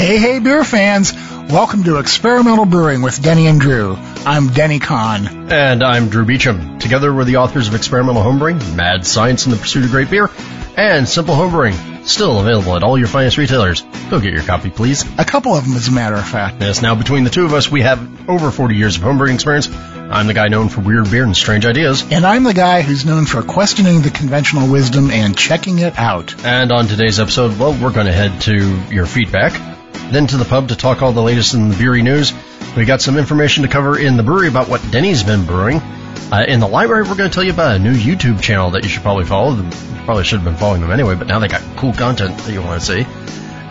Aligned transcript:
Hey, 0.00 0.16
hey, 0.16 0.38
beer 0.38 0.64
fans! 0.64 1.12
Welcome 1.12 1.84
to 1.84 1.98
Experimental 1.98 2.64
Brewing 2.64 3.02
with 3.02 3.20
Denny 3.22 3.46
and 3.48 3.60
Drew. 3.60 3.96
I'm 4.24 4.48
Denny 4.48 4.78
Conn. 4.78 5.52
And 5.52 5.82
I'm 5.82 6.08
Drew 6.08 6.24
Beechum. 6.24 6.80
Together 6.80 7.12
we're 7.12 7.24
the 7.24 7.36
authors 7.36 7.68
of 7.68 7.74
Experimental 7.74 8.22
Homebrewing, 8.22 8.76
Mad 8.76 9.06
Science 9.06 9.44
in 9.44 9.52
the 9.52 9.58
Pursuit 9.58 9.84
of 9.84 9.90
Great 9.90 10.08
Beer, 10.08 10.30
and 10.74 11.06
Simple 11.06 11.34
Homebrewing. 11.34 12.06
Still 12.06 12.40
available 12.40 12.76
at 12.76 12.82
all 12.82 12.96
your 12.96 13.08
finest 13.08 13.36
retailers. 13.36 13.82
Go 14.08 14.18
get 14.20 14.32
your 14.32 14.42
copy, 14.42 14.70
please. 14.70 15.04
A 15.18 15.24
couple 15.26 15.54
of 15.54 15.64
them, 15.64 15.76
as 15.76 15.88
a 15.88 15.92
matter 15.92 16.16
of 16.16 16.26
fact. 16.26 16.62
Yes, 16.62 16.80
now 16.80 16.94
between 16.94 17.24
the 17.24 17.30
two 17.30 17.44
of 17.44 17.52
us, 17.52 17.70
we 17.70 17.82
have 17.82 18.26
over 18.26 18.50
40 18.50 18.76
years 18.76 18.96
of 18.96 19.02
homebrewing 19.02 19.34
experience. 19.34 19.68
I'm 19.68 20.28
the 20.28 20.34
guy 20.34 20.48
known 20.48 20.70
for 20.70 20.80
weird 20.80 21.10
beer 21.10 21.24
and 21.24 21.36
strange 21.36 21.66
ideas. 21.66 22.10
And 22.10 22.24
I'm 22.24 22.44
the 22.44 22.54
guy 22.54 22.80
who's 22.80 23.04
known 23.04 23.26
for 23.26 23.42
questioning 23.42 24.00
the 24.00 24.10
conventional 24.10 24.72
wisdom 24.72 25.10
and 25.10 25.36
checking 25.36 25.78
it 25.78 25.98
out. 25.98 26.42
And 26.42 26.72
on 26.72 26.86
today's 26.86 27.20
episode, 27.20 27.58
well, 27.58 27.74
we're 27.74 27.92
going 27.92 28.06
to 28.06 28.12
head 28.12 28.40
to 28.42 28.82
your 28.92 29.04
feedback, 29.04 29.52
then 30.10 30.26
to 30.28 30.36
the 30.36 30.44
pub 30.44 30.68
to 30.68 30.76
talk 30.76 31.02
all 31.02 31.12
the 31.12 31.22
latest 31.22 31.54
in 31.54 31.68
the 31.68 31.76
brewery 31.76 32.02
news. 32.02 32.32
We 32.76 32.84
got 32.84 33.00
some 33.00 33.16
information 33.16 33.62
to 33.62 33.68
cover 33.68 33.98
in 33.98 34.16
the 34.16 34.22
brewery 34.22 34.48
about 34.48 34.68
what 34.68 34.80
Denny's 34.90 35.22
been 35.22 35.44
brewing. 35.46 35.78
Uh, 36.32 36.44
in 36.46 36.60
the 36.60 36.68
library, 36.68 37.02
we're 37.02 37.16
going 37.16 37.30
to 37.30 37.34
tell 37.34 37.42
you 37.42 37.52
about 37.52 37.76
a 37.76 37.78
new 37.78 37.94
YouTube 37.94 38.40
channel 38.40 38.70
that 38.70 38.84
you 38.84 38.88
should 38.88 39.02
probably 39.02 39.24
follow. 39.24 39.56
You 39.56 39.68
probably 40.04 40.24
should 40.24 40.40
have 40.40 40.44
been 40.44 40.56
following 40.56 40.80
them 40.80 40.92
anyway, 40.92 41.16
but 41.16 41.26
now 41.26 41.40
they 41.40 41.48
got 41.48 41.62
cool 41.76 41.92
content 41.92 42.38
that 42.38 42.52
you 42.52 42.62
want 42.62 42.80
to 42.80 42.86
see. 42.86 43.06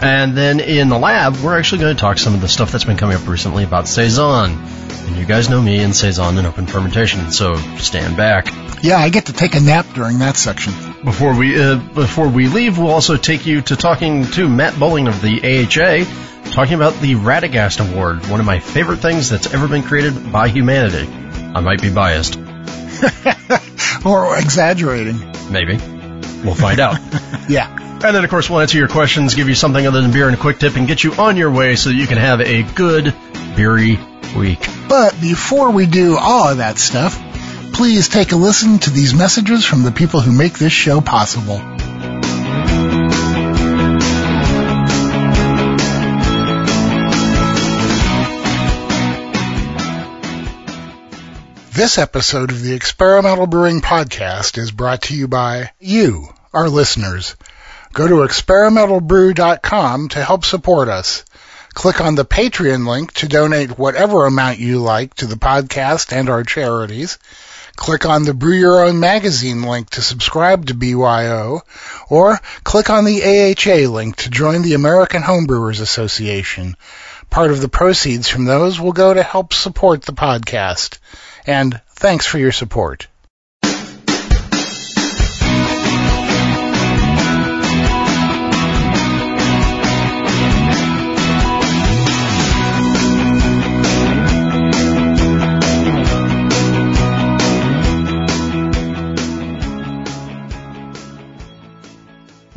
And 0.01 0.35
then 0.35 0.59
in 0.59 0.89
the 0.89 0.97
lab, 0.97 1.37
we're 1.37 1.57
actually 1.57 1.81
going 1.81 1.95
to 1.95 1.99
talk 1.99 2.17
some 2.17 2.33
of 2.33 2.41
the 2.41 2.47
stuff 2.47 2.71
that's 2.71 2.85
been 2.85 2.97
coming 2.97 3.17
up 3.17 3.27
recently 3.27 3.63
about 3.63 3.87
Saison. 3.87 4.51
And 4.51 5.17
you 5.17 5.25
guys 5.25 5.49
know 5.49 5.61
me 5.61 5.79
and 5.79 5.95
Saison 5.95 6.37
and 6.37 6.47
open 6.47 6.67
fermentation, 6.67 7.31
so 7.31 7.55
stand 7.77 8.15
back. 8.15 8.47
Yeah, 8.81 8.97
I 8.97 9.09
get 9.09 9.25
to 9.25 9.33
take 9.33 9.55
a 9.55 9.59
nap 9.59 9.85
during 9.93 10.19
that 10.19 10.37
section. 10.37 10.73
Before 11.03 11.35
we 11.35 11.61
uh, 11.61 11.75
before 11.75 12.29
we 12.29 12.47
leave, 12.47 12.77
we'll 12.77 12.91
also 12.91 13.17
take 13.17 13.45
you 13.45 13.61
to 13.63 13.75
talking 13.75 14.25
to 14.31 14.47
Matt 14.47 14.79
Bolling 14.79 15.07
of 15.07 15.21
the 15.21 15.39
AHA, 15.41 16.51
talking 16.51 16.75
about 16.75 16.93
the 17.01 17.15
Radegast 17.15 17.79
Award, 17.91 18.25
one 18.27 18.39
of 18.39 18.45
my 18.45 18.59
favorite 18.59 18.97
things 18.97 19.29
that's 19.29 19.53
ever 19.53 19.67
been 19.67 19.83
created 19.83 20.31
by 20.31 20.47
humanity. 20.47 21.07
I 21.53 21.59
might 21.61 21.81
be 21.81 21.91
biased. 21.91 22.37
or 24.05 24.37
exaggerating. 24.37 25.19
Maybe. 25.51 25.77
We'll 26.43 26.55
find 26.55 26.79
out. 26.79 26.99
yeah. 27.49 27.75
And 28.01 28.15
then, 28.15 28.23
of 28.23 28.29
course, 28.29 28.49
we'll 28.49 28.61
answer 28.61 28.77
your 28.77 28.87
questions, 28.87 29.35
give 29.35 29.49
you 29.49 29.55
something 29.55 29.85
other 29.85 30.01
than 30.01 30.11
beer 30.11 30.27
and 30.27 30.35
a 30.35 30.39
quick 30.39 30.59
tip, 30.59 30.77
and 30.77 30.87
get 30.87 31.03
you 31.03 31.13
on 31.13 31.35
your 31.35 31.51
way 31.51 31.75
so 31.75 31.89
that 31.89 31.95
you 31.95 32.07
can 32.07 32.17
have 32.17 32.39
a 32.39 32.63
good 32.63 33.13
beery 33.57 33.99
week. 34.37 34.65
But 34.87 35.19
before 35.19 35.71
we 35.71 35.85
do 35.85 36.17
all 36.17 36.49
of 36.49 36.57
that 36.57 36.77
stuff, 36.77 37.21
please 37.79 38.09
take 38.09 38.33
a 38.33 38.35
listen 38.35 38.77
to 38.77 38.89
these 38.89 39.13
messages 39.13 39.63
from 39.63 39.83
the 39.83 39.91
people 39.93 40.19
who 40.19 40.33
make 40.33 40.59
this 40.59 40.73
show 40.73 40.99
possible. 40.99 41.59
This 51.71 51.97
episode 51.97 52.51
of 52.51 52.61
the 52.61 52.73
Experimental 52.73 53.47
Brewing 53.47 53.79
Podcast 53.79 54.57
is 54.57 54.71
brought 54.71 55.03
to 55.03 55.15
you 55.15 55.29
by 55.29 55.71
you, 55.79 56.27
our 56.53 56.67
listeners. 56.67 57.37
Go 57.93 58.09
to 58.09 58.27
experimentalbrew.com 58.27 60.09
to 60.09 60.25
help 60.25 60.43
support 60.43 60.89
us. 60.89 61.23
Click 61.73 62.01
on 62.01 62.15
the 62.15 62.25
Patreon 62.25 62.85
link 62.85 63.13
to 63.13 63.29
donate 63.29 63.79
whatever 63.79 64.25
amount 64.25 64.59
you 64.59 64.79
like 64.79 65.13
to 65.13 65.27
the 65.27 65.35
podcast 65.35 66.11
and 66.11 66.29
our 66.29 66.43
charities. 66.43 67.17
Click 67.79 68.05
on 68.05 68.23
the 68.23 68.33
Brew 68.33 68.57
Your 68.57 68.83
Own 68.83 68.99
Magazine 68.99 69.63
link 69.63 69.91
to 69.91 70.01
subscribe 70.01 70.65
to 70.65 70.73
BYO, 70.73 71.61
or 72.09 72.37
click 72.65 72.89
on 72.89 73.05
the 73.05 73.23
AHA 73.23 73.89
link 73.89 74.17
to 74.17 74.29
join 74.29 74.63
the 74.63 74.73
American 74.73 75.23
Homebrewers 75.23 75.79
Association. 75.79 76.75
Part 77.29 77.51
of 77.51 77.61
the 77.61 77.69
proceeds 77.69 78.27
from 78.27 78.43
those 78.43 78.81
will 78.81 78.91
go 78.91 79.13
to 79.13 79.23
help 79.23 79.53
support 79.53 80.01
the 80.01 80.11
podcast. 80.11 80.97
And 81.47 81.79
thanks 81.91 82.25
for 82.25 82.37
your 82.37 82.51
support. 82.51 83.07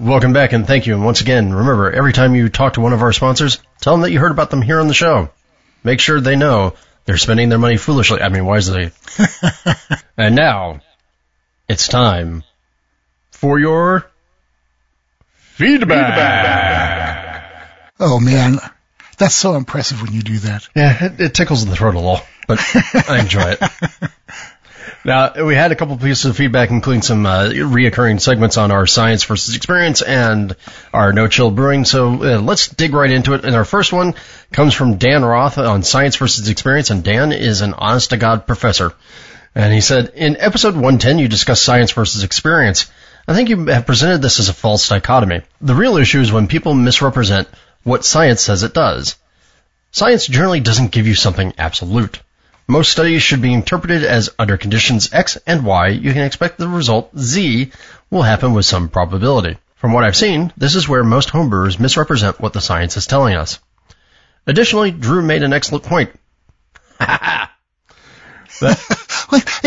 Welcome 0.03 0.33
back 0.33 0.53
and 0.53 0.67
thank 0.67 0.89
you. 0.89 0.95
And 0.95 1.05
once 1.05 1.21
again, 1.21 1.53
remember, 1.53 1.89
every 1.89 2.13
time 2.13 2.35
you 2.35 2.49
talk 2.49 2.73
to 2.73 2.81
one 2.81 2.93
of 2.93 3.03
our 3.03 3.13
sponsors, 3.13 3.59
tell 3.81 3.93
them 3.93 4.01
that 4.01 4.11
you 4.11 4.19
heard 4.19 4.33
about 4.33 4.51
them 4.51 4.61
here 4.61 4.81
on 4.81 4.89
the 4.89 4.95
show. 4.95 5.31
Make 5.85 6.01
sure 6.01 6.21
they 6.21 6.35
know 6.35 6.75
they're 7.05 7.19
spending 7.19 7.51
their 7.51 7.61
money 7.61 7.77
foolishly. 7.77 8.21
I 8.21 8.29
mean, 8.29 8.45
wisely. 8.45 8.91
and 10.17 10.35
now, 10.35 10.81
it's 11.69 11.87
time 11.87 12.43
for 13.31 13.61
your 13.61 14.11
feedback. 15.37 16.15
feedback. 16.17 17.93
Oh 18.01 18.19
man, 18.19 18.59
that's 19.19 19.37
so 19.37 19.55
impressive 19.55 20.03
when 20.03 20.13
you 20.13 20.23
do 20.23 20.39
that. 20.39 20.69
Yeah, 20.75 21.05
it, 21.05 21.21
it 21.21 21.35
tickles 21.35 21.65
the 21.65 21.77
throat 21.77 21.95
a 21.95 22.01
little, 22.01 22.21
but 22.49 22.59
I 23.09 23.21
enjoy 23.21 23.53
it. 23.53 23.63
Now, 25.05 25.45
we 25.45 25.55
had 25.55 25.73
a 25.73 25.77
couple 25.77 25.97
pieces 25.97 26.27
of 26.27 26.37
feedback, 26.37 26.71
including 26.71 27.03
some 27.03 27.27
uh, 27.27 27.49
reoccurring 27.49 28.21
segments 28.21 28.57
on 28.57 28.71
our 28.71 28.87
science 28.87 29.25
versus 29.25 29.57
experience 29.57 30.03
and 30.03 30.55
our 30.93 31.13
no 31.13 31.29
chill 31.29 31.51
brewing. 31.51 31.85
So 31.85 32.09
uh, 32.09 32.41
let's 32.41 32.69
dig 32.69 32.95
right 32.95 33.11
into 33.11 33.35
it. 33.35 33.45
And 33.45 33.57
our 33.57 33.65
first 33.65 33.93
one 33.93 34.15
comes 34.53 34.75
from 34.75 34.99
Dan 34.99 35.25
Roth 35.25 35.59
on 35.59 35.83
science 35.83 36.17
versus 36.17 36.49
experience. 36.49 36.91
And 36.91 37.03
Dan 37.03 37.33
is 37.33 37.61
an 37.61 37.75
honest 37.75 38.11
to 38.11 38.17
God 38.17 38.47
professor. 38.47 38.95
And 39.55 39.73
he 39.73 39.81
said, 39.81 40.13
in 40.15 40.37
episode 40.39 40.75
110, 40.75 41.19
you 41.19 41.29
discussed 41.29 41.65
science 41.65 41.93
versus 41.93 42.25
experience. 42.25 42.91
I 43.29 43.35
think 43.35 43.51
you 43.51 43.67
have 43.67 43.87
presented 43.87 44.23
this 44.23 44.41
as 44.41 44.49
a 44.49 44.55
false 44.55 44.89
dichotomy. 44.89 45.43
The 45.61 45.75
real 45.75 45.97
issue 45.97 46.21
is 46.21 46.33
when 46.33 46.49
people 46.49 46.75
misrepresent 46.75 47.49
what 47.83 48.05
science 48.05 48.41
says 48.41 48.63
it 48.63 48.75
does. 48.75 49.17
Science 49.91 50.27
generally 50.27 50.61
doesn't 50.61 50.91
give 50.91 51.07
you 51.07 51.15
something 51.15 51.53
absolute. 51.59 52.21
Most 52.73 52.91
studies 52.91 53.23
should 53.23 53.43
be 53.43 53.53
interpreted 53.53 54.03
as 54.03 54.31
under 54.39 54.57
conditions 54.57 55.13
X 55.13 55.37
and 55.47 55.63
Y, 55.63 55.89
you 55.89 56.15
can 56.15 56.23
expect 56.23 56.57
the 56.57 56.67
result 56.67 57.11
Z 57.15 57.71
will 58.09 58.23
happen 58.23 58.55
with 58.55 58.65
some 58.65 58.89
probability. 58.89 59.59
From 59.75 59.93
what 59.93 60.05
I've 60.05 60.17
seen, 60.17 60.55
this 60.57 60.75
is 60.75 60.89
where 60.89 61.05
most 61.05 61.29
homebrewers 61.29 61.79
misrepresent 61.79 62.41
what 62.41 62.55
the 62.55 62.63
science 62.63 62.97
is 62.97 63.07
telling 63.07 63.37
us. 63.37 63.59
Additionally, 64.47 64.91
Drew 64.91 65.21
made 65.21 65.43
an 65.43 65.53
excellent 65.53 65.85
point. 65.85 66.19
it 66.99 67.51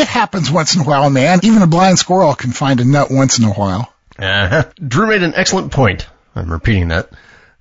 happens 0.07 0.49
once 0.49 0.73
in 0.73 0.81
a 0.81 0.85
while, 0.85 1.11
man. 1.11 1.41
Even 1.43 1.61
a 1.61 1.67
blind 1.67 1.99
squirrel 1.99 2.33
can 2.33 2.53
find 2.53 2.79
a 2.79 2.85
nut 2.85 3.11
once 3.11 3.37
in 3.37 3.45
a 3.45 3.53
while. 3.53 3.93
Uh-huh. 4.17 4.63
Drew 4.83 5.05
made 5.05 5.21
an 5.21 5.35
excellent 5.35 5.71
point. 5.71 6.07
I'm 6.35 6.51
repeating 6.51 6.87
that 6.87 7.11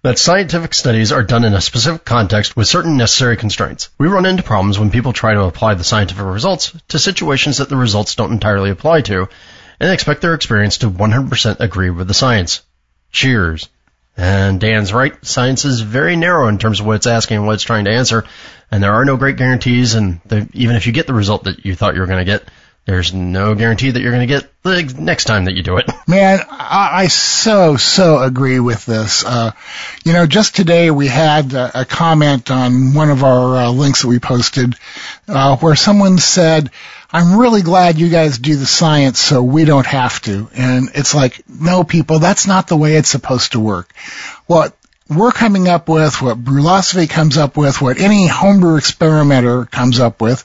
that 0.04 0.18
scientific 0.18 0.74
studies 0.74 1.12
are 1.12 1.22
done 1.22 1.44
in 1.44 1.54
a 1.54 1.62
specific 1.62 2.04
context 2.04 2.54
with 2.54 2.68
certain 2.68 2.98
necessary 2.98 3.38
constraints. 3.38 3.88
We 3.96 4.06
run 4.06 4.26
into 4.26 4.42
problems 4.42 4.78
when 4.78 4.90
people 4.90 5.14
try 5.14 5.32
to 5.32 5.44
apply 5.44 5.74
the 5.74 5.82
scientific 5.82 6.26
results 6.26 6.76
to 6.88 6.98
situations 6.98 7.56
that 7.56 7.70
the 7.70 7.78
results 7.78 8.14
don't 8.14 8.30
entirely 8.30 8.68
apply 8.68 9.00
to 9.00 9.30
and 9.80 9.90
expect 9.90 10.20
their 10.20 10.34
experience 10.34 10.76
to 10.78 10.90
100% 10.90 11.60
agree 11.60 11.88
with 11.88 12.06
the 12.06 12.12
science. 12.12 12.60
Cheers. 13.12 13.70
And 14.14 14.60
Dan's 14.60 14.92
right. 14.92 15.14
Science 15.24 15.64
is 15.64 15.80
very 15.80 16.16
narrow 16.16 16.48
in 16.48 16.58
terms 16.58 16.80
of 16.80 16.86
what 16.86 16.96
it's 16.96 17.06
asking 17.06 17.38
and 17.38 17.46
what 17.46 17.54
it's 17.54 17.62
trying 17.62 17.86
to 17.86 17.90
answer. 17.90 18.24
And 18.70 18.82
there 18.82 18.92
are 18.92 19.06
no 19.06 19.16
great 19.16 19.38
guarantees. 19.38 19.94
And 19.94 20.20
the, 20.26 20.46
even 20.52 20.76
if 20.76 20.86
you 20.86 20.92
get 20.92 21.06
the 21.06 21.14
result 21.14 21.44
that 21.44 21.64
you 21.64 21.74
thought 21.74 21.94
you 21.94 22.00
were 22.00 22.06
going 22.06 22.24
to 22.24 22.30
get, 22.30 22.44
there's 22.86 23.14
no 23.14 23.54
guarantee 23.54 23.90
that 23.90 24.00
you're 24.00 24.12
going 24.12 24.28
to 24.28 24.34
get 24.34 24.50
the 24.62 24.94
next 24.98 25.24
time 25.24 25.46
that 25.46 25.54
you 25.54 25.62
do 25.62 25.78
it. 25.78 25.90
Man, 26.06 26.40
I, 26.50 26.90
I 26.92 27.06
so, 27.08 27.76
so 27.76 28.22
agree 28.22 28.60
with 28.60 28.84
this. 28.84 29.24
Uh, 29.24 29.52
you 30.04 30.12
know, 30.12 30.26
just 30.26 30.54
today 30.54 30.90
we 30.90 31.06
had 31.06 31.54
a, 31.54 31.80
a 31.80 31.84
comment 31.84 32.50
on 32.50 32.92
one 32.92 33.10
of 33.10 33.24
our 33.24 33.56
uh, 33.56 33.70
links 33.70 34.02
that 34.02 34.08
we 34.08 34.18
posted 34.18 34.74
uh, 35.28 35.56
where 35.56 35.76
someone 35.76 36.18
said, 36.18 36.70
I'm 37.10 37.38
really 37.38 37.62
glad 37.62 37.98
you 37.98 38.08
guys 38.08 38.38
do 38.38 38.56
the 38.56 38.66
science 38.66 39.18
so 39.18 39.42
we 39.42 39.64
don't 39.64 39.86
have 39.86 40.20
to. 40.22 40.48
And 40.54 40.90
it's 40.94 41.14
like, 41.14 41.42
no 41.48 41.84
people, 41.84 42.18
that's 42.18 42.46
not 42.46 42.68
the 42.68 42.76
way 42.76 42.96
it's 42.96 43.08
supposed 43.08 43.52
to 43.52 43.60
work. 43.60 43.94
What 44.46 44.76
we're 45.08 45.32
coming 45.32 45.68
up 45.68 45.88
with, 45.88 46.20
what 46.20 46.42
Brülosophy 46.42 47.08
comes 47.08 47.36
up 47.38 47.56
with, 47.56 47.80
what 47.80 47.98
any 47.98 48.26
homebrew 48.26 48.76
experimenter 48.76 49.64
comes 49.66 50.00
up 50.00 50.20
with, 50.20 50.44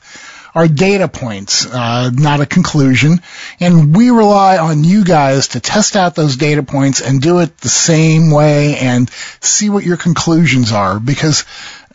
are 0.53 0.67
data 0.67 1.07
points, 1.07 1.65
uh, 1.65 2.09
not 2.13 2.41
a 2.41 2.45
conclusion. 2.45 3.21
And 3.59 3.95
we 3.95 4.09
rely 4.09 4.57
on 4.57 4.83
you 4.83 5.03
guys 5.03 5.49
to 5.49 5.59
test 5.59 5.95
out 5.95 6.15
those 6.15 6.37
data 6.37 6.63
points 6.63 7.01
and 7.01 7.21
do 7.21 7.39
it 7.39 7.57
the 7.57 7.69
same 7.69 8.31
way 8.31 8.77
and 8.77 9.09
see 9.41 9.69
what 9.69 9.83
your 9.83 9.97
conclusions 9.97 10.71
are 10.71 10.99
because 10.99 11.45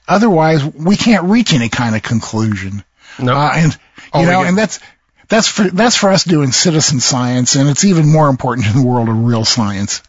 otherwise 0.06 0.64
we 0.64 0.96
can't 0.96 1.24
reach 1.24 1.52
any 1.52 1.68
kind 1.68 1.96
of 1.96 2.02
conclusion. 2.02 2.84
No. 3.18 3.36
Uh, 3.36 3.52
and, 3.54 3.72
you 3.72 3.78
oh, 4.14 4.24
know, 4.24 4.42
and 4.42 4.56
that's, 4.56 4.80
that's 5.28 5.48
for, 5.48 5.64
that's 5.64 5.96
for 5.96 6.10
us 6.10 6.24
doing 6.24 6.52
citizen 6.52 7.00
science 7.00 7.56
and 7.56 7.68
it's 7.68 7.84
even 7.84 8.10
more 8.10 8.28
important 8.28 8.66
in 8.66 8.80
the 8.80 8.86
world 8.86 9.08
of 9.08 9.24
real 9.24 9.44
science. 9.44 10.02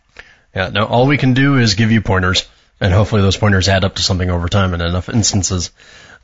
Yeah, 0.56 0.70
no, 0.70 0.86
all 0.86 1.08
we 1.08 1.18
can 1.18 1.34
do 1.34 1.58
is 1.58 1.74
give 1.74 1.92
you 1.92 2.02
pointers. 2.02 2.48
and 2.80 2.94
hopefully 2.94 3.22
those 3.22 3.38
pointers 3.38 3.68
add 3.68 3.86
up 3.86 3.96
to 3.96 4.04
something 4.04 4.30
over 4.30 4.48
time 4.50 4.74
in 4.74 4.82
enough 4.82 5.10
instances. 5.10 5.72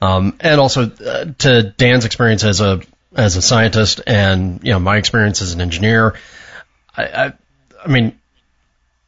Um, 0.02 0.36
and 0.40 0.60
also 0.60 0.90
uh, 0.90 1.26
to 1.40 1.64
Dan's 1.78 2.06
experience 2.06 2.44
as 2.44 2.60
a 2.60 2.82
as 3.16 3.36
a 3.36 3.42
scientist, 3.42 4.02
and 4.08 4.60
you 4.64 4.72
know 4.72 4.80
my 4.80 4.98
experience 4.98 5.42
as 5.42 5.54
an 5.54 5.62
engineer, 5.62 6.16
I, 6.96 7.04
I, 7.04 7.34
I 7.86 7.88
mean, 7.88 8.20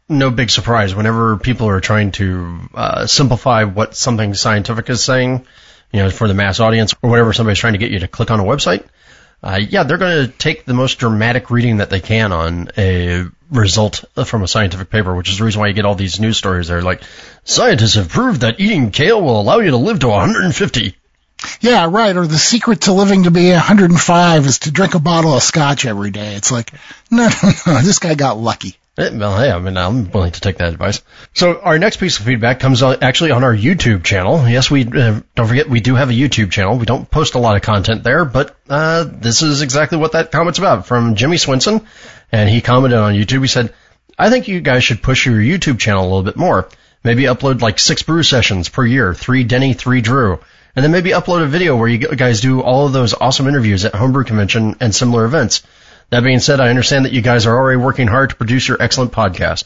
no 0.08 0.30
big 0.30 0.52
surprise. 0.52 0.94
Whenever 0.94 1.38
people 1.38 1.68
are 1.70 1.82
trying 1.82 2.12
to 2.14 2.60
uh, 2.76 3.08
simplify 3.08 3.64
what 3.64 3.96
something 3.96 4.34
scientific 4.36 4.90
is 4.90 5.04
saying, 5.04 5.48
you 5.92 6.04
know, 6.04 6.10
for 6.12 6.28
the 6.28 6.34
mass 6.34 6.60
audience, 6.60 6.94
or 7.02 7.10
whatever 7.10 7.34
somebody's 7.34 7.60
trying 7.60 7.74
to 7.74 7.80
get 7.80 7.92
you 7.92 8.00
to 8.00 8.08
click 8.08 8.30
on 8.30 8.40
a 8.40 8.44
website, 8.44 8.86
uh, 9.44 9.60
yeah, 9.62 9.84
they're 9.84 9.98
going 9.98 10.26
to 10.26 10.32
take 10.32 10.66
the 10.66 10.74
most 10.74 11.00
dramatic 11.00 11.52
reading 11.52 11.78
that 11.78 11.90
they 11.90 12.00
can 12.00 12.32
on 12.32 12.70
a 12.78 13.26
result 13.52 14.06
from 14.26 14.42
a 14.42 14.48
scientific 14.48 14.90
paper, 14.90 15.14
which 15.14 15.30
is 15.30 15.38
the 15.38 15.44
reason 15.44 15.60
why 15.60 15.68
you 15.68 15.74
get 15.74 15.86
all 15.86 15.96
these 15.96 16.20
news 16.20 16.38
stories. 16.38 16.70
They're 16.70 16.82
like, 16.82 17.04
scientists 17.44 17.96
have 17.96 18.10
proved 18.10 18.42
that 18.42 18.60
eating 18.60 18.92
kale 18.92 19.22
will 19.22 19.40
allow 19.40 19.60
you 19.60 19.72
to 19.72 19.78
live 19.78 20.00
to 20.00 20.08
150. 20.08 20.96
Yeah, 21.60 21.90
right. 21.92 22.16
Or 22.16 22.26
the 22.26 22.38
secret 22.38 22.82
to 22.82 22.94
living 22.94 23.24
to 23.24 23.32
be 23.32 23.52
105 23.52 24.46
is 24.46 24.60
to 24.60 24.72
drink 24.72 24.96
a 24.96 25.00
bottle 25.00 25.34
of 25.34 25.44
scotch 25.44 25.86
every 25.86 26.12
day. 26.12 26.36
It's 26.36 26.52
like, 26.52 26.72
no, 27.12 27.28
no, 27.28 27.52
no. 27.68 27.82
This 27.82 28.00
guy 28.00 28.16
got 28.16 28.38
lucky. 28.38 28.78
Eh, 28.96 29.10
well, 29.12 29.36
hey, 29.40 29.52
I 29.52 29.58
mean, 29.58 29.76
I'm 29.76 30.12
willing 30.12 30.34
to 30.34 30.40
take 30.40 30.58
that 30.58 30.70
advice. 30.70 31.02
So 31.34 31.60
our 31.60 31.80
next 31.80 31.98
piece 31.98 32.20
of 32.20 32.26
feedback 32.26 32.60
comes 32.60 32.84
actually 32.84 33.32
on 33.32 33.44
our 33.44 33.56
YouTube 33.56 34.04
channel. 34.04 34.48
Yes, 34.48 34.70
we 34.70 34.86
uh, 34.86 35.22
don't 35.34 35.48
forget 35.48 35.68
we 35.68 35.80
do 35.80 35.96
have 35.96 36.12
a 36.12 36.14
YouTube 36.14 36.52
channel. 36.52 36.78
We 36.78 36.86
don't 36.86 37.10
post 37.10 37.34
a 37.34 37.40
lot 37.40 37.56
of 37.56 37.64
content 37.64 38.04
there, 38.04 38.24
but 38.24 38.56
uh, 38.70 39.06
this 39.10 39.42
is 39.42 39.64
exactly 39.64 39.98
what 39.98 40.12
that 40.12 40.32
comment's 40.32 40.60
about 40.60 40.86
from 40.86 41.16
Jimmy 41.16 41.38
Swinson, 41.38 41.84
and 42.32 42.48
he 42.48 42.62
commented 42.62 43.00
on 43.00 43.16
YouTube. 43.16 43.42
He 43.42 43.48
said, 43.48 43.74
"I 44.20 44.30
think 44.30 44.48
you 44.48 44.62
guys 44.62 44.84
should 44.84 45.02
push 45.02 45.26
your 45.26 45.40
YouTube 45.40 45.80
channel 45.80 46.04
a 46.04 46.10
little 46.10 46.24
bit 46.24 46.38
more. 46.38 46.70
Maybe 47.04 47.24
upload 47.24 47.62
like 47.62 47.80
six 47.80 48.04
brew 48.04 48.22
sessions 48.22 48.70
per 48.70 48.86
year, 48.86 49.16
three 49.16 49.44
Denny, 49.44 49.74
three 49.74 50.02
Drew." 50.02 50.40
And 50.76 50.84
then 50.84 50.92
maybe 50.92 51.12
upload 51.12 51.44
a 51.44 51.48
video 51.48 51.76
where 51.76 51.88
you 51.88 52.00
guys 52.00 52.42
do 52.42 52.62
all 52.62 52.88
of 52.88 52.94
those 52.94 53.14
awesome 53.14 53.48
interviews 53.48 53.86
at 53.86 53.94
Homebrew 53.94 54.24
Convention 54.24 54.76
and 54.80 54.94
similar 54.94 55.26
events. 55.26 55.62
That 56.10 56.24
being 56.24 56.40
said, 56.40 56.60
I 56.60 56.70
understand 56.70 57.06
that 57.06 57.14
you 57.14 57.22
guys 57.22 57.46
are 57.46 57.56
already 57.56 57.78
working 57.78 58.08
hard 58.08 58.30
to 58.30 58.36
produce 58.36 58.68
your 58.68 58.82
excellent 58.82 59.12
podcast. 59.12 59.64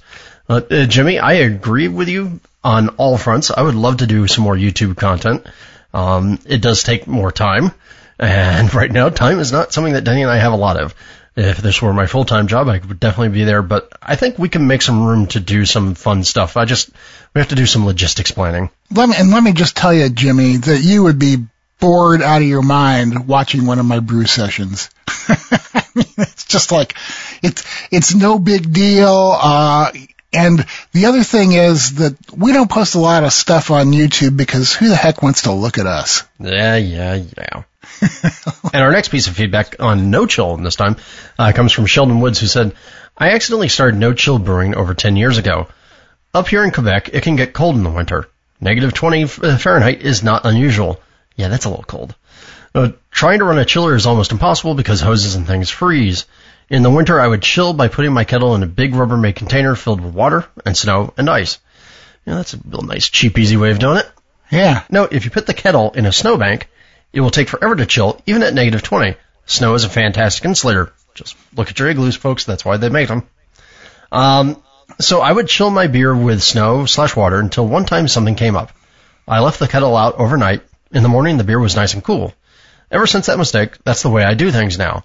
Uh, 0.50 0.62
uh, 0.70 0.86
Jimmy, 0.86 1.20
I 1.20 1.34
agree 1.34 1.88
with 1.88 2.08
you 2.08 2.40
on 2.64 2.90
all 2.90 3.18
fronts. 3.18 3.52
I 3.52 3.62
would 3.62 3.76
love 3.76 3.98
to 3.98 4.08
do 4.08 4.28
some 4.28 4.44
more 4.44 4.56
YouTube 4.56 4.96
content. 4.96 5.46
Um, 5.94 6.40
it 6.46 6.62
does 6.62 6.84
take 6.84 7.08
more 7.08 7.32
time, 7.32 7.72
and 8.20 8.74
right 8.74 8.92
now, 8.92 9.10
time 9.10 9.40
is 9.40 9.52
not 9.52 9.74
something 9.74 9.94
that 9.94 10.04
Denny 10.04 10.22
and 10.22 10.32
I 10.32 10.38
have 10.38 10.54
a 10.54 10.58
lot 10.58 10.78
of. 10.78 10.96
If 11.36 11.58
this 11.58 11.82
were 11.84 11.94
my 11.94 12.08
full-time 12.08 12.48
job, 12.48 12.68
I 12.68 12.80
would 12.80 13.00
definitely 13.00 13.38
be 13.38 13.44
there, 13.44 13.62
but 13.62 13.92
I 14.02 14.16
think 14.16 14.40
we 14.40 14.50
can 14.50 14.66
make 14.66 14.82
some 14.82 15.06
room 15.06 15.28
to 15.28 15.40
do 15.40 15.66
some 15.66 15.94
fun 15.94 16.24
stuff. 16.24 16.58
I 16.58 16.66
just, 16.66 16.90
we 17.36 17.40
have 17.40 17.50
to 17.50 17.56
do 17.56 17.68
some 17.68 17.86
logistics 17.86 18.32
planning. 18.32 18.72
Let 18.90 19.08
me, 19.08 19.16
and 19.20 19.30
let 19.30 19.44
me 19.44 19.54
just 19.54 19.78
tell 19.78 19.94
you, 19.94 20.10
Jimmy, 20.10 20.58
that 20.58 20.80
you 20.80 21.04
would 21.04 21.20
be 21.20 21.46
bored 21.80 22.24
out 22.24 22.42
of 22.42 22.48
your 22.48 22.64
mind 22.64 23.28
watching 23.28 23.68
one 23.68 23.78
of 23.78 23.86
my 23.86 24.00
brew 24.00 24.26
sessions. 24.26 24.90
It's 26.28 26.46
just 26.46 26.72
like 26.72 26.96
it's 27.44 27.64
it's 27.92 28.16
no 28.16 28.40
big 28.40 28.74
deal. 28.74 29.38
Uh, 29.40 29.92
and 30.34 30.66
the 30.92 31.06
other 31.06 31.24
thing 31.24 31.54
is 31.54 31.96
that 31.96 32.16
we 32.36 32.54
don't 32.54 32.70
post 32.70 32.96
a 32.96 33.00
lot 33.00 33.24
of 33.24 33.32
stuff 33.32 33.70
on 33.70 33.88
YouTube 33.88 34.36
because 34.36 34.74
who 34.74 34.90
the 34.90 34.96
heck 34.96 35.22
wants 35.22 35.44
to 35.44 35.52
look 35.52 35.78
at 35.78 35.86
us? 35.86 36.24
Yeah, 36.40 36.76
yeah, 36.76 37.16
yeah. 37.16 37.64
and 38.74 38.84
our 38.84 38.92
next 38.92 39.10
piece 39.10 39.28
of 39.28 39.36
feedback 39.36 39.76
on 39.80 40.10
no 40.10 40.26
chill 40.26 40.58
this 40.58 40.76
time 40.76 40.98
uh, 41.38 41.52
comes 41.54 41.72
from 41.72 41.86
Sheldon 41.86 42.20
Woods, 42.20 42.40
who 42.40 42.48
said, 42.48 42.74
"I 43.18 43.32
accidentally 43.32 43.70
started 43.70 44.00
no 44.00 44.14
chill 44.14 44.40
brewing 44.40 44.76
over 44.76 44.94
10 44.94 45.16
years 45.16 45.38
ago. 45.38 45.68
Up 46.34 46.48
here 46.48 46.64
in 46.64 46.72
Quebec, 46.72 47.12
it 47.14 47.24
can 47.24 47.36
get 47.36 47.54
cold 47.54 47.76
in 47.76 47.84
the 47.84 47.90
winter. 47.90 48.28
Negative 48.60 48.94
20 48.94 49.24
uh, 49.24 49.58
Fahrenheit 49.58 50.02
is 50.02 50.24
not 50.24 50.46
unusual. 50.46 51.00
Yeah, 51.36 51.48
that's 51.48 51.66
a 51.66 51.70
little 51.70 51.86
cold. 51.86 52.16
Uh, 52.78 52.92
trying 53.10 53.40
to 53.40 53.46
run 53.46 53.58
a 53.58 53.66
chiller 53.66 53.96
is 53.96 54.06
almost 54.06 54.32
impossible 54.32 54.76
because 54.76 55.02
hoses 55.02 55.34
and 55.34 55.48
things 55.48 55.72
freeze. 55.72 56.28
In 56.70 56.84
the 56.84 56.92
winter, 56.92 57.20
I 57.20 57.28
would 57.28 57.42
chill 57.42 57.74
by 57.74 57.88
putting 57.88 58.14
my 58.14 58.24
kettle 58.24 58.54
in 58.54 58.62
a 58.62 58.68
big 58.68 58.94
Rubbermaid 58.94 59.36
container 59.36 59.74
filled 59.76 60.00
with 60.00 60.14
water 60.14 60.46
and 60.64 60.78
snow 60.78 61.12
and 61.18 61.28
ice. 61.28 61.58
Yeah, 62.28 62.36
that's 62.36 62.54
a 62.54 62.60
real 62.64 62.84
nice, 62.84 63.10
cheap, 63.10 63.40
easy 63.40 63.58
way 63.58 63.72
of 63.72 63.80
doing 63.80 63.98
it. 63.98 64.08
Yeah. 64.52 64.84
No, 64.92 65.06
if 65.06 65.26
you 65.26 65.32
put 65.32 65.48
the 65.48 65.56
kettle 65.56 65.90
in 65.94 66.06
a 66.06 66.12
snowbank, 66.12 66.70
it 67.12 67.20
will 67.20 67.32
take 67.32 67.50
forever 67.50 67.76
to 67.76 67.88
chill, 67.88 68.22
even 68.28 68.44
at 68.44 68.54
negative 68.54 68.84
20. 68.84 69.16
Snow 69.48 69.74
is 69.74 69.84
a 69.84 69.90
fantastic 69.90 70.46
insulator. 70.46 70.94
Just 71.16 71.36
look 71.56 71.72
at 71.72 71.80
your 71.80 71.90
igloos, 71.90 72.16
folks. 72.16 72.46
That's 72.46 72.64
why 72.64 72.78
they 72.78 72.90
make 72.90 73.08
them. 73.08 73.24
Um, 74.12 74.62
so 75.00 75.22
I 75.22 75.32
would 75.32 75.48
chill 75.48 75.72
my 75.72 75.88
beer 75.88 76.16
with 76.16 76.44
snow 76.44 76.86
slash 76.86 77.16
water 77.16 77.40
until 77.40 77.68
one 77.68 77.86
time 77.86 78.08
something 78.08 78.36
came 78.36 78.56
up. 78.56 78.72
I 79.28 79.40
left 79.40 79.58
the 79.58 79.68
kettle 79.68 79.98
out 79.98 80.20
overnight. 80.20 80.62
In 80.92 81.02
the 81.02 81.10
morning, 81.10 81.38
the 81.38 81.44
beer 81.44 81.60
was 81.60 81.76
nice 81.76 81.96
and 81.96 82.04
cool. 82.04 82.36
Ever 82.92 83.08
since 83.08 83.26
that 83.26 83.38
mistake, 83.38 83.78
that's 83.84 84.02
the 84.02 84.10
way 84.10 84.24
I 84.24 84.34
do 84.34 84.52
things 84.52 84.78
now. 84.78 85.04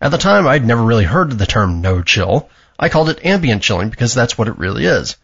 At 0.00 0.10
the 0.10 0.18
time, 0.18 0.46
I'd 0.46 0.64
never 0.64 0.82
really 0.82 1.04
heard 1.04 1.32
the 1.32 1.46
term 1.46 1.80
no 1.80 2.02
chill. 2.02 2.48
I 2.78 2.88
called 2.88 3.10
it 3.10 3.24
ambient 3.24 3.62
chilling 3.62 3.90
because 3.90 4.14
that's 4.14 4.38
what 4.38 4.48
it 4.48 4.58
really 4.58 4.86
is. 4.86 5.16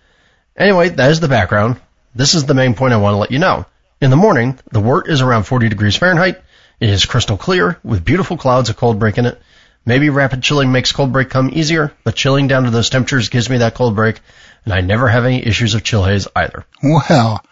Anyway, 0.57 0.91
that 0.91 1.11
is 1.11 1.21
the 1.21 1.29
background. 1.29 1.81
This 2.15 2.35
is 2.35 2.45
the 2.45 2.55
main 2.55 2.75
point 2.75 2.93
I 2.93 2.99
want 2.99 3.15
to 3.15 3.19
let 3.19 3.31
you 3.31 3.39
know. 3.39 3.67
In 4.01 4.11
the 4.11 4.17
morning, 4.17 4.59
the 4.71 4.81
wort 4.81 5.09
is 5.09 5.23
around 5.23 5.45
40 5.45 5.69
degrees 5.69 5.97
Fahrenheit. 5.97 6.43
It 6.79 6.91
is 6.91 7.07
crystal 7.07 7.37
clear 7.37 7.79
with 7.83 8.05
beautiful 8.05 8.37
clouds 8.37 8.69
of 8.69 8.77
cold 8.77 8.99
break 8.99 9.17
in 9.17 9.27
it. 9.27 9.41
Maybe 9.87 10.11
rapid 10.11 10.43
chilling 10.43 10.73
makes 10.73 10.93
cold 10.93 11.13
break 11.13 11.31
come 11.31 11.51
easier, 11.53 11.93
but 12.05 12.15
chilling 12.15 12.49
down 12.49 12.65
to 12.65 12.71
those 12.71 12.91
temperatures 12.91 13.29
gives 13.29 13.49
me 13.49 13.59
that 13.59 13.75
cold 13.75 13.95
break, 13.95 14.21
and 14.65 14.75
I 14.75 14.81
never 14.81 15.09
have 15.09 15.25
any 15.25 15.45
issues 15.45 15.75
of 15.75 15.85
chill 15.85 16.05
haze 16.05 16.27
either. 16.35 16.65
Well, 16.83 17.45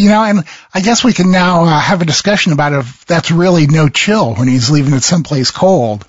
you 0.00 0.08
know, 0.08 0.22
and 0.22 0.44
I 0.74 0.80
guess 0.80 1.04
we 1.04 1.12
can 1.12 1.30
now 1.30 1.64
uh, 1.64 1.78
have 1.80 2.02
a 2.02 2.06
discussion 2.06 2.52
about 2.52 2.72
if 2.72 3.04
that's 3.06 3.30
really 3.30 3.66
no 3.66 3.88
chill 3.88 4.34
when 4.34 4.48
he's 4.48 4.70
leaving 4.70 4.94
it 4.94 5.02
someplace 5.02 5.50
cold. 5.50 6.06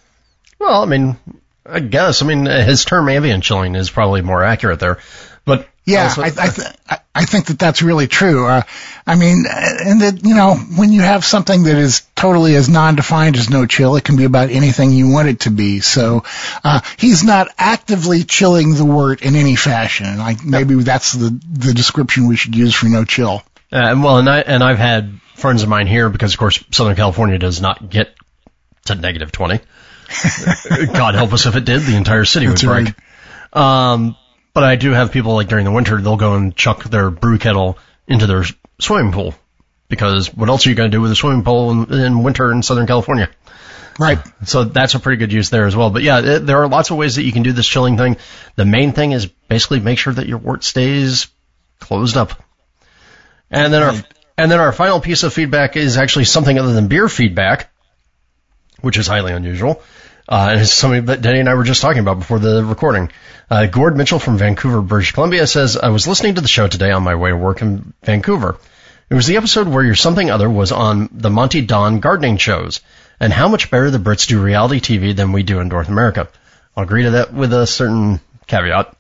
Well, 0.60 0.82
I 0.82 0.86
mean, 0.86 1.18
I 1.66 1.80
guess. 1.80 2.22
I 2.22 2.26
mean, 2.26 2.46
his 2.46 2.86
term 2.86 3.10
ambient 3.10 3.44
chilling 3.44 3.76
is 3.76 3.90
probably 3.90 4.22
more 4.22 4.44
accurate 4.44 4.80
there. 4.80 5.00
But 5.44 5.68
yeah, 5.86 6.04
also, 6.04 6.22
I, 6.22 6.28
I, 6.28 6.48
th- 6.50 7.02
I 7.16 7.26
think 7.26 7.48
that 7.48 7.58
that's 7.58 7.82
really 7.82 8.08
true. 8.08 8.46
Uh, 8.46 8.62
I 9.06 9.16
mean, 9.16 9.46
and 9.50 10.02
that, 10.02 10.24
you 10.24 10.36
know, 10.36 10.56
when 10.56 10.92
you 10.92 11.02
have 11.02 11.26
something 11.26 11.64
that 11.64 11.76
is 11.76 12.04
totally 12.16 12.56
as 12.56 12.70
non-defined 12.70 13.36
as 13.36 13.50
no 13.50 13.66
chill, 13.66 13.96
it 13.96 14.04
can 14.04 14.16
be 14.16 14.26
about 14.26 14.52
anything 14.52 14.92
you 14.92 15.10
want 15.12 15.28
it 15.28 15.42
to 15.42 15.50
be. 15.50 15.80
So, 15.80 16.24
uh, 16.64 16.82
he's 16.98 17.24
not 17.24 17.48
actively 17.58 18.24
chilling 18.24 18.76
the 18.76 18.86
wort 18.86 19.24
in 19.24 19.36
any 19.36 19.56
fashion. 19.56 20.20
Like 20.20 20.46
maybe 20.46 20.76
that's 20.76 21.14
the, 21.14 21.30
the 21.52 21.74
description 21.74 22.28
we 22.28 22.36
should 22.36 22.56
use 22.56 22.76
for 22.76 22.86
no 22.86 23.04
chill. 23.04 23.42
Uh, 23.72 23.96
well, 24.04 24.18
and 24.18 24.30
I 24.30 24.40
and 24.42 24.64
I've 24.64 24.78
had 24.78 25.20
friends 25.36 25.64
of 25.64 25.70
mine 25.70 25.88
here 25.88 26.10
because, 26.10 26.34
of 26.34 26.40
course, 26.40 26.64
Southern 26.72 26.96
California 26.96 27.38
does 27.38 27.62
not 27.62 27.90
get 27.90 28.14
to 28.86 28.96
negative 28.96 29.32
twenty. 29.32 29.60
God 30.94 31.16
help 31.16 31.32
us 31.34 31.46
if 31.46 31.56
it 31.56 31.66
did, 31.66 31.82
the 31.82 31.96
entire 31.96 32.26
city 32.26 32.48
would 32.48 32.60
break. 32.60 32.88
Right. 33.54 33.94
Um, 33.94 34.16
but 34.54 34.64
I 34.64 34.76
do 34.76 34.92
have 34.92 35.12
people 35.12 35.36
like 35.36 35.48
during 35.48 35.66
the 35.66 35.72
winter, 35.72 36.02
they'll 36.02 36.18
go 36.18 36.36
and 36.36 36.56
chuck 36.56 36.84
their 36.84 37.10
brew 37.10 37.38
kettle 37.38 37.78
into 38.08 38.28
their 38.28 38.44
swimming 38.80 39.14
pool 39.14 39.34
because 39.88 40.34
what 40.34 40.50
else 40.50 40.66
are 40.66 40.70
you 40.70 40.76
going 40.76 40.92
to 40.92 40.98
do 40.98 41.02
with 41.02 41.12
a 41.12 41.16
swimming 41.16 41.44
pool 41.44 41.72
in, 41.72 41.94
in 41.94 42.24
winter 42.24 42.52
in 42.52 42.64
Southern 42.64 42.88
California? 42.88 43.30
Right. 44.00 44.20
So 44.46 44.64
that's 44.64 44.96
a 44.96 45.00
pretty 45.00 45.18
good 45.18 45.32
use 45.32 45.50
there 45.50 45.66
as 45.66 45.76
well. 45.76 45.90
But 45.90 46.02
yeah, 46.02 46.20
it, 46.20 46.40
there 46.40 46.64
are 46.64 46.68
lots 46.68 46.92
of 46.92 46.98
ways 46.98 47.16
that 47.16 47.24
you 47.24 47.32
can 47.32 47.44
do 47.44 47.52
this 47.52 47.68
chilling 47.68 47.98
thing. 47.98 48.18
The 48.56 48.66
main 48.66 48.94
thing 48.94 49.12
is 49.12 49.26
basically 49.26 49.80
make 49.80 50.00
sure 50.00 50.14
that 50.14 50.28
your 50.28 50.38
wort 50.38 50.64
stays 50.64 51.28
closed 51.80 52.18
up. 52.18 52.42
And 53.52 53.72
then 53.72 53.84
our 53.84 53.94
and 54.38 54.52
then 54.52 54.60
our 54.60 54.72
final 54.72 55.00
piece 55.00 55.24
of 55.24 55.34
feedback 55.34 55.76
is 55.76 55.98
actually 55.98 56.26
something 56.26 56.58
other 56.58 56.74
than 56.74 56.88
beer 56.88 57.08
feedback, 57.08 57.70
which 58.80 58.98
is 58.98 59.06
highly 59.06 59.34
unusual. 59.34 59.84
Uh, 60.28 60.50
and 60.52 60.62
it's 60.62 60.72
something 60.72 61.06
that 61.06 61.22
Denny 61.22 61.40
and 61.40 61.50
I 61.50 61.56
were 61.56 61.64
just 61.64 61.82
talking 61.82 62.00
about 62.00 62.20
before 62.20 62.40
the 62.40 62.64
recording. 62.64 63.12
Uh, 63.50 63.66
Gord 63.66 63.98
Mitchell 63.98 64.20
from 64.20 64.38
Vancouver, 64.38 64.82
British 64.82 65.12
Columbia 65.12 65.46
says, 65.46 65.76
I 65.76 65.90
was 65.90 66.08
listening 66.08 66.36
to 66.36 66.42
the 66.42 66.48
show 66.48 66.68
today 66.68 66.92
on 66.92 67.04
my 67.04 67.16
way 67.16 67.32
to 67.32 67.36
work 67.36 67.62
in 67.62 67.94
Vancouver. 68.04 68.58
It 69.10 69.16
was 69.16 69.28
the 69.28 69.36
episode 69.36 69.68
where 69.68 69.84
your 69.84 69.96
something 69.96 70.32
other 70.32 70.50
was 70.50 70.72
on 70.72 71.10
the 71.12 71.30
Monty 71.30 71.60
Don 71.60 72.00
gardening 72.00 72.38
shows 72.38 72.80
and 73.20 73.34
how 73.34 73.50
much 73.50 73.70
better 73.70 73.92
the 73.92 73.98
Brits 73.98 74.26
do 74.26 74.42
reality 74.42 74.80
TV 74.80 75.14
than 75.14 75.34
we 75.34 75.44
do 75.44 75.60
in 75.60 75.68
North 75.68 75.90
America. 75.90 76.30
I'll 76.78 76.86
agree 76.86 77.04
to 77.04 77.12
that 77.12 77.34
with 77.34 77.52
a 77.52 77.68
certain 77.68 78.22
caveat. 78.48 78.96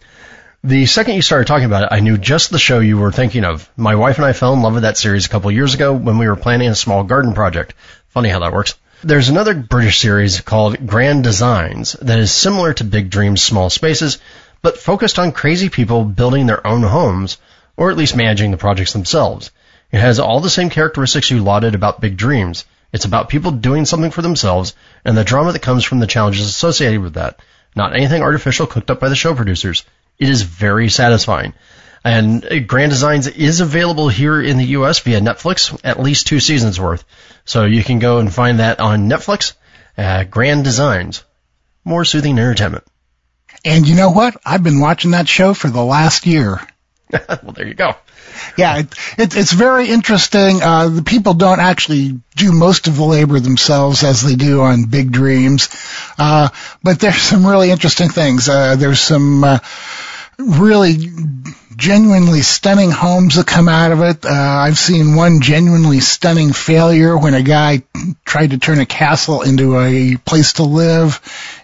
The 0.64 0.86
second 0.86 1.16
you 1.16 1.24
started 1.24 1.48
talking 1.48 1.66
about 1.66 1.86
it, 1.86 1.90
I 1.92 2.02
knew 2.02 2.20
just 2.20 2.52
the 2.52 2.60
show 2.60 2.82
you 2.82 3.00
were 3.00 3.12
thinking 3.12 3.46
of. 3.46 3.68
My 3.76 3.96
wife 3.96 4.18
and 4.18 4.26
I 4.26 4.34
fell 4.34 4.54
in 4.54 4.62
love 4.62 4.76
with 4.76 4.84
that 4.84 4.96
series 4.96 5.26
a 5.26 5.30
couple 5.30 5.52
years 5.52 5.74
ago 5.74 5.92
when 5.92 6.20
we 6.20 6.28
were 6.28 6.36
planning 6.36 6.70
a 6.70 6.76
small 6.76 7.04
garden 7.04 7.34
project. 7.34 7.74
Funny 8.10 8.30
how 8.30 8.42
that 8.42 8.54
works. 8.54 8.76
There's 9.04 9.30
another 9.30 9.56
British 9.56 10.00
series 10.00 10.40
called 10.42 10.86
Grand 10.86 11.24
Designs 11.24 11.94
that 11.94 12.20
is 12.20 12.32
similar 12.32 12.76
to 12.76 12.84
Big 12.84 13.10
Dreams 13.10 13.42
Small 13.42 13.72
Spaces, 13.72 14.20
but 14.62 14.78
focused 14.78 15.18
on 15.18 15.32
crazy 15.32 15.70
people 15.70 16.04
building 16.04 16.46
their 16.46 16.66
own 16.68 16.84
homes, 16.84 17.40
or 17.76 17.90
at 17.90 17.98
least 17.98 18.16
managing 18.16 18.52
the 18.52 18.58
projects 18.58 18.94
themselves. 18.94 19.50
It 19.92 20.00
has 20.00 20.20
all 20.20 20.42
the 20.42 20.50
same 20.52 20.70
characteristics 20.70 21.32
you 21.32 21.40
lauded 21.40 21.74
about 21.74 22.02
Big 22.02 22.18
Dreams. 22.18 22.66
It's 22.94 23.06
about 23.06 23.30
people 23.30 23.50
doing 23.50 23.86
something 23.86 24.12
for 24.12 24.22
themselves 24.22 24.76
and 25.04 25.18
the 25.18 25.24
drama 25.24 25.54
that 25.54 25.64
comes 25.64 25.84
from 25.84 25.98
the 25.98 26.06
challenges 26.06 26.46
associated 26.46 27.02
with 27.02 27.16
that. 27.16 27.40
Not 27.76 27.96
anything 27.96 28.22
artificial 28.22 28.68
cooked 28.68 28.92
up 28.92 29.00
by 29.00 29.10
the 29.10 29.16
show 29.16 29.34
producers. 29.34 29.86
It 30.18 30.30
is 30.30 30.44
very 30.44 30.90
satisfying. 30.90 31.54
And 32.04 32.68
Grand 32.68 32.92
Designs 32.92 33.28
is 33.28 33.62
available 33.62 34.10
here 34.10 34.42
in 34.42 34.58
the 34.58 34.66
U.S. 34.66 35.00
via 35.00 35.20
Netflix, 35.20 35.80
at 35.84 36.00
least 36.00 36.28
two 36.28 36.40
seasons 36.40 36.80
worth. 36.80 37.04
So 37.46 37.66
you 37.66 37.84
can 37.84 38.00
go 38.00 38.18
and 38.20 38.34
find 38.34 38.60
that 38.60 38.80
on 38.80 39.08
Netflix. 39.08 39.54
Uh, 39.98 40.24
Grand 40.24 40.64
Designs. 40.64 41.24
More 41.84 42.06
soothing 42.06 42.40
entertainment. 42.40 42.86
And 43.64 43.88
you 43.88 43.96
know 43.96 44.10
what? 44.10 44.36
I've 44.44 44.64
been 44.64 44.80
watching 44.80 45.12
that 45.12 45.28
show 45.28 45.54
for 45.54 45.70
the 45.70 45.84
last 45.84 46.26
year. 46.26 46.60
well, 47.44 47.54
there 47.54 47.68
you 47.68 47.74
go. 47.74 47.96
Yeah, 48.58 48.80
it, 48.80 48.88
it, 49.18 49.36
it's 49.36 49.52
very 49.52 49.90
interesting. 49.90 50.62
Uh, 50.62 50.90
the 50.90 51.04
people 51.04 51.34
don't 51.34 51.60
actually 51.60 52.20
do 52.36 52.52
most 52.52 52.88
of 52.88 52.96
the 52.98 53.04
labor 53.04 53.40
themselves 53.40 54.04
as 54.04 54.22
they 54.22 54.36
do 54.36 54.62
on 54.62 54.86
Big 54.86 55.12
Dreams. 55.12 55.70
Uh, 56.18 56.50
but 56.84 57.00
there's 57.00 57.22
some 57.22 57.46
really 57.46 57.72
interesting 57.72 58.10
things. 58.10 58.50
Uh, 58.50 58.76
there's 58.76 59.00
some, 59.00 59.44
uh, 59.44 59.60
really 60.42 60.98
genuinely 61.82 62.44
stunning 62.44 62.92
homes 62.92 63.36
that 63.36 63.48
come 63.48 63.68
out 63.68 63.92
of 63.92 64.02
it. 64.02 64.24
Uh, 64.24 64.30
I've 64.30 64.78
seen 64.78 65.16
one 65.16 65.42
genuinely 65.42 66.00
stunning 66.00 66.54
failure 66.54 67.18
when 67.18 67.34
a 67.34 67.42
guy 67.42 67.82
tried 68.24 68.52
to 68.52 68.60
turn 68.60 68.80
a 68.80 68.86
castle 68.86 69.42
into 69.42 69.80
a 69.80 70.16
place 70.18 70.54
to 70.54 70.64
live 70.64 71.20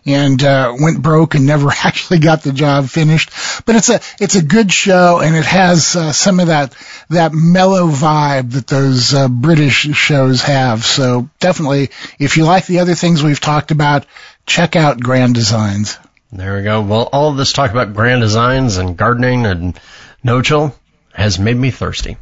and 0.08 0.44
uh, 0.44 0.76
went 0.80 1.04
broke 1.04 1.36
and 1.36 1.46
never 1.46 1.70
actually 1.84 2.18
got 2.18 2.42
the 2.42 2.52
job 2.52 2.90
finished. 2.90 3.30
But 3.66 3.76
it's 3.76 3.90
a 3.90 4.00
it's 4.20 4.36
a 4.36 4.44
good 4.44 4.72
show 4.72 5.20
and 5.20 5.36
it 5.36 5.46
has 5.46 5.96
uh, 5.96 6.12
some 6.14 6.40
of 6.40 6.48
that 6.48 6.76
that 7.10 7.34
mellow 7.34 7.88
vibe 7.88 8.54
that 8.54 8.66
those 8.66 9.14
uh, 9.14 9.28
British 9.28 9.96
shows 9.96 10.42
have. 10.42 10.84
So 10.84 11.30
definitely, 11.40 11.92
if 12.18 12.38
you 12.38 12.46
like 12.46 12.66
the 12.66 12.80
other 12.80 12.96
things 12.96 13.22
we've 13.22 13.40
talked 13.40 13.70
about, 13.70 14.08
check 14.48 14.76
out 14.76 15.00
Grand 15.00 15.36
Designs. 15.36 15.98
There 16.32 16.58
we 16.58 16.64
go. 16.64 16.82
Well, 16.82 17.10
all 17.12 17.30
of 17.30 17.38
this 17.38 17.54
talk 17.54 17.72
about 17.72 17.94
grand 17.94 18.22
designs 18.22 18.78
and 18.78 18.98
gardening 18.98 19.46
and 19.46 19.80
no 20.24 20.42
chill 20.42 20.76
has 21.14 21.40
made 21.40 21.56
me 21.56 21.72
thirsty. 21.72 22.18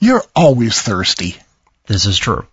You're 0.00 0.24
always 0.34 0.80
thirsty. 0.80 1.36
This 1.86 2.06
is 2.06 2.18
true. 2.18 2.46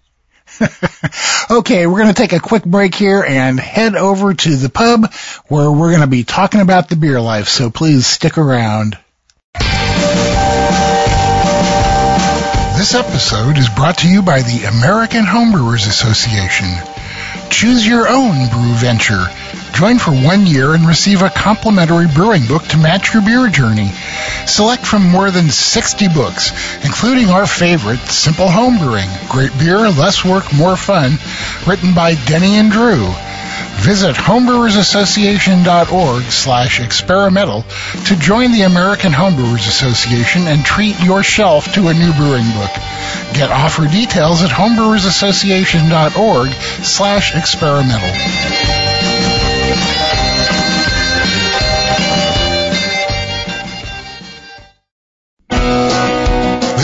okay, 1.51 1.88
we're 1.88 2.01
going 2.01 2.13
to 2.13 2.22
take 2.22 2.34
a 2.34 2.39
quick 2.39 2.63
break 2.63 2.94
here 2.94 3.24
and 3.24 3.60
head 3.60 3.96
over 3.96 4.34
to 4.34 4.56
the 4.56 4.70
pub 4.70 5.12
where 5.48 5.72
we're 5.72 5.89
going 5.89 6.01
to 6.01 6.08
be 6.08 6.24
talking 6.24 6.62
about 6.62 6.88
the 6.88 6.96
beer 6.96 7.20
life, 7.20 7.48
so 7.48 7.70
please 7.70 8.06
stick 8.06 8.38
around. 8.38 8.98
This 12.77 12.94
episode 12.94 13.58
is 13.58 13.70
brought 13.70 13.98
to 14.00 14.08
you 14.08 14.22
by 14.22 14.44
the 14.44 14.65
American 14.65 15.25
Homebrewers 15.25 15.88
Association. 15.88 16.70
Choose 17.50 17.86
your 17.86 18.08
own 18.08 18.50
brew 18.50 18.74
venture 18.75 19.25
Join 19.77 20.00
for 20.00 20.10
one 20.10 20.48
year 20.48 20.74
and 20.74 20.88
receive 20.88 21.22
a 21.22 21.29
complimentary 21.29 22.07
brewing 22.07 22.48
book 22.48 22.63
to 22.69 22.77
match 22.77 23.13
your 23.13 23.22
beer 23.22 23.48
journey. 23.48 23.91
Select 24.48 24.84
from 24.84 25.07
more 25.07 25.29
than 25.29 25.51
60 25.51 26.07
books, 26.15 26.51
including 26.84 27.29
our 27.29 27.46
favorite, 27.46 28.00
Simple 28.00 28.48
Homebrewing, 28.48 29.29
Great 29.29 29.55
Beer, 29.60 29.88
Less 29.89 30.25
Work, 30.25 30.51
More 30.51 30.77
Fun, 30.77 31.19
written 31.67 31.93
by 31.93 32.15
Denny 32.25 32.55
and 32.55 32.72
Drew. 32.72 33.05
Visit 33.86 34.15
homebrewersassociation.org 34.15 36.24
slash 36.24 36.79
experimental 36.79 37.63
to 38.05 38.15
join 38.15 38.53
the 38.53 38.63
American 38.63 39.12
Homebrewers 39.12 39.67
Association 39.67 40.48
and 40.48 40.65
treat 40.65 41.00
your 41.01 41.22
shelf 41.22 41.72
to 41.74 41.89
a 41.89 41.93
new 41.93 42.13
brewing 42.13 42.50
book. 42.53 42.72
Get 43.36 43.51
offer 43.51 43.86
details 43.86 44.41
at 44.41 44.50
homebrewersassociation.org 44.50 46.50
slash 46.84 47.36
experimental. 47.36 48.87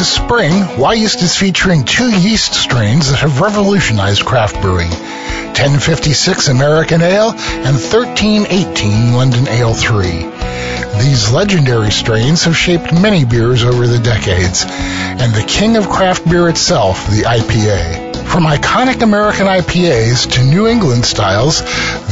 This 0.03 0.15
spring, 0.15 0.51
Wyeast 0.75 1.23
is 1.23 1.37
featuring 1.37 1.85
two 1.85 2.11
yeast 2.11 2.53
strains 2.53 3.09
that 3.09 3.19
have 3.19 3.39
revolutionized 3.39 4.25
craft 4.25 4.61
brewing. 4.61 4.89
1056 4.89 6.49
American 6.49 7.01
Ale 7.01 7.29
and 7.29 7.77
1318 7.77 9.13
London 9.13 9.47
Ale 9.47 9.73
3. 9.73 10.01
These 10.99 11.31
legendary 11.31 11.91
strains 11.91 12.43
have 12.43 12.57
shaped 12.57 12.91
many 12.91 13.23
beers 13.23 13.63
over 13.63 13.87
the 13.87 13.99
decades, 13.99 14.65
and 14.67 15.33
the 15.33 15.45
king 15.47 15.77
of 15.77 15.87
craft 15.87 16.29
beer 16.29 16.49
itself, 16.49 17.07
the 17.07 17.21
IPA. 17.21 18.02
From 18.33 18.45
iconic 18.45 19.03
American 19.03 19.45
IPAs 19.45 20.27
to 20.31 20.43
New 20.43 20.65
England 20.65 21.05
styles, 21.05 21.61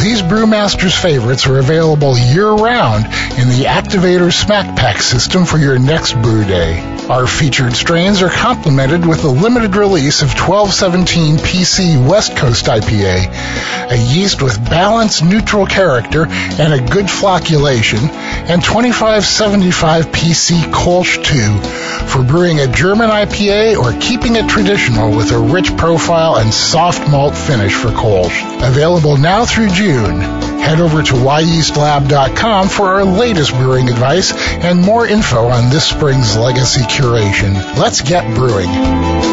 these 0.04 0.22
Brewmaster's 0.22 0.94
favorites 0.94 1.48
are 1.48 1.58
available 1.58 2.16
year-round 2.16 3.06
in 3.40 3.50
the 3.50 3.66
Activator 3.66 4.32
Smack 4.32 4.78
Pack 4.78 5.02
system 5.02 5.46
for 5.46 5.58
your 5.58 5.80
next 5.80 6.14
brew 6.22 6.46
day. 6.46 6.80
Our 7.10 7.26
featured 7.26 7.74
strains 7.74 8.22
are 8.22 8.30
complemented 8.30 9.04
with 9.04 9.24
a 9.24 9.30
limited 9.30 9.76
release 9.76 10.22
of 10.22 10.28
1217 10.28 11.38
PC 11.38 12.08
West 12.08 12.38
Coast 12.38 12.68
IPA, 12.68 13.90
a 13.90 13.98
yeast 13.98 14.44
with 14.44 14.64
balanced 14.70 15.24
neutral 15.24 15.66
character 15.66 16.28
and 16.28 16.72
a 16.72 16.88
good 16.94 17.08
flocculation, 17.08 18.08
and 18.48 18.64
2575 18.64 20.06
PC 20.12 20.62
Kolsch 20.72 21.18
2 21.26 22.08
for 22.08 22.24
brewing 22.24 22.60
a 22.60 22.68
German 22.68 23.10
IPA 23.10 23.78
or 23.78 24.00
keeping 24.00 24.36
it 24.36 24.48
traditional 24.48 25.16
with 25.16 25.32
a 25.32 25.40
rich 25.40 25.76
profile 25.78 26.11
profile 26.12 26.40
and 26.40 26.54
soft 26.54 27.10
malt 27.10 27.34
finish 27.34 27.74
for 27.74 27.88
Kolsch. 27.88 28.68
Available 28.68 29.16
now 29.16 29.46
through 29.46 29.70
June. 29.70 30.20
Head 30.60 30.82
over 30.82 31.02
to 31.02 31.14
wyeastlab.com 31.14 32.68
for 32.68 32.88
our 32.88 33.06
latest 33.06 33.54
brewing 33.54 33.88
advice 33.88 34.34
and 34.34 34.82
more 34.82 35.08
info 35.08 35.48
on 35.48 35.70
this 35.70 35.88
spring's 35.88 36.36
legacy 36.36 36.82
curation. 36.82 37.54
Let's 37.78 38.02
get 38.02 38.36
brewing. 38.36 39.31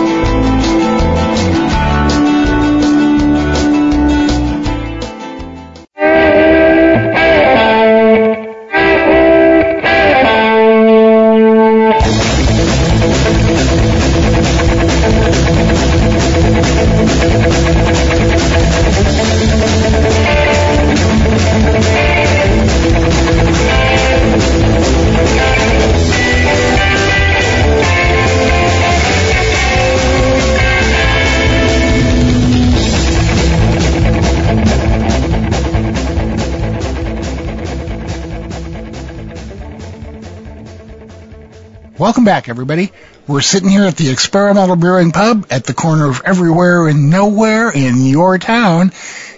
Back, 42.28 42.50
everybody. 42.50 42.92
We're 43.26 43.40
sitting 43.40 43.70
here 43.70 43.84
at 43.84 43.96
the 43.96 44.10
Experimental 44.10 44.76
Brewing 44.76 45.12
Pub 45.12 45.46
at 45.48 45.64
the 45.64 45.72
corner 45.72 46.10
of 46.10 46.20
everywhere 46.26 46.86
and 46.86 47.08
nowhere 47.08 47.70
in 47.70 48.04
your 48.04 48.36
town, 48.36 48.92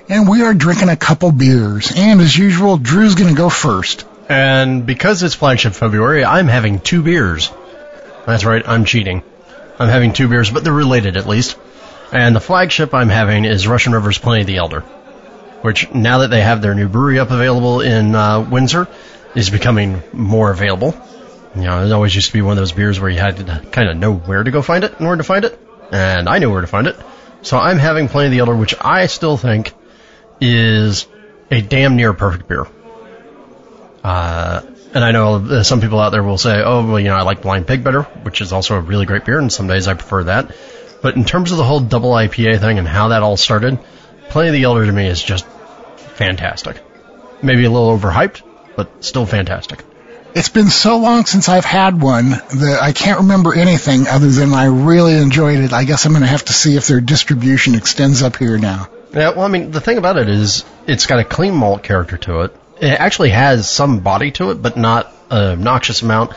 and 0.08 0.28
we 0.28 0.42
are 0.42 0.54
drinking 0.54 0.88
a 0.88 0.96
couple 0.96 1.30
beers. 1.30 1.92
And 1.94 2.20
as 2.20 2.36
usual, 2.36 2.78
Drew's 2.78 3.14
going 3.14 3.28
to 3.30 3.36
go 3.36 3.48
first. 3.48 4.08
And 4.28 4.86
because 4.86 5.22
it's 5.22 5.36
flagship 5.36 5.74
February, 5.74 6.24
I'm 6.24 6.48
having 6.48 6.80
two 6.80 7.00
beers. 7.00 7.52
That's 8.26 8.44
right, 8.44 8.68
I'm 8.68 8.84
cheating. 8.84 9.22
I'm 9.78 9.88
having 9.88 10.12
two 10.12 10.26
beers, 10.26 10.50
but 10.50 10.64
they're 10.64 10.72
related 10.72 11.16
at 11.16 11.28
least. 11.28 11.56
And 12.12 12.34
the 12.34 12.40
flagship 12.40 12.92
I'm 12.92 13.08
having 13.08 13.44
is 13.44 13.68
Russian 13.68 13.92
River's 13.92 14.18
Pliny 14.18 14.42
the 14.42 14.56
Elder, 14.56 14.80
which 15.62 15.94
now 15.94 16.18
that 16.18 16.30
they 16.30 16.40
have 16.40 16.60
their 16.60 16.74
new 16.74 16.88
brewery 16.88 17.20
up 17.20 17.30
available 17.30 17.82
in 17.82 18.16
uh, 18.16 18.40
Windsor, 18.50 18.88
is 19.36 19.48
becoming 19.48 20.02
more 20.12 20.50
available. 20.50 21.00
You 21.54 21.62
know, 21.62 21.84
it 21.84 21.92
always 21.92 22.14
used 22.14 22.28
to 22.28 22.32
be 22.32 22.42
one 22.42 22.52
of 22.52 22.58
those 22.58 22.72
beers 22.72 23.00
where 23.00 23.10
you 23.10 23.18
had 23.18 23.38
to 23.38 23.44
kind 23.72 23.88
of 23.88 23.96
know 23.96 24.14
where 24.14 24.42
to 24.42 24.50
go 24.50 24.62
find 24.62 24.84
it 24.84 25.00
in 25.00 25.06
order 25.06 25.18
to 25.18 25.26
find 25.26 25.44
it, 25.44 25.58
and 25.90 26.28
I 26.28 26.38
knew 26.38 26.50
where 26.50 26.60
to 26.60 26.66
find 26.66 26.86
it. 26.86 26.96
So 27.42 27.58
I'm 27.58 27.78
having 27.78 28.08
Pliny 28.08 28.30
the 28.30 28.38
Elder, 28.38 28.54
which 28.54 28.74
I 28.80 29.06
still 29.06 29.36
think 29.36 29.72
is 30.40 31.06
a 31.50 31.60
damn 31.60 31.96
near 31.96 32.12
perfect 32.12 32.46
beer. 32.48 32.66
Uh, 34.04 34.62
and 34.94 35.04
I 35.04 35.10
know 35.12 35.62
some 35.62 35.80
people 35.80 35.98
out 36.00 36.10
there 36.10 36.22
will 36.22 36.38
say, 36.38 36.62
oh, 36.62 36.86
well, 36.86 37.00
you 37.00 37.08
know, 37.08 37.16
I 37.16 37.22
like 37.22 37.42
Blind 37.42 37.66
Pig 37.66 37.82
better, 37.82 38.02
which 38.02 38.40
is 38.40 38.52
also 38.52 38.76
a 38.76 38.80
really 38.80 39.06
great 39.06 39.24
beer, 39.24 39.38
and 39.38 39.52
some 39.52 39.66
days 39.66 39.88
I 39.88 39.94
prefer 39.94 40.24
that. 40.24 40.54
But 41.02 41.16
in 41.16 41.24
terms 41.24 41.50
of 41.50 41.58
the 41.58 41.64
whole 41.64 41.80
double 41.80 42.10
IPA 42.10 42.60
thing 42.60 42.78
and 42.78 42.86
how 42.86 43.08
that 43.08 43.22
all 43.22 43.36
started, 43.36 43.78
Pliny 44.28 44.50
the 44.50 44.64
Elder 44.64 44.86
to 44.86 44.92
me 44.92 45.06
is 45.06 45.22
just 45.22 45.46
fantastic. 45.96 46.80
Maybe 47.42 47.64
a 47.64 47.70
little 47.70 47.96
overhyped, 47.96 48.42
but 48.76 49.04
still 49.04 49.26
fantastic. 49.26 49.82
It's 50.34 50.48
been 50.48 50.68
so 50.70 50.98
long 50.98 51.24
since 51.24 51.48
I've 51.48 51.64
had 51.64 52.00
one 52.00 52.30
that 52.30 52.78
I 52.80 52.92
can't 52.92 53.20
remember 53.20 53.52
anything 53.54 54.06
other 54.06 54.28
than 54.28 54.52
I 54.54 54.66
really 54.66 55.14
enjoyed 55.14 55.58
it. 55.58 55.72
I 55.72 55.84
guess 55.84 56.06
I'm 56.06 56.12
going 56.12 56.22
to 56.22 56.28
have 56.28 56.44
to 56.44 56.52
see 56.52 56.76
if 56.76 56.86
their 56.86 57.00
distribution 57.00 57.74
extends 57.74 58.22
up 58.22 58.36
here 58.36 58.56
now. 58.56 58.88
Yeah, 59.12 59.30
well, 59.30 59.42
I 59.42 59.48
mean, 59.48 59.72
the 59.72 59.80
thing 59.80 59.98
about 59.98 60.16
it 60.18 60.28
is 60.28 60.64
it's 60.86 61.06
got 61.06 61.18
a 61.18 61.24
clean 61.24 61.54
malt 61.54 61.82
character 61.82 62.16
to 62.18 62.42
it. 62.42 62.56
It 62.80 63.00
actually 63.00 63.30
has 63.30 63.68
some 63.68 64.00
body 64.00 64.30
to 64.32 64.50
it, 64.52 64.62
but 64.62 64.76
not 64.76 65.12
a 65.30 65.52
obnoxious 65.52 66.02
amount. 66.02 66.32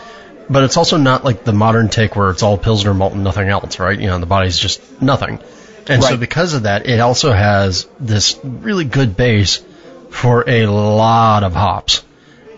but 0.50 0.64
it's 0.64 0.78
also 0.78 0.98
not 0.98 1.24
like 1.24 1.44
the 1.44 1.54
modern 1.54 1.90
take 1.90 2.16
where 2.16 2.30
it's 2.30 2.44
all 2.44 2.58
Pilsner 2.58 2.94
malt 2.94 3.14
and 3.14 3.24
nothing 3.24 3.48
else, 3.48 3.80
right? 3.80 4.00
You 4.00 4.08
know, 4.08 4.20
the 4.20 4.26
body's 4.26 4.58
just 4.58 5.02
nothing. 5.02 5.40
And 5.88 6.04
so 6.04 6.18
because 6.18 6.54
of 6.54 6.64
that, 6.64 6.88
it 6.88 7.00
also 7.00 7.32
has 7.34 7.88
this 8.00 8.40
really 8.44 8.86
good 8.86 9.18
base 9.18 9.64
for 10.10 10.48
a 10.48 10.66
lot 10.68 11.44
of 11.44 11.54
hops. 11.54 12.04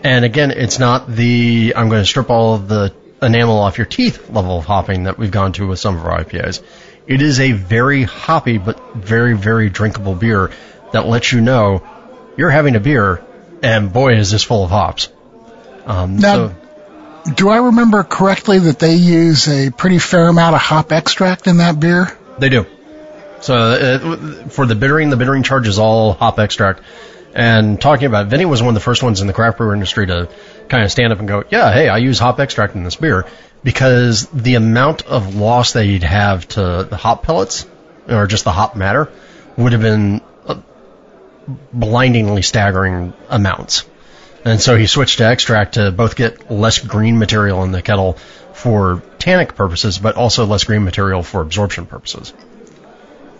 And 0.06 0.24
again, 0.24 0.52
it's 0.52 0.78
not 0.78 1.08
the 1.08 1.72
I'm 1.74 1.88
going 1.88 2.00
to 2.00 2.06
strip 2.06 2.30
all 2.30 2.54
of 2.54 2.68
the 2.68 2.94
enamel 3.20 3.58
off 3.58 3.76
your 3.76 3.88
teeth 3.88 4.30
level 4.30 4.58
of 4.58 4.64
hopping 4.64 5.04
that 5.04 5.18
we've 5.18 5.32
gone 5.32 5.52
to 5.54 5.66
with 5.66 5.80
some 5.80 5.96
of 5.96 6.06
our 6.06 6.22
IPAs. 6.22 6.62
It 7.08 7.22
is 7.22 7.40
a 7.40 7.50
very 7.50 8.04
hoppy 8.04 8.58
but 8.58 8.94
very 8.94 9.36
very 9.36 9.68
drinkable 9.68 10.14
beer 10.14 10.52
that 10.92 11.08
lets 11.08 11.32
you 11.32 11.40
know 11.40 11.82
you're 12.36 12.50
having 12.50 12.76
a 12.76 12.80
beer, 12.80 13.24
and 13.64 13.92
boy 13.92 14.14
is 14.14 14.30
this 14.30 14.44
full 14.44 14.62
of 14.62 14.70
hops. 14.70 15.08
Um, 15.86 16.18
Now, 16.18 16.50
so 16.50 16.54
Do 17.34 17.48
I 17.48 17.56
remember 17.56 18.04
correctly 18.04 18.60
that 18.60 18.78
they 18.78 18.94
use 18.94 19.48
a 19.48 19.72
pretty 19.72 19.98
fair 19.98 20.28
amount 20.28 20.54
of 20.54 20.60
hop 20.60 20.92
extract 20.92 21.48
in 21.48 21.56
that 21.56 21.80
beer? 21.80 22.16
They 22.38 22.48
do. 22.48 22.64
So 23.40 23.56
uh, 23.56 24.48
for 24.50 24.66
the 24.66 24.76
bittering, 24.76 25.10
the 25.10 25.16
bittering 25.16 25.42
charge 25.42 25.66
is 25.66 25.80
all 25.80 26.12
hop 26.12 26.38
extract. 26.38 26.80
And 27.36 27.78
talking 27.78 28.06
about 28.06 28.26
it, 28.26 28.28
Vinnie 28.30 28.46
was 28.46 28.62
one 28.62 28.70
of 28.70 28.74
the 28.74 28.80
first 28.80 29.02
ones 29.02 29.20
in 29.20 29.26
the 29.26 29.34
craft 29.34 29.58
brewer 29.58 29.74
industry 29.74 30.06
to 30.06 30.30
kind 30.68 30.82
of 30.82 30.90
stand 30.90 31.12
up 31.12 31.18
and 31.18 31.28
go, 31.28 31.44
yeah, 31.50 31.70
hey, 31.70 31.86
I 31.86 31.98
use 31.98 32.18
hop 32.18 32.40
extract 32.40 32.74
in 32.74 32.82
this 32.82 32.96
beer 32.96 33.26
because 33.62 34.26
the 34.30 34.54
amount 34.54 35.02
of 35.02 35.36
loss 35.36 35.74
that 35.74 35.84
you'd 35.84 36.02
have 36.02 36.48
to 36.48 36.86
the 36.88 36.96
hop 36.96 37.24
pellets 37.24 37.66
or 38.08 38.26
just 38.26 38.44
the 38.44 38.52
hop 38.52 38.74
matter 38.74 39.12
would 39.58 39.72
have 39.72 39.82
been 39.82 40.22
blindingly 41.74 42.40
staggering 42.40 43.12
amounts. 43.28 43.84
And 44.46 44.58
so 44.58 44.74
he 44.74 44.86
switched 44.86 45.18
to 45.18 45.30
extract 45.30 45.74
to 45.74 45.90
both 45.90 46.16
get 46.16 46.50
less 46.50 46.78
green 46.78 47.18
material 47.18 47.64
in 47.64 47.70
the 47.70 47.82
kettle 47.82 48.14
for 48.54 49.02
tannic 49.18 49.56
purposes, 49.56 49.98
but 49.98 50.16
also 50.16 50.46
less 50.46 50.64
green 50.64 50.84
material 50.84 51.22
for 51.22 51.42
absorption 51.42 51.84
purposes. 51.84 52.30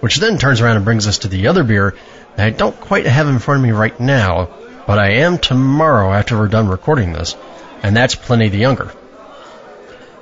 Which 0.00 0.16
then 0.16 0.36
turns 0.36 0.60
around 0.60 0.76
and 0.76 0.84
brings 0.84 1.06
us 1.06 1.18
to 1.18 1.28
the 1.28 1.46
other 1.46 1.64
beer 1.64 1.94
I 2.38 2.50
don't 2.50 2.78
quite 2.78 3.06
have 3.06 3.28
in 3.28 3.38
front 3.38 3.60
of 3.60 3.64
me 3.64 3.72
right 3.72 3.98
now, 3.98 4.50
but 4.86 4.98
I 4.98 5.22
am 5.22 5.38
tomorrow 5.38 6.12
after 6.12 6.38
we're 6.38 6.48
done 6.48 6.68
recording 6.68 7.12
this, 7.12 7.34
and 7.82 7.96
that's 7.96 8.14
Pliny 8.14 8.48
the 8.48 8.58
Younger. 8.58 8.92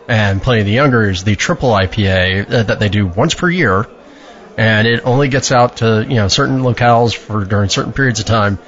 And 0.07 0.43
Pliny 0.43 0.63
the 0.63 0.73
Younger 0.73 1.11
is 1.11 1.25
the 1.25 1.35
triple 1.35 1.71
IPA 1.71 2.67
that 2.67 2.79
they 2.79 2.89
do 2.89 3.07
once 3.07 3.35
per 3.35 3.51
year, 3.51 3.87
and 4.57 4.87
it 4.87 5.05
only 5.05 5.29
gets 5.29 5.51
out 5.51 5.79
to 5.79 6.07
you 6.09 6.17
know 6.17 6.29
certain 6.29 6.61
locales 6.61 7.15
for 7.17 7.45
during 7.45 7.69
certain 7.69 7.93
periods 7.93 8.21
of 8.21 8.27
time. 8.27 8.59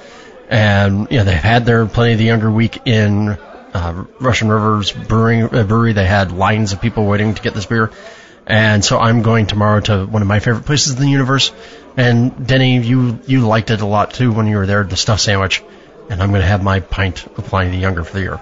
And 0.49 1.09
you 1.11 1.19
know 1.19 1.25
they've 1.25 1.35
had 1.35 1.67
their 1.67 1.87
Pliny 1.87 2.17
the 2.17 2.25
Younger 2.25 2.51
week 2.51 2.81
in 2.85 3.39
uh, 3.75 4.05
Russian 4.21 4.49
Rivers 4.49 4.91
Brewing 4.91 5.45
uh, 5.45 5.65
Brewery. 5.65 5.93
They 5.93 6.07
had 6.07 6.33
lines 6.33 6.73
of 6.73 6.81
people 6.81 7.07
waiting 7.07 7.35
to 7.35 7.43
get 7.43 7.55
this 7.55 7.67
beer, 7.67 7.93
and 8.47 8.85
so 8.85 8.99
I'm 8.99 9.23
going 9.23 9.47
tomorrow 9.47 9.81
to 9.81 10.05
one 10.05 10.23
of 10.23 10.29
my 10.29 10.41
favorite 10.41 10.65
places 10.65 10.95
in 10.95 11.01
the 11.01 11.11
universe. 11.11 11.53
And 11.97 12.47
Denny, 12.47 12.79
you 12.79 13.19
you 13.27 13.47
liked 13.47 13.71
it 13.71 13.81
a 13.81 13.87
lot 13.87 14.13
too 14.15 14.33
when 14.33 14.47
you 14.47 14.57
were 14.57 14.67
there, 14.67 14.85
the 14.85 14.97
stuffed 14.97 15.23
sandwich. 15.23 15.63
And 16.11 16.23
I'm 16.23 16.31
going 16.31 16.43
to 16.43 16.47
have 16.47 16.63
my 16.63 16.81
pint 16.81 17.27
of 17.27 17.47
Pliny 17.47 17.71
the 17.71 17.79
Younger 17.79 18.05
for 18.05 18.13
the 18.13 18.21
year. 18.21 18.41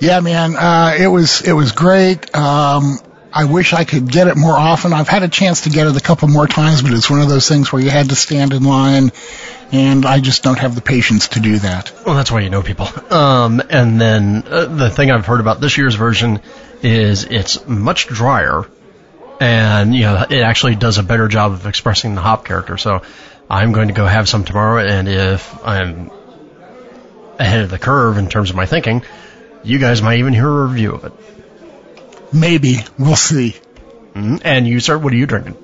Yeah, 0.00 0.20
man, 0.20 0.56
uh, 0.56 0.94
it 0.98 1.08
was 1.08 1.42
it 1.42 1.52
was 1.52 1.72
great. 1.72 2.34
Um, 2.34 2.98
I 3.32 3.44
wish 3.44 3.72
I 3.72 3.84
could 3.84 4.10
get 4.10 4.26
it 4.26 4.36
more 4.36 4.56
often. 4.58 4.92
I've 4.92 5.08
had 5.08 5.22
a 5.22 5.28
chance 5.28 5.62
to 5.62 5.70
get 5.70 5.86
it 5.86 5.96
a 5.96 6.00
couple 6.00 6.28
more 6.28 6.46
times, 6.46 6.82
but 6.82 6.92
it's 6.92 7.08
one 7.08 7.20
of 7.20 7.28
those 7.28 7.48
things 7.48 7.72
where 7.72 7.80
you 7.80 7.88
had 7.88 8.10
to 8.10 8.14
stand 8.14 8.52
in 8.52 8.62
line, 8.62 9.10
and 9.72 10.04
I 10.04 10.20
just 10.20 10.42
don't 10.42 10.58
have 10.58 10.74
the 10.74 10.82
patience 10.82 11.28
to 11.28 11.40
do 11.40 11.58
that. 11.60 11.92
Well, 12.04 12.14
that's 12.14 12.30
why 12.30 12.40
you 12.40 12.50
know 12.50 12.62
people. 12.62 12.88
Um, 13.10 13.62
and 13.70 14.00
then 14.00 14.44
uh, 14.46 14.66
the 14.66 14.90
thing 14.90 15.10
I've 15.10 15.26
heard 15.26 15.40
about 15.40 15.60
this 15.60 15.78
year's 15.78 15.94
version 15.94 16.40
is 16.82 17.24
it's 17.24 17.66
much 17.66 18.06
drier, 18.06 18.66
and 19.42 19.94
you 19.94 20.02
know 20.02 20.24
it 20.28 20.40
actually 20.42 20.76
does 20.76 20.98
a 20.98 21.02
better 21.02 21.26
job 21.28 21.52
of 21.52 21.66
expressing 21.66 22.14
the 22.14 22.20
hop 22.20 22.44
character. 22.44 22.78
So 22.78 23.02
I'm 23.50 23.72
going 23.72 23.88
to 23.88 23.94
go 23.94 24.06
have 24.06 24.28
some 24.28 24.44
tomorrow, 24.44 24.84
and 24.84 25.08
if 25.08 25.66
I'm 25.66 26.10
ahead 27.38 27.62
of 27.62 27.70
the 27.70 27.78
curve 27.78 28.18
in 28.18 28.28
terms 28.28 28.50
of 28.50 28.56
my 28.56 28.66
thinking, 28.66 29.02
you 29.64 29.78
guys 29.78 30.00
might 30.00 30.18
even 30.20 30.32
hear 30.32 30.48
a 30.48 30.66
review 30.66 30.92
of 30.92 31.04
it. 31.04 31.12
Maybe 32.32 32.78
we'll 32.98 33.16
see. 33.16 33.56
Mhm. 34.14 34.40
And 34.44 34.66
you, 34.66 34.80
sir, 34.80 34.96
what 34.96 35.12
are 35.12 35.16
you 35.16 35.26
drinking? 35.26 35.56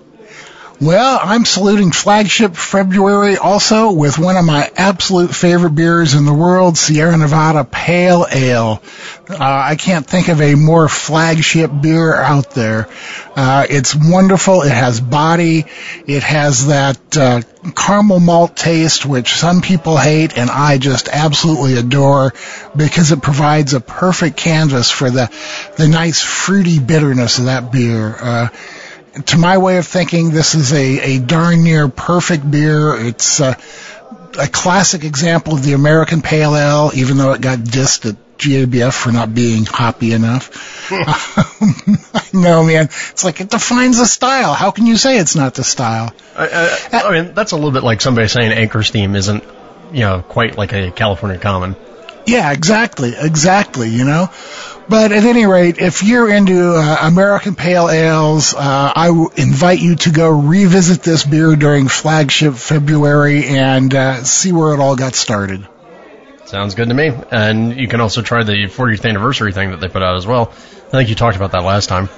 Well, 0.81 1.19
I'm 1.21 1.45
saluting 1.45 1.91
flagship 1.91 2.55
February 2.55 3.37
also 3.37 3.91
with 3.91 4.17
one 4.17 4.37
of 4.37 4.45
my 4.45 4.71
absolute 4.77 5.35
favorite 5.35 5.75
beers 5.75 6.15
in 6.15 6.25
the 6.25 6.33
world, 6.33 6.79
Sierra 6.79 7.17
Nevada 7.17 7.65
Pale 7.65 8.27
Ale. 8.31 8.81
Uh, 9.29 9.37
I 9.41 9.75
can't 9.75 10.07
think 10.07 10.29
of 10.29 10.41
a 10.41 10.55
more 10.55 10.89
flagship 10.89 11.73
beer 11.83 12.15
out 12.15 12.53
there. 12.53 12.89
Uh, 13.35 13.67
it's 13.69 13.97
wonderful. 13.97 14.63
It 14.63 14.71
has 14.71 15.01
body. 15.01 15.65
It 16.07 16.23
has 16.23 16.69
that 16.69 17.17
uh, 17.17 17.43
caramel 17.75 18.21
malt 18.21 18.57
taste, 18.57 19.05
which 19.05 19.35
some 19.35 19.63
people 19.63 19.97
hate, 19.97 20.39
and 20.39 20.49
I 20.49 20.79
just 20.79 21.09
absolutely 21.09 21.77
adore 21.77 22.35
because 22.77 23.11
it 23.11 23.21
provides 23.21 23.75
a 23.75 23.81
perfect 23.81 24.37
canvas 24.37 24.93
for 24.93 25.11
the 25.11 25.29
the 25.77 25.89
nice 25.89 26.23
fruity 26.23 26.79
bitterness 26.79 27.41
of 27.41 27.47
that 27.47 27.73
beer. 27.73 28.51
To 29.27 29.39
my 29.39 29.59
way 29.59 29.79
of 29.79 29.87
thinking, 29.87 30.31
this 30.31 30.55
is 30.55 30.73
a, 30.73 31.17
a 31.17 31.19
darn 31.19 31.65
near 31.65 31.89
perfect 31.89 32.49
beer. 32.49 32.95
It's 32.95 33.41
uh, 33.41 33.55
a 34.39 34.47
classic 34.47 35.05
example 35.05 35.55
of 35.55 35.63
the 35.63 35.73
American 35.73 36.23
Pale 36.23 36.57
Ale, 36.57 36.91
even 36.95 37.17
though 37.17 37.33
it 37.33 37.41
got 37.41 37.59
dissed 37.59 38.09
at 38.09 38.17
GABF 38.39 38.93
for 38.93 39.11
not 39.11 39.35
being 39.35 39.65
hoppy 39.67 40.13
enough. 40.13 40.91
no, 42.33 42.63
man. 42.63 42.85
It's 42.85 43.25
like 43.25 43.41
it 43.41 43.51
defines 43.51 43.99
the 43.99 44.07
style. 44.07 44.55
How 44.55 44.71
can 44.71 44.87
you 44.87 44.97
say 44.97 45.19
it's 45.19 45.35
not 45.35 45.55
the 45.55 45.65
style? 45.65 46.13
I, 46.37 46.79
I, 46.93 47.03
I 47.03 47.23
mean, 47.23 47.35
that's 47.35 47.53
a 47.53 47.57
little 47.57 47.73
bit 47.73 47.83
like 47.83 48.01
somebody 48.01 48.29
saying 48.29 48.53
Anchor 48.53 48.83
Steam 48.83 49.17
isn't, 49.17 49.43
you 49.93 50.01
know, 50.01 50.23
quite 50.23 50.57
like 50.57 50.73
a 50.73 50.91
California 50.91 51.39
Common. 51.39 51.75
Yeah, 52.29 52.53
exactly, 52.53 53.15
exactly, 53.19 53.89
you 53.89 54.05
know. 54.05 54.31
But 54.89 55.13
at 55.13 55.25
any 55.25 55.47
rate, 55.47 55.79
if 55.79 56.03
you're 56.03 56.31
into 56.31 56.75
uh, 56.75 56.99
American 57.03 57.55
Pale 57.55 57.89
Ales, 57.89 58.55
uh, 58.55 58.93
I 58.95 59.07
w- 59.09 59.31
invite 59.37 59.81
you 59.81 59.97
to 59.97 60.11
go 60.11 60.31
revisit 60.31 61.03
this 61.03 61.25
beer 61.25 61.57
during 61.57 61.89
flagship 61.89 62.55
February 62.55 63.47
and 63.47 63.95
uh, 63.95 64.25
see 64.25 64.53
where 64.53 64.75
it 64.75 64.81
all 64.81 64.97
got 64.97 65.15
started. 65.15 65.67
Sounds 66.45 66.75
good 66.75 66.89
to 66.89 66.95
me. 66.95 67.13
And 67.31 67.79
you 67.79 67.89
can 67.89 68.01
also 68.01 68.23
try 68.23 68.45
the 68.45 68.67
40th 68.67 69.07
anniversary 69.09 69.53
thing 69.53 69.71
that 69.71 69.81
they 69.81 69.89
put 69.89 70.03
out 70.03 70.17
as 70.17 70.27
well. 70.27 70.51
I 70.51 70.91
think 70.91 71.09
you 71.11 71.15
talked 71.15 71.37
about 71.37 71.53
that 71.53 71.65
last 71.65 71.89
time. 71.89 72.09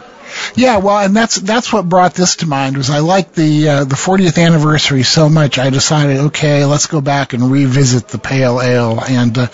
Yeah, 0.54 0.78
well, 0.78 0.98
and 0.98 1.16
that's 1.16 1.36
that's 1.36 1.72
what 1.72 1.88
brought 1.88 2.14
this 2.14 2.36
to 2.36 2.46
mind 2.46 2.76
was 2.76 2.90
I 2.90 3.00
liked 3.00 3.34
the 3.34 3.68
uh, 3.68 3.84
the 3.84 3.96
40th 3.96 4.44
anniversary 4.44 5.02
so 5.02 5.28
much 5.28 5.58
I 5.58 5.70
decided 5.70 6.18
okay, 6.18 6.64
let's 6.64 6.86
go 6.86 7.00
back 7.00 7.32
and 7.32 7.50
revisit 7.50 8.08
the 8.08 8.18
Pale 8.18 8.60
Ale, 8.60 9.00
and 9.00 9.36
uh, 9.38 9.48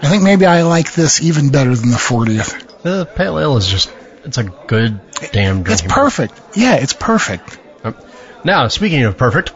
I 0.00 0.08
think 0.08 0.22
maybe 0.22 0.46
I 0.46 0.62
like 0.62 0.92
this 0.92 1.20
even 1.22 1.50
better 1.50 1.74
than 1.74 1.90
the 1.90 1.96
40th. 1.96 2.82
The 2.82 3.04
pale 3.04 3.38
ale 3.38 3.56
is 3.56 3.66
just, 3.66 3.92
it's 4.24 4.38
a 4.38 4.44
good 4.44 5.00
damn 5.32 5.64
drinking. 5.64 5.86
It's 5.86 5.92
perfect. 5.92 6.40
Yeah, 6.54 6.76
it's 6.76 6.92
perfect. 6.92 7.58
beer. 7.82 7.94
Now, 8.44 8.68
speaking 8.68 9.02
of 9.02 9.18
perfect, 9.18 9.52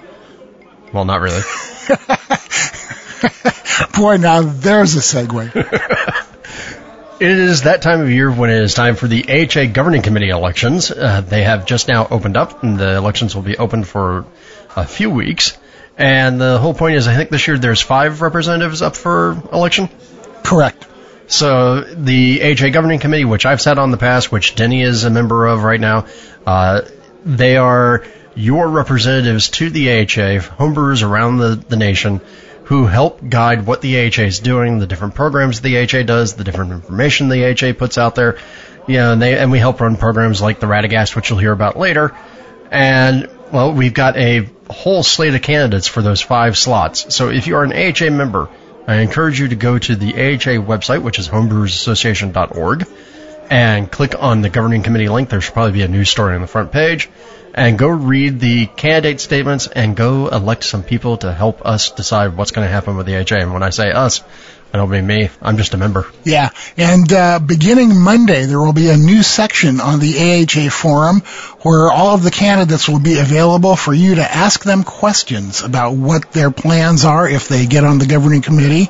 well, 0.93 1.05
not 1.05 1.21
really. 1.21 1.43
Boy, 3.95 4.17
now 4.17 4.43
there's 4.43 4.97
a 4.97 5.01
segue. 5.01 6.19
It 7.23 7.31
is 7.31 7.63
that 7.63 7.83
time 7.83 8.01
of 8.01 8.11
year 8.11 8.33
when 8.33 8.51
it 8.51 8.59
is 8.59 8.75
time 8.75 8.97
for 8.97 9.07
the 9.07 9.23
AHA 9.29 9.67
Governing 9.73 10.03
Committee 10.03 10.31
elections. 10.31 10.91
Uh, 10.91 11.21
they 11.21 11.45
have 11.45 11.67
just 11.67 11.87
now 11.87 12.05
opened 12.11 12.37
up, 12.37 12.65
and 12.65 12.77
the 12.77 12.97
elections 12.97 13.37
will 13.37 13.45
be 13.45 13.57
open 13.57 13.85
for 13.85 14.25
a 14.75 14.85
few 14.85 15.09
weeks. 15.09 15.57
And 15.97 16.41
the 16.41 16.59
whole 16.59 16.75
point 16.75 16.97
is, 16.97 17.07
I 17.07 17.15
think 17.15 17.31
this 17.31 17.47
year 17.47 17.57
there's 17.57 17.81
five 17.81 18.23
representatives 18.23 18.83
up 18.83 18.97
for 18.97 19.41
election. 19.53 19.89
Correct. 20.43 20.85
So 21.29 21.83
the 21.83 22.43
AHA 22.43 22.71
Governing 22.71 22.99
Committee, 22.99 23.25
which 23.25 23.47
I've 23.47 23.61
sat 23.61 23.79
on 23.79 23.85
in 23.85 23.91
the 23.93 23.99
past, 23.99 24.33
which 24.33 24.57
Denny 24.57 24.83
is 24.83 25.05
a 25.05 25.11
member 25.11 25.47
of 25.47 25.63
right 25.63 25.79
now, 25.79 26.07
uh, 26.45 26.81
they 27.25 27.57
are 27.57 28.05
your 28.35 28.67
representatives 28.67 29.49
to 29.51 29.71
the 29.71 29.93
AHA, 29.93 30.41
homebrewers 30.59 31.09
around 31.09 31.39
the, 31.39 31.55
the 31.55 31.77
nation, 31.77 32.21
who 32.65 32.87
help 32.87 33.27
guide 33.27 33.67
what 33.67 33.81
the 33.81 34.07
AHA 34.07 34.23
is 34.23 34.41
doing, 34.41 34.79
the 34.79 34.87
different 34.87 35.15
programs 35.15 35.61
the 35.61 35.79
AHA 35.79 36.03
does, 36.05 36.35
the 36.35 36.45
different 36.45 36.73
information 36.73 37.29
the 37.29 37.51
AHA 37.51 37.73
puts 37.79 37.99
out 37.99 38.15
there. 38.15 38.39
Know, 38.89 39.13
and, 39.13 39.23
they, 39.23 39.39
and 39.39 39.51
we 39.51 39.59
help 39.59 39.81
run 39.81 39.97
programs 39.97 40.43
like 40.43 40.59
the 40.61 40.67
Radegast, 40.67 41.15
which 41.15 41.31
you'll 41.31 41.39
hear 41.39 41.53
about 41.53 41.79
later. 41.79 42.17
And, 42.71 43.29
well, 43.53 43.73
we've 43.73 43.95
got 43.95 44.17
a 44.17 44.49
whole 44.71 45.03
slate 45.03 45.35
of 45.35 45.43
candidates 45.43 45.87
for 45.87 46.03
those 46.03 46.21
five 46.21 46.57
slots. 46.57 47.15
So 47.15 47.29
if 47.29 47.47
you 47.47 47.57
are 47.57 47.65
an 47.65 47.73
AHA 47.73 48.11
member, 48.11 48.49
I 48.87 48.97
encourage 48.97 49.39
you 49.39 49.49
to 49.49 49.57
go 49.57 49.79
to 49.79 49.95
the 49.95 50.15
AHA 50.15 50.65
website, 50.65 51.03
which 51.03 51.19
is 51.19 51.29
homebrewersassociation.org, 51.29 52.87
and 53.51 53.91
click 53.91 54.15
on 54.19 54.43
the 54.43 54.49
governing 54.49 54.83
committee 54.83 55.09
link. 55.09 55.29
There 55.29 55.41
should 55.41 55.55
probably 55.55 55.73
be 55.73 55.83
a 55.83 55.89
news 55.89 56.11
story 56.11 56.35
on 56.35 56.41
the 56.41 56.47
front 56.47 56.73
page. 56.73 57.09
And 57.55 57.79
go 57.79 57.89
read 57.89 58.41
the 58.41 58.67
candidate 58.67 59.21
statements 59.21 59.67
and 59.67 59.95
go 59.95 60.29
elect 60.29 60.65
some 60.65 60.83
people 60.83 61.19
to 61.19 61.33
help 61.33 61.67
us 61.67 61.91
decide 61.91 62.37
what's 62.37 62.51
going 62.51 62.67
to 62.67 62.73
happen 62.73 62.97
with 62.97 63.07
the 63.07 63.17
AHA. 63.17 63.43
And 63.43 63.53
when 63.53 63.63
I 63.63 63.71
say 63.71 63.93
us, 63.93 64.23
That'll 64.73 64.87
be 64.87 65.03
me. 65.03 65.29
I'm 65.43 65.59
just 65.59 65.75
a 65.75 65.77
member. 65.77 66.07
Yeah, 66.25 66.49
and 66.79 67.13
uh, 67.13 67.39
beginning 67.41 68.01
Monday, 68.01 68.47
there 68.47 68.59
will 68.59 68.73
be 68.73 68.89
a 68.89 68.97
new 68.97 69.23
section 69.23 69.83
on 69.83 70.01
the 70.01 70.47
AHA 70.49 70.71
forum 70.71 71.21
where 71.61 71.91
all 71.91 72.15
of 72.15 72.23
the 72.23 72.31
candidates 72.31 72.89
will 72.89 72.99
be 72.99 73.19
available 73.19 73.77
for 73.77 73.93
you 73.93 74.15
to 74.15 74.23
ask 74.23 74.65
them 74.65 74.83
questions 74.83 75.63
about 75.63 75.93
what 75.93 76.33
their 76.33 76.51
plans 76.51 77.05
are 77.05 77.29
if 77.29 77.49
they 77.49 77.67
get 77.67 77.85
on 77.85 77.99
the 77.99 78.07
governing 78.07 78.41
committee. 78.41 78.89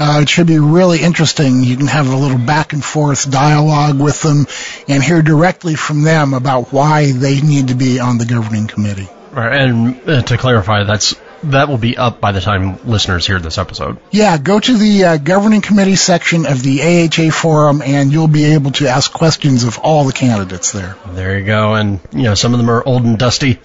Uh, 0.00 0.22
it 0.22 0.28
should 0.28 0.48
be 0.48 0.58
really 0.58 1.00
interesting. 1.00 1.62
You 1.62 1.76
can 1.76 1.86
have 1.86 2.12
a 2.12 2.16
little 2.16 2.38
back 2.38 2.72
and 2.72 2.84
forth 2.84 3.30
dialogue 3.30 4.00
with 4.00 4.20
them 4.22 4.48
and 4.88 5.00
hear 5.00 5.22
directly 5.22 5.76
from 5.76 6.02
them 6.02 6.34
about 6.34 6.72
why 6.72 7.12
they 7.12 7.40
need 7.40 7.68
to 7.68 7.76
be 7.76 8.00
on 8.00 8.18
the 8.18 8.26
governing 8.26 8.66
committee. 8.66 9.08
Right, 9.30 9.60
and 9.60 10.08
uh, 10.08 10.22
to 10.22 10.36
clarify, 10.36 10.82
that's 10.82 11.14
that 11.44 11.68
will 11.68 11.78
be 11.78 11.96
up 11.96 12.20
by 12.20 12.32
the 12.32 12.40
time 12.40 12.78
listeners 12.84 13.26
hear 13.26 13.38
this 13.38 13.58
episode. 13.58 13.98
Yeah, 14.10 14.36
go 14.38 14.60
to 14.60 14.76
the 14.76 15.04
uh, 15.04 15.16
governing 15.16 15.60
committee 15.60 15.96
section 15.96 16.46
of 16.46 16.62
the 16.62 16.82
AHA 16.82 17.30
forum, 17.30 17.82
and 17.82 18.12
you'll 18.12 18.28
be 18.28 18.52
able 18.52 18.72
to 18.72 18.88
ask 18.88 19.12
questions 19.12 19.64
of 19.64 19.78
all 19.78 20.04
the 20.04 20.12
candidates 20.12 20.72
there. 20.72 20.96
There 21.06 21.38
you 21.38 21.46
go, 21.46 21.74
and 21.74 22.00
you 22.12 22.24
know 22.24 22.34
some 22.34 22.52
of 22.52 22.58
them 22.58 22.70
are 22.70 22.84
old 22.84 23.04
and 23.04 23.18
dusty, 23.18 23.58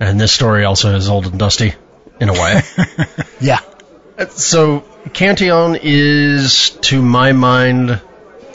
and 0.00 0.20
this 0.20 0.32
story 0.32 0.64
also 0.64 0.94
is 0.94 1.08
old 1.08 1.26
and 1.26 1.38
dusty 1.38 1.74
in 2.20 2.28
a 2.28 2.32
way. 2.32 2.62
yeah. 3.40 3.60
So 4.30 4.84
Cantillon 5.12 5.78
is, 5.80 6.70
to 6.70 7.00
my 7.00 7.32
mind, 7.32 8.00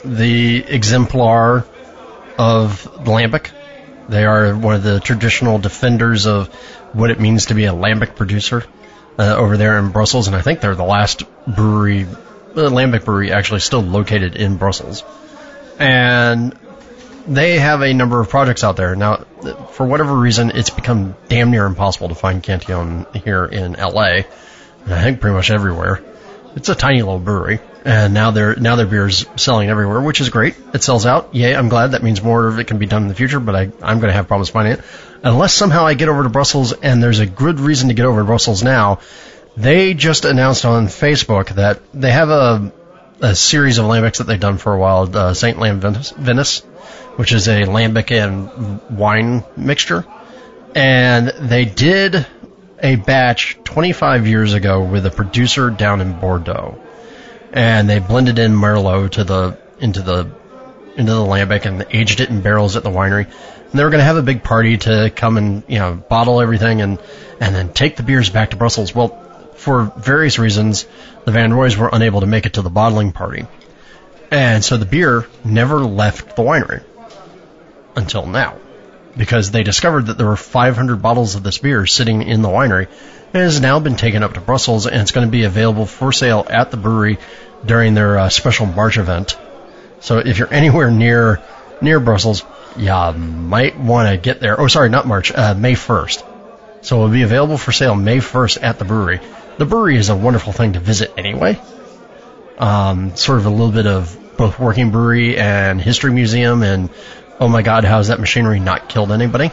the 0.04 0.64
exemplar 0.66 1.66
of 2.38 2.84
lambic. 3.04 3.50
They 4.08 4.24
are 4.26 4.54
one 4.54 4.74
of 4.74 4.82
the 4.82 5.00
traditional 5.00 5.58
defenders 5.58 6.26
of 6.26 6.54
what 6.94 7.10
it 7.10 7.20
means 7.20 7.46
to 7.46 7.54
be 7.54 7.66
a 7.66 7.72
lambic 7.72 8.16
producer 8.16 8.64
uh, 9.18 9.36
over 9.36 9.56
there 9.56 9.78
in 9.78 9.90
Brussels, 9.90 10.26
and 10.26 10.36
I 10.36 10.40
think 10.40 10.60
they're 10.60 10.74
the 10.74 10.84
last 10.84 11.24
brewery, 11.46 12.04
uh, 12.04 12.70
lambic 12.70 13.04
brewery, 13.04 13.32
actually 13.32 13.60
still 13.60 13.82
located 13.82 14.36
in 14.36 14.56
Brussels. 14.56 15.04
And 15.78 16.56
they 17.26 17.58
have 17.58 17.82
a 17.82 17.92
number 17.94 18.20
of 18.20 18.28
projects 18.28 18.64
out 18.64 18.76
there. 18.76 18.94
Now, 18.94 19.24
for 19.72 19.86
whatever 19.86 20.14
reason, 20.16 20.50
it's 20.50 20.70
become 20.70 21.16
damn 21.28 21.50
near 21.50 21.66
impossible 21.66 22.08
to 22.08 22.14
find 22.14 22.42
Cantillon 22.42 23.06
here 23.24 23.44
in 23.44 23.72
LA, 23.72 24.22
and 24.84 24.94
I 24.94 25.02
think 25.02 25.20
pretty 25.20 25.34
much 25.34 25.50
everywhere. 25.50 26.02
It's 26.56 26.68
a 26.68 26.74
tiny 26.74 27.02
little 27.02 27.18
brewery, 27.18 27.58
and 27.84 28.14
now 28.14 28.30
their 28.30 28.54
now 28.54 28.76
their 28.76 28.86
beer 28.86 29.06
is 29.06 29.26
selling 29.36 29.68
everywhere, 29.68 30.00
which 30.00 30.20
is 30.20 30.30
great. 30.30 30.54
It 30.72 30.82
sells 30.82 31.04
out. 31.04 31.34
Yay! 31.34 31.54
I'm 31.54 31.68
glad. 31.68 31.92
That 31.92 32.02
means 32.02 32.22
more 32.22 32.46
of 32.46 32.58
it 32.58 32.66
can 32.66 32.78
be 32.78 32.86
done 32.86 33.02
in 33.02 33.08
the 33.08 33.14
future, 33.14 33.40
but 33.40 33.56
I 33.56 33.62
I'm 33.82 33.98
going 33.98 34.08
to 34.08 34.12
have 34.12 34.28
problems 34.28 34.50
finding 34.50 34.74
it 34.74 34.80
unless 35.22 35.54
somehow 35.54 35.86
I 35.86 35.94
get 35.94 36.08
over 36.08 36.22
to 36.22 36.28
Brussels, 36.28 36.72
and 36.72 37.02
there's 37.02 37.18
a 37.18 37.26
good 37.26 37.58
reason 37.58 37.88
to 37.88 37.94
get 37.94 38.06
over 38.06 38.20
to 38.20 38.24
Brussels 38.24 38.62
now. 38.62 39.00
They 39.56 39.94
just 39.94 40.24
announced 40.24 40.64
on 40.64 40.86
Facebook 40.86 41.48
that 41.56 41.80
they 41.92 42.12
have 42.12 42.28
a 42.28 42.72
a 43.20 43.34
series 43.34 43.78
of 43.78 43.86
lambics 43.86 44.18
that 44.18 44.24
they've 44.24 44.40
done 44.40 44.58
for 44.58 44.72
a 44.74 44.78
while, 44.78 45.16
uh, 45.16 45.34
Saint 45.34 45.58
Lamvinus, 45.58 46.14
Venice, 46.14 46.60
which 47.16 47.32
is 47.32 47.48
a 47.48 47.62
lambic 47.62 48.10
and 48.10 48.80
wine 48.96 49.44
mixture, 49.56 50.04
and 50.74 51.28
they 51.28 51.64
did 51.64 52.26
a 52.84 52.96
batch 52.96 53.56
25 53.64 54.26
years 54.26 54.52
ago 54.52 54.84
with 54.84 55.06
a 55.06 55.10
producer 55.10 55.70
down 55.70 56.02
in 56.02 56.20
Bordeaux, 56.20 56.78
and 57.50 57.88
they 57.88 57.98
blended 57.98 58.38
in 58.38 58.52
Merlot 58.52 59.12
to 59.12 59.24
the 59.24 59.58
into 59.80 60.02
the 60.02 60.30
into 60.94 61.12
the 61.12 61.20
lambic 61.20 61.64
and 61.64 61.84
aged 61.90 62.20
it 62.20 62.28
in 62.28 62.42
barrels 62.42 62.76
at 62.76 62.84
the 62.84 62.90
winery. 62.90 63.24
And 63.24 63.72
they 63.72 63.82
were 63.82 63.90
going 63.90 64.00
to 64.00 64.04
have 64.04 64.18
a 64.18 64.22
big 64.22 64.44
party 64.44 64.76
to 64.78 65.10
come 65.16 65.38
and 65.38 65.64
you 65.66 65.78
know 65.78 65.94
bottle 65.94 66.42
everything 66.42 66.82
and 66.82 66.98
and 67.40 67.54
then 67.54 67.72
take 67.72 67.96
the 67.96 68.02
beers 68.02 68.28
back 68.28 68.50
to 68.50 68.56
Brussels. 68.56 68.94
Well, 68.94 69.08
for 69.56 69.84
various 69.96 70.38
reasons, 70.38 70.86
the 71.24 71.32
Van 71.32 71.54
Roys 71.54 71.78
were 71.78 71.88
unable 71.90 72.20
to 72.20 72.26
make 72.26 72.44
it 72.44 72.52
to 72.54 72.62
the 72.62 72.70
bottling 72.70 73.12
party, 73.12 73.46
and 74.30 74.62
so 74.62 74.76
the 74.76 74.84
beer 74.84 75.26
never 75.42 75.80
left 75.80 76.36
the 76.36 76.42
winery 76.42 76.84
until 77.96 78.26
now 78.26 78.58
because 79.16 79.50
they 79.50 79.62
discovered 79.62 80.06
that 80.06 80.18
there 80.18 80.26
were 80.26 80.36
500 80.36 81.00
bottles 81.00 81.34
of 81.34 81.42
this 81.42 81.58
beer 81.58 81.86
sitting 81.86 82.22
in 82.22 82.42
the 82.42 82.48
winery. 82.48 82.88
It 83.32 83.38
has 83.38 83.60
now 83.60 83.80
been 83.80 83.96
taken 83.96 84.22
up 84.22 84.34
to 84.34 84.40
Brussels 84.40 84.86
and 84.86 85.00
it's 85.00 85.12
going 85.12 85.26
to 85.26 85.30
be 85.30 85.44
available 85.44 85.86
for 85.86 86.12
sale 86.12 86.46
at 86.48 86.70
the 86.70 86.76
brewery 86.76 87.18
during 87.64 87.94
their 87.94 88.18
uh, 88.18 88.28
special 88.28 88.66
March 88.66 88.98
event. 88.98 89.36
So 90.00 90.18
if 90.18 90.38
you're 90.38 90.52
anywhere 90.52 90.90
near 90.90 91.42
near 91.80 92.00
Brussels, 92.00 92.44
you 92.76 92.92
might 93.12 93.78
want 93.78 94.08
to 94.08 94.16
get 94.16 94.40
there. 94.40 94.60
Oh, 94.60 94.66
sorry, 94.66 94.88
not 94.88 95.06
March, 95.06 95.32
uh, 95.32 95.54
May 95.54 95.74
1st. 95.74 96.24
So 96.82 96.96
it'll 96.96 97.08
be 97.08 97.22
available 97.22 97.56
for 97.56 97.72
sale 97.72 97.94
May 97.94 98.18
1st 98.18 98.62
at 98.62 98.78
the 98.78 98.84
brewery. 98.84 99.20
The 99.58 99.64
brewery 99.64 99.96
is 99.96 100.10
a 100.10 100.16
wonderful 100.16 100.52
thing 100.52 100.74
to 100.74 100.80
visit 100.80 101.14
anyway. 101.16 101.60
Um, 102.58 103.16
sort 103.16 103.38
of 103.38 103.46
a 103.46 103.50
little 103.50 103.72
bit 103.72 103.86
of 103.86 104.16
both 104.36 104.58
working 104.58 104.90
brewery 104.90 105.36
and 105.36 105.80
history 105.80 106.12
museum 106.12 106.62
and 106.62 106.90
oh 107.40 107.48
my 107.48 107.62
god, 107.62 107.84
how 107.84 107.98
has 107.98 108.08
that 108.08 108.20
machinery 108.20 108.60
not 108.60 108.88
killed 108.88 109.12
anybody? 109.12 109.50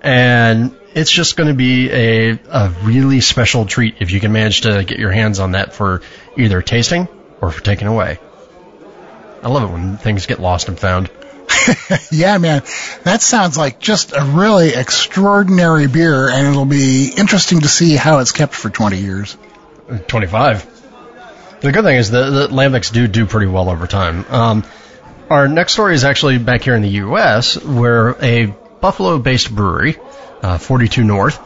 And 0.00 0.76
it's 0.94 1.10
just 1.10 1.36
going 1.36 1.48
to 1.48 1.54
be 1.54 1.90
a, 1.90 2.38
a 2.48 2.68
really 2.82 3.20
special 3.20 3.66
treat 3.66 3.96
if 4.00 4.10
you 4.10 4.20
can 4.20 4.32
manage 4.32 4.62
to 4.62 4.84
get 4.84 4.98
your 4.98 5.10
hands 5.10 5.40
on 5.40 5.52
that 5.52 5.74
for 5.74 6.02
either 6.36 6.62
tasting 6.62 7.08
or 7.40 7.50
for 7.50 7.62
taking 7.62 7.88
away. 7.88 8.18
I 9.42 9.48
love 9.48 9.64
it 9.64 9.72
when 9.72 9.96
things 9.96 10.26
get 10.26 10.40
lost 10.40 10.68
and 10.68 10.78
found. 10.78 11.10
yeah, 12.10 12.38
man. 12.38 12.62
That 13.04 13.22
sounds 13.22 13.56
like 13.56 13.78
just 13.78 14.12
a 14.12 14.24
really 14.24 14.70
extraordinary 14.74 15.86
beer, 15.86 16.28
and 16.28 16.46
it'll 16.46 16.64
be 16.64 17.12
interesting 17.16 17.60
to 17.60 17.68
see 17.68 17.94
how 17.96 18.18
it's 18.18 18.32
kept 18.32 18.54
for 18.54 18.70
20 18.70 18.98
years. 18.98 19.36
25. 20.08 21.60
The 21.60 21.72
good 21.72 21.84
thing 21.84 21.96
is 21.96 22.10
that 22.10 22.30
the 22.30 22.48
lambics 22.48 22.92
do 22.92 23.06
do 23.06 23.26
pretty 23.26 23.46
well 23.46 23.70
over 23.70 23.86
time. 23.86 24.24
Um, 24.28 24.64
our 25.30 25.48
next 25.48 25.72
story 25.72 25.94
is 25.94 26.04
actually 26.04 26.38
back 26.38 26.62
here 26.62 26.74
in 26.74 26.82
the 26.82 26.88
U.S., 26.88 27.62
where 27.62 28.16
a 28.22 28.46
Buffalo-based 28.80 29.54
brewery, 29.54 29.96
uh, 30.42 30.58
42 30.58 31.02
North, 31.04 31.40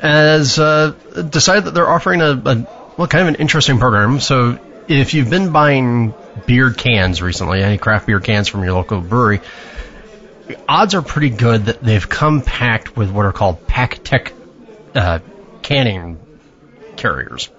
has 0.00 0.58
uh, 0.58 0.90
decided 1.30 1.64
that 1.64 1.74
they're 1.74 1.88
offering 1.88 2.20
a, 2.20 2.32
a 2.32 2.66
well, 2.96 3.08
kind 3.08 3.22
of 3.22 3.28
an 3.28 3.40
interesting 3.40 3.78
program. 3.78 4.20
So 4.20 4.58
if 4.88 5.14
you've 5.14 5.30
been 5.30 5.50
buying 5.50 6.14
beer 6.46 6.72
cans 6.72 7.22
recently, 7.22 7.62
any 7.62 7.78
craft 7.78 8.06
beer 8.06 8.20
cans 8.20 8.48
from 8.48 8.62
your 8.62 8.74
local 8.74 9.00
brewery, 9.00 9.40
odds 10.68 10.94
are 10.94 11.02
pretty 11.02 11.30
good 11.30 11.66
that 11.66 11.82
they've 11.82 12.08
come 12.08 12.42
packed 12.42 12.96
with 12.96 13.10
what 13.10 13.24
are 13.24 13.32
called 13.32 13.66
PakTech 13.66 14.32
uh, 14.94 15.18
canning 15.62 16.18
carriers. 16.96 17.50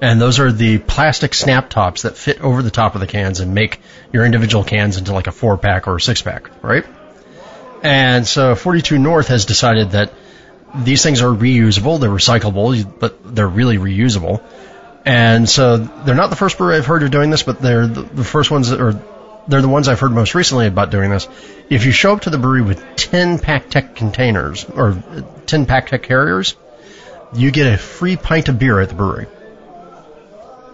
And 0.00 0.20
those 0.20 0.38
are 0.38 0.52
the 0.52 0.78
plastic 0.78 1.34
snap 1.34 1.70
tops 1.70 2.02
that 2.02 2.16
fit 2.16 2.40
over 2.40 2.62
the 2.62 2.70
top 2.70 2.94
of 2.94 3.00
the 3.00 3.06
cans 3.06 3.40
and 3.40 3.52
make 3.52 3.80
your 4.12 4.24
individual 4.24 4.62
cans 4.62 4.96
into 4.96 5.12
like 5.12 5.26
a 5.26 5.32
four 5.32 5.58
pack 5.58 5.88
or 5.88 5.96
a 5.96 6.00
six 6.00 6.22
pack, 6.22 6.50
right? 6.62 6.84
And 7.82 8.26
so 8.26 8.54
42 8.54 8.98
North 8.98 9.28
has 9.28 9.44
decided 9.44 9.92
that 9.92 10.12
these 10.74 11.02
things 11.02 11.22
are 11.22 11.34
reusable, 11.34 11.98
they're 11.98 12.10
recyclable, 12.10 12.98
but 12.98 13.34
they're 13.34 13.48
really 13.48 13.78
reusable. 13.78 14.40
And 15.04 15.48
so 15.48 15.78
they're 15.78 16.14
not 16.14 16.30
the 16.30 16.36
first 16.36 16.58
brewery 16.58 16.76
I've 16.76 16.86
heard 16.86 17.02
of 17.02 17.10
doing 17.10 17.30
this, 17.30 17.42
but 17.42 17.60
they're 17.60 17.86
the, 17.86 18.24
first 18.24 18.50
ones 18.50 18.68
that 18.68 18.80
are, 18.80 19.02
they're 19.48 19.62
the 19.62 19.68
ones 19.68 19.88
I've 19.88 19.98
heard 19.98 20.12
most 20.12 20.34
recently 20.34 20.66
about 20.66 20.90
doing 20.90 21.10
this. 21.10 21.26
If 21.70 21.86
you 21.86 21.92
show 21.92 22.12
up 22.12 22.22
to 22.22 22.30
the 22.30 22.38
brewery 22.38 22.62
with 22.62 22.84
10 22.96 23.38
PakTech 23.38 23.96
containers, 23.96 24.64
or 24.64 25.02
10 25.46 25.66
PakTech 25.66 26.02
carriers, 26.02 26.56
you 27.32 27.50
get 27.50 27.72
a 27.72 27.78
free 27.78 28.16
pint 28.16 28.48
of 28.48 28.58
beer 28.58 28.80
at 28.80 28.90
the 28.90 28.94
brewery 28.94 29.26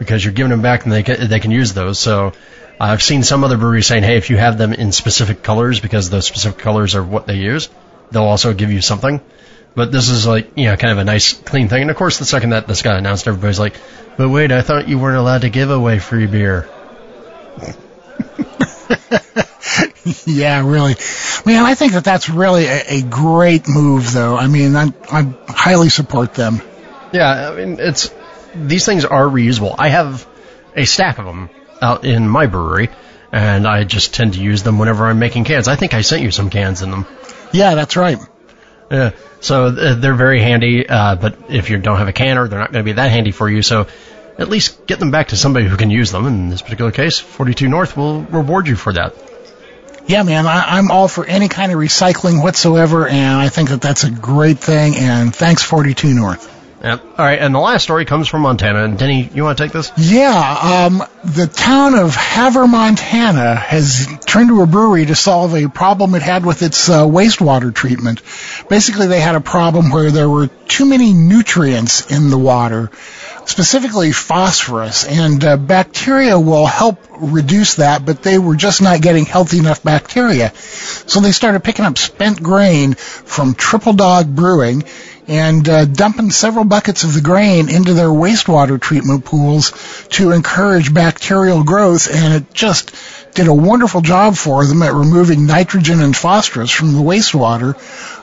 because 0.05 0.25
you're 0.25 0.35
giving 0.35 0.51
them 0.51 0.63
back 0.63 0.85
and 0.85 0.93
they 0.93 1.03
can, 1.03 1.29
they 1.29 1.41
can 1.41 1.51
use 1.51 1.75
those. 1.75 1.99
So 1.99 2.33
I've 2.79 3.03
seen 3.03 3.23
some 3.23 3.45
other 3.45 3.57
breweries 3.57 3.87
saying, 3.87 4.03
hey, 4.03 4.17
if 4.17 4.31
you 4.31 4.37
have 4.37 4.59
them 4.59 4.73
in 4.73 4.93
specific 4.93 5.43
colors 5.43 5.81
because 5.81 6.11
those 6.11 6.27
specific 6.27 6.59
colors 6.59 6.95
are 6.95 7.03
what 7.03 7.27
they 7.27 7.37
use, 7.37 7.69
they'll 8.11 8.25
also 8.25 8.53
give 8.53 8.71
you 8.71 8.81
something. 8.81 9.21
But 9.75 9.91
this 9.91 10.09
is 10.09 10.27
like, 10.27 10.53
you 10.57 10.67
know, 10.67 10.77
kind 10.77 10.93
of 10.93 10.99
a 10.99 11.05
nice, 11.05 11.33
clean 11.33 11.69
thing. 11.69 11.83
And 11.83 11.91
of 11.91 11.97
course, 11.97 12.19
the 12.19 12.25
second 12.25 12.51
that 12.51 12.67
this 12.67 12.83
got 12.83 12.97
announced, 12.97 13.27
everybody's 13.27 13.59
like, 13.59 13.75
but 14.17 14.29
wait, 14.29 14.53
I 14.53 14.63
thought 14.63 14.89
you 14.89 14.99
weren't 14.99 15.17
allowed 15.17 15.43
to 15.43 15.51
give 15.51 15.71
away 15.71 15.99
free 15.99 16.27
beer. 16.27 16.69
yeah, 20.27 20.65
really. 20.65 20.95
Man, 21.45 21.65
I 21.65 21.75
think 21.75 21.95
that 21.95 22.05
that's 22.05 22.29
really 22.29 22.67
a, 22.67 22.85
a 22.89 23.03
great 23.03 23.69
move, 23.69 24.13
though. 24.13 24.37
I 24.37 24.47
mean, 24.47 24.77
I, 24.77 24.93
I 25.11 25.35
highly 25.49 25.89
support 25.89 26.35
them. 26.35 26.63
Yeah, 27.13 27.51
I 27.51 27.57
mean, 27.57 27.79
it's 27.81 28.13
these 28.55 28.87
things 28.87 29.05
are 29.05 29.25
reusable. 29.25 29.75
I 29.79 29.89
have 29.89 30.27
a 30.77 30.85
stack 30.85 31.19
of 31.19 31.27
them 31.27 31.51
out 31.81 32.05
in 32.05 32.29
my 32.29 32.47
brewery, 32.47 32.91
and 33.33 33.67
I 33.67 33.85
just 33.85 34.15
tend 34.15 34.35
to 34.35 34.41
use 34.41 34.63
them 34.63 34.79
whenever 34.79 35.07
I'm 35.07 35.19
making 35.19 35.45
cans. 35.45 35.69
I 35.69 35.77
think 35.77 35.95
I 35.95 36.03
sent 36.03 36.23
you 36.23 36.31
some 36.31 36.51
cans 36.51 36.83
in 36.83 36.91
them. 36.91 37.07
Yeah, 37.53 37.75
that's 37.75 37.97
right. 37.97 38.19
Yeah, 38.91 39.13
so 39.41 39.67
uh, 39.67 39.95
they're 39.95 40.15
very 40.15 40.41
handy, 40.41 40.89
uh, 40.89 41.17
but 41.17 41.51
if 41.51 41.71
you 41.71 41.79
don't 41.79 41.99
have 41.99 42.09
a 42.09 42.13
canner, 42.13 42.49
they're 42.49 42.59
not 42.59 42.73
going 42.73 42.85
to 42.85 42.89
be 42.89 42.95
that 42.95 43.11
handy 43.11 43.31
for 43.31 43.49
you. 43.49 43.63
So 43.63 43.87
at 44.39 44.49
least 44.49 44.87
get 44.87 44.99
them 44.99 45.11
back 45.11 45.29
to 45.29 45.37
somebody 45.37 45.67
who 45.67 45.77
can 45.77 45.91
use 45.91 46.11
them. 46.11 46.27
In 46.27 46.49
this 46.49 46.63
particular 46.63 46.91
case, 46.91 47.19
42 47.19 47.69
North 47.69 47.97
will 47.97 48.23
reward 48.23 48.69
you 48.69 48.77
for 48.77 48.93
that. 48.93 49.15
Yeah, 50.07 50.23
man, 50.23 50.47
I, 50.47 50.79
I'm 50.79 50.91
all 50.91 51.09
for 51.09 51.25
any 51.25 51.49
kind 51.49 51.73
of 51.73 51.79
recycling 51.79 52.43
whatsoever, 52.43 53.09
and 53.09 53.41
I 53.41 53.49
think 53.49 53.71
that 53.71 53.81
that's 53.81 54.05
a 54.05 54.11
great 54.11 54.59
thing. 54.59 54.97
And 54.97 55.35
thanks, 55.35 55.63
42 55.63 56.13
North. 56.13 56.54
Yep. 56.85 57.03
All 57.17 57.25
right, 57.25 57.39
and 57.39 57.55
the 57.55 57.61
last 57.61 57.83
story 57.85 58.05
comes 58.05 58.29
from 58.29 58.43
Montana. 58.43 58.85
And 58.85 58.99
Denny, 58.99 59.31
you 59.33 59.43
want 59.43 59.57
to 59.57 59.65
take 59.65 59.73
this? 59.73 59.91
Yeah, 59.97 60.87
um, 60.91 61.03
the 61.25 61.47
town 61.47 61.95
of 61.95 62.15
Havre, 62.15 62.67
Montana, 62.67 63.55
has 63.55 64.07
turned 64.27 64.51
to 64.51 64.61
a 64.61 64.67
brewery 64.67 65.07
to 65.07 65.15
solve 65.15 65.55
a 65.55 65.71
problem 65.71 66.15
it 66.15 66.21
had 66.21 66.45
with 66.45 66.61
its 66.61 66.91
uh, 66.91 67.05
wastewater 67.05 67.75
treatment. 67.75 68.21
Basically, 68.69 69.07
they 69.07 69.21
had 69.21 69.35
a 69.35 69.41
problem 69.41 69.93
where 69.93 70.11
there 70.11 70.29
were 70.29 70.49
too 70.49 70.85
many 70.85 71.15
nutrients 71.15 72.11
in 72.11 72.29
the 72.29 72.37
water, 72.37 72.91
specifically 73.47 74.13
phosphorus, 74.13 75.07
and 75.07 75.43
uh, 75.43 75.57
bacteria 75.57 76.39
will 76.39 76.67
help 76.67 76.99
reduce 77.19 77.77
that, 77.77 78.05
but 78.05 78.23
they 78.23 78.39
were 78.39 78.57
just 78.57 78.83
not 78.83 79.01
getting 79.01 79.25
healthy 79.25 79.59
enough 79.59 79.83
bacteria. 79.83 80.53
So 80.55 81.21
they 81.21 81.33
started 81.33 81.65
picking 81.65 81.87
up 81.87 81.97
spent 81.97 82.43
grain 82.43 82.93
from 82.93 83.55
Triple 83.55 83.95
Dog 83.95 84.35
Brewing 84.35 84.85
and 85.27 85.69
uh, 85.69 85.85
dumping 85.85 86.31
several 86.31 86.65
buckets 86.65 87.05
of 87.05 87.15
the 87.15 87.21
grain 87.21 87.69
into 87.69 87.95
their 87.95 88.09
wastewater 88.09 88.81
treatment 88.81 89.25
pools 89.25 89.73
to 90.11 90.33
encourage 90.33 90.93
bacterial 90.93 91.65
growth, 91.65 92.15
and 92.15 92.35
it 92.35 92.53
just 92.53 92.95
did 93.35 93.47
a 93.47 93.55
wonderful 93.55 94.01
job 94.01 94.37
for 94.37 94.65
them 94.67 94.83
at 94.83 94.93
removing 94.93 95.47
nitrogen 95.47 96.01
and 96.01 96.17
phosphorus 96.17 96.71
from 96.71 96.93
the 96.93 97.01
wastewater. 97.01 97.75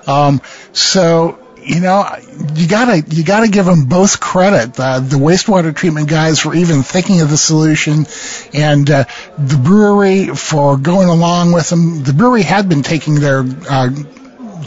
Um, 0.08 0.42
so 0.74 1.38
you 1.64 1.80
know, 1.80 2.08
you 2.56 2.68
gotta 2.68 3.04
you 3.08 3.24
gotta 3.24 3.48
give 3.48 3.66
them 3.66 3.86
both 3.86 4.20
credit. 4.20 4.80
Uh, 4.80 5.00
the 5.00 5.18
wastewater 5.18 5.76
treatment 5.76 6.10
guys 6.10 6.40
for 6.40 6.56
even 6.56 6.84
thinking 6.84 7.22
of 7.22 7.30
the 7.30 7.38
solution, 7.38 8.06
and 8.54 8.90
uh, 8.90 9.04
the 9.38 9.58
brewery 9.58 10.28
for 10.28 10.78
going 10.78 11.08
along 11.08 11.52
with 11.52 11.70
them. 11.70 12.04
The 12.04 12.14
brewery 12.14 12.42
had 12.42 12.68
been 12.68 12.84
taking 12.84 13.20
their 13.20 13.46
uh, 13.70 13.90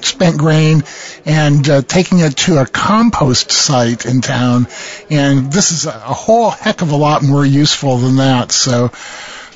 spent 0.03 0.39
grain 0.39 0.85
and 1.25 1.69
uh, 1.69 1.83
taking 1.83 2.21
it 2.21 2.37
to 2.37 2.59
a 2.59 2.67
compost 2.67 3.51
site 3.51 4.07
in 4.07 4.21
town. 4.21 4.67
And 5.11 5.53
this 5.53 5.73
is 5.73 5.87
a 5.87 5.93
whole 5.93 6.51
heck 6.51 6.83
of 6.83 6.93
a 6.93 6.97
lot 6.97 7.23
more 7.23 7.45
useful 7.45 7.99
than 7.99 8.17
that. 8.17 8.53
So 8.53 8.91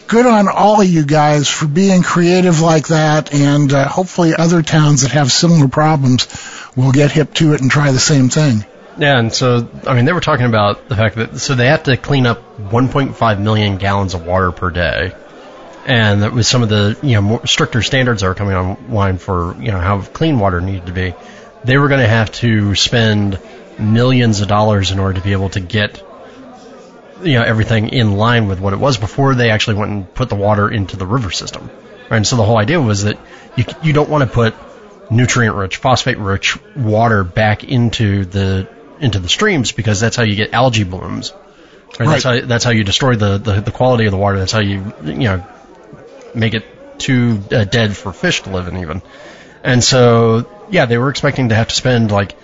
good 0.06 0.26
on 0.26 0.48
all 0.48 0.80
of 0.80 0.88
you 0.88 1.04
guys 1.04 1.48
for 1.48 1.66
being 1.66 2.02
creative 2.02 2.60
like 2.60 2.88
that. 2.88 3.32
And 3.32 3.72
uh, 3.72 3.88
hopefully 3.88 4.34
other 4.36 4.62
towns 4.62 5.02
that 5.02 5.12
have 5.12 5.30
similar 5.30 5.68
problems 5.68 6.28
will 6.76 6.92
get 6.92 7.12
hip 7.12 7.34
to 7.34 7.52
it 7.52 7.60
and 7.60 7.70
try 7.70 7.92
the 7.92 7.98
same 7.98 8.28
thing. 8.28 8.64
Yeah, 8.98 9.18
and 9.18 9.32
so 9.32 9.68
I 9.86 9.94
mean 9.94 10.06
they 10.06 10.12
were 10.12 10.20
talking 10.20 10.46
about 10.46 10.88
the 10.88 10.96
fact 10.96 11.16
that 11.16 11.38
so 11.38 11.54
they 11.54 11.66
have 11.66 11.84
to 11.84 11.96
clean 11.96 12.26
up 12.26 12.58
1.5 12.58 13.40
million 13.40 13.76
gallons 13.76 14.14
of 14.14 14.26
water 14.26 14.50
per 14.50 14.70
day 14.70 15.12
and 15.88 16.22
that 16.22 16.34
with 16.34 16.46
some 16.46 16.62
of 16.62 16.68
the 16.68 16.98
you 17.02 17.14
know 17.14 17.22
more 17.22 17.46
stricter 17.46 17.82
standards 17.82 18.20
that 18.20 18.28
are 18.28 18.34
coming 18.34 18.54
online 18.54 19.16
for 19.16 19.56
you 19.58 19.72
know 19.72 19.80
how 19.80 20.02
clean 20.02 20.38
water 20.38 20.60
needed 20.60 20.86
to 20.86 20.92
be, 20.92 21.14
they 21.64 21.78
were 21.78 21.88
going 21.88 22.02
to 22.02 22.08
have 22.08 22.30
to 22.30 22.74
spend 22.74 23.40
millions 23.78 24.42
of 24.42 24.48
dollars 24.48 24.90
in 24.90 24.98
order 24.98 25.18
to 25.18 25.24
be 25.24 25.32
able 25.32 25.48
to 25.48 25.60
get 25.60 26.02
you 27.22 27.34
know 27.34 27.42
everything 27.42 27.88
in 27.88 28.18
line 28.18 28.48
with 28.48 28.60
what 28.60 28.74
it 28.74 28.78
was 28.78 28.98
before 28.98 29.34
they 29.34 29.50
actually 29.50 29.76
went 29.76 29.90
and 29.90 30.14
put 30.14 30.28
the 30.28 30.36
water 30.36 30.70
into 30.70 30.96
the 30.96 31.06
river 31.06 31.30
system. 31.30 31.70
Right? 32.10 32.18
And 32.18 32.26
so 32.26 32.36
the 32.36 32.44
whole 32.44 32.58
idea 32.58 32.80
was 32.80 33.04
that 33.04 33.18
you 33.56 33.64
you 33.82 33.94
don't 33.94 34.10
want 34.10 34.28
to 34.28 34.30
put 34.30 34.54
nutrient 35.10 35.56
rich, 35.56 35.76
phosphate 35.78 36.18
rich 36.18 36.58
water 36.76 37.24
back 37.24 37.64
into 37.64 38.26
the 38.26 38.68
into 39.00 39.20
the 39.20 39.28
streams 39.30 39.72
because 39.72 40.00
that's 40.00 40.16
how 40.16 40.22
you 40.22 40.34
get 40.34 40.52
algae 40.52 40.84
blooms. 40.84 41.32
Right? 41.98 42.00
right. 42.00 42.08
That's 42.08 42.24
how 42.24 42.40
that's 42.42 42.64
how 42.64 42.72
you 42.72 42.84
destroy 42.84 43.16
the, 43.16 43.38
the 43.38 43.62
the 43.62 43.70
quality 43.70 44.04
of 44.04 44.10
the 44.10 44.18
water. 44.18 44.38
That's 44.38 44.52
how 44.52 44.60
you 44.60 44.92
you 45.02 45.14
know 45.14 45.46
make 46.38 46.54
it 46.54 46.98
too 46.98 47.42
uh, 47.52 47.64
dead 47.64 47.96
for 47.96 48.12
fish 48.12 48.42
to 48.42 48.50
live 48.50 48.68
in 48.68 48.78
even. 48.78 49.02
And 49.62 49.82
so, 49.82 50.48
yeah, 50.70 50.86
they 50.86 50.98
were 50.98 51.10
expecting 51.10 51.50
to 51.50 51.54
have 51.54 51.68
to 51.68 51.74
spend 51.74 52.10
like, 52.10 52.34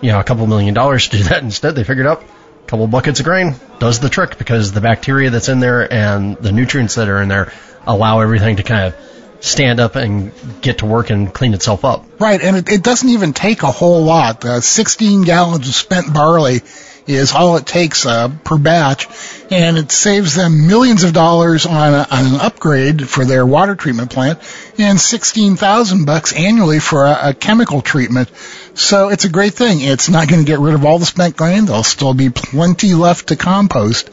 you 0.00 0.10
know, 0.10 0.20
a 0.20 0.24
couple 0.24 0.46
million 0.46 0.74
dollars 0.74 1.08
to 1.08 1.18
do 1.18 1.24
that. 1.24 1.42
Instead, 1.42 1.74
they 1.74 1.84
figured 1.84 2.06
out 2.06 2.22
a 2.22 2.66
couple 2.66 2.86
buckets 2.86 3.20
of 3.20 3.24
grain 3.24 3.54
does 3.78 4.00
the 4.00 4.08
trick 4.08 4.38
because 4.38 4.72
the 4.72 4.80
bacteria 4.80 5.30
that's 5.30 5.48
in 5.48 5.60
there 5.60 5.90
and 5.92 6.36
the 6.36 6.52
nutrients 6.52 6.96
that 6.96 7.08
are 7.08 7.20
in 7.22 7.28
there 7.28 7.52
allow 7.86 8.20
everything 8.20 8.56
to 8.56 8.62
kind 8.62 8.92
of 8.92 9.00
stand 9.40 9.78
up 9.78 9.94
and 9.94 10.32
get 10.62 10.78
to 10.78 10.86
work 10.86 11.10
and 11.10 11.32
clean 11.32 11.52
itself 11.52 11.84
up. 11.84 12.06
Right, 12.18 12.40
and 12.40 12.56
it, 12.56 12.68
it 12.70 12.82
doesn't 12.82 13.10
even 13.10 13.34
take 13.34 13.62
a 13.62 13.70
whole 13.70 14.02
lot. 14.02 14.42
Uh, 14.44 14.60
16 14.60 15.22
gallons 15.22 15.68
of 15.68 15.74
spent 15.74 16.14
barley 16.14 16.62
is 17.06 17.32
all 17.32 17.56
it 17.56 17.66
takes 17.66 18.06
uh, 18.06 18.28
per 18.44 18.58
batch, 18.58 19.06
and 19.50 19.76
it 19.76 19.92
saves 19.92 20.34
them 20.34 20.66
millions 20.66 21.04
of 21.04 21.12
dollars 21.12 21.66
on, 21.66 21.92
a, 21.92 22.06
on 22.10 22.26
an 22.26 22.40
upgrade 22.40 23.08
for 23.08 23.24
their 23.24 23.44
water 23.44 23.74
treatment 23.74 24.10
plant, 24.10 24.38
and 24.78 25.00
sixteen 25.00 25.56
thousand 25.56 26.06
bucks 26.06 26.32
annually 26.32 26.80
for 26.80 27.04
a, 27.04 27.30
a 27.30 27.34
chemical 27.34 27.82
treatment. 27.82 28.30
So 28.74 29.08
it's 29.10 29.24
a 29.24 29.28
great 29.28 29.54
thing. 29.54 29.80
It's 29.80 30.08
not 30.08 30.28
going 30.28 30.44
to 30.44 30.46
get 30.46 30.58
rid 30.58 30.74
of 30.74 30.84
all 30.84 30.98
the 30.98 31.06
spent 31.06 31.36
grain. 31.36 31.66
There'll 31.66 31.84
still 31.84 32.14
be 32.14 32.30
plenty 32.30 32.94
left 32.94 33.28
to 33.28 33.36
compost, 33.36 34.10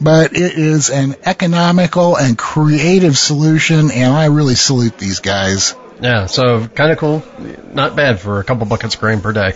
but 0.00 0.32
it 0.32 0.58
is 0.58 0.90
an 0.90 1.16
economical 1.24 2.16
and 2.16 2.38
creative 2.38 3.18
solution, 3.18 3.90
and 3.90 4.12
I 4.12 4.26
really 4.26 4.54
salute 4.54 4.96
these 4.96 5.20
guys. 5.20 5.74
Yeah, 6.00 6.26
so 6.26 6.66
kind 6.68 6.92
of 6.92 6.98
cool. 6.98 7.24
Not 7.74 7.96
bad 7.96 8.20
for 8.20 8.38
a 8.38 8.44
couple 8.44 8.66
buckets 8.66 8.94
of 8.94 9.00
grain 9.00 9.20
per 9.20 9.32
day. 9.32 9.52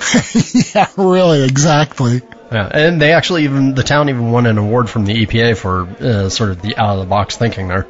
yeah, 0.74 0.88
really, 0.96 1.44
exactly. 1.44 2.22
Yeah, 2.52 2.66
and 2.66 3.00
they 3.00 3.12
actually 3.12 3.44
even 3.44 3.74
the 3.74 3.82
town 3.82 4.08
even 4.08 4.32
won 4.32 4.46
an 4.46 4.58
award 4.58 4.90
from 4.90 5.04
the 5.04 5.26
EPA 5.26 5.56
for 5.56 5.82
uh, 5.82 6.28
sort 6.28 6.50
of 6.50 6.62
the 6.62 6.76
out 6.76 6.94
of 6.94 7.00
the 7.00 7.06
box 7.06 7.36
thinking 7.36 7.68
there. 7.68 7.86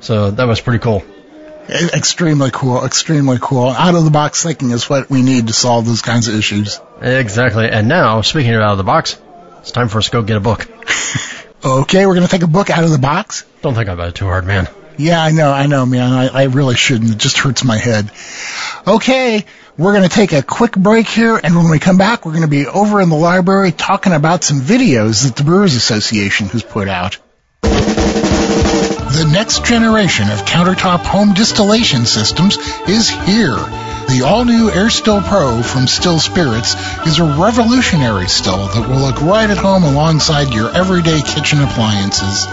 So 0.00 0.30
that 0.30 0.46
was 0.46 0.60
pretty 0.60 0.78
cool. 0.78 1.04
Extremely 1.68 2.50
cool, 2.50 2.84
extremely 2.86 3.36
cool. 3.40 3.68
Out 3.68 3.94
of 3.94 4.04
the 4.04 4.10
box 4.10 4.42
thinking 4.42 4.70
is 4.70 4.88
what 4.88 5.10
we 5.10 5.20
need 5.20 5.48
to 5.48 5.52
solve 5.52 5.84
those 5.84 6.00
kinds 6.00 6.26
of 6.28 6.34
issues. 6.34 6.80
Exactly. 7.02 7.68
And 7.68 7.88
now, 7.88 8.22
speaking 8.22 8.54
of 8.54 8.62
out 8.62 8.72
of 8.72 8.78
the 8.78 8.84
box, 8.84 9.20
it's 9.60 9.72
time 9.72 9.88
for 9.88 9.98
us 9.98 10.06
to 10.06 10.12
go 10.12 10.22
get 10.22 10.38
a 10.38 10.40
book. 10.40 10.66
okay, 11.64 12.06
we're 12.06 12.14
going 12.14 12.26
to 12.26 12.30
take 12.30 12.42
a 12.42 12.46
book 12.46 12.70
out 12.70 12.84
of 12.84 12.90
the 12.90 12.98
box. 12.98 13.44
Don't 13.60 13.74
think 13.74 13.88
about 13.88 14.08
it 14.08 14.14
too 14.14 14.24
hard, 14.24 14.46
man. 14.46 14.68
Yeah, 14.96 15.22
I 15.22 15.30
know, 15.30 15.52
I 15.52 15.66
know, 15.66 15.84
man. 15.84 16.12
I, 16.12 16.28
I 16.28 16.42
really 16.44 16.74
shouldn't. 16.74 17.10
It 17.10 17.18
just 17.18 17.38
hurts 17.38 17.62
my 17.64 17.76
head. 17.76 18.10
Okay, 18.86 19.44
we're 19.78 19.92
going 19.92 20.08
to 20.08 20.14
take 20.14 20.32
a 20.32 20.42
quick 20.42 20.72
break 20.72 21.06
here, 21.06 21.40
and 21.42 21.54
when 21.54 21.70
we 21.70 21.78
come 21.78 21.98
back, 21.98 22.26
we're 22.26 22.32
going 22.32 22.42
to 22.42 22.48
be 22.48 22.66
over 22.66 23.00
in 23.00 23.08
the 23.10 23.16
library 23.16 23.70
talking 23.70 24.12
about 24.12 24.42
some 24.42 24.60
videos 24.60 25.24
that 25.24 25.36
the 25.36 25.44
Brewers 25.44 25.76
Association 25.76 26.48
has 26.48 26.64
put 26.64 26.88
out. 26.88 27.18
The 27.62 29.30
next 29.32 29.64
generation 29.64 30.30
of 30.30 30.40
countertop 30.40 31.00
home 31.00 31.32
distillation 31.32 32.06
systems 32.06 32.58
is 32.88 33.08
here. 33.08 33.87
The 34.08 34.22
all-new 34.22 34.70
Air 34.70 34.88
Still 34.88 35.20
Pro 35.20 35.62
from 35.62 35.86
Still 35.86 36.18
Spirits 36.18 36.74
is 37.06 37.18
a 37.18 37.24
revolutionary 37.24 38.26
still 38.26 38.66
that 38.68 38.88
will 38.88 39.00
look 39.00 39.20
right 39.20 39.50
at 39.50 39.58
home 39.58 39.84
alongside 39.84 40.54
your 40.54 40.70
everyday 40.74 41.20
kitchen 41.20 41.60
appliances. 41.60 42.46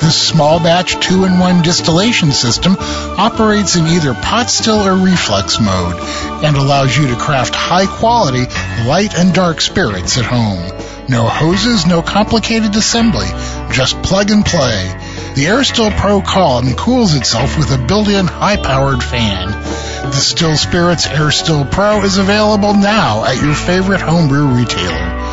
This 0.00 0.16
small 0.16 0.60
batch 0.60 0.96
2-in-1 0.96 1.62
distillation 1.62 2.32
system 2.32 2.76
operates 2.78 3.76
in 3.76 3.86
either 3.86 4.14
pot 4.14 4.48
still 4.48 4.80
or 4.80 4.96
reflux 4.96 5.60
mode 5.60 5.96
and 6.42 6.56
allows 6.56 6.96
you 6.96 7.08
to 7.08 7.16
craft 7.16 7.54
high 7.54 7.86
quality 7.86 8.46
light 8.88 9.14
and 9.14 9.34
dark 9.34 9.60
spirits 9.60 10.16
at 10.16 10.24
home. 10.24 10.72
No 11.10 11.26
hoses, 11.26 11.84
no 11.86 12.00
complicated 12.00 12.74
assembly, 12.76 13.28
just 13.72 14.02
plug 14.02 14.30
and 14.30 14.42
play. 14.42 15.03
The 15.34 15.46
Air 15.46 15.64
Still 15.64 15.90
Pro 15.90 16.22
column 16.22 16.74
cools 16.74 17.16
itself 17.16 17.58
with 17.58 17.72
a 17.72 17.84
built-in 17.86 18.28
high-powered 18.28 19.02
fan. 19.02 19.50
The 19.50 20.12
Still 20.12 20.56
Spirits 20.56 21.08
Air 21.08 21.32
Still 21.32 21.64
Pro 21.64 22.02
is 22.02 22.18
available 22.18 22.72
now 22.72 23.24
at 23.24 23.42
your 23.42 23.54
favorite 23.54 24.00
homebrew 24.00 24.46
retailer. 24.46 25.24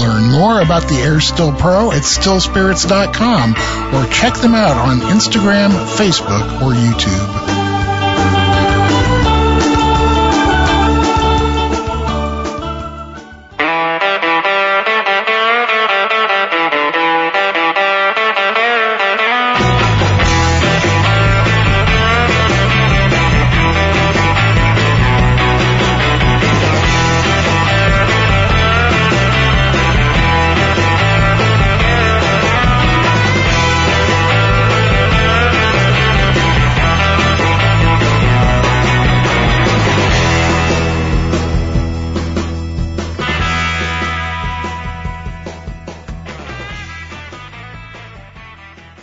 Learn 0.00 0.30
more 0.32 0.62
about 0.62 0.88
the 0.88 0.96
Air 0.96 1.20
Still 1.20 1.52
Pro 1.52 1.92
at 1.92 2.04
stillspirits.com 2.04 3.50
or 3.94 4.10
check 4.10 4.34
them 4.34 4.54
out 4.54 4.78
on 4.78 5.00
Instagram, 5.00 5.72
Facebook, 5.94 6.62
or 6.62 6.72
YouTube. 6.72 7.59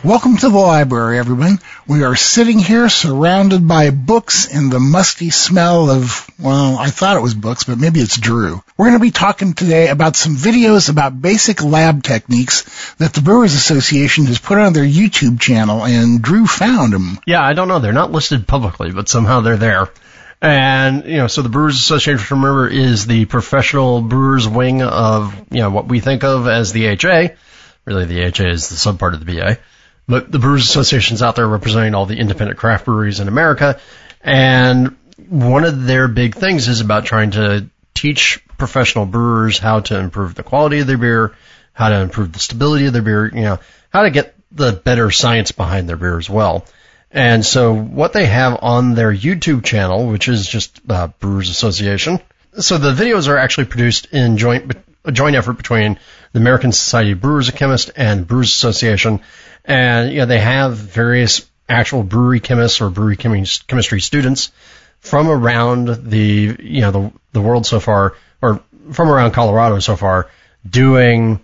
Welcome 0.07 0.37
to 0.37 0.47
the 0.47 0.57
library, 0.57 1.19
everyone. 1.19 1.59
We 1.85 2.05
are 2.05 2.15
sitting 2.15 2.59
here 2.59 2.87
surrounded 2.87 3.67
by 3.67 3.89
books 3.89 4.47
and 4.47 4.71
the 4.71 4.79
musty 4.79 5.31
smell 5.31 5.89
of, 5.89 6.25
well, 6.39 6.77
I 6.77 6.91
thought 6.91 7.17
it 7.17 7.21
was 7.21 7.33
books, 7.33 7.65
but 7.65 7.77
maybe 7.77 7.99
it's 7.99 8.17
Drew. 8.17 8.63
We're 8.77 8.85
going 8.85 8.97
to 8.97 9.03
be 9.03 9.11
talking 9.11 9.51
today 9.51 9.89
about 9.89 10.15
some 10.15 10.37
videos 10.37 10.89
about 10.89 11.21
basic 11.21 11.61
lab 11.61 12.03
techniques 12.03 12.95
that 12.95 13.11
the 13.11 13.21
Brewers 13.21 13.53
Association 13.53 14.27
has 14.27 14.39
put 14.39 14.57
on 14.57 14.71
their 14.71 14.85
YouTube 14.85 15.41
channel, 15.41 15.83
and 15.83 16.21
Drew 16.21 16.47
found 16.47 16.93
them. 16.93 17.19
Yeah, 17.27 17.41
I 17.43 17.51
don't 17.51 17.67
know. 17.67 17.79
They're 17.79 17.91
not 17.91 18.13
listed 18.13 18.47
publicly, 18.47 18.93
but 18.93 19.09
somehow 19.09 19.41
they're 19.41 19.57
there. 19.57 19.89
And, 20.41 21.03
you 21.03 21.17
know, 21.17 21.27
so 21.27 21.41
the 21.41 21.49
Brewers 21.49 21.75
Association, 21.75 22.37
remember, 22.37 22.69
is 22.69 23.07
the 23.07 23.25
professional 23.25 24.01
brewers 24.01 24.47
wing 24.47 24.83
of, 24.83 25.35
you 25.51 25.59
know, 25.59 25.69
what 25.69 25.89
we 25.89 25.99
think 25.99 26.23
of 26.23 26.47
as 26.47 26.71
the 26.71 26.85
HA. 26.85 27.35
Really, 27.83 28.05
the 28.05 28.21
HA 28.21 28.51
is 28.51 28.69
the 28.69 28.75
subpart 28.75 29.13
of 29.13 29.25
the 29.25 29.35
BA. 29.35 29.57
But 30.07 30.31
the 30.31 30.39
Brewers 30.39 30.63
Association's 30.63 31.21
out 31.21 31.35
there 31.35 31.47
representing 31.47 31.93
all 31.93 32.05
the 32.05 32.17
independent 32.17 32.57
craft 32.57 32.85
breweries 32.85 33.19
in 33.19 33.27
America. 33.27 33.79
And 34.21 34.95
one 35.27 35.65
of 35.65 35.85
their 35.85 36.07
big 36.07 36.35
things 36.35 36.67
is 36.67 36.81
about 36.81 37.05
trying 37.05 37.31
to 37.31 37.69
teach 37.93 38.41
professional 38.57 39.05
brewers 39.05 39.59
how 39.59 39.81
to 39.81 39.99
improve 39.99 40.35
the 40.35 40.43
quality 40.43 40.79
of 40.79 40.87
their 40.87 40.97
beer, 40.97 41.35
how 41.73 41.89
to 41.89 41.95
improve 41.99 42.31
the 42.31 42.39
stability 42.39 42.85
of 42.85 42.93
their 42.93 43.01
beer, 43.01 43.27
you 43.27 43.41
know, 43.41 43.59
how 43.89 44.03
to 44.03 44.11
get 44.11 44.35
the 44.51 44.71
better 44.71 45.11
science 45.11 45.51
behind 45.51 45.89
their 45.89 45.97
beer 45.97 46.17
as 46.17 46.29
well. 46.29 46.65
And 47.11 47.45
so 47.45 47.73
what 47.73 48.13
they 48.13 48.25
have 48.25 48.59
on 48.61 48.95
their 48.95 49.13
YouTube 49.13 49.63
channel, 49.63 50.07
which 50.07 50.27
is 50.27 50.47
just 50.47 50.79
uh, 50.89 51.07
Brewers 51.19 51.49
Association, 51.49 52.19
so 52.59 52.77
the 52.77 52.93
videos 52.93 53.27
are 53.27 53.37
actually 53.37 53.65
produced 53.65 54.07
in 54.11 54.37
joint 54.37 54.73
a 55.05 55.11
joint 55.11 55.35
effort 55.35 55.53
between 55.53 55.99
the 56.33 56.39
American 56.39 56.71
Society 56.71 57.11
of 57.11 57.21
Brewers 57.21 57.47
and 57.47 57.57
Chemists 57.57 57.89
and 57.89 58.27
Brewers 58.27 58.49
Association, 58.49 59.21
and 59.67 60.11
you 60.11 60.19
know 60.19 60.25
they 60.25 60.39
have 60.39 60.75
various 60.75 61.47
actual 61.69 62.01
brewery 62.01 62.39
chemists 62.39 62.81
or 62.81 62.89
brewery 62.89 63.17
chemistry 63.17 64.01
students 64.01 64.51
from 64.99 65.29
around 65.29 66.09
the 66.09 66.55
you 66.59 66.81
know 66.81 66.91
the 66.91 67.11
the 67.33 67.41
world 67.41 67.65
so 67.65 67.79
far, 67.79 68.15
or 68.41 68.61
from 68.91 69.09
around 69.09 69.31
Colorado 69.31 69.79
so 69.79 69.95
far, 69.95 70.29
doing 70.67 71.39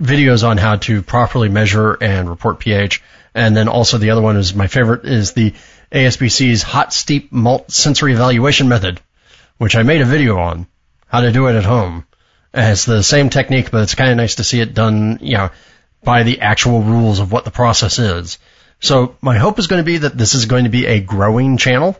videos 0.00 0.46
on 0.46 0.56
how 0.56 0.76
to 0.76 1.02
properly 1.02 1.48
measure 1.48 1.96
and 2.00 2.28
report 2.28 2.58
pH. 2.58 3.02
And 3.34 3.56
then 3.56 3.68
also 3.68 3.98
the 3.98 4.10
other 4.10 4.20
one 4.20 4.36
is 4.36 4.54
my 4.54 4.66
favorite 4.66 5.04
is 5.04 5.32
the 5.32 5.54
ASBC's 5.90 6.62
hot 6.62 6.92
steep 6.92 7.32
malt 7.32 7.70
sensory 7.70 8.12
evaluation 8.12 8.68
method, 8.68 9.00
which 9.58 9.76
I 9.76 9.82
made 9.82 10.00
a 10.00 10.06
video 10.06 10.38
on 10.38 10.66
how 11.06 11.20
to 11.20 11.32
do 11.32 11.46
it 11.46 11.56
at 11.56 11.64
home. 11.64 12.06
And 12.52 12.72
it's 12.72 12.84
the 12.84 13.02
same 13.02 13.30
technique, 13.30 13.70
but 13.70 13.82
it's 13.82 13.94
kind 13.94 14.10
of 14.10 14.16
nice 14.16 14.34
to 14.34 14.44
see 14.44 14.60
it 14.60 14.74
done, 14.74 15.18
you 15.22 15.38
know, 15.38 15.50
by 16.04 16.22
the 16.22 16.40
actual 16.40 16.82
rules 16.82 17.20
of 17.20 17.30
what 17.32 17.44
the 17.44 17.50
process 17.50 17.98
is. 17.98 18.38
So 18.80 19.16
my 19.20 19.38
hope 19.38 19.58
is 19.58 19.68
going 19.68 19.80
to 19.80 19.86
be 19.86 19.98
that 19.98 20.18
this 20.18 20.34
is 20.34 20.46
going 20.46 20.64
to 20.64 20.70
be 20.70 20.86
a 20.86 21.00
growing 21.00 21.56
channel. 21.56 21.96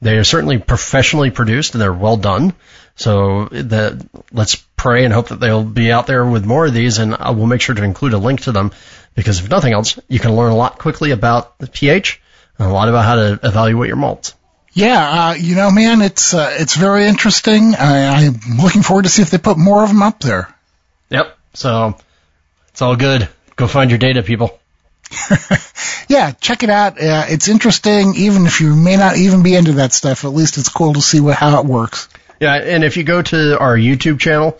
They 0.00 0.16
are 0.16 0.24
certainly 0.24 0.58
professionally 0.58 1.30
produced 1.30 1.74
and 1.74 1.82
they're 1.82 1.92
well 1.92 2.16
done. 2.16 2.54
So 2.94 3.46
the, 3.46 4.06
let's 4.32 4.56
pray 4.76 5.04
and 5.04 5.12
hope 5.12 5.28
that 5.28 5.40
they'll 5.40 5.64
be 5.64 5.90
out 5.90 6.06
there 6.06 6.24
with 6.24 6.44
more 6.44 6.66
of 6.66 6.74
these 6.74 6.98
and 6.98 7.14
I 7.14 7.30
will 7.30 7.46
make 7.46 7.60
sure 7.60 7.74
to 7.74 7.82
include 7.82 8.12
a 8.12 8.18
link 8.18 8.42
to 8.42 8.52
them 8.52 8.70
because 9.14 9.40
if 9.40 9.50
nothing 9.50 9.72
else, 9.72 9.98
you 10.08 10.18
can 10.18 10.36
learn 10.36 10.52
a 10.52 10.56
lot 10.56 10.78
quickly 10.78 11.10
about 11.10 11.58
the 11.58 11.66
pH 11.66 12.20
and 12.58 12.68
a 12.68 12.72
lot 12.72 12.88
about 12.88 13.04
how 13.04 13.16
to 13.16 13.40
evaluate 13.42 13.88
your 13.88 13.96
malts. 13.96 14.34
Yeah, 14.72 15.30
uh, 15.30 15.34
you 15.34 15.56
know, 15.56 15.70
man, 15.70 16.00
it's 16.00 16.32
uh, 16.32 16.54
it's 16.58 16.76
very 16.76 17.06
interesting. 17.06 17.74
I, 17.74 18.06
I'm 18.06 18.38
looking 18.62 18.82
forward 18.82 19.02
to 19.02 19.08
see 19.08 19.22
if 19.22 19.30
they 19.30 19.38
put 19.38 19.58
more 19.58 19.82
of 19.82 19.88
them 19.88 20.02
up 20.02 20.20
there. 20.20 20.54
Yep. 21.08 21.36
So 21.54 21.96
it's 22.68 22.80
all 22.80 22.94
good. 22.94 23.28
Go 23.60 23.66
find 23.66 23.90
your 23.90 23.98
data, 23.98 24.22
people. 24.22 24.58
yeah, 26.08 26.30
check 26.30 26.62
it 26.62 26.70
out. 26.70 26.98
Uh, 26.98 27.26
it's 27.28 27.46
interesting, 27.46 28.14
even 28.16 28.46
if 28.46 28.62
you 28.62 28.74
may 28.74 28.96
not 28.96 29.18
even 29.18 29.42
be 29.42 29.54
into 29.54 29.72
that 29.72 29.92
stuff. 29.92 30.24
At 30.24 30.32
least 30.32 30.56
it's 30.56 30.70
cool 30.70 30.94
to 30.94 31.02
see 31.02 31.20
what, 31.20 31.36
how 31.36 31.60
it 31.60 31.66
works. 31.66 32.08
Yeah, 32.40 32.54
and 32.54 32.84
if 32.84 32.96
you 32.96 33.04
go 33.04 33.20
to 33.20 33.58
our 33.58 33.76
YouTube 33.76 34.18
channel, 34.18 34.58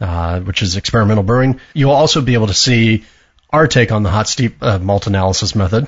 uh, 0.00 0.40
which 0.40 0.62
is 0.62 0.74
Experimental 0.74 1.22
Brewing, 1.22 1.60
you'll 1.74 1.92
also 1.92 2.22
be 2.22 2.34
able 2.34 2.48
to 2.48 2.54
see 2.54 3.04
our 3.50 3.68
take 3.68 3.92
on 3.92 4.02
the 4.02 4.10
hot 4.10 4.26
steep 4.26 4.56
uh, 4.62 4.80
malt 4.80 5.06
analysis 5.06 5.54
method. 5.54 5.86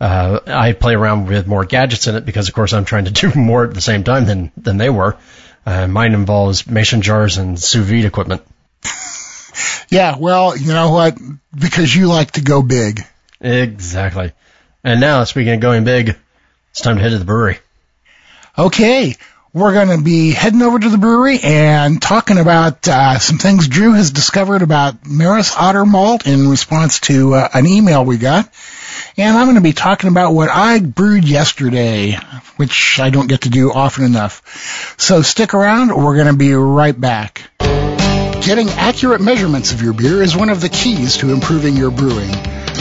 Uh, 0.00 0.40
I 0.46 0.72
play 0.72 0.94
around 0.94 1.26
with 1.26 1.46
more 1.46 1.66
gadgets 1.66 2.06
in 2.06 2.14
it 2.14 2.24
because, 2.24 2.48
of 2.48 2.54
course, 2.54 2.72
I'm 2.72 2.86
trying 2.86 3.04
to 3.04 3.10
do 3.28 3.34
more 3.38 3.64
at 3.64 3.74
the 3.74 3.82
same 3.82 4.02
time 4.02 4.24
than 4.24 4.50
than 4.56 4.78
they 4.78 4.88
were. 4.88 5.18
Uh, 5.66 5.86
mine 5.88 6.14
involves 6.14 6.66
mason 6.66 7.02
jars 7.02 7.36
and 7.36 7.60
sous 7.60 7.84
vide 7.84 8.06
equipment. 8.06 8.40
Yeah, 9.88 10.16
well, 10.18 10.56
you 10.56 10.72
know 10.72 10.90
what? 10.90 11.18
Because 11.58 11.94
you 11.94 12.08
like 12.08 12.32
to 12.32 12.40
go 12.40 12.62
big. 12.62 13.00
Exactly. 13.40 14.32
And 14.84 15.00
now, 15.00 15.24
speaking 15.24 15.54
of 15.54 15.60
going 15.60 15.84
big, 15.84 16.16
it's 16.70 16.80
time 16.80 16.96
to 16.96 17.02
head 17.02 17.10
to 17.10 17.18
the 17.18 17.24
brewery. 17.24 17.58
Okay. 18.56 19.16
We're 19.54 19.72
going 19.72 19.96
to 19.96 20.04
be 20.04 20.32
heading 20.32 20.60
over 20.60 20.78
to 20.78 20.88
the 20.90 20.98
brewery 20.98 21.38
and 21.42 22.02
talking 22.02 22.38
about 22.38 22.86
uh, 22.86 23.18
some 23.18 23.38
things 23.38 23.66
Drew 23.66 23.94
has 23.94 24.10
discovered 24.10 24.60
about 24.60 25.06
Maris 25.06 25.56
Otter 25.56 25.86
malt 25.86 26.26
in 26.26 26.48
response 26.48 27.00
to 27.00 27.34
uh, 27.34 27.48
an 27.54 27.66
email 27.66 28.04
we 28.04 28.18
got. 28.18 28.52
And 29.16 29.36
I'm 29.36 29.46
going 29.46 29.54
to 29.54 29.62
be 29.62 29.72
talking 29.72 30.10
about 30.10 30.32
what 30.32 30.50
I 30.50 30.80
brewed 30.80 31.24
yesterday, 31.26 32.12
which 32.56 33.00
I 33.00 33.10
don't 33.10 33.26
get 33.26 33.42
to 33.42 33.50
do 33.50 33.72
often 33.72 34.04
enough. 34.04 34.94
So 34.98 35.22
stick 35.22 35.54
around, 35.54 35.96
we're 35.96 36.16
going 36.16 36.28
to 36.28 36.36
be 36.36 36.52
right 36.52 36.98
back. 36.98 37.48
Getting 38.42 38.70
accurate 38.70 39.20
measurements 39.20 39.72
of 39.72 39.82
your 39.82 39.92
beer 39.92 40.22
is 40.22 40.36
one 40.36 40.48
of 40.48 40.60
the 40.60 40.68
keys 40.68 41.18
to 41.18 41.32
improving 41.32 41.76
your 41.76 41.90
brewing. 41.90 42.30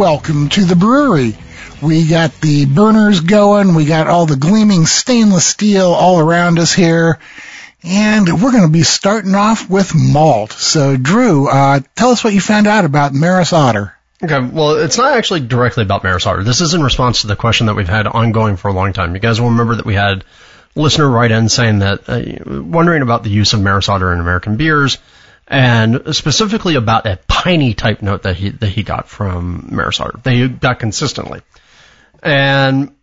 welcome 0.00 0.48
to 0.48 0.64
the 0.64 0.76
brewery. 0.76 1.36
We 1.82 2.08
got 2.08 2.32
the 2.40 2.64
burners 2.64 3.20
going. 3.20 3.74
We 3.74 3.84
got 3.84 4.06
all 4.06 4.24
the 4.24 4.34
gleaming 4.34 4.86
stainless 4.86 5.44
steel 5.44 5.88
all 5.92 6.18
around 6.20 6.58
us 6.58 6.72
here. 6.72 7.18
And 7.84 8.42
we're 8.42 8.50
going 8.50 8.66
to 8.66 8.72
be 8.72 8.82
starting 8.82 9.34
off 9.34 9.68
with 9.68 9.92
malt. 9.94 10.52
So, 10.52 10.96
Drew, 10.96 11.48
uh, 11.48 11.80
tell 11.96 12.12
us 12.12 12.24
what 12.24 12.32
you 12.32 12.40
found 12.40 12.66
out 12.66 12.86
about 12.86 13.12
Maris 13.12 13.52
Otter. 13.52 13.94
Okay, 14.24 14.40
well, 14.40 14.76
it's 14.76 14.96
not 14.96 15.18
actually 15.18 15.40
directly 15.40 15.82
about 15.82 16.02
Maris 16.02 16.26
Otter. 16.26 16.44
This 16.44 16.62
is 16.62 16.72
in 16.72 16.82
response 16.82 17.20
to 17.20 17.26
the 17.26 17.36
question 17.36 17.66
that 17.66 17.76
we've 17.76 17.86
had 17.86 18.06
ongoing 18.06 18.56
for 18.56 18.68
a 18.68 18.72
long 18.72 18.94
time. 18.94 19.14
You 19.14 19.20
guys 19.20 19.38
will 19.38 19.50
remember 19.50 19.76
that 19.76 19.84
we 19.84 19.96
had 19.96 20.24
listener 20.74 21.10
write 21.10 21.30
in 21.30 21.50
saying 21.50 21.80
that, 21.80 22.08
uh, 22.08 22.62
wondering 22.62 23.02
about 23.02 23.22
the 23.22 23.30
use 23.30 23.52
of 23.52 23.60
Maris 23.60 23.90
Otter 23.90 24.14
in 24.14 24.20
American 24.20 24.56
beers 24.56 24.96
and 25.50 26.14
specifically 26.14 26.76
about 26.76 27.06
a 27.06 27.18
piney 27.26 27.74
type 27.74 28.00
note 28.00 28.22
that 28.22 28.36
he 28.36 28.50
that 28.50 28.68
he 28.68 28.84
got 28.84 29.08
from 29.08 29.68
Maris 29.72 30.00
Otter. 30.00 30.18
They 30.22 30.48
got 30.48 30.78
consistently, 30.78 31.42
and 32.22 32.94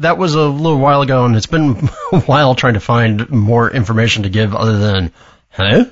that 0.00 0.18
was 0.18 0.34
a 0.34 0.42
little 0.42 0.78
while 0.78 1.02
ago, 1.02 1.24
and 1.24 1.36
it's 1.36 1.46
been 1.46 1.88
a 2.12 2.20
while 2.20 2.54
trying 2.54 2.74
to 2.74 2.80
find 2.80 3.30
more 3.30 3.70
information 3.70 4.24
to 4.24 4.28
give 4.28 4.54
other 4.54 4.78
than 4.78 5.12
huh, 5.50 5.84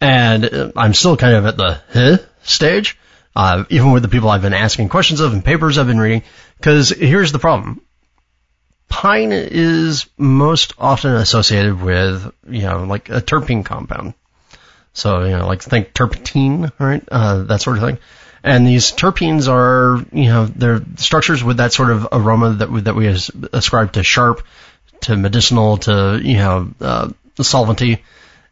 and 0.00 0.72
I'm 0.76 0.94
still 0.94 1.16
kind 1.16 1.36
of 1.36 1.46
at 1.46 1.56
the 1.56 1.80
huh 1.92 2.18
stage. 2.42 2.98
uh, 3.34 3.64
even 3.70 3.92
with 3.92 4.02
the 4.02 4.08
people 4.08 4.28
I've 4.28 4.42
been 4.42 4.52
asking 4.52 4.90
questions 4.90 5.20
of 5.20 5.32
and 5.32 5.44
papers 5.44 5.78
I've 5.78 5.86
been 5.86 5.98
reading. 5.98 6.22
Because 6.58 6.90
here's 6.90 7.32
the 7.32 7.38
problem. 7.38 7.80
Pine 8.88 9.32
is 9.32 10.06
most 10.18 10.74
often 10.78 11.12
associated 11.12 11.80
with, 11.80 12.30
you 12.46 12.62
know, 12.62 12.84
like 12.84 13.08
a 13.08 13.22
terpene 13.22 13.64
compound. 13.64 14.14
So, 14.92 15.24
you 15.24 15.30
know, 15.30 15.46
like 15.46 15.62
think 15.62 15.94
turpentine, 15.94 16.70
right? 16.78 17.02
Uh, 17.10 17.44
that 17.44 17.60
sort 17.62 17.78
of 17.78 17.82
thing. 17.82 17.98
And 18.44 18.66
these 18.66 18.92
terpenes 18.92 19.48
are, 19.48 20.04
you 20.12 20.26
know, 20.26 20.46
they're 20.46 20.80
structures 20.96 21.44
with 21.44 21.58
that 21.58 21.72
sort 21.72 21.90
of 21.90 22.08
aroma 22.12 22.54
that 22.54 22.70
we, 22.70 22.80
that 22.82 22.94
we 22.94 23.06
ascribe 23.06 23.92
to 23.92 24.02
sharp, 24.02 24.44
to 25.02 25.16
medicinal, 25.16 25.76
to, 25.78 26.20
you 26.22 26.36
know, 26.36 26.70
uh, 26.80 27.10
solventy, 27.36 28.00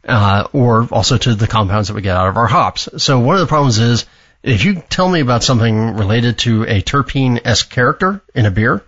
uh, 0.07 0.47
or 0.53 0.87
also 0.91 1.17
to 1.17 1.35
the 1.35 1.47
compounds 1.47 1.89
that 1.89 1.93
we 1.93 2.01
get 2.01 2.15
out 2.15 2.29
of 2.29 2.37
our 2.37 2.47
hops. 2.47 2.87
So 2.97 3.19
one 3.19 3.35
of 3.35 3.41
the 3.41 3.47
problems 3.47 3.79
is 3.79 4.05
if 4.43 4.65
you 4.65 4.81
tell 4.89 5.07
me 5.07 5.19
about 5.19 5.43
something 5.43 5.95
related 5.95 6.39
to 6.39 6.63
a 6.63 6.81
terpene-esque 6.81 7.69
character 7.69 8.23
in 8.33 8.45
a 8.45 8.51
beer, 8.51 8.83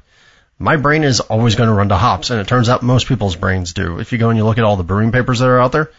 my 0.58 0.78
brain 0.78 1.04
is 1.04 1.20
always 1.20 1.56
going 1.56 1.68
to 1.68 1.76
run 1.76 1.89
to 1.89 1.97
hops, 1.97 2.30
and 2.30 2.39
it 2.39 2.47
turns 2.47 2.70
out 2.70 2.82
most 2.82 3.08
people's 3.08 3.36
brains 3.36 3.74
do. 3.74 3.99
If 3.99 4.14
you 4.14 4.18
go 4.18 4.30
and 4.30 4.38
you 4.38 4.45
look 4.45 4.58
at 4.58 4.64
all 4.64 4.78
the 4.78 4.84
brewing 4.84 5.12
papers 5.12 5.39
that 5.39 5.47
are 5.47 5.60
out 5.60 5.72
there, 5.74 5.91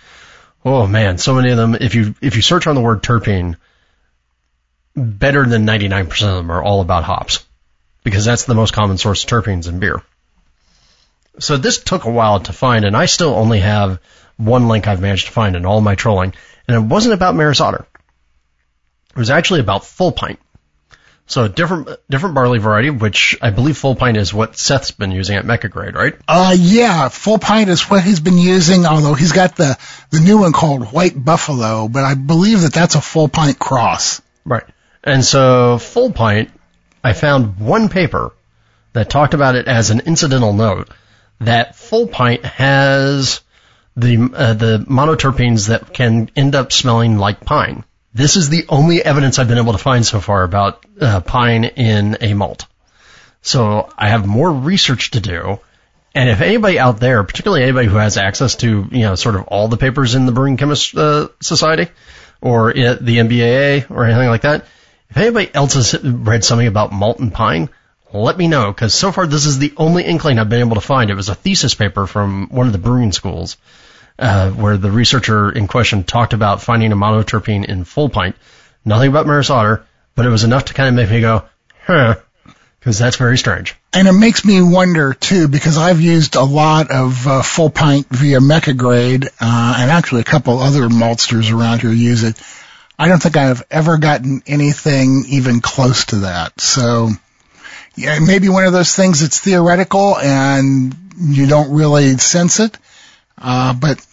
oh 0.64 0.86
man, 0.86 1.18
so 1.18 1.34
many 1.34 1.50
of 1.50 1.56
them. 1.56 1.74
If 1.74 1.94
you 1.94 2.14
if 2.20 2.36
you 2.36 2.42
search 2.42 2.66
on 2.66 2.74
the 2.74 2.80
word 2.80 3.02
terpene, 3.02 3.56
better 4.96 5.44
than 5.44 5.66
99% 5.66 6.10
of 6.10 6.36
them 6.36 6.50
are 6.50 6.62
all 6.62 6.80
about 6.80 7.04
hops, 7.04 7.44
because 8.02 8.24
that's 8.24 8.44
the 8.44 8.54
most 8.54 8.72
common 8.72 8.98
source 8.98 9.24
of 9.24 9.30
terpenes 9.30 9.68
in 9.68 9.80
beer. 9.80 10.02
So 11.38 11.56
this 11.56 11.82
took 11.82 12.04
a 12.04 12.10
while 12.10 12.40
to 12.40 12.52
find, 12.52 12.84
and 12.84 12.96
I 12.96 13.06
still 13.06 13.34
only 13.34 13.60
have 13.60 14.00
one 14.36 14.68
link 14.68 14.86
I've 14.86 15.00
managed 15.00 15.26
to 15.26 15.32
find 15.32 15.56
in 15.56 15.66
all 15.66 15.80
my 15.80 15.94
trolling, 15.94 16.34
and 16.68 16.76
it 16.76 16.80
wasn't 16.80 17.14
about 17.14 17.34
Maris 17.34 17.60
Otter. 17.60 17.86
It 19.10 19.18
was 19.18 19.30
actually 19.30 19.60
about 19.60 19.84
full 19.84 20.12
pint. 20.12 20.40
So 21.26 21.48
different 21.48 21.88
different 22.10 22.34
barley 22.34 22.58
variety, 22.58 22.90
which 22.90 23.36
I 23.40 23.50
believe 23.50 23.78
full 23.78 23.96
pint 23.96 24.16
is 24.16 24.34
what 24.34 24.56
Seth's 24.56 24.90
been 24.90 25.10
using 25.10 25.36
at 25.36 25.46
Mecca 25.46 25.68
Grade, 25.68 25.94
right? 25.94 26.14
Uh 26.28 26.54
yeah, 26.58 27.08
full 27.08 27.38
pint 27.38 27.70
is 27.70 27.82
what 27.88 28.04
he's 28.04 28.20
been 28.20 28.36
using. 28.36 28.84
Although 28.84 29.14
he's 29.14 29.32
got 29.32 29.56
the 29.56 29.78
the 30.10 30.20
new 30.20 30.38
one 30.38 30.52
called 30.52 30.92
White 30.92 31.22
Buffalo, 31.22 31.88
but 31.88 32.04
I 32.04 32.14
believe 32.14 32.60
that 32.60 32.74
that's 32.74 32.94
a 32.94 33.00
full 33.00 33.28
pint 33.28 33.58
cross. 33.58 34.20
Right. 34.44 34.64
And 35.02 35.24
so 35.24 35.78
full 35.78 36.12
pint, 36.12 36.50
I 37.02 37.14
found 37.14 37.58
one 37.58 37.88
paper 37.88 38.32
that 38.92 39.08
talked 39.08 39.34
about 39.34 39.56
it 39.56 39.66
as 39.66 39.90
an 39.90 40.00
incidental 40.00 40.52
note 40.52 40.88
that 41.40 41.74
full 41.74 42.06
pint 42.06 42.44
has 42.44 43.40
the 43.96 44.30
uh, 44.34 44.54
the 44.54 44.84
monoterpenes 44.88 45.68
that 45.68 45.92
can 45.92 46.30
end 46.36 46.54
up 46.54 46.72
smelling 46.72 47.18
like 47.18 47.44
pine. 47.44 47.84
This 48.14 48.36
is 48.36 48.48
the 48.48 48.64
only 48.68 49.04
evidence 49.04 49.40
I've 49.40 49.48
been 49.48 49.58
able 49.58 49.72
to 49.72 49.78
find 49.78 50.06
so 50.06 50.20
far 50.20 50.44
about 50.44 50.86
uh, 51.00 51.20
pine 51.20 51.64
in 51.64 52.16
a 52.20 52.32
malt. 52.34 52.66
So 53.42 53.90
I 53.98 54.08
have 54.08 54.24
more 54.24 54.52
research 54.52 55.10
to 55.10 55.20
do. 55.20 55.58
And 56.14 56.30
if 56.30 56.40
anybody 56.40 56.78
out 56.78 57.00
there, 57.00 57.24
particularly 57.24 57.64
anybody 57.64 57.88
who 57.88 57.96
has 57.96 58.16
access 58.16 58.54
to, 58.56 58.86
you 58.88 59.00
know, 59.00 59.16
sort 59.16 59.34
of 59.34 59.48
all 59.48 59.66
the 59.66 59.76
papers 59.76 60.14
in 60.14 60.26
the 60.26 60.32
Brewing 60.32 60.56
Chemist 60.56 60.96
uh, 60.96 61.28
Society 61.40 61.90
or 62.40 62.72
the 62.72 63.18
MBAA 63.18 63.90
or 63.90 64.04
anything 64.04 64.28
like 64.28 64.42
that, 64.42 64.64
if 65.10 65.16
anybody 65.16 65.52
else 65.52 65.74
has 65.74 66.00
read 66.04 66.44
something 66.44 66.68
about 66.68 66.92
malt 66.92 67.18
and 67.18 67.34
pine, 67.34 67.68
let 68.12 68.38
me 68.38 68.46
know 68.46 68.70
because 68.70 68.94
so 68.94 69.10
far 69.10 69.26
this 69.26 69.44
is 69.44 69.58
the 69.58 69.74
only 69.76 70.04
inkling 70.04 70.38
I've 70.38 70.48
been 70.48 70.60
able 70.60 70.76
to 70.76 70.80
find. 70.80 71.10
It 71.10 71.16
was 71.16 71.30
a 71.30 71.34
thesis 71.34 71.74
paper 71.74 72.06
from 72.06 72.46
one 72.50 72.68
of 72.68 72.72
the 72.72 72.78
brewing 72.78 73.10
schools 73.10 73.56
uh, 74.18 74.50
where 74.50 74.76
the 74.76 74.90
researcher 74.90 75.50
in 75.50 75.66
question 75.66 76.04
talked 76.04 76.32
about 76.32 76.62
finding 76.62 76.92
a 76.92 76.96
monoterpene 76.96 77.64
in 77.64 77.84
full 77.84 78.08
pint. 78.08 78.36
Nothing 78.84 79.08
about 79.08 79.26
Maris 79.26 79.50
Otter, 79.50 79.86
but 80.14 80.26
it 80.26 80.30
was 80.30 80.44
enough 80.44 80.66
to 80.66 80.74
kind 80.74 80.88
of 80.88 80.94
make 80.94 81.10
me 81.10 81.20
go, 81.20 81.44
huh, 81.84 82.16
because 82.78 82.98
that's 82.98 83.16
very 83.16 83.38
strange. 83.38 83.74
And 83.92 84.06
it 84.06 84.12
makes 84.12 84.44
me 84.44 84.60
wonder 84.60 85.14
too, 85.14 85.48
because 85.48 85.78
I've 85.78 86.00
used 86.00 86.36
a 86.36 86.44
lot 86.44 86.90
of 86.90 87.26
uh, 87.26 87.42
full 87.42 87.70
pint 87.70 88.06
via 88.10 88.40
Mecca 88.40 88.74
Grade, 88.74 89.26
uh, 89.40 89.76
and 89.78 89.90
actually 89.90 90.20
a 90.20 90.24
couple 90.24 90.58
other 90.58 90.88
maltsters 90.88 91.52
around 91.52 91.80
here 91.80 91.92
use 91.92 92.22
it. 92.24 92.40
I 92.98 93.08
don't 93.08 93.20
think 93.20 93.36
I've 93.36 93.62
ever 93.70 93.98
gotten 93.98 94.42
anything 94.46 95.24
even 95.28 95.60
close 95.60 96.04
to 96.06 96.16
that. 96.16 96.60
So, 96.60 97.08
yeah, 97.96 98.18
maybe 98.20 98.48
one 98.48 98.64
of 98.64 98.72
those 98.72 98.94
things 98.94 99.20
that's 99.20 99.40
theoretical 99.40 100.16
and 100.16 100.94
you 101.18 101.46
don't 101.46 101.74
really 101.74 102.16
sense 102.18 102.60
it. 102.60 102.78
Uh, 103.38 103.74
but 103.74 104.04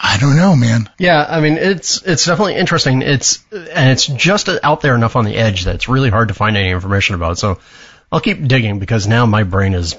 I 0.00 0.18
don't 0.18 0.36
know, 0.36 0.54
man. 0.54 0.88
Yeah, 0.98 1.24
I 1.28 1.40
mean, 1.40 1.54
it's 1.54 2.02
it's 2.02 2.26
definitely 2.26 2.56
interesting. 2.56 3.02
It's 3.02 3.44
and 3.50 3.90
it's 3.90 4.06
just 4.06 4.48
out 4.62 4.80
there 4.80 4.94
enough 4.94 5.16
on 5.16 5.24
the 5.24 5.36
edge 5.36 5.64
that 5.64 5.74
it's 5.74 5.88
really 5.88 6.10
hard 6.10 6.28
to 6.28 6.34
find 6.34 6.56
any 6.56 6.70
information 6.70 7.14
about. 7.14 7.38
So 7.38 7.58
I'll 8.12 8.20
keep 8.20 8.46
digging 8.46 8.78
because 8.78 9.06
now 9.06 9.26
my 9.26 9.42
brain 9.42 9.74
is 9.74 9.96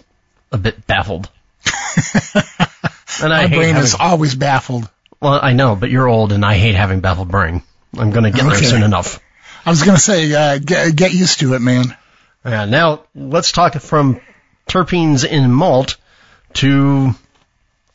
a 0.51 0.57
bit 0.57 0.85
baffled. 0.87 1.29
and 1.65 2.45
my 3.21 3.47
brain 3.47 3.75
having, 3.75 3.83
is 3.83 3.95
always 3.95 4.35
baffled. 4.35 4.89
Well, 5.19 5.39
I 5.41 5.53
know, 5.53 5.75
but 5.75 5.89
you're 5.89 6.07
old, 6.07 6.31
and 6.31 6.45
I 6.45 6.55
hate 6.55 6.75
having 6.75 6.99
baffled 6.99 7.29
brain. 7.29 7.63
I'm 7.97 8.11
going 8.11 8.23
to 8.23 8.31
get 8.31 8.45
okay. 8.45 8.55
there 8.55 8.63
soon 8.63 8.83
enough. 8.83 9.19
I 9.65 9.71
was 9.71 9.83
going 9.83 9.95
to 9.95 10.01
say, 10.01 10.33
uh, 10.33 10.59
get, 10.59 10.95
get 10.95 11.13
used 11.13 11.39
to 11.39 11.53
it, 11.55 11.59
man. 11.59 11.97
Yeah. 12.45 12.65
Now 12.65 13.03
let's 13.15 13.51
talk 13.51 13.73
from 13.73 14.21
terpenes 14.69 15.25
in 15.25 15.51
malt 15.51 15.97
to 16.53 17.15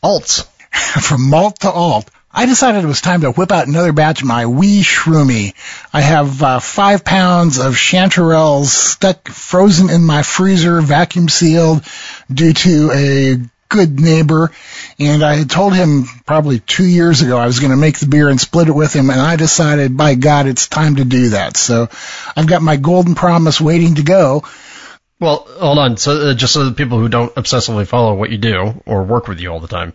alts. 0.03 0.49
from 1.01 1.31
malt 1.31 1.61
to 1.61 1.71
alt, 1.71 2.11
I 2.35 2.47
decided 2.47 2.83
it 2.83 2.87
was 2.87 3.03
time 3.03 3.21
to 3.23 3.31
whip 3.31 3.53
out 3.53 3.67
another 3.67 3.93
batch 3.93 4.23
of 4.23 4.29
my 4.29 4.47
wee 4.47 4.83
shroomy. 4.83 5.55
I 5.93 6.01
have 6.01 6.43
uh, 6.43 6.61
five 6.61 7.05
pounds 7.05 7.59
of 7.59 7.75
chanterelles 7.75 8.67
stuck 8.67 9.29
frozen 9.29 9.91
in 9.91 10.05
my 10.05 10.23
freezer, 10.23 10.81
vacuum 10.81 11.29
sealed, 11.29 11.85
due 12.33 12.55
to 12.55 12.91
a 12.95 13.37
good 13.69 14.01
neighbor. 14.01 14.51
And 14.99 15.23
I 15.23 15.35
had 15.35 15.51
told 15.51 15.75
him 15.75 16.05
probably 16.25 16.61
two 16.61 16.87
years 16.87 17.21
ago 17.21 17.37
I 17.37 17.47
was 17.47 17.61
going 17.61 17.71
to 17.71 17.77
make 17.77 17.99
the 17.99 18.07
beer 18.07 18.29
and 18.29 18.41
split 18.41 18.69
it 18.69 18.75
with 18.75 18.95
him. 18.95 19.11
And 19.11 19.21
I 19.21 19.37
decided, 19.37 19.97
by 19.97 20.15
God, 20.15 20.47
it's 20.47 20.69
time 20.69 20.97
to 20.97 21.05
do 21.05 21.31
that. 21.31 21.57
So 21.57 21.89
I've 22.35 22.47
got 22.47 22.63
my 22.63 22.77
golden 22.77 23.15
promise 23.15 23.61
waiting 23.61 23.97
to 23.97 24.03
go. 24.03 24.45
Well, 25.21 25.47
hold 25.59 25.79
on. 25.79 25.97
So 25.99 26.31
uh, 26.31 26.35
just 26.35 26.55
so 26.55 26.65
the 26.65 26.73
people 26.73 26.99
who 26.99 27.09
don't 27.09 27.35
obsessively 27.35 27.87
follow 27.87 28.15
what 28.15 28.31
you 28.31 28.39
do 28.39 28.83
or 28.87 29.05
work 29.05 29.29
with 29.29 29.41
you 29.41 29.51
all 29.51 29.61
the 29.61 29.69
time, 29.69 29.93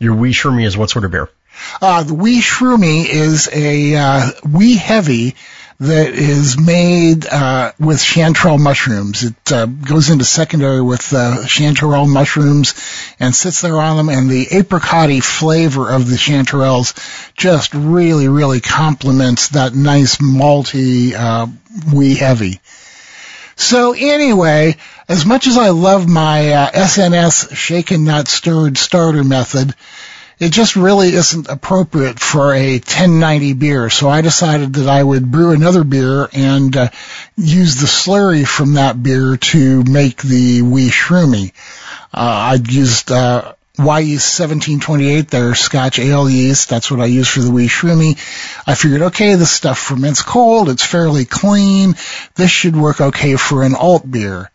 your 0.00 0.14
wee 0.16 0.32
shroomy 0.32 0.66
is 0.66 0.76
what 0.76 0.90
sort 0.90 1.04
of 1.04 1.12
beer? 1.12 1.28
Uh, 1.80 2.02
the 2.02 2.14
wee 2.14 2.40
shroomy 2.40 3.06
is 3.06 3.48
a 3.52 3.94
uh, 3.94 4.30
wee 4.44 4.76
heavy 4.76 5.36
that 5.78 6.10
is 6.10 6.58
made 6.58 7.26
uh, 7.26 7.72
with 7.78 7.98
chanterelle 7.98 8.58
mushrooms. 8.58 9.24
It 9.24 9.52
uh, 9.52 9.64
goes 9.64 10.10
into 10.10 10.24
secondary 10.24 10.82
with 10.82 11.12
uh, 11.14 11.38
chanterelle 11.44 12.06
mushrooms 12.06 12.74
and 13.18 13.34
sits 13.34 13.62
there 13.62 13.78
on 13.78 13.96
them, 13.96 14.08
and 14.10 14.28
the 14.28 14.46
apricotty 14.46 15.22
flavor 15.22 15.90
of 15.90 16.08
the 16.08 16.16
chanterelles 16.16 16.94
just 17.34 17.72
really, 17.72 18.28
really 18.28 18.60
complements 18.60 19.48
that 19.48 19.74
nice 19.74 20.16
malty 20.16 21.14
uh, 21.14 21.46
wee 21.94 22.14
heavy. 22.14 22.60
So 23.60 23.92
anyway, 23.92 24.76
as 25.06 25.26
much 25.26 25.46
as 25.46 25.58
I 25.58 25.68
love 25.68 26.08
my 26.08 26.52
uh, 26.54 26.70
SNS 26.70 27.54
shaken 27.54 28.04
not 28.04 28.26
stirred 28.26 28.78
starter 28.78 29.22
method, 29.22 29.74
it 30.38 30.50
just 30.50 30.76
really 30.76 31.12
isn't 31.12 31.46
appropriate 31.46 32.18
for 32.18 32.54
a 32.54 32.76
1090 32.76 33.52
beer. 33.52 33.90
So 33.90 34.08
I 34.08 34.22
decided 34.22 34.72
that 34.74 34.88
I 34.88 35.02
would 35.02 35.30
brew 35.30 35.52
another 35.52 35.84
beer 35.84 36.26
and 36.32 36.74
uh, 36.74 36.88
use 37.36 37.76
the 37.76 37.86
slurry 37.86 38.46
from 38.46 38.74
that 38.74 39.00
beer 39.00 39.36
to 39.36 39.84
make 39.84 40.22
the 40.22 40.62
wee 40.62 40.88
shroomy. 40.88 41.52
Uh, 42.14 42.56
I 42.56 42.58
used 42.66 43.12
uh, 43.12 43.52
Wyeast 43.80 44.38
1728, 44.38 45.28
their 45.28 45.54
Scotch 45.54 45.98
ale 45.98 46.28
yeast. 46.28 46.68
That's 46.68 46.90
what 46.90 47.00
I 47.00 47.06
use 47.06 47.28
for 47.28 47.40
the 47.40 47.50
wee 47.50 47.66
shroomy. 47.66 48.18
I 48.66 48.74
figured, 48.74 49.02
okay, 49.02 49.34
this 49.34 49.50
stuff 49.50 49.78
ferments 49.78 50.22
cold. 50.22 50.68
It's 50.68 50.84
fairly 50.84 51.24
clean. 51.24 51.94
This 52.34 52.50
should 52.50 52.76
work 52.76 53.00
okay 53.00 53.36
for 53.36 53.62
an 53.62 53.74
alt 53.74 54.08
beer. 54.08 54.50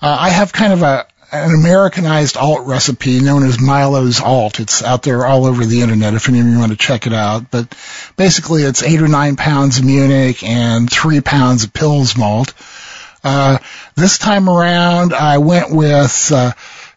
Uh, 0.00 0.16
I 0.20 0.30
have 0.30 0.52
kind 0.52 0.72
of 0.72 0.82
a 0.82 1.06
an 1.32 1.52
Americanized 1.52 2.36
alt 2.36 2.66
recipe 2.66 3.20
known 3.20 3.44
as 3.44 3.60
Milo's 3.60 4.20
Alt. 4.20 4.60
It's 4.60 4.84
out 4.84 5.02
there 5.02 5.26
all 5.26 5.46
over 5.46 5.64
the 5.64 5.80
internet 5.80 6.14
if 6.14 6.28
any 6.28 6.38
of 6.38 6.46
you 6.46 6.58
want 6.58 6.70
to 6.70 6.78
check 6.78 7.08
it 7.08 7.12
out. 7.12 7.50
But 7.50 7.74
basically, 8.16 8.62
it's 8.62 8.84
eight 8.84 9.02
or 9.02 9.08
nine 9.08 9.34
pounds 9.34 9.78
of 9.78 9.84
Munich 9.84 10.44
and 10.44 10.88
three 10.88 11.20
pounds 11.20 11.64
of 11.64 11.72
Pils 11.72 12.16
malt. 12.16 12.54
Uh, 13.24 13.58
this 13.96 14.18
time 14.18 14.48
around, 14.48 15.12
I 15.12 15.38
went 15.38 15.74
with 15.74 16.30
uh, 16.32 16.52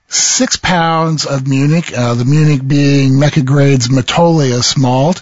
six 0.08 0.55
pounds 0.58 1.26
of 1.26 1.47
Munich, 1.47 1.91
uh, 1.95 2.14
the 2.14 2.26
Munich 2.26 2.66
being 2.66 3.20
Mecca 3.20 3.41
Grade's 3.41 3.89
Metolius 3.89 4.78
malt. 4.78 5.22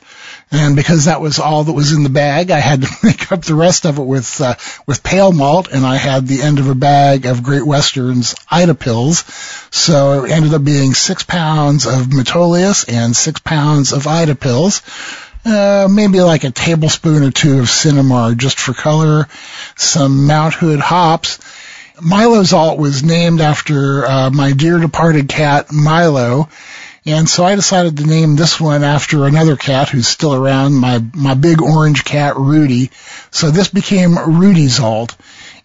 And 0.52 0.76
because 0.76 1.06
that 1.06 1.22
was 1.22 1.40
all 1.40 1.64
that 1.64 1.74
was 1.74 1.92
in 1.92 2.04
the 2.04 2.10
bag, 2.10 2.52
I 2.52 2.60
had 2.60 2.84
to 2.84 2.90
make 3.04 3.32
up 3.32 3.42
the 3.44 3.56
rest 3.56 3.86
of 3.86 3.98
it 3.98 4.04
with 4.04 4.40
uh, 4.40 4.56
with 4.86 5.02
pale 5.04 5.32
malt, 5.32 5.70
and 5.72 5.84
I 5.86 5.96
had 5.96 6.28
the 6.28 6.44
end 6.44 6.60
of 6.60 6.70
a 6.70 6.76
bag 6.76 7.26
of 7.26 7.42
Great 7.44 7.66
Western's 7.66 8.36
Ida 8.50 8.76
Pils. 8.76 9.26
So 9.74 10.24
it 10.26 10.32
ended 10.32 10.54
up 10.54 10.64
being 10.64 10.94
six 10.94 11.24
pounds 11.24 11.88
of 11.88 12.08
Metolius 12.08 12.86
and 12.88 13.16
six 13.16 13.40
pounds 13.40 13.92
of 13.92 14.06
Ida 14.08 14.36
Pils. 14.36 14.82
uh, 15.46 15.88
maybe 15.90 16.22
like 16.22 16.44
a 16.44 16.52
tablespoon 16.52 17.24
or 17.24 17.32
two 17.32 17.60
of 17.60 17.66
Sinamar 17.66 18.38
just 18.38 18.60
for 18.60 18.74
color, 18.74 19.28
some 19.76 20.26
Mount 20.28 20.54
Hood 20.54 20.80
hops. 20.80 21.40
Milo's 22.02 22.54
Alt 22.54 22.78
was 22.78 23.04
named 23.04 23.42
after 23.42 24.06
uh, 24.06 24.30
my 24.30 24.52
dear 24.52 24.80
departed 24.80 25.28
cat 25.28 25.72
Milo, 25.72 26.50
and 27.06 27.30
so 27.30 27.46
I 27.46 27.56
decided 27.56 27.98
to 27.98 28.06
name 28.06 28.36
this 28.36 28.60
one 28.60 28.84
after 28.84 29.26
another 29.26 29.56
cat 29.56 29.90
who's 29.90 30.08
still 30.08 30.34
around, 30.34 30.74
my 30.74 31.04
my 31.14 31.34
big 31.34 31.62
orange 31.62 32.04
cat 32.04 32.36
Rudy. 32.38 32.92
So 33.32 33.52
this 33.52 33.70
became 33.70 34.18
Rudy's 34.18 34.80
Alt 34.80 35.16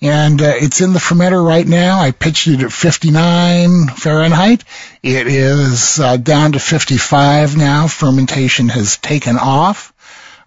and 0.03 0.41
uh, 0.41 0.55
it's 0.57 0.81
in 0.81 0.93
the 0.93 0.99
fermenter 0.99 1.45
right 1.45 1.67
now. 1.67 2.01
I 2.01 2.11
pitched 2.11 2.49
it 2.49 2.63
at 2.63 2.73
59 2.73 3.89
Fahrenheit. 3.89 4.65
It 5.03 5.27
is 5.27 6.01
uh, 6.01 6.17
down 6.17 6.53
to 6.53 6.59
55 6.59 7.57
now. 7.57 7.87
Fermentation 7.87 8.69
has 8.69 8.97
taken 8.97 9.37
off. 9.37 9.93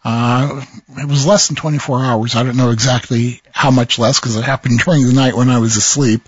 Uh, 0.04 0.64
it 0.97 1.08
was 1.08 1.26
less 1.26 1.47
than 1.47 1.56
24 1.56 2.04
hours. 2.04 2.36
I 2.36 2.43
don't 2.43 2.58
know 2.58 2.72
exactly 2.72 3.41
how 3.51 3.72
much 3.72 3.97
less 3.97 4.20
because 4.20 4.36
it 4.36 4.43
happened 4.43 4.80
during 4.86 5.06
the 5.06 5.14
night 5.14 5.36
when 5.36 5.49
I 5.49 5.60
was 5.60 5.78
asleep 5.78 6.28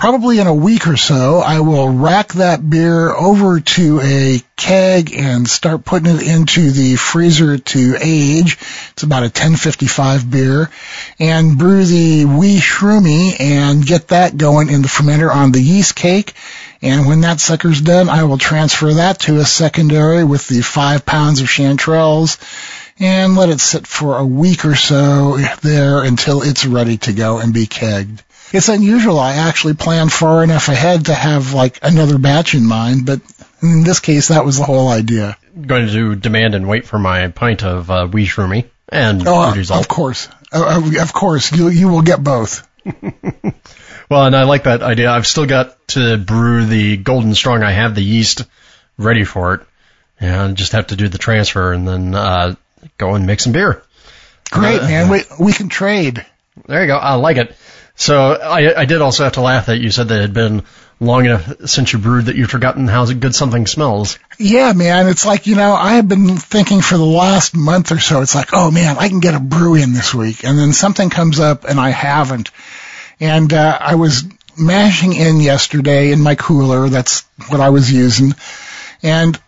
probably 0.00 0.38
in 0.38 0.46
a 0.46 0.54
week 0.54 0.86
or 0.86 0.96
so, 0.96 1.40
I 1.40 1.60
will 1.60 1.90
rack 1.90 2.32
that 2.32 2.68
beer 2.68 3.10
over 3.10 3.60
to 3.60 4.00
a 4.00 4.40
keg 4.56 5.14
and 5.14 5.46
start 5.46 5.84
putting 5.84 6.16
it 6.16 6.22
into 6.22 6.70
the 6.70 6.96
freezer 6.96 7.58
to 7.58 7.96
age. 8.00 8.56
It's 8.92 9.02
about 9.02 9.24
a 9.24 9.26
1055 9.26 10.30
beer 10.30 10.70
and 11.18 11.58
brew 11.58 11.84
the 11.84 12.24
wee 12.24 12.60
shroomy 12.60 13.38
and 13.38 13.86
get 13.86 14.08
that 14.08 14.38
going 14.38 14.70
in 14.70 14.80
the 14.80 14.88
fermenter 14.88 15.30
on 15.30 15.52
the 15.52 15.60
yeast 15.60 15.94
cake. 15.94 16.32
And 16.80 17.06
when 17.06 17.20
that 17.20 17.38
sucker's 17.38 17.82
done, 17.82 18.08
I 18.08 18.24
will 18.24 18.38
transfer 18.38 18.94
that 18.94 19.20
to 19.20 19.36
a 19.36 19.44
secondary 19.44 20.24
with 20.24 20.48
the 20.48 20.62
five 20.62 21.04
pounds 21.04 21.42
of 21.42 21.46
chanterelles 21.48 22.38
and 23.00 23.36
let 23.36 23.48
it 23.48 23.60
sit 23.60 23.86
for 23.86 24.18
a 24.18 24.24
week 24.24 24.64
or 24.64 24.76
so 24.76 25.38
there 25.62 26.02
until 26.02 26.42
it's 26.42 26.64
ready 26.64 26.98
to 26.98 27.12
go 27.12 27.38
and 27.38 27.52
be 27.52 27.66
kegged 27.66 28.22
it's 28.52 28.68
unusual. 28.68 29.18
I 29.18 29.34
actually 29.34 29.74
planned 29.74 30.12
far 30.12 30.42
enough 30.42 30.68
ahead 30.68 31.06
to 31.06 31.14
have 31.14 31.52
like 31.52 31.78
another 31.82 32.18
batch 32.18 32.54
in 32.54 32.66
mind, 32.66 33.06
but 33.06 33.20
in 33.62 33.84
this 33.84 34.00
case, 34.00 34.28
that 34.28 34.44
was 34.44 34.58
the 34.58 34.64
whole 34.64 34.88
idea. 34.88 35.36
Going 35.66 35.86
to 35.88 36.16
demand 36.16 36.54
and 36.54 36.68
wait 36.68 36.86
for 36.86 36.98
my 36.98 37.28
pint 37.28 37.64
of 37.64 37.90
uh, 37.90 38.08
wee 38.10 38.26
shroomy 38.26 38.66
and 38.88 39.26
oh, 39.26 39.54
of 39.70 39.88
course, 39.88 40.28
uh, 40.52 40.82
of 41.00 41.12
course, 41.12 41.52
you 41.52 41.68
you 41.68 41.88
will 41.88 42.02
get 42.02 42.22
both. 42.22 42.66
well, 44.10 44.26
and 44.26 44.34
I 44.34 44.42
like 44.44 44.64
that 44.64 44.82
idea. 44.82 45.10
I've 45.10 45.26
still 45.26 45.46
got 45.46 45.76
to 45.88 46.18
brew 46.18 46.66
the 46.66 46.96
golden 46.96 47.34
strong. 47.34 47.62
I 47.62 47.70
have 47.70 47.94
the 47.94 48.02
yeast 48.02 48.44
ready 48.98 49.24
for 49.24 49.54
it, 49.54 49.60
and 50.18 50.56
just 50.56 50.72
have 50.72 50.88
to 50.88 50.96
do 50.96 51.08
the 51.08 51.18
transfer 51.18 51.72
and 51.72 51.86
then 51.86 52.14
uh, 52.14 52.56
go 52.98 53.14
and 53.14 53.26
make 53.26 53.40
some 53.40 53.52
beer. 53.52 53.82
Great, 54.50 54.80
uh, 54.80 54.86
man. 54.86 55.08
We 55.10 55.22
we 55.38 55.52
can 55.52 55.68
trade. 55.68 56.24
There 56.66 56.80
you 56.80 56.86
go. 56.88 56.96
I 56.96 57.14
like 57.14 57.36
it. 57.36 57.56
So 57.96 58.32
I, 58.32 58.80
I 58.80 58.84
did 58.86 59.02
also 59.02 59.24
have 59.24 59.34
to 59.34 59.42
laugh 59.42 59.66
that 59.66 59.78
you 59.78 59.90
said 59.90 60.08
that 60.08 60.18
it 60.18 60.22
had 60.22 60.34
been 60.34 60.64
long 61.00 61.24
enough 61.24 61.66
since 61.66 61.92
you 61.92 61.98
brewed 61.98 62.26
that 62.26 62.36
you've 62.36 62.50
forgotten 62.50 62.86
how 62.86 63.06
good 63.06 63.34
something 63.34 63.66
smells. 63.66 64.18
Yeah, 64.38 64.72
man. 64.74 65.08
It's 65.08 65.24
like, 65.24 65.46
you 65.46 65.56
know, 65.56 65.72
I 65.74 65.94
have 65.94 66.08
been 66.08 66.36
thinking 66.36 66.82
for 66.82 66.96
the 66.96 67.04
last 67.04 67.54
month 67.54 67.90
or 67.90 67.98
so, 67.98 68.20
it's 68.20 68.34
like, 68.34 68.50
oh 68.52 68.70
man, 68.70 68.96
I 68.98 69.08
can 69.08 69.20
get 69.20 69.34
a 69.34 69.40
brew 69.40 69.74
in 69.74 69.92
this 69.92 70.14
week. 70.14 70.44
And 70.44 70.58
then 70.58 70.72
something 70.72 71.10
comes 71.10 71.40
up 71.40 71.64
and 71.64 71.80
I 71.80 71.90
haven't. 71.90 72.50
And, 73.18 73.52
uh, 73.52 73.78
I 73.80 73.94
was 73.96 74.24
mashing 74.58 75.14
in 75.14 75.40
yesterday 75.40 76.12
in 76.12 76.20
my 76.20 76.34
cooler. 76.34 76.88
That's 76.88 77.22
what 77.48 77.60
I 77.60 77.70
was 77.70 77.90
using. 77.90 78.34
And 79.02 79.40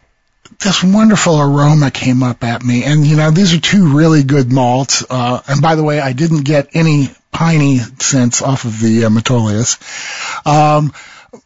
this 0.62 0.82
wonderful 0.82 1.40
aroma 1.40 1.90
came 1.90 2.22
up 2.22 2.44
at 2.44 2.62
me. 2.62 2.84
And, 2.84 3.06
you 3.06 3.16
know, 3.16 3.30
these 3.30 3.54
are 3.54 3.60
two 3.60 3.96
really 3.96 4.22
good 4.22 4.52
malts. 4.52 5.04
Uh, 5.08 5.40
and 5.46 5.60
by 5.60 5.74
the 5.74 5.82
way, 5.82 6.00
I 6.00 6.12
didn't 6.12 6.42
get 6.42 6.70
any 6.74 7.08
piney 7.30 7.78
scents 7.78 8.42
off 8.42 8.64
of 8.64 8.80
the 8.80 9.06
uh, 9.06 9.08
Metolius. 9.08 9.78
Um, 10.46 10.92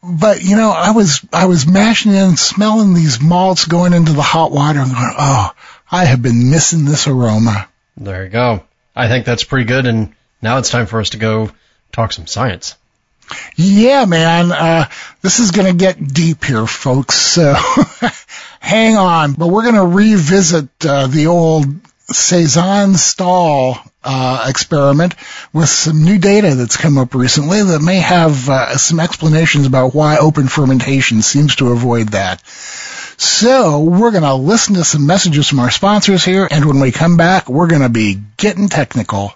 but 0.02 0.42
you 0.42 0.56
know, 0.56 0.70
I 0.70 0.90
was 0.90 1.24
I 1.32 1.46
was 1.46 1.66
mashing 1.66 2.12
in, 2.12 2.36
smelling 2.36 2.92
these 2.92 3.20
malts 3.20 3.66
going 3.66 3.92
into 3.92 4.12
the 4.12 4.22
hot 4.22 4.50
water, 4.50 4.80
and 4.80 4.90
going, 4.90 5.14
oh, 5.16 5.52
I 5.90 6.04
have 6.04 6.20
been 6.20 6.50
missing 6.50 6.84
this 6.84 7.06
aroma. 7.06 7.68
There 7.96 8.24
you 8.24 8.30
go. 8.30 8.64
I 8.94 9.08
think 9.08 9.24
that's 9.24 9.44
pretty 9.44 9.66
good. 9.66 9.86
And 9.86 10.14
now 10.42 10.58
it's 10.58 10.70
time 10.70 10.86
for 10.86 11.00
us 11.00 11.10
to 11.10 11.18
go 11.18 11.50
talk 11.92 12.12
some 12.12 12.26
science. 12.26 12.76
Yeah, 13.56 14.04
man. 14.04 14.52
Uh, 14.52 14.88
this 15.22 15.40
is 15.40 15.50
going 15.50 15.66
to 15.66 15.78
get 15.78 15.98
deep 15.98 16.44
here, 16.44 16.66
folks. 16.66 17.14
So 17.14 17.54
hang 18.60 18.96
on. 18.96 19.32
But 19.32 19.48
we're 19.48 19.62
going 19.62 19.74
to 19.74 19.96
revisit 19.96 20.68
uh, 20.84 21.06
the 21.06 21.26
old 21.26 21.66
Saison 22.08 22.94
stall 22.94 23.78
uh, 24.04 24.46
experiment 24.48 25.16
with 25.52 25.68
some 25.68 26.04
new 26.04 26.18
data 26.18 26.54
that's 26.54 26.76
come 26.76 26.98
up 26.98 27.14
recently 27.14 27.62
that 27.62 27.80
may 27.80 27.98
have 27.98 28.48
uh, 28.48 28.76
some 28.76 29.00
explanations 29.00 29.66
about 29.66 29.94
why 29.94 30.16
open 30.18 30.46
fermentation 30.46 31.22
seems 31.22 31.56
to 31.56 31.72
avoid 31.72 32.10
that. 32.10 32.46
So 33.18 33.80
we're 33.80 34.12
going 34.12 34.22
to 34.22 34.34
listen 34.34 34.74
to 34.74 34.84
some 34.84 35.06
messages 35.06 35.48
from 35.48 35.58
our 35.58 35.70
sponsors 35.70 36.24
here, 36.24 36.46
and 36.48 36.64
when 36.64 36.78
we 36.78 36.92
come 36.92 37.16
back, 37.16 37.48
we're 37.48 37.66
going 37.66 37.82
to 37.82 37.88
be 37.88 38.20
getting 38.36 38.68
technical. 38.68 39.34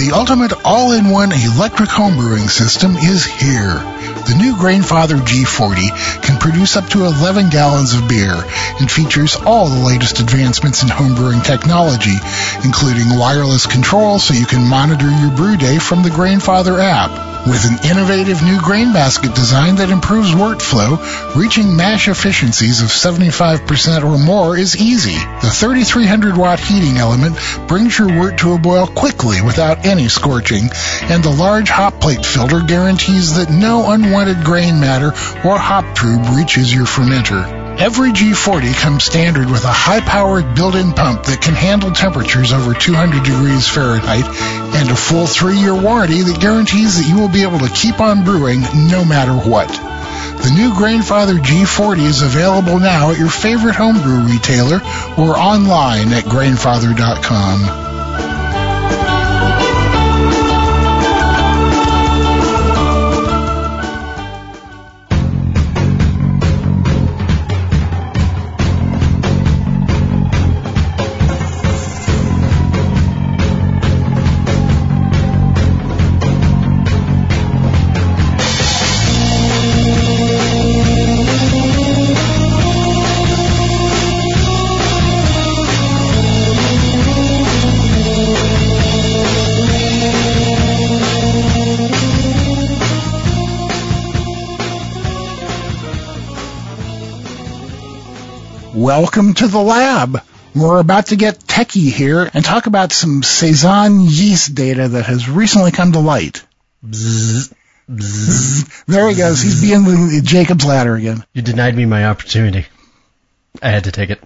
The 0.00 0.12
ultimate 0.12 0.54
all-in-one 0.64 1.30
electric 1.30 1.90
homebrewing 1.90 2.48
system 2.48 2.96
is 2.96 3.26
here. 3.26 3.74
The 4.24 4.34
new 4.34 4.54
Grainfather 4.56 5.20
G40 5.20 6.22
can 6.22 6.38
produce 6.38 6.74
up 6.78 6.88
to 6.96 7.04
11 7.04 7.50
gallons 7.50 7.92
of 7.92 8.08
beer 8.08 8.32
and 8.32 8.90
features 8.90 9.36
all 9.36 9.68
the 9.68 9.84
latest 9.84 10.18
advancements 10.18 10.82
in 10.82 10.88
homebrewing 10.88 11.44
technology, 11.44 12.16
including 12.64 13.18
wireless 13.18 13.66
control 13.66 14.18
so 14.18 14.32
you 14.32 14.46
can 14.46 14.66
monitor 14.66 15.10
your 15.10 15.36
brew 15.36 15.58
day 15.58 15.78
from 15.78 16.02
the 16.02 16.08
Grainfather 16.08 16.80
app. 16.82 17.39
With 17.46 17.64
an 17.64 17.90
innovative 17.90 18.42
new 18.42 18.60
grain 18.60 18.92
basket 18.92 19.34
design 19.34 19.76
that 19.76 19.88
improves 19.88 20.30
workflow, 20.32 20.98
reaching 21.34 21.74
mash 21.74 22.06
efficiencies 22.06 22.82
of 22.82 22.88
75% 22.88 24.04
or 24.04 24.18
more 24.18 24.58
is 24.58 24.76
easy. 24.76 25.16
The 25.16 25.50
3300 25.50 26.36
watt 26.36 26.60
heating 26.60 26.98
element 26.98 27.38
brings 27.66 27.98
your 27.98 28.14
wort 28.14 28.38
to 28.38 28.52
a 28.52 28.58
boil 28.58 28.86
quickly 28.86 29.40
without 29.40 29.86
any 29.86 30.08
scorching, 30.08 30.68
and 31.04 31.24
the 31.24 31.30
large 31.30 31.70
hop 31.70 31.98
plate 31.98 32.26
filter 32.26 32.60
guarantees 32.60 33.36
that 33.36 33.50
no 33.50 33.90
unwanted 33.90 34.44
grain 34.44 34.78
matter 34.78 35.08
or 35.08 35.58
hop 35.58 35.84
trub 35.96 36.36
reaches 36.36 36.72
your 36.72 36.84
fermenter. 36.84 37.59
Every 37.80 38.12
G40 38.12 38.74
comes 38.76 39.04
standard 39.04 39.50
with 39.50 39.64
a 39.64 39.72
high-powered 39.72 40.54
built-in 40.54 40.92
pump 40.92 41.22
that 41.24 41.40
can 41.40 41.54
handle 41.54 41.90
temperatures 41.90 42.52
over 42.52 42.74
200 42.74 43.24
degrees 43.24 43.66
Fahrenheit 43.66 44.26
and 44.76 44.90
a 44.90 44.94
full 44.94 45.26
three-year 45.26 45.74
warranty 45.74 46.20
that 46.20 46.42
guarantees 46.42 46.98
that 46.98 47.08
you 47.08 47.18
will 47.18 47.32
be 47.32 47.40
able 47.40 47.58
to 47.60 47.70
keep 47.70 47.98
on 47.98 48.22
brewing 48.22 48.60
no 48.90 49.02
matter 49.02 49.32
what. 49.32 49.68
The 49.68 50.52
new 50.54 50.74
Grainfather 50.74 51.38
G40 51.38 52.00
is 52.04 52.20
available 52.20 52.78
now 52.78 53.12
at 53.12 53.18
your 53.18 53.30
favorite 53.30 53.76
homebrew 53.76 54.28
retailer 54.28 54.82
or 55.16 55.38
online 55.38 56.12
at 56.12 56.24
grainfather.com. 56.24 57.89
Welcome 98.80 99.34
to 99.34 99.46
the 99.46 99.60
lab. 99.60 100.22
We're 100.54 100.80
about 100.80 101.08
to 101.08 101.16
get 101.16 101.38
techie 101.38 101.92
here 101.92 102.30
and 102.32 102.42
talk 102.42 102.64
about 102.64 102.92
some 102.92 103.22
Saison 103.22 104.00
yeast 104.00 104.54
data 104.54 104.88
that 104.88 105.04
has 105.04 105.28
recently 105.28 105.70
come 105.70 105.92
to 105.92 105.98
light. 105.98 106.42
Bzz, 106.82 107.52
bzz, 107.90 108.84
there 108.86 109.06
he 109.10 109.16
goes. 109.16 109.42
He's 109.42 109.60
being 109.60 109.84
the 109.84 110.22
Jacob's 110.24 110.64
ladder 110.64 110.94
again. 110.94 111.22
You 111.34 111.42
denied 111.42 111.76
me 111.76 111.84
my 111.84 112.06
opportunity. 112.06 112.68
I 113.60 113.68
had 113.68 113.84
to 113.84 113.92
take 113.92 114.08
it. 114.08 114.22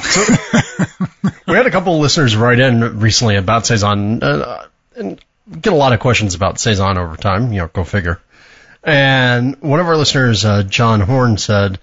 So, 0.00 0.22
we 1.46 1.54
had 1.54 1.66
a 1.66 1.70
couple 1.70 1.94
of 1.94 2.00
listeners 2.00 2.34
write 2.34 2.60
in 2.60 2.98
recently 2.98 3.36
about 3.36 3.66
Saison, 3.66 4.22
uh, 4.22 4.68
and 4.96 5.22
get 5.60 5.74
a 5.74 5.76
lot 5.76 5.92
of 5.92 6.00
questions 6.00 6.34
about 6.34 6.58
Saison 6.58 6.96
over 6.96 7.18
time. 7.18 7.52
You 7.52 7.60
know, 7.60 7.66
go 7.66 7.84
figure. 7.84 8.22
And 8.82 9.60
one 9.60 9.80
of 9.80 9.86
our 9.86 9.98
listeners, 9.98 10.46
uh, 10.46 10.62
John 10.62 11.02
Horn, 11.02 11.36
said, 11.36 11.78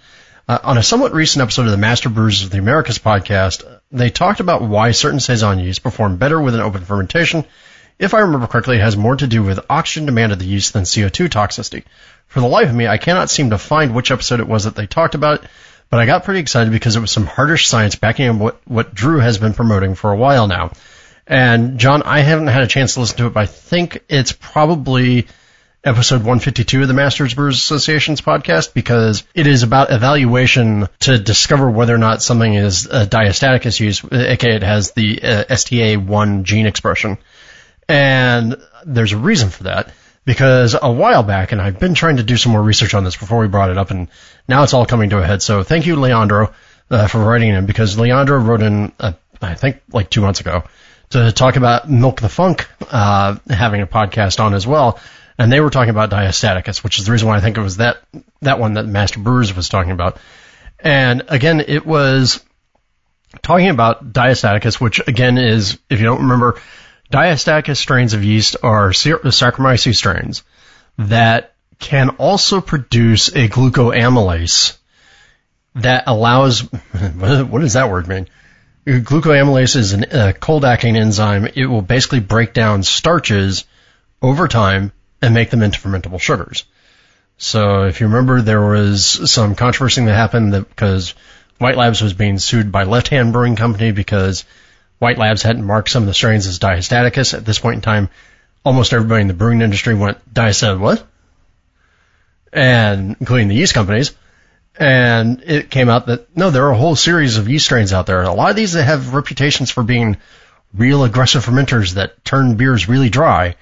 Uh, 0.49 0.57
on 0.63 0.77
a 0.79 0.83
somewhat 0.83 1.13
recent 1.13 1.43
episode 1.43 1.65
of 1.65 1.71
the 1.71 1.77
Master 1.77 2.09
Brewers 2.09 2.43
of 2.43 2.49
the 2.49 2.57
Americas 2.57 2.97
podcast, 2.97 3.63
they 3.91 4.09
talked 4.09 4.39
about 4.39 4.63
why 4.63 4.91
certain 4.91 5.19
saison 5.19 5.59
yeast 5.59 5.83
perform 5.83 6.17
better 6.17 6.41
with 6.41 6.55
an 6.55 6.61
open 6.61 6.83
fermentation. 6.83 7.45
If 7.99 8.13
I 8.13 8.21
remember 8.21 8.47
correctly, 8.47 8.77
it 8.77 8.81
has 8.81 8.97
more 8.97 9.15
to 9.15 9.27
do 9.27 9.43
with 9.43 9.65
oxygen 9.69 10.07
demand 10.07 10.31
of 10.31 10.39
the 10.39 10.45
yeast 10.45 10.73
than 10.73 10.83
CO2 10.83 11.29
toxicity. 11.29 11.83
For 12.27 12.41
the 12.41 12.47
life 12.47 12.69
of 12.69 12.75
me, 12.75 12.87
I 12.87 12.97
cannot 12.97 13.29
seem 13.29 13.51
to 13.51 13.57
find 13.59 13.93
which 13.93 14.11
episode 14.11 14.39
it 14.39 14.47
was 14.47 14.63
that 14.63 14.75
they 14.75 14.87
talked 14.87 15.15
about 15.15 15.45
but 15.89 15.99
I 15.99 16.05
got 16.05 16.23
pretty 16.23 16.39
excited 16.39 16.71
because 16.71 16.95
it 16.95 16.99
was 16.99 17.11
some 17.11 17.25
hardish 17.25 17.67
science 17.67 17.95
backing 17.95 18.27
up 18.27 18.35
what, 18.35 18.61
what 18.67 18.93
Drew 18.93 19.19
has 19.19 19.37
been 19.37 19.53
promoting 19.53 19.95
for 19.95 20.11
a 20.11 20.17
while 20.17 20.47
now. 20.47 20.71
And 21.25 21.79
John, 21.79 22.03
I 22.03 22.19
haven't 22.19 22.47
had 22.47 22.63
a 22.63 22.67
chance 22.67 22.93
to 22.93 23.01
listen 23.01 23.17
to 23.17 23.27
it, 23.27 23.33
but 23.33 23.41
I 23.41 23.45
think 23.45 24.03
it's 24.09 24.31
probably 24.31 25.27
episode 25.83 26.17
152 26.17 26.81
of 26.81 26.87
the 26.87 26.93
Masters 26.93 27.33
Brewers 27.33 27.55
Association's 27.55 28.19
podcast 28.19 28.73
because 28.73 29.23
it 29.33 29.47
is 29.47 29.63
about 29.63 29.91
evaluation 29.91 30.87
to 30.99 31.17
discover 31.17 31.69
whether 31.69 31.95
or 31.95 31.99
not 31.99 32.21
something 32.21 32.53
is 32.53 32.85
a 32.85 33.05
diastaticus 33.05 33.79
use, 33.79 34.03
aka 34.11 34.55
it 34.55 34.63
has 34.63 34.91
the 34.91 35.21
uh, 35.23 35.43
STA1 35.45 36.43
gene 36.43 36.65
expression. 36.65 37.17
And 37.87 38.57
there's 38.85 39.13
a 39.13 39.17
reason 39.17 39.49
for 39.49 39.63
that 39.63 39.93
because 40.25 40.75
a 40.79 40.91
while 40.91 41.23
back, 41.23 41.53
and 41.53 41.61
I've 41.61 41.79
been 41.79 41.93
trying 41.93 42.17
to 42.17 42.23
do 42.23 42.35
some 42.35 42.51
more 42.51 42.61
research 42.61 42.93
on 42.93 43.03
this 43.03 43.15
before 43.15 43.39
we 43.39 43.47
brought 43.47 43.69
it 43.69 43.77
up, 43.77 43.89
and 43.89 44.09
now 44.47 44.63
it's 44.63 44.73
all 44.73 44.85
coming 44.85 45.11
to 45.11 45.19
a 45.19 45.25
head. 45.25 45.41
So 45.41 45.63
thank 45.63 45.87
you, 45.87 45.95
Leandro, 45.95 46.53
uh, 46.91 47.07
for 47.07 47.19
writing 47.19 47.49
in 47.49 47.65
because 47.65 47.97
Leandro 47.97 48.37
wrote 48.37 48.61
in, 48.61 48.91
uh, 48.99 49.13
I 49.41 49.55
think, 49.55 49.81
like 49.91 50.09
two 50.09 50.21
months 50.21 50.41
ago 50.41 50.65
to 51.11 51.31
talk 51.31 51.55
about 51.55 51.89
Milk 51.89 52.21
the 52.21 52.29
Funk 52.29 52.67
uh, 52.91 53.37
having 53.49 53.81
a 53.81 53.87
podcast 53.87 54.39
on 54.39 54.53
as 54.53 54.67
well 54.67 54.99
and 55.39 55.49
they 55.49 55.61
were 55.61 55.69
talking 55.69 55.89
about 55.89 56.11
diastaticus, 56.11 56.83
which 56.83 56.99
is 56.99 57.05
the 57.05 57.13
reason 57.13 57.29
why 57.29 57.37
I 57.37 57.39
think 57.39 57.57
it 57.57 57.61
was 57.61 57.77
that 57.77 58.03
that 58.41 58.59
one 58.59 58.73
that 58.73 58.85
Master 58.85 59.21
Brewers 59.21 59.55
was 59.55 59.69
talking 59.69 59.91
about. 59.91 60.17
And 60.81 61.23
again, 61.29 61.61
it 61.65 61.85
was 61.85 62.43
talking 63.41 63.69
about 63.69 64.11
diastaticus, 64.11 64.81
which 64.81 64.99
again 65.07 65.37
is, 65.37 65.79
if 65.89 65.99
you 65.99 66.05
don't 66.05 66.23
remember, 66.23 66.61
diastaticus 67.09 67.77
strains 67.77 68.13
of 68.13 68.23
yeast 68.23 68.57
are 68.61 68.89
Saccharomyces 68.89 69.95
strains 69.95 70.43
that 70.97 71.55
can 71.79 72.09
also 72.17 72.59
produce 72.59 73.29
a 73.29 73.47
glucoamylase 73.47 74.77
that 75.75 76.03
allows, 76.07 76.59
what 76.71 77.61
does 77.61 77.73
that 77.73 77.89
word 77.89 78.09
mean? 78.09 78.27
Glucoamylase 78.85 79.77
is 79.77 79.93
a 79.93 80.33
cold 80.33 80.65
acting 80.65 80.97
enzyme. 80.97 81.45
It 81.45 81.67
will 81.67 81.81
basically 81.81 82.19
break 82.19 82.53
down 82.53 82.83
starches 82.83 83.63
over 84.21 84.49
time 84.49 84.91
and 85.21 85.33
make 85.33 85.49
them 85.49 85.61
into 85.61 85.79
fermentable 85.79 86.19
sugars. 86.19 86.65
So 87.37 87.83
if 87.83 88.01
you 88.01 88.07
remember, 88.07 88.41
there 88.41 88.61
was 88.61 89.31
some 89.31 89.55
controversy 89.55 90.03
that 90.05 90.13
happened 90.13 90.53
that 90.53 90.67
because 90.67 91.13
White 91.57 91.77
Labs 91.77 92.01
was 92.01 92.13
being 92.13 92.39
sued 92.39 92.71
by 92.71 92.83
Left 92.83 93.07
Hand 93.07 93.33
Brewing 93.33 93.55
Company 93.55 93.91
because 93.91 94.45
White 94.99 95.17
Labs 95.17 95.41
hadn't 95.41 95.65
marked 95.65 95.89
some 95.89 96.03
of 96.03 96.07
the 96.07 96.13
strains 96.13 96.47
as 96.47 96.59
diastaticus. 96.59 97.33
At 97.33 97.45
this 97.45 97.59
point 97.59 97.75
in 97.75 97.81
time, 97.81 98.09
almost 98.65 98.93
everybody 98.93 99.21
in 99.21 99.27
the 99.27 99.33
brewing 99.33 99.61
industry 99.61 99.93
went 99.93 100.33
diastat 100.33 100.79
what? 100.79 101.05
And 102.51 103.15
including 103.19 103.47
the 103.47 103.55
yeast 103.55 103.73
companies. 103.73 104.11
And 104.77 105.43
it 105.43 105.69
came 105.69 105.89
out 105.89 106.07
that 106.07 106.35
no, 106.35 106.49
there 106.49 106.65
are 106.67 106.71
a 106.71 106.77
whole 106.77 106.95
series 106.95 107.37
of 107.37 107.49
yeast 107.49 107.65
strains 107.65 107.93
out 107.93 108.05
there. 108.05 108.21
A 108.23 108.33
lot 108.33 108.49
of 108.49 108.55
these 108.55 108.73
that 108.73 108.83
have 108.83 109.13
reputations 109.13 109.71
for 109.71 109.83
being 109.83 110.17
real 110.73 111.03
aggressive 111.03 111.45
fermenters 111.45 111.93
that 111.93 112.23
turn 112.23 112.55
beers 112.55 112.87
really 112.87 113.09
dry. 113.09 113.55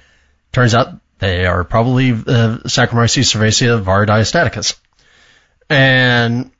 Turns 0.51 0.75
out 0.75 0.99
they 1.19 1.45
are 1.45 1.63
probably 1.63 2.11
uh, 2.11 2.59
Saccharomyces 2.65 3.33
cerevisiae 3.33 3.81
var 3.81 4.05
diastaticus. 4.05 4.77
And 5.69 6.51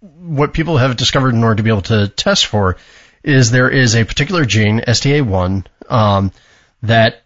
what 0.00 0.52
people 0.54 0.78
have 0.78 0.96
discovered 0.96 1.34
in 1.34 1.44
order 1.44 1.56
to 1.56 1.62
be 1.62 1.70
able 1.70 1.82
to 1.82 2.08
test 2.08 2.46
for 2.46 2.76
is 3.22 3.50
there 3.50 3.70
is 3.70 3.94
a 3.94 4.04
particular 4.04 4.44
gene, 4.44 4.80
STA1, 4.80 5.66
um, 5.88 6.32
that 6.82 7.22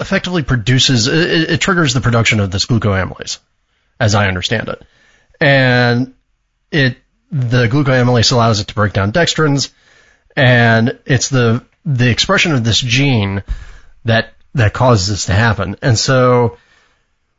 effectively 0.00 0.42
produces, 0.42 1.08
it, 1.08 1.50
it, 1.50 1.60
triggers 1.60 1.94
the 1.94 2.00
production 2.00 2.40
of 2.40 2.50
this 2.50 2.66
glucoamylase, 2.66 3.38
as 3.98 4.14
I 4.14 4.28
understand 4.28 4.68
it. 4.68 4.82
And 5.40 6.14
it, 6.70 6.96
the 7.30 7.66
glucoamylase 7.66 8.32
allows 8.32 8.60
it 8.60 8.68
to 8.68 8.74
break 8.74 8.92
down 8.92 9.12
dextrins, 9.12 9.72
and 10.36 10.98
it's 11.06 11.28
the, 11.28 11.64
the 11.84 12.10
expression 12.10 12.52
of 12.52 12.62
this 12.62 12.78
gene 12.78 13.42
that 14.04 14.33
that 14.54 14.72
causes 14.72 15.08
this 15.08 15.26
to 15.26 15.32
happen. 15.32 15.76
And 15.82 15.98
so 15.98 16.58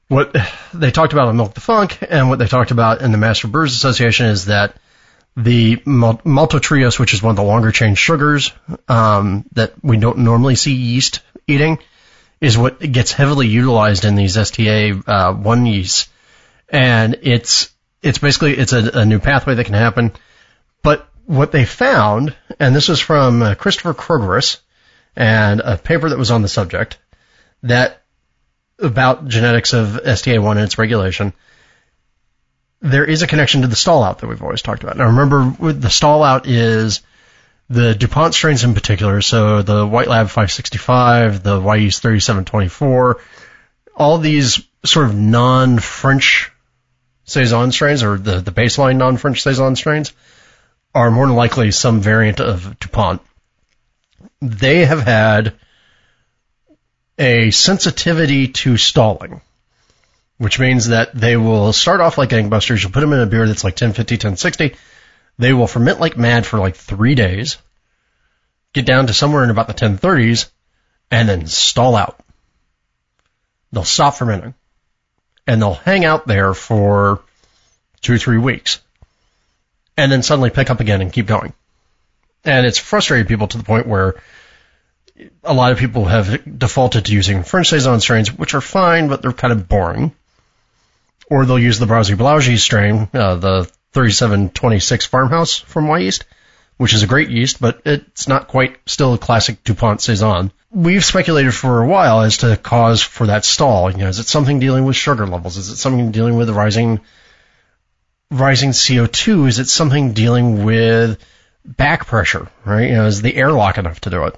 what 0.07 0.35
they 0.73 0.91
talked 0.91 1.13
about 1.13 1.29
in 1.29 1.37
Milk 1.37 1.53
the 1.53 1.61
Funk 1.61 1.99
and 2.07 2.29
what 2.29 2.39
they 2.39 2.47
talked 2.47 2.71
about 2.71 3.01
in 3.01 3.11
the 3.11 3.17
Master 3.17 3.47
Brewers 3.47 3.73
Association 3.73 4.27
is 4.27 4.45
that 4.45 4.75
the 5.35 5.77
maltotriose, 5.77 6.99
which 6.99 7.13
is 7.13 7.21
one 7.21 7.31
of 7.31 7.35
the 7.35 7.43
longer 7.43 7.71
chain 7.71 7.95
sugars 7.95 8.53
um, 8.87 9.45
that 9.53 9.73
we 9.83 9.97
don't 9.97 10.19
normally 10.19 10.55
see 10.55 10.73
yeast 10.73 11.21
eating, 11.47 11.79
is 12.39 12.57
what 12.57 12.79
gets 12.79 13.11
heavily 13.11 13.47
utilized 13.47 14.05
in 14.05 14.15
these 14.15 14.37
STA 14.37 14.93
uh, 15.07 15.33
one 15.33 15.65
yeasts, 15.65 16.09
and 16.69 17.19
it's 17.23 17.69
it's 18.01 18.19
basically 18.19 18.55
it's 18.55 18.71
a, 18.71 18.99
a, 18.99 19.05
new 19.05 19.19
pathway 19.19 19.55
that 19.55 19.65
can 19.65 19.73
happen. 19.73 20.13
But 20.83 21.07
what 21.25 21.51
they 21.51 21.65
found, 21.65 22.35
and 22.59 22.75
this 22.75 22.87
was 22.87 22.99
from 22.99 23.41
uh, 23.41 23.55
Kristoffer 23.55 23.95
Krogerus 23.95 24.59
and 25.15 25.59
a 25.59 25.77
paper 25.77 26.09
that 26.09 26.19
was 26.19 26.31
on 26.31 26.43
the 26.43 26.47
subject, 26.47 26.97
that 27.65 28.01
about 28.79 29.27
genetics 29.27 29.73
of 29.73 29.99
STA1 30.03 30.51
and 30.51 30.59
its 30.61 30.77
regulation, 30.77 31.33
there 32.81 33.05
is 33.05 33.21
a 33.21 33.27
connection 33.27 33.61
to 33.61 33.67
the 33.67 33.75
stall 33.75 34.03
out 34.03 34.19
that 34.19 34.27
we've 34.27 34.43
always 34.43 34.61
talked 34.61 34.83
about. 34.83 34.97
Now 34.97 35.07
remember, 35.07 35.73
the 35.73 35.89
stall 35.89 36.23
out 36.23 36.47
is 36.47 37.01
the 37.69 37.95
DuPont 37.95 38.33
strains 38.33 38.63
in 38.63 38.73
particular, 38.73 39.21
so 39.21 39.61
the 39.61 39.87
White 39.87 40.07
Lab 40.07 40.27
565, 40.27 41.41
the 41.41 41.59
Wyeast 41.59 41.99
3724, 41.99 43.19
all 43.95 44.17
these 44.19 44.61
sort 44.85 45.07
of 45.07 45.15
non-French 45.15 46.51
Saison 47.23 47.71
strains, 47.71 48.03
or 48.03 48.19
the, 48.19 48.39
the 48.39 48.51
baseline 48.51 48.97
non-French 48.97 49.41
Saison 49.41 49.75
strains, 49.75 50.13
are 50.93 51.09
more 51.09 51.25
than 51.25 51.35
likely 51.35 51.71
some 51.71 52.01
variant 52.01 52.39
of 52.39 52.77
DuPont. 52.79 53.21
They 54.41 54.85
have 54.85 55.01
had 55.01 55.55
a 57.17 57.51
sensitivity 57.51 58.49
to 58.49 58.77
stalling, 58.77 59.41
which 60.37 60.59
means 60.59 60.87
that 60.87 61.13
they 61.13 61.37
will 61.37 61.71
start 61.73 62.01
off 62.01 62.17
like 62.17 62.29
gangbusters. 62.29 62.81
You'll 62.81 62.91
put 62.91 63.01
them 63.01 63.13
in 63.13 63.19
a 63.19 63.25
beer 63.25 63.47
that's 63.47 63.63
like 63.63 63.73
1050, 63.73 64.15
1060. 64.15 64.75
They 65.37 65.53
will 65.53 65.67
ferment 65.67 65.99
like 65.99 66.17
mad 66.17 66.45
for 66.45 66.59
like 66.59 66.75
three 66.75 67.15
days, 67.15 67.57
get 68.73 68.85
down 68.85 69.07
to 69.07 69.13
somewhere 69.13 69.43
in 69.43 69.49
about 69.49 69.67
the 69.67 69.73
1030s, 69.73 70.49
and 71.11 71.27
then 71.27 71.47
stall 71.47 71.95
out. 71.95 72.19
They'll 73.71 73.83
stop 73.83 74.15
fermenting. 74.15 74.53
And 75.47 75.61
they'll 75.61 75.73
hang 75.73 76.05
out 76.05 76.25
there 76.25 76.53
for 76.53 77.21
two 78.01 78.17
three 78.17 78.37
weeks. 78.37 78.81
And 79.97 80.11
then 80.11 80.23
suddenly 80.23 80.49
pick 80.49 80.69
up 80.69 80.79
again 80.79 81.01
and 81.01 81.13
keep 81.13 81.27
going. 81.27 81.53
And 82.43 82.65
it's 82.65 82.77
frustrated 82.77 83.27
people 83.27 83.47
to 83.47 83.57
the 83.57 83.63
point 83.63 83.87
where 83.87 84.15
a 85.43 85.53
lot 85.53 85.71
of 85.71 85.77
people 85.77 86.05
have 86.05 86.59
defaulted 86.59 87.05
to 87.05 87.13
using 87.13 87.43
French 87.43 87.69
Saison 87.69 87.99
strains, 87.99 88.31
which 88.31 88.53
are 88.53 88.61
fine, 88.61 89.07
but 89.07 89.21
they're 89.21 89.31
kind 89.31 89.53
of 89.53 89.67
boring. 89.67 90.13
Or 91.29 91.45
they'll 91.45 91.59
use 91.59 91.79
the 91.79 91.85
Brasserie 91.85 92.17
Blaugies 92.17 92.59
strain, 92.59 93.09
uh, 93.13 93.35
the 93.35 93.71
3726 93.93 95.05
farmhouse 95.05 95.57
from 95.57 95.85
Wyeast, 95.85 96.23
which 96.77 96.93
is 96.93 97.03
a 97.03 97.07
great 97.07 97.29
yeast, 97.29 97.61
but 97.61 97.81
it's 97.85 98.27
not 98.27 98.47
quite 98.47 98.77
still 98.85 99.13
a 99.13 99.17
classic 99.17 99.63
DuPont 99.63 100.01
Saison. 100.01 100.51
We've 100.69 101.03
speculated 101.03 101.53
for 101.53 101.81
a 101.81 101.87
while 101.87 102.21
as 102.21 102.37
to 102.37 102.57
cause 102.57 103.01
for 103.01 103.27
that 103.27 103.45
stall. 103.45 103.89
You 103.91 103.99
know, 103.99 104.09
is 104.09 104.19
it 104.19 104.27
something 104.27 104.59
dealing 104.59 104.83
with 104.83 104.97
sugar 104.97 105.25
levels? 105.25 105.57
Is 105.57 105.69
it 105.69 105.77
something 105.77 106.11
dealing 106.11 106.35
with 106.35 106.49
rising, 106.49 106.99
rising 108.29 108.71
CO2? 108.71 109.47
Is 109.47 109.59
it 109.59 109.69
something 109.69 110.11
dealing 110.11 110.65
with 110.65 111.17
back 111.63 112.05
pressure, 112.05 112.49
right? 112.65 112.89
You 112.89 112.95
know, 112.95 113.05
is 113.05 113.21
the 113.21 113.35
airlock 113.35 113.77
enough 113.77 114.01
to 114.01 114.09
do 114.09 114.25
it? 114.25 114.37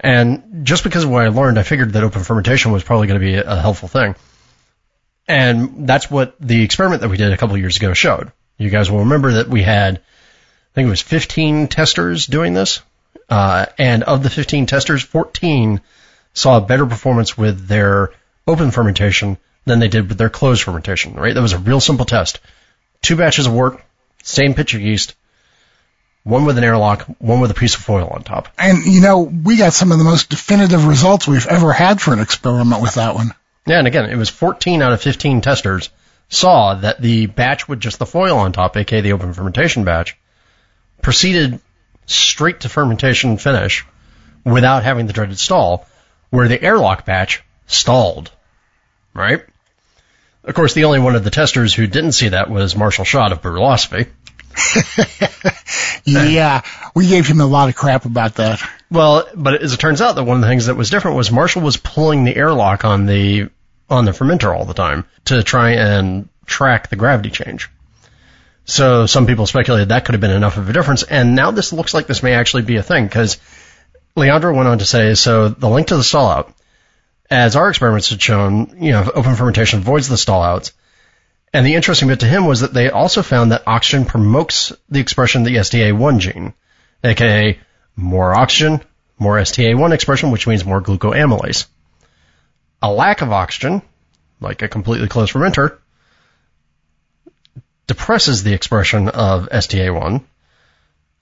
And 0.00 0.64
just 0.64 0.82
because 0.82 1.04
of 1.04 1.10
what 1.10 1.24
I 1.24 1.28
learned, 1.28 1.58
I 1.58 1.62
figured 1.62 1.92
that 1.92 2.02
open 2.02 2.24
fermentation 2.24 2.72
was 2.72 2.82
probably 2.82 3.06
going 3.06 3.20
to 3.20 3.26
be 3.26 3.34
a, 3.34 3.60
helpful 3.60 3.88
thing. 3.88 4.14
And 5.28 5.86
that's 5.86 6.10
what 6.10 6.34
the 6.40 6.62
experiment 6.62 7.02
that 7.02 7.10
we 7.10 7.18
did 7.18 7.32
a 7.32 7.36
couple 7.36 7.56
years 7.58 7.76
ago 7.76 7.92
showed. 7.92 8.32
You 8.56 8.70
guys 8.70 8.90
will 8.90 9.00
remember 9.00 9.34
that 9.34 9.48
we 9.48 9.62
had, 9.62 9.98
I 9.98 10.74
think 10.74 10.86
it 10.86 10.90
was 10.90 11.02
15 11.02 11.68
testers 11.68 12.26
doing 12.26 12.54
this. 12.54 12.80
Uh, 13.28 13.66
and 13.78 14.02
of 14.02 14.22
the 14.22 14.30
15 14.30 14.66
testers, 14.66 15.02
14 15.02 15.80
saw 16.32 16.56
a 16.56 16.62
better 16.62 16.86
performance 16.86 17.36
with 17.36 17.68
their 17.68 18.10
open 18.46 18.70
fermentation 18.70 19.36
than 19.66 19.78
they 19.78 19.88
did 19.88 20.08
with 20.08 20.18
their 20.18 20.30
closed 20.30 20.62
fermentation, 20.62 21.14
right? 21.14 21.34
That 21.34 21.42
was 21.42 21.52
a 21.52 21.58
real 21.58 21.80
simple 21.80 22.06
test. 22.06 22.40
Two 23.02 23.16
batches 23.16 23.46
of 23.46 23.52
wort, 23.52 23.80
same 24.22 24.54
pitch 24.54 24.74
of 24.74 24.80
yeast, 24.80 25.14
one 26.22 26.44
with 26.44 26.58
an 26.58 26.64
airlock, 26.64 27.02
one 27.18 27.40
with 27.40 27.50
a 27.50 27.54
piece 27.54 27.74
of 27.74 27.82
foil 27.82 28.08
on 28.08 28.22
top. 28.22 28.48
And 28.58 28.84
you 28.84 29.00
know, 29.00 29.20
we 29.20 29.56
got 29.56 29.72
some 29.72 29.92
of 29.92 29.98
the 29.98 30.04
most 30.04 30.30
definitive 30.30 30.86
results 30.86 31.26
we've 31.26 31.46
ever 31.46 31.72
had 31.72 32.00
for 32.00 32.12
an 32.12 32.20
experiment 32.20 32.82
with 32.82 32.94
that 32.94 33.14
one. 33.14 33.34
Yeah, 33.66 33.78
and 33.78 33.86
again, 33.86 34.08
it 34.08 34.16
was 34.16 34.28
14 34.28 34.82
out 34.82 34.92
of 34.92 35.00
15 35.00 35.40
testers 35.40 35.90
saw 36.28 36.74
that 36.74 37.00
the 37.00 37.26
batch 37.26 37.68
with 37.68 37.80
just 37.80 37.98
the 37.98 38.06
foil 38.06 38.38
on 38.38 38.52
top, 38.52 38.76
aka 38.76 39.00
the 39.00 39.12
open 39.12 39.34
fermentation 39.34 39.84
batch, 39.84 40.16
proceeded 41.02 41.60
straight 42.06 42.60
to 42.60 42.68
fermentation 42.68 43.36
finish 43.36 43.84
without 44.44 44.84
having 44.84 45.06
the 45.06 45.12
dreaded 45.12 45.38
stall, 45.38 45.86
where 46.30 46.48
the 46.48 46.62
airlock 46.62 47.04
batch 47.04 47.42
stalled. 47.66 48.30
Right? 49.12 49.44
Of 50.44 50.54
course, 50.54 50.72
the 50.72 50.84
only 50.84 51.00
one 51.00 51.16
of 51.16 51.24
the 51.24 51.30
testers 51.30 51.74
who 51.74 51.86
didn't 51.86 52.12
see 52.12 52.28
that 52.28 52.48
was 52.48 52.74
Marshall 52.74 53.04
Schott 53.04 53.32
of 53.32 53.42
Brülosophy. 53.42 54.08
yeah, 56.04 56.62
we 56.94 57.08
gave 57.08 57.26
him 57.26 57.40
a 57.40 57.46
lot 57.46 57.68
of 57.68 57.76
crap 57.76 58.04
about 58.04 58.36
that. 58.36 58.60
Well, 58.90 59.28
but 59.34 59.62
as 59.62 59.72
it 59.72 59.78
turns 59.80 60.00
out 60.00 60.16
that 60.16 60.24
one 60.24 60.36
of 60.36 60.42
the 60.42 60.48
things 60.48 60.66
that 60.66 60.76
was 60.76 60.90
different 60.90 61.16
was 61.16 61.30
Marshall 61.30 61.62
was 61.62 61.76
pulling 61.76 62.24
the 62.24 62.34
airlock 62.34 62.84
on 62.84 63.06
the 63.06 63.50
on 63.88 64.04
the 64.04 64.12
fermenter 64.12 64.56
all 64.56 64.64
the 64.64 64.74
time 64.74 65.04
to 65.26 65.42
try 65.42 65.72
and 65.72 66.28
track 66.46 66.88
the 66.88 66.96
gravity 66.96 67.30
change. 67.30 67.68
So 68.64 69.06
some 69.06 69.26
people 69.26 69.46
speculated 69.46 69.88
that 69.88 70.04
could 70.04 70.14
have 70.14 70.20
been 70.20 70.30
enough 70.30 70.56
of 70.56 70.68
a 70.68 70.72
difference, 70.72 71.02
and 71.02 71.34
now 71.34 71.50
this 71.50 71.72
looks 71.72 71.94
like 71.94 72.06
this 72.06 72.22
may 72.22 72.34
actually 72.34 72.62
be 72.62 72.76
a 72.76 72.82
thing 72.82 73.04
because 73.04 73.38
Leandro 74.16 74.54
went 74.54 74.68
on 74.68 74.78
to 74.78 74.84
say, 74.84 75.14
so 75.14 75.48
the 75.48 75.68
link 75.68 75.88
to 75.88 75.96
the 75.96 76.04
stall 76.04 76.28
out, 76.28 76.54
as 77.30 77.56
our 77.56 77.68
experiments 77.68 78.10
had 78.10 78.20
shown, 78.20 78.76
you 78.80 78.92
know, 78.92 79.10
open 79.14 79.34
fermentation 79.34 79.80
avoids 79.80 80.08
the 80.08 80.16
stall 80.16 80.42
outs. 80.42 80.72
And 81.52 81.66
the 81.66 81.74
interesting 81.74 82.08
bit 82.08 82.20
to 82.20 82.26
him 82.26 82.46
was 82.46 82.60
that 82.60 82.72
they 82.72 82.90
also 82.90 83.22
found 83.22 83.50
that 83.50 83.66
oxygen 83.66 84.04
promotes 84.04 84.72
the 84.88 85.00
expression 85.00 85.42
of 85.42 85.46
the 85.46 85.56
STA1 85.56 86.20
gene, 86.20 86.54
aka 87.02 87.58
more 87.96 88.34
oxygen, 88.34 88.80
more 89.18 89.36
STA1 89.36 89.92
expression, 89.92 90.30
which 90.30 90.46
means 90.46 90.64
more 90.64 90.80
glucoamylase. 90.80 91.66
A 92.82 92.90
lack 92.90 93.20
of 93.20 93.32
oxygen, 93.32 93.82
like 94.40 94.62
a 94.62 94.68
completely 94.68 95.08
closed 95.08 95.32
fermenter, 95.32 95.78
depresses 97.88 98.44
the 98.44 98.54
expression 98.54 99.08
of 99.08 99.48
STA1, 99.50 100.22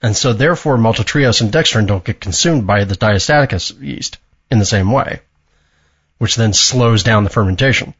and 0.01 0.15
so 0.15 0.33
therefore 0.33 0.77
maltotriose 0.77 1.41
and 1.41 1.51
dextrin 1.51 1.87
don't 1.87 2.03
get 2.03 2.21
consumed 2.21 2.67
by 2.67 2.83
the 2.83 2.95
diastaticus 2.95 3.81
yeast 3.81 4.19
in 4.51 4.59
the 4.59 4.65
same 4.65 4.91
way, 4.91 5.21
which 6.19 6.35
then 6.35 6.53
slows 6.53 7.01
down 7.01 7.23
the 7.23 7.29
fermentation. 7.31 7.95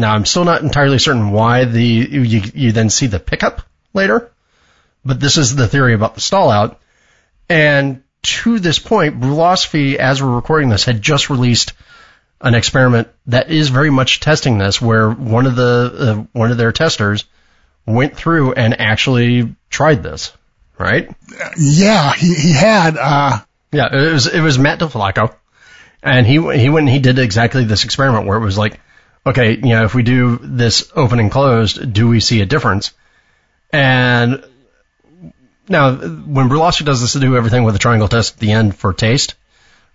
Now 0.00 0.14
I'm 0.14 0.26
still 0.26 0.44
not 0.44 0.62
entirely 0.62 0.98
certain 0.98 1.30
why 1.30 1.64
the 1.64 1.84
you, 1.84 2.42
you 2.54 2.72
then 2.72 2.90
see 2.90 3.06
the 3.06 3.20
pickup 3.20 3.62
later, 3.94 4.32
but 5.04 5.20
this 5.20 5.36
is 5.36 5.54
the 5.54 5.68
theory 5.68 5.94
about 5.94 6.14
the 6.14 6.20
stall 6.20 6.50
out. 6.50 6.80
And 7.48 8.02
to 8.22 8.58
this 8.58 8.78
point, 8.78 9.20
Brülosophy, 9.20 9.96
as 9.96 10.22
we're 10.22 10.34
recording 10.34 10.68
this, 10.68 10.84
had 10.84 11.02
just 11.02 11.30
released 11.30 11.72
an 12.40 12.54
experiment 12.54 13.08
that 13.26 13.50
is 13.50 13.68
very 13.68 13.90
much 13.90 14.20
testing 14.20 14.58
this, 14.58 14.80
where 14.80 15.10
one 15.10 15.46
of 15.46 15.56
the 15.56 15.92
uh, 15.98 16.14
one 16.32 16.50
of 16.50 16.56
their 16.56 16.72
testers 16.72 17.24
went 17.86 18.16
through 18.16 18.52
and 18.54 18.80
actually 18.80 19.54
tried 19.68 20.02
this, 20.02 20.32
right? 20.78 21.14
Yeah, 21.58 22.12
he, 22.12 22.34
he 22.34 22.52
had. 22.52 22.96
Uh... 22.96 23.40
Yeah, 23.72 23.88
it 23.92 24.12
was 24.12 24.26
it 24.26 24.40
was 24.40 24.58
Matt 24.58 24.80
Del 24.80 24.88
Fiacco, 24.88 25.34
and 26.02 26.26
he 26.26 26.34
he 26.34 26.68
went 26.68 26.86
and 26.86 26.88
he 26.88 26.98
did 26.98 27.18
exactly 27.18 27.64
this 27.64 27.84
experiment 27.84 28.26
where 28.26 28.36
it 28.36 28.44
was 28.44 28.58
like, 28.58 28.80
okay, 29.26 29.52
you 29.52 29.70
know, 29.70 29.84
if 29.84 29.94
we 29.94 30.02
do 30.02 30.38
this 30.42 30.90
open 30.94 31.20
and 31.20 31.30
closed, 31.30 31.92
do 31.92 32.08
we 32.08 32.20
see 32.20 32.40
a 32.40 32.46
difference? 32.46 32.92
And 33.72 34.44
now, 35.68 35.94
when 35.94 36.48
Brülosophy 36.48 36.84
does 36.84 37.00
this 37.00 37.12
to 37.12 37.20
do 37.20 37.36
everything 37.36 37.64
with 37.64 37.76
a 37.76 37.78
triangle 37.78 38.08
test 38.08 38.34
at 38.34 38.40
the 38.40 38.52
end 38.52 38.76
for 38.76 38.92
taste, 38.92 39.34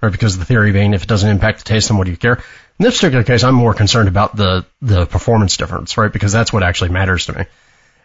right? 0.02 0.12
Because 0.12 0.38
the 0.38 0.46
theory 0.46 0.72
being, 0.72 0.94
if 0.94 1.04
it 1.04 1.10
doesn't 1.10 1.30
impact 1.30 1.60
the 1.60 1.66
taste, 1.66 1.90
then 1.90 1.98
what 1.98 2.06
do 2.06 2.12
you 2.12 2.18
care? 2.18 2.36
In 2.80 2.84
this 2.84 2.98
particular 2.98 3.24
case, 3.24 3.44
I'm 3.44 3.56
more 3.56 3.74
concerned 3.74 4.08
about 4.08 4.36
the 4.36 4.66
the 4.82 5.06
performance 5.06 5.58
difference, 5.58 5.98
right? 5.98 6.12
Because 6.12 6.32
that's 6.32 6.54
what 6.54 6.64
actually 6.64 6.90
matters 6.90 7.26
to 7.26 7.38
me. 7.38 7.46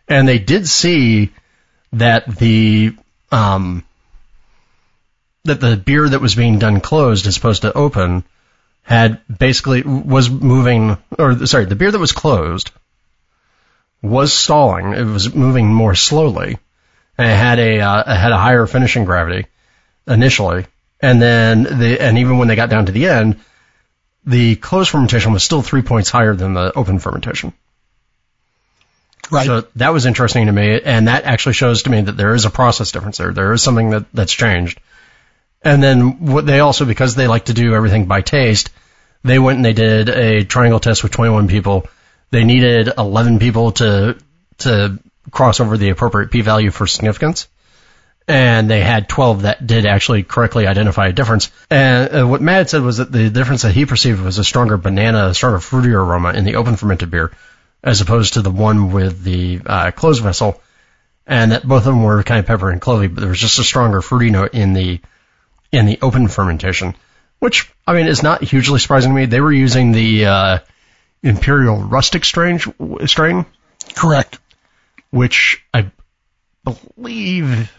And 0.08 0.26
they 0.26 0.38
did 0.38 0.68
see 0.68 1.32
that 1.92 2.26
the 2.26 2.96
um, 3.32 3.84
that 5.44 5.60
the 5.60 5.76
beer 5.76 6.08
that 6.08 6.20
was 6.20 6.34
being 6.34 6.58
done 6.58 6.80
closed 6.80 7.26
as 7.26 7.36
opposed 7.36 7.62
to 7.62 7.72
open 7.72 8.24
had 8.90 9.20
basically 9.38 9.82
was 9.82 10.28
moving, 10.28 10.98
or 11.16 11.46
sorry, 11.46 11.64
the 11.64 11.76
beer 11.76 11.92
that 11.92 11.98
was 11.98 12.10
closed 12.10 12.72
was 14.02 14.32
stalling. 14.32 14.94
It 14.94 15.04
was 15.04 15.32
moving 15.32 15.72
more 15.72 15.94
slowly, 15.94 16.58
and 17.16 17.30
it 17.30 17.36
had 17.36 17.60
a 17.60 17.80
uh, 17.80 18.00
it 18.00 18.16
had 18.16 18.32
a 18.32 18.36
higher 18.36 18.66
finishing 18.66 19.04
gravity 19.04 19.46
initially, 20.08 20.66
and 21.00 21.22
then 21.22 21.62
the 21.62 22.00
and 22.00 22.18
even 22.18 22.38
when 22.38 22.48
they 22.48 22.56
got 22.56 22.68
down 22.68 22.86
to 22.86 22.92
the 22.92 23.06
end, 23.06 23.38
the 24.24 24.56
closed 24.56 24.90
fermentation 24.90 25.32
was 25.32 25.44
still 25.44 25.62
three 25.62 25.82
points 25.82 26.10
higher 26.10 26.34
than 26.34 26.54
the 26.54 26.72
open 26.76 26.98
fermentation. 26.98 27.52
Right. 29.30 29.46
So 29.46 29.68
that 29.76 29.92
was 29.92 30.04
interesting 30.04 30.46
to 30.46 30.52
me, 30.52 30.80
and 30.80 31.06
that 31.06 31.22
actually 31.22 31.52
shows 31.52 31.84
to 31.84 31.90
me 31.90 32.00
that 32.00 32.16
there 32.16 32.34
is 32.34 32.44
a 32.44 32.50
process 32.50 32.90
difference 32.90 33.18
there. 33.18 33.32
There 33.32 33.52
is 33.52 33.62
something 33.62 33.90
that 33.90 34.06
that's 34.12 34.32
changed. 34.32 34.80
And 35.62 35.82
then 35.82 36.26
what 36.26 36.46
they 36.46 36.60
also, 36.60 36.84
because 36.84 37.14
they 37.14 37.26
like 37.26 37.46
to 37.46 37.54
do 37.54 37.74
everything 37.74 38.06
by 38.06 38.22
taste, 38.22 38.70
they 39.22 39.38
went 39.38 39.56
and 39.56 39.64
they 39.64 39.74
did 39.74 40.08
a 40.08 40.44
triangle 40.44 40.80
test 40.80 41.02
with 41.02 41.12
21 41.12 41.48
people. 41.48 41.86
They 42.30 42.44
needed 42.44 42.90
11 42.96 43.38
people 43.38 43.72
to 43.72 44.16
to 44.58 44.98
cross 45.30 45.60
over 45.60 45.76
the 45.76 45.90
appropriate 45.90 46.30
p-value 46.30 46.70
for 46.70 46.86
significance 46.86 47.48
and 48.30 48.70
they 48.70 48.80
had 48.80 49.08
12 49.08 49.42
that 49.42 49.66
did 49.66 49.86
actually 49.86 50.22
correctly 50.22 50.66
identify 50.66 51.08
a 51.08 51.12
difference. 51.12 51.50
And 51.68 52.14
uh, 52.14 52.26
what 52.26 52.40
Matt 52.40 52.70
said 52.70 52.82
was 52.82 52.98
that 52.98 53.10
the 53.10 53.28
difference 53.28 53.62
that 53.62 53.74
he 53.74 53.86
perceived 53.86 54.22
was 54.22 54.38
a 54.38 54.44
stronger 54.44 54.76
banana, 54.76 55.26
a 55.26 55.34
stronger 55.34 55.58
fruitier 55.58 55.94
aroma 55.94 56.32
in 56.32 56.44
the 56.44 56.54
open 56.54 56.76
fermented 56.76 57.10
beer, 57.10 57.32
as 57.82 58.00
opposed 58.00 58.34
to 58.34 58.42
the 58.42 58.50
one 58.50 58.92
with 58.92 59.24
the 59.24 59.60
uh, 59.66 59.90
closed 59.90 60.22
vessel, 60.22 60.62
and 61.26 61.50
that 61.50 61.66
both 61.66 61.86
of 61.86 61.86
them 61.86 62.04
were 62.04 62.22
kind 62.22 62.38
of 62.38 62.46
pepper 62.46 62.70
and 62.70 62.80
clovey, 62.80 63.12
but 63.12 63.20
there 63.20 63.30
was 63.30 63.40
just 63.40 63.58
a 63.58 63.64
stronger 63.64 64.00
fruity 64.00 64.30
note 64.30 64.54
in 64.54 64.74
the 64.74 65.00
in 65.72 65.86
the 65.86 65.98
open 66.02 66.28
fermentation, 66.28 66.94
which 67.38 67.72
I 67.86 67.94
mean 67.94 68.06
is 68.06 68.22
not 68.22 68.42
hugely 68.42 68.78
surprising 68.78 69.10
to 69.10 69.14
me. 69.14 69.26
They 69.26 69.40
were 69.40 69.52
using 69.52 69.92
the 69.92 70.26
uh, 70.26 70.58
imperial 71.22 71.78
rustic 71.78 72.24
strain, 72.24 72.60
strain, 73.06 73.46
correct, 73.94 74.38
which 75.10 75.64
I 75.72 75.90
believe 76.64 77.70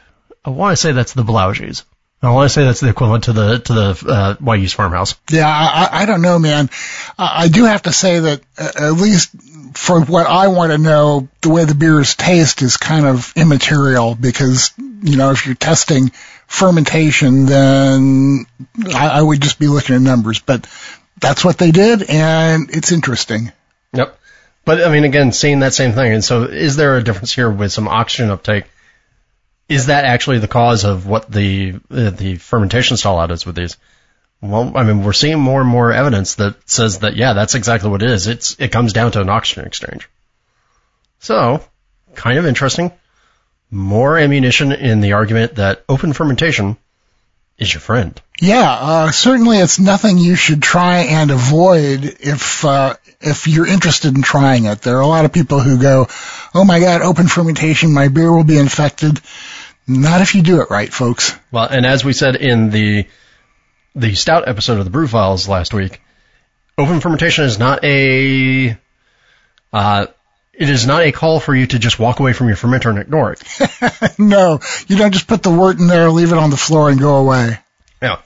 I 0.44 0.50
want 0.50 0.74
to 0.74 0.82
say 0.82 0.92
that's 0.92 1.14
the 1.14 1.24
Blaugies. 1.24 1.84
I 2.24 2.30
want 2.30 2.50
to 2.50 2.54
say 2.54 2.64
that's 2.66 2.82
the 2.82 2.90
equivalent 2.90 3.24
to 3.26 3.34
the 3.34 3.60
to 3.60 3.74
the 3.74 4.38
uh, 4.40 4.68
farmhouse. 4.68 5.16
Yeah, 5.32 5.48
I, 5.48 6.04
I 6.04 6.06
don't 6.06 6.22
know, 6.22 6.38
man. 6.38 6.70
I, 7.18 7.44
I 7.44 7.48
do 7.48 7.66
have 7.66 7.82
to 7.84 7.92
say 7.92 8.20
that 8.20 8.42
uh, 8.60 8.72
at 8.76 8.94
least 8.94 9.32
for 9.74 10.02
what 10.02 10.28
I 10.28 10.50
want 10.50 10.72
to 10.72 10.78
know, 10.78 11.30
the 11.42 11.50
way 11.50 11.66
the 11.66 11.74
beers 11.74 12.16
taste 12.16 12.62
is 12.62 12.78
kind 12.78 13.08
of 13.08 13.34
immaterial 13.36 14.14
because 14.14 14.72
you 14.78 15.18
know 15.18 15.32
if 15.32 15.48
you're 15.48 15.56
testing 15.56 16.12
fermentation, 16.52 17.46
then 17.46 18.46
I, 18.94 19.08
I 19.08 19.22
would 19.22 19.42
just 19.42 19.60
be 19.60 19.68
looking 19.68 19.96
at 19.96 20.02
numbers. 20.02 20.40
But 20.40 20.68
that's 21.20 21.46
what 21.46 21.58
they 21.58 21.72
did, 21.72 22.04
and 22.04 22.70
it's 22.72 22.92
interesting. 22.92 23.52
Yep. 23.94 24.18
But 24.66 24.84
I 24.84 24.92
mean, 24.92 25.04
again, 25.04 25.32
seeing 25.32 25.62
that 25.62 25.74
same 25.74 25.94
thing. 25.94 26.14
And 26.14 26.24
so, 26.24 26.44
is 26.44 26.76
there 26.76 26.98
a 26.98 27.04
difference 27.04 27.34
here 27.34 27.50
with 27.50 27.72
some 27.72 27.88
oxygen 27.88 28.30
uptake? 28.30 28.66
is 29.72 29.86
that 29.86 30.04
actually 30.04 30.40
the 30.40 30.50
cause 30.50 30.84
of 30.84 31.08
what 31.08 31.32
the 31.32 31.80
uh, 31.90 32.10
the 32.10 32.36
fermentation 32.36 32.98
stall 32.98 33.20
out 33.20 33.32
is 33.32 33.46
with 33.46 33.56
these? 33.56 33.78
Well, 34.42 34.76
I 34.76 34.84
mean, 34.84 35.04
we're 35.04 35.14
seeing 35.14 35.40
more 35.40 35.62
and 35.62 35.70
more 35.70 35.94
evidence 35.94 36.36
that 36.36 36.70
says 36.70 37.00
that 37.00 37.16
yeah, 37.16 37.34
that's 37.34 37.56
exactly 37.56 37.90
what 37.90 38.04
it 38.04 38.10
is. 38.10 38.28
It's 38.28 38.60
it 38.60 38.74
comes 38.74 38.92
down 38.92 39.14
to 39.14 39.22
an 39.22 39.30
oxygen 39.30 39.66
exchange. 39.66 40.10
So, 41.20 41.64
kind 42.16 42.38
of 42.38 42.46
interesting. 42.46 42.92
More 43.72 44.18
ammunition 44.18 44.74
in 44.74 45.00
the 45.00 45.14
argument 45.14 45.56
that 45.56 45.84
open 45.88 46.12
fermentation 46.12 46.76
is 47.58 47.74
your 47.74 47.80
friend. 47.80 48.20
Yeah, 48.42 48.70
uh, 48.70 49.12
certainly 49.12 49.60
it's 49.60 49.80
nothing 49.80 50.18
you 50.18 50.36
should 50.36 50.62
try 50.62 51.04
and 51.04 51.32
avoid 51.32 52.04
if 52.04 52.66
uh, 52.66 52.96
if 53.22 53.48
you're 53.48 53.68
interested 53.68 54.16
in 54.16 54.24
trying 54.24 54.66
it. 54.66 54.82
There 54.82 54.98
are 54.98 55.02
a 55.02 55.08
lot 55.08 55.26
of 55.26 55.32
people 55.32 55.62
who 55.62 55.80
go, 55.80 56.08
"Oh 56.54 56.66
my 56.66 56.80
God, 56.80 57.02
open 57.02 57.28
fermentation, 57.28 57.94
my 57.94 58.10
beer 58.10 58.32
will 58.32 58.44
be 58.44 58.58
infected." 58.58 59.22
Not 59.88 60.22
if 60.22 60.36
you 60.36 60.42
do 60.42 60.62
it 60.62 60.70
right, 60.70 60.92
folks. 60.92 61.36
Well, 61.52 61.68
and 61.70 61.86
as 61.86 62.04
we 62.04 62.14
said 62.14 62.36
in 62.36 62.72
the 62.72 63.08
the 63.96 64.16
stout 64.16 64.48
episode 64.48 64.80
of 64.80 64.86
the 64.86 64.92
Brew 64.92 65.08
Files 65.08 65.48
last 65.48 65.74
week, 65.74 66.02
open 66.78 67.00
fermentation 67.00 67.46
is 67.46 67.60
not 67.60 67.84
a 67.84 68.78
uh, 69.72 70.08
it 70.54 70.70
is 70.70 70.86
not 70.86 71.04
a 71.04 71.12
call 71.12 71.40
for 71.40 71.56
you 71.56 71.66
to 71.68 71.80
just 71.80 72.00
walk 72.00 72.20
away 72.20 72.34
from 72.34 72.48
your 72.48 72.58
fermenter 72.58 72.90
and 72.90 73.00
ignore 73.00 73.34
it. 73.34 74.20
no, 74.20 74.60
you 74.88 74.98
don't 74.98 75.14
just 75.14 75.28
put 75.28 75.44
the 75.44 75.52
wort 75.52 75.80
in 75.80 75.88
there, 75.88 76.10
leave 76.10 76.32
it 76.32 76.38
on 76.38 76.50
the 76.50 76.58
floor, 76.58 76.90
and 76.90 77.00
go 77.00 77.18
away. 77.18 77.58
Yeah. 78.02 78.22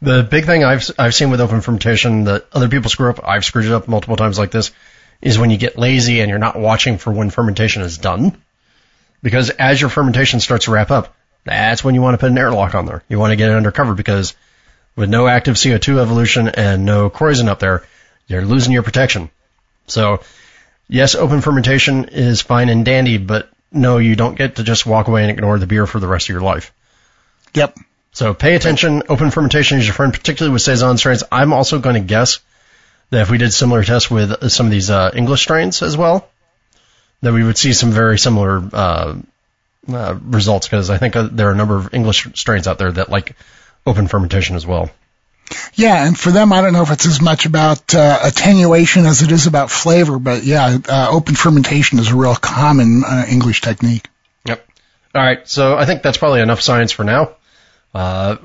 The 0.00 0.22
big 0.22 0.44
thing 0.44 0.64
I've 0.64 0.88
I've 0.98 1.14
seen 1.14 1.30
with 1.30 1.40
open 1.40 1.60
fermentation 1.60 2.24
that 2.24 2.46
other 2.52 2.68
people 2.68 2.90
screw 2.90 3.10
up, 3.10 3.20
I've 3.26 3.44
screwed 3.44 3.66
it 3.66 3.72
up 3.72 3.88
multiple 3.88 4.16
times 4.16 4.38
like 4.38 4.50
this, 4.50 4.72
is 5.20 5.38
when 5.38 5.50
you 5.50 5.56
get 5.56 5.78
lazy 5.78 6.20
and 6.20 6.28
you're 6.28 6.38
not 6.38 6.58
watching 6.58 6.98
for 6.98 7.12
when 7.12 7.30
fermentation 7.30 7.82
is 7.82 7.98
done. 7.98 8.40
Because 9.22 9.50
as 9.50 9.80
your 9.80 9.90
fermentation 9.90 10.40
starts 10.40 10.66
to 10.66 10.70
wrap 10.70 10.90
up, 10.90 11.16
that's 11.44 11.82
when 11.82 11.94
you 11.94 12.02
want 12.02 12.14
to 12.14 12.18
put 12.18 12.30
an 12.30 12.38
airlock 12.38 12.74
on 12.74 12.86
there. 12.86 13.02
You 13.08 13.18
want 13.18 13.32
to 13.32 13.36
get 13.36 13.50
it 13.50 13.56
under 13.56 13.72
cover 13.72 13.94
because 13.94 14.34
with 14.96 15.08
no 15.08 15.26
active 15.26 15.56
CO2 15.56 15.98
evolution 15.98 16.48
and 16.48 16.84
no 16.84 17.08
corrosion 17.10 17.48
up 17.48 17.58
there, 17.58 17.86
you're 18.26 18.44
losing 18.44 18.72
your 18.72 18.82
protection. 18.82 19.30
So 19.86 20.20
yes, 20.88 21.14
open 21.14 21.40
fermentation 21.40 22.06
is 22.06 22.42
fine 22.42 22.68
and 22.68 22.84
dandy, 22.84 23.18
but 23.18 23.50
no, 23.72 23.98
you 23.98 24.16
don't 24.16 24.36
get 24.36 24.56
to 24.56 24.62
just 24.62 24.86
walk 24.86 25.08
away 25.08 25.22
and 25.22 25.30
ignore 25.30 25.58
the 25.58 25.66
beer 25.66 25.86
for 25.86 26.00
the 26.00 26.06
rest 26.06 26.26
of 26.26 26.30
your 26.30 26.40
life. 26.40 26.72
Yep. 27.54 27.78
So 28.12 28.32
pay 28.32 28.54
attention. 28.54 29.02
Open 29.08 29.30
fermentation 29.30 29.78
is 29.78 29.86
your 29.86 29.94
friend, 29.94 30.12
particularly 30.12 30.52
with 30.52 30.62
saison 30.62 30.96
strains. 30.96 31.22
I'm 31.30 31.52
also 31.52 31.78
going 31.78 31.94
to 31.94 32.00
guess 32.00 32.40
that 33.10 33.22
if 33.22 33.30
we 33.30 33.38
did 33.38 33.52
similar 33.52 33.84
tests 33.84 34.10
with 34.10 34.50
some 34.50 34.66
of 34.66 34.72
these 34.72 34.90
uh, 34.90 35.10
English 35.14 35.42
strains 35.42 35.82
as 35.82 35.96
well, 35.96 36.28
that 37.22 37.32
we 37.32 37.44
would 37.44 37.58
see 37.58 37.72
some 37.72 37.90
very 37.90 38.18
similar 38.18 38.62
uh, 38.72 39.16
uh, 39.88 40.18
results 40.22 40.66
because 40.66 40.90
I 40.90 40.98
think 40.98 41.14
uh, 41.16 41.28
there 41.30 41.48
are 41.48 41.52
a 41.52 41.56
number 41.56 41.76
of 41.76 41.94
English 41.94 42.28
strains 42.34 42.66
out 42.66 42.78
there 42.78 42.92
that 42.92 43.08
like 43.08 43.36
open 43.86 44.08
fermentation 44.08 44.56
as 44.56 44.66
well. 44.66 44.90
Yeah, 45.74 46.06
and 46.06 46.18
for 46.18 46.30
them, 46.30 46.52
I 46.52 46.60
don't 46.60 46.72
know 46.72 46.82
if 46.82 46.90
it's 46.90 47.06
as 47.06 47.20
much 47.20 47.46
about 47.46 47.94
uh, 47.94 48.18
attenuation 48.22 49.06
as 49.06 49.22
it 49.22 49.30
is 49.30 49.46
about 49.46 49.70
flavor, 49.70 50.18
but 50.18 50.42
yeah, 50.42 50.78
uh, 50.88 51.08
open 51.10 51.34
fermentation 51.34 51.98
is 51.98 52.10
a 52.10 52.16
real 52.16 52.34
common 52.34 53.04
uh, 53.04 53.26
English 53.28 53.60
technique. 53.60 54.08
Yep. 54.44 54.66
All 55.14 55.22
right, 55.22 55.46
so 55.48 55.76
I 55.76 55.84
think 55.84 56.02
that's 56.02 56.18
probably 56.18 56.40
enough 56.40 56.60
science 56.60 56.92
for 56.92 57.04
now. 57.04 57.36
Uh, 57.94 58.36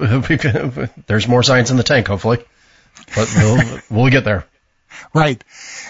there's 1.08 1.28
more 1.28 1.44
science 1.44 1.72
in 1.72 1.78
the 1.78 1.84
tank, 1.84 2.08
hopefully, 2.08 2.44
but 3.16 3.34
we'll 3.36 3.80
we'll 3.90 4.12
get 4.12 4.24
there. 4.24 4.46
Right. 5.14 5.44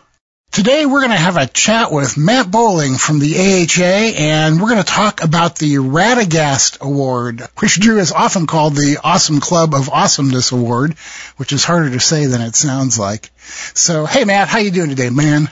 Today 0.53 0.85
we're 0.85 0.99
going 0.99 1.13
to 1.13 1.17
have 1.17 1.37
a 1.37 1.47
chat 1.47 1.93
with 1.93 2.19
Matt 2.19 2.51
Bolling 2.51 2.97
from 2.97 3.21
the 3.21 3.39
AHA 3.39 4.19
and 4.19 4.61
we're 4.61 4.71
going 4.71 4.83
to 4.83 4.85
talk 4.85 5.23
about 5.23 5.57
the 5.57 5.77
Radegast 5.77 6.81
Award, 6.81 7.43
which 7.61 7.79
Drew 7.79 8.01
is 8.01 8.11
often 8.11 8.49
called 8.49 8.75
the 8.75 8.99
Awesome 9.05 9.39
Club 9.39 9.75
of 9.75 9.89
Awesomeness 9.91 10.51
Award, 10.51 10.95
which 11.37 11.53
is 11.53 11.63
harder 11.63 11.91
to 11.91 12.01
say 12.01 12.27
than 12.27 12.41
it 12.41 12.57
sounds 12.57 12.99
like. 12.99 13.31
So, 13.75 14.07
hey 14.07 14.25
Matt, 14.25 14.49
how 14.49 14.59
you 14.59 14.73
doing 14.73 14.89
today, 14.89 15.11
man? 15.11 15.49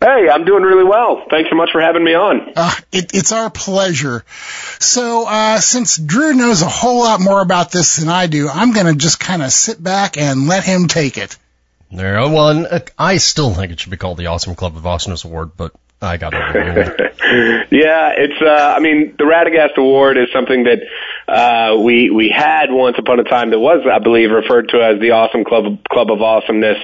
Hey, 0.00 0.28
I'm 0.28 0.44
doing 0.44 0.64
really 0.64 0.82
well. 0.82 1.24
Thanks 1.30 1.48
so 1.48 1.54
much 1.54 1.70
for 1.70 1.80
having 1.80 2.02
me 2.02 2.14
on. 2.14 2.54
Uh, 2.56 2.74
it, 2.90 3.14
it's 3.14 3.30
our 3.30 3.48
pleasure. 3.48 4.24
So, 4.80 5.24
uh, 5.28 5.60
since 5.60 5.96
Drew 5.96 6.34
knows 6.34 6.62
a 6.62 6.68
whole 6.68 6.98
lot 6.98 7.20
more 7.20 7.40
about 7.40 7.70
this 7.70 7.98
than 7.98 8.08
I 8.08 8.26
do, 8.26 8.48
I'm 8.48 8.72
going 8.72 8.86
to 8.86 8.96
just 8.96 9.20
kind 9.20 9.40
of 9.40 9.52
sit 9.52 9.80
back 9.80 10.18
and 10.18 10.48
let 10.48 10.64
him 10.64 10.88
take 10.88 11.16
it. 11.16 11.38
There. 11.92 12.14
Well, 12.14 12.48
and 12.48 12.66
uh, 12.66 12.80
I 12.98 13.18
still 13.18 13.52
think 13.52 13.70
it 13.70 13.80
should 13.80 13.90
be 13.90 13.98
called 13.98 14.16
the 14.16 14.26
Awesome 14.26 14.54
Club 14.54 14.76
of 14.76 14.86
Awesomeness 14.86 15.24
Award, 15.24 15.50
but 15.56 15.72
I 16.00 16.16
got 16.16 16.32
it. 16.34 16.40
yeah, 17.70 18.12
it's. 18.16 18.40
Uh, 18.40 18.74
I 18.76 18.80
mean, 18.80 19.14
the 19.18 19.24
Radegast 19.24 19.76
Award 19.76 20.16
is 20.16 20.28
something 20.32 20.64
that 20.64 20.80
uh, 21.28 21.78
we 21.78 22.10
we 22.10 22.28
had 22.34 22.70
once 22.70 22.96
upon 22.98 23.20
a 23.20 23.24
time 23.24 23.50
that 23.50 23.58
was, 23.58 23.86
I 23.86 23.98
believe, 23.98 24.30
referred 24.30 24.70
to 24.70 24.82
as 24.82 25.00
the 25.00 25.12
Awesome 25.12 25.44
Club 25.44 25.84
Club 25.88 26.10
of 26.10 26.20
Awesomeness, 26.20 26.78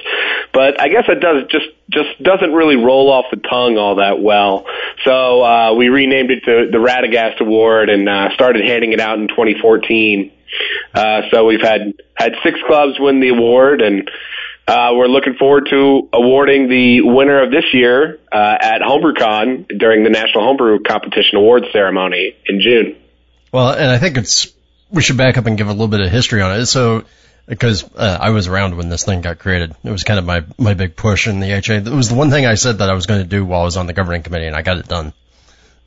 but 0.53 0.79
I 0.79 0.87
guess 0.89 1.05
it 1.09 1.19
does 1.19 1.43
just 1.49 1.67
just 1.89 2.23
doesn't 2.23 2.53
really 2.53 2.77
roll 2.77 3.11
off 3.11 3.25
the 3.31 3.37
tongue 3.37 3.77
all 3.77 3.95
that 3.95 4.21
well. 4.21 4.65
So 5.03 5.43
uh, 5.43 5.73
we 5.73 5.89
renamed 5.89 6.31
it 6.31 6.43
to 6.45 6.69
the 6.71 6.77
Radegast 6.77 7.41
Award 7.41 7.89
and 7.89 8.07
uh, 8.07 8.29
started 8.35 8.63
handing 8.63 8.93
it 8.93 8.99
out 8.99 9.17
in 9.17 9.27
2014. 9.27 10.31
Uh, 10.93 11.21
so 11.29 11.45
we've 11.45 11.61
had 11.61 11.93
had 12.15 12.33
six 12.43 12.59
clubs 12.65 12.99
win 12.99 13.19
the 13.19 13.29
award 13.29 13.81
and 13.81 14.09
uh, 14.69 14.93
we're 14.93 15.07
looking 15.07 15.33
forward 15.33 15.67
to 15.71 16.07
awarding 16.13 16.69
the 16.69 17.01
winner 17.01 17.41
of 17.43 17.49
this 17.49 17.65
year 17.73 18.19
uh, 18.31 18.57
at 18.61 18.81
HomebrewCon 18.81 19.79
during 19.79 20.03
the 20.03 20.11
National 20.11 20.43
Homebrew 20.43 20.83
Competition 20.83 21.37
Awards 21.37 21.65
ceremony 21.73 22.35
in 22.45 22.61
June. 22.61 22.95
Well, 23.51 23.71
and 23.71 23.89
I 23.89 23.97
think 23.97 24.17
it's 24.17 24.53
we 24.91 25.01
should 25.01 25.17
back 25.17 25.39
up 25.39 25.47
and 25.47 25.57
give 25.57 25.67
a 25.67 25.71
little 25.71 25.87
bit 25.87 26.01
of 26.01 26.11
history 26.11 26.43
on 26.43 26.59
it. 26.59 26.67
So, 26.67 27.05
because 27.47 27.83
uh, 27.95 28.17
I 28.21 28.29
was 28.29 28.47
around 28.47 28.77
when 28.77 28.89
this 28.89 29.03
thing 29.03 29.21
got 29.21 29.39
created, 29.39 29.75
it 29.83 29.89
was 29.89 30.03
kind 30.03 30.19
of 30.19 30.25
my 30.25 30.43
my 30.59 30.75
big 30.75 30.95
push 30.95 31.27
in 31.27 31.39
the 31.39 31.51
HA. 31.51 31.77
It 31.77 31.87
was 31.87 32.09
the 32.09 32.15
one 32.15 32.29
thing 32.29 32.45
I 32.45 32.53
said 32.53 32.77
that 32.77 32.91
I 32.91 32.93
was 32.93 33.07
going 33.07 33.21
to 33.21 33.27
do 33.27 33.43
while 33.43 33.61
I 33.61 33.65
was 33.65 33.77
on 33.77 33.87
the 33.87 33.93
governing 33.93 34.21
committee, 34.21 34.45
and 34.45 34.55
I 34.55 34.61
got 34.61 34.77
it 34.77 34.87
done. 34.87 35.13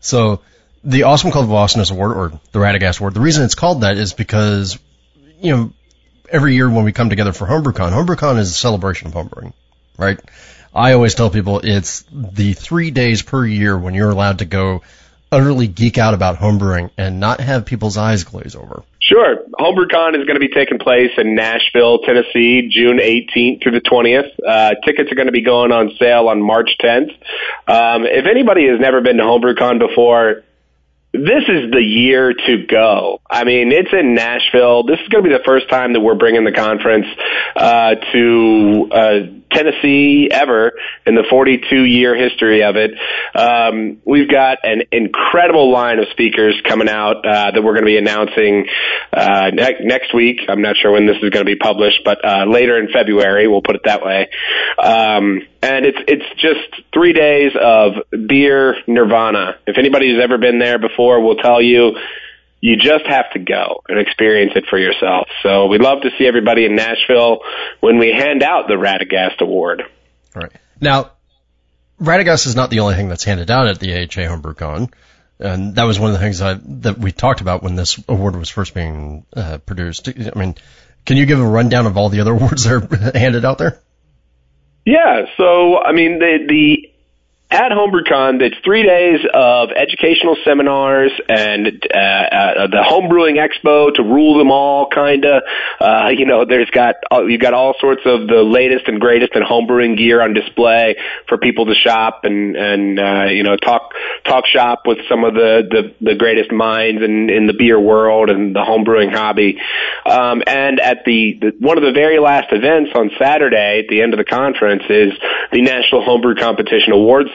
So, 0.01 0.41
the 0.83 1.05
Awesome 1.05 1.31
Club 1.31 1.45
of 1.45 1.53
Awesomeness 1.53 1.93
Award, 1.93 2.17
or 2.17 2.41
the 2.51 2.59
Radegast 2.59 2.99
Award, 2.99 3.15
the 3.15 3.21
reason 3.21 3.45
it's 3.45 3.55
called 3.55 3.83
that 3.83 3.97
is 3.97 4.13
because 4.13 4.77
you 5.41 5.57
know 5.57 5.73
every 6.33 6.55
year 6.55 6.69
when 6.69 6.85
we 6.85 6.93
come 6.93 7.11
together 7.11 7.33
for 7.33 7.47
HomebrewCon, 7.47 7.93
HomebrewCon 7.93 8.39
is 8.39 8.51
a 8.51 8.55
celebration 8.55 9.09
of 9.09 9.15
homebrewing, 9.15 9.53
right? 9.99 10.19
I 10.75 10.95
always 10.95 11.15
tell 11.15 11.31
people 11.31 11.61
it's 11.63 12.05
the 12.11 12.55
three 12.55 12.91
days 12.91 13.23
per 13.23 13.45
year 13.45 13.79
when 13.79 13.95
you're 13.95 14.11
allowed 14.11 14.39
to 14.39 14.47
go 14.47 14.83
utterly 15.31 15.67
geek 15.67 15.99
out 15.99 16.15
about 16.15 16.39
homebrewing 16.39 16.91
and 16.97 17.21
not 17.21 17.41
have 17.41 17.67
people's 17.67 17.97
eyes 17.97 18.25
glaze 18.25 18.57
over. 18.57 18.83
Sure. 19.01 19.39
HomebrewCon 19.59 20.19
is 20.19 20.27
going 20.27 20.35
to 20.35 20.41
be 20.41 20.49
taking 20.49 20.79
place 20.79 21.11
in 21.19 21.35
Nashville, 21.35 21.99
Tennessee, 21.99 22.71
June 22.71 22.99
18th 22.99 23.63
through 23.63 23.73
the 23.73 23.81
20th. 23.81 24.31
Uh, 24.47 24.75
tickets 24.85 25.11
are 25.13 25.15
going 25.15 25.27
to 25.27 25.33
be 25.33 25.43
going 25.43 25.73
on 25.73 25.91
sale 25.99 26.29
on 26.29 26.41
March 26.41 26.71
10th. 26.81 27.11
Um, 27.67 28.05
if 28.05 28.27
anybody 28.27 28.69
has 28.69 28.81
never 28.81 29.01
been 29.01 29.17
to 29.17 29.25
HomebrewCon 29.25 29.79
before, 29.79 30.45
this 31.13 31.45
is 31.47 31.71
the 31.71 31.83
year 31.83 32.33
to 32.33 32.67
go. 32.67 33.21
I 33.31 33.45
mean, 33.45 33.71
it's 33.71 33.93
in 33.93 34.15
Nashville. 34.15 34.85
This 34.85 34.99
is 35.01 35.09
going 35.09 35.25
to 35.25 35.31
be 35.31 35.37
the 35.37 35.45
first 35.45 35.69
time 35.69 35.93
that 35.93 36.01
we're 36.01 36.15
bringing 36.15 36.45
the 36.45 36.53
conference 36.53 37.07
uh, 37.55 37.97
to 38.13 38.89
uh, 38.91 39.21
Tennessee 39.53 40.29
ever 40.31 40.73
in 41.07 41.15
the 41.15 41.25
42 41.29 41.85
year 41.85 42.15
history 42.17 42.63
of 42.63 42.77
it. 42.77 42.93
Um, 43.35 43.99
we've 44.05 44.29
got 44.29 44.59
an 44.63 44.83
incredible 44.93 45.73
line 45.73 45.99
of 45.99 46.07
speakers 46.11 46.61
coming 46.67 46.89
out 46.89 47.27
uh, 47.27 47.51
that 47.51 47.63
we're 47.63 47.75
going 47.75 47.85
to 47.85 47.87
be 47.87 47.99
announcing 47.99 48.67
uh, 49.13 49.51
ne- 49.53 49.85
next 49.85 50.15
week. 50.15 50.41
I'm 50.49 50.63
not 50.63 50.77
sure 50.77 50.93
when 50.93 51.07
this 51.07 51.17
is 51.23 51.31
going 51.31 51.45
to 51.45 51.51
be 51.51 51.57
published, 51.57 52.01
but 52.05 52.25
uh, 52.25 52.45
later 52.47 52.79
in 52.79 52.93
February, 52.93 53.49
we'll 53.49 53.63
put 53.63 53.77
it 53.77 53.83
that 53.85 54.05
way. 54.05 54.29
Um, 54.79 55.43
and 55.63 55.87
it's 55.87 55.99
it's 56.09 56.41
just 56.41 56.83
three 56.93 57.13
days 57.13 57.53
of 57.61 57.93
beer 58.27 58.77
nirvana. 58.87 59.57
If 59.67 59.79
anybody 59.79 60.13
has 60.15 60.23
ever 60.23 60.39
been 60.39 60.59
there 60.59 60.79
before, 60.79 61.21
will 61.21 61.37
tell 61.37 61.63
you 61.63 61.97
you 62.63 62.77
just 62.77 63.05
have 63.07 63.31
to 63.33 63.41
go 63.41 63.83
and 63.89 63.99
experience 63.99 64.53
it 64.55 64.65
for 64.71 64.79
yourself. 64.79 65.27
So 65.43 65.67
we'd 65.67 65.83
love 65.83 66.03
to 66.03 66.11
see 66.17 66.27
everybody 66.27 66.65
in 66.65 66.77
Nashville 66.77 67.41
when 67.81 67.99
we 67.99 68.13
hand 68.13 68.45
out 68.45 68.69
the 68.69 68.75
Radegast 68.75 69.41
Award. 69.41 69.83
All 70.37 70.43
right. 70.43 70.53
Now, 70.81 71.11
Radegast 72.01 72.47
is 72.47 72.55
not 72.55 72.71
the 72.71 72.81
only 72.81 72.95
thing 72.95 73.09
that's 73.09 73.25
handed 73.25 73.51
out 73.51 73.67
at 73.67 73.81
the 73.81 73.93
AHA 73.93 74.29
HomebrewCon. 74.29 74.93
And 75.41 75.75
that 75.75 75.85
was 75.85 75.99
one 75.99 76.11
of 76.11 76.15
the 76.15 76.21
things 76.21 76.41
I, 76.41 76.55
that 76.55 76.99
we 76.99 77.11
talked 77.11 77.41
about 77.41 77.65
when 77.65 77.75
this 77.75 78.01
award 78.09 78.37
was 78.37 78.49
first 78.49 78.75
being 78.75 79.27
uh, 79.35 79.59
produced. 79.59 80.09
I 80.09 80.39
mean, 80.39 80.55
can 81.05 81.17
you 81.17 81.27
give 81.27 81.41
a 81.41 81.45
rundown 81.45 81.87
of 81.87 81.97
all 81.97 82.11
the 82.11 82.21
other 82.21 82.31
awards 82.37 82.63
that 82.63 82.75
are 82.75 83.19
handed 83.19 83.45
out 83.45 83.59
there? 83.59 83.81
Yeah, 84.85 85.27
so 85.37 85.79
I 85.79 85.93
mean 85.93 86.19
the 86.19 86.39
the 86.49 86.92
at 87.53 87.71
HomebrewCon, 87.71 88.41
it's 88.41 88.57
three 88.65 88.83
days 88.83 89.21
of 89.35 89.71
educational 89.73 90.37
seminars 90.43 91.13
and 91.29 91.69
uh, 91.95 91.99
uh, 91.99 92.67
the 92.69 92.83
homebrewing 92.83 93.37
expo 93.37 93.93
to 93.95 94.03
rule 94.03 94.39
them 94.39 94.51
all, 94.51 94.89
kind 94.89 95.27
of. 95.27 95.43
Uh, 95.79 96.09
you 96.17 96.25
know, 96.25 96.47
there's 96.47 96.71
got 96.71 96.95
uh, 97.13 97.25
you've 97.25 97.43
got 97.43 97.53
all 97.53 97.75
sorts 97.79 98.01
of 98.07 98.27
the 98.27 98.43
latest 98.43 98.89
and 98.89 98.99
greatest 99.01 99.35
in 99.35 99.43
homebrewing 99.43 99.99
gear 99.99 100.23
on 100.23 100.33
display 100.33 100.97
for 101.29 101.37
people 101.37 101.67
to 101.67 101.75
shop 101.75 102.21
and 102.25 102.57
and 102.57 102.99
uh, 102.99 103.25
you 103.25 103.43
know 103.43 103.57
talk 103.57 103.93
talk 104.25 104.47
shop 104.47 104.87
with 104.87 104.99
some 105.07 105.23
of 105.25 105.35
the 105.35 105.93
the, 106.01 106.13
the 106.13 106.15
greatest 106.15 106.51
minds 106.51 107.03
in 107.03 107.29
in 107.29 107.47
the 107.47 107.53
beer 107.53 107.79
world 107.79 108.31
and 108.31 108.57
the 108.57 108.61
homebrewing 108.61 109.13
hobby. 109.13 109.61
Um, 110.07 110.43
and 110.47 110.81
at 110.81 111.05
the, 111.05 111.39
the 111.39 111.53
one 111.59 111.77
of 111.77 111.85
the 111.85 111.93
very 111.93 112.19
last 112.19 112.51
events 112.51 112.93
on 112.95 113.11
Saturday 113.19 113.81
at 113.81 113.89
the 113.89 114.01
end 114.01 114.15
of 114.15 114.19
the 114.19 114.25
conference 114.25 114.85
is 114.89 115.13
the 115.53 115.61
National 115.61 116.03
Homebrew 116.03 116.37
Competition 116.37 116.93
Awards. 116.93 117.29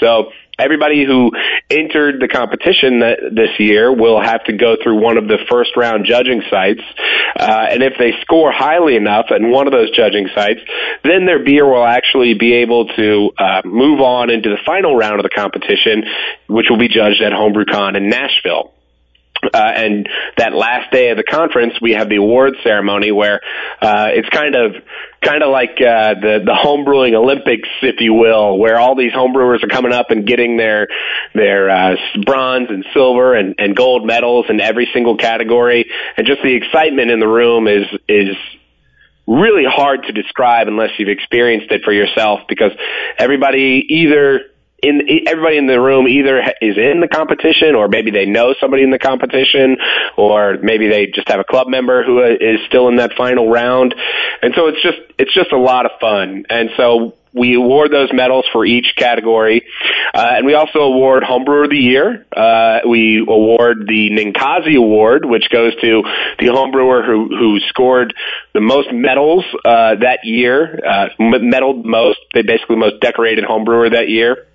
So 0.00 0.32
everybody 0.58 1.04
who 1.04 1.32
entered 1.70 2.20
the 2.20 2.28
competition 2.28 3.00
that, 3.00 3.18
this 3.34 3.58
year 3.58 3.92
will 3.92 4.20
have 4.20 4.44
to 4.44 4.52
go 4.52 4.76
through 4.82 5.00
one 5.00 5.16
of 5.18 5.26
the 5.28 5.38
first 5.50 5.76
round 5.76 6.04
judging 6.06 6.42
sites. 6.50 6.82
Uh, 7.38 7.66
and 7.70 7.82
if 7.82 7.94
they 7.98 8.12
score 8.20 8.52
highly 8.52 8.96
enough 8.96 9.26
at 9.30 9.40
one 9.40 9.66
of 9.66 9.72
those 9.72 9.90
judging 9.90 10.28
sites, 10.34 10.60
then 11.02 11.26
their 11.26 11.42
beer 11.42 11.66
will 11.66 11.84
actually 11.84 12.34
be 12.34 12.54
able 12.54 12.86
to 12.88 13.30
uh, 13.38 13.62
move 13.64 14.00
on 14.00 14.30
into 14.30 14.50
the 14.50 14.58
final 14.64 14.96
round 14.96 15.18
of 15.18 15.24
the 15.24 15.34
competition, 15.34 16.04
which 16.48 16.66
will 16.68 16.78
be 16.78 16.88
judged 16.88 17.22
at 17.22 17.32
HomebrewCon 17.32 17.96
in 17.96 18.08
Nashville. 18.08 18.72
Uh, 19.42 19.56
and 19.56 20.08
that 20.36 20.52
last 20.54 20.92
day 20.92 21.10
of 21.10 21.16
the 21.16 21.24
conference, 21.24 21.74
we 21.80 21.92
have 21.92 22.08
the 22.08 22.16
awards 22.16 22.56
ceremony 22.62 23.10
where 23.10 23.40
uh, 23.80 24.08
it's 24.10 24.28
kind 24.28 24.54
of 24.54 24.74
kind 25.20 25.42
of 25.42 25.50
like 25.50 25.80
uh, 25.80 26.14
the 26.14 26.42
the 26.44 26.52
homebrewing 26.52 27.14
Olympics, 27.14 27.68
if 27.82 27.96
you 28.00 28.14
will, 28.14 28.56
where 28.58 28.78
all 28.78 28.94
these 28.94 29.12
homebrewers 29.12 29.62
are 29.64 29.68
coming 29.68 29.92
up 29.92 30.10
and 30.10 30.26
getting 30.26 30.56
their 30.56 30.86
their 31.34 31.70
uh, 31.70 31.96
bronze 32.24 32.68
and 32.70 32.84
silver 32.94 33.34
and, 33.34 33.56
and 33.58 33.74
gold 33.74 34.06
medals 34.06 34.46
in 34.48 34.60
every 34.60 34.88
single 34.94 35.16
category, 35.16 35.90
and 36.16 36.26
just 36.26 36.40
the 36.42 36.54
excitement 36.54 37.10
in 37.10 37.18
the 37.18 37.28
room 37.28 37.66
is 37.66 37.86
is 38.08 38.36
really 39.26 39.64
hard 39.66 40.04
to 40.04 40.12
describe 40.12 40.68
unless 40.68 40.90
you've 40.98 41.08
experienced 41.08 41.70
it 41.70 41.82
for 41.84 41.92
yourself 41.92 42.40
because 42.48 42.72
everybody 43.18 43.84
either 43.88 44.40
in 44.82 45.02
everybody 45.28 45.58
in 45.58 45.66
the 45.66 45.80
room 45.80 46.08
either 46.08 46.40
is 46.60 46.76
in 46.76 47.00
the 47.00 47.08
competition 47.08 47.74
or 47.74 47.88
maybe 47.88 48.10
they 48.10 48.26
know 48.26 48.54
somebody 48.60 48.82
in 48.82 48.90
the 48.90 48.98
competition 48.98 49.76
or 50.16 50.58
maybe 50.60 50.88
they 50.88 51.06
just 51.06 51.28
have 51.28 51.40
a 51.40 51.44
club 51.44 51.68
member 51.68 52.04
who 52.04 52.20
is 52.22 52.58
still 52.66 52.88
in 52.88 52.96
that 52.96 53.12
final 53.16 53.48
round 53.48 53.94
and 54.42 54.52
so 54.56 54.66
it's 54.66 54.82
just 54.82 54.98
it's 55.18 55.32
just 55.32 55.52
a 55.52 55.58
lot 55.58 55.86
of 55.86 55.92
fun 56.00 56.44
and 56.50 56.70
so 56.76 57.14
we 57.34 57.54
award 57.54 57.90
those 57.90 58.10
medals 58.12 58.44
for 58.52 58.64
each 58.64 58.94
category, 58.96 59.64
uh, 60.14 60.32
and 60.36 60.46
we 60.46 60.54
also 60.54 60.80
award 60.80 61.22
Homebrewer 61.22 61.64
of 61.64 61.70
the 61.70 61.78
Year. 61.78 62.26
Uh, 62.34 62.80
we 62.86 63.20
award 63.20 63.86
the 63.88 64.10
Ninkasi 64.10 64.76
Award, 64.76 65.24
which 65.24 65.48
goes 65.50 65.74
to 65.80 66.02
the 66.38 66.46
homebrewer 66.46 67.04
who 67.06 67.28
who 67.28 67.58
scored 67.68 68.14
the 68.52 68.60
most 68.60 68.92
medals 68.92 69.44
uh, 69.64 69.94
that 69.96 70.20
year, 70.24 70.78
uh, 70.86 71.08
medaled 71.18 71.84
most, 71.84 72.18
they 72.34 72.42
basically 72.42 72.76
most 72.76 73.00
decorated 73.00 73.44
homebrewer 73.44 73.92
that 73.92 74.08
year. 74.08 74.46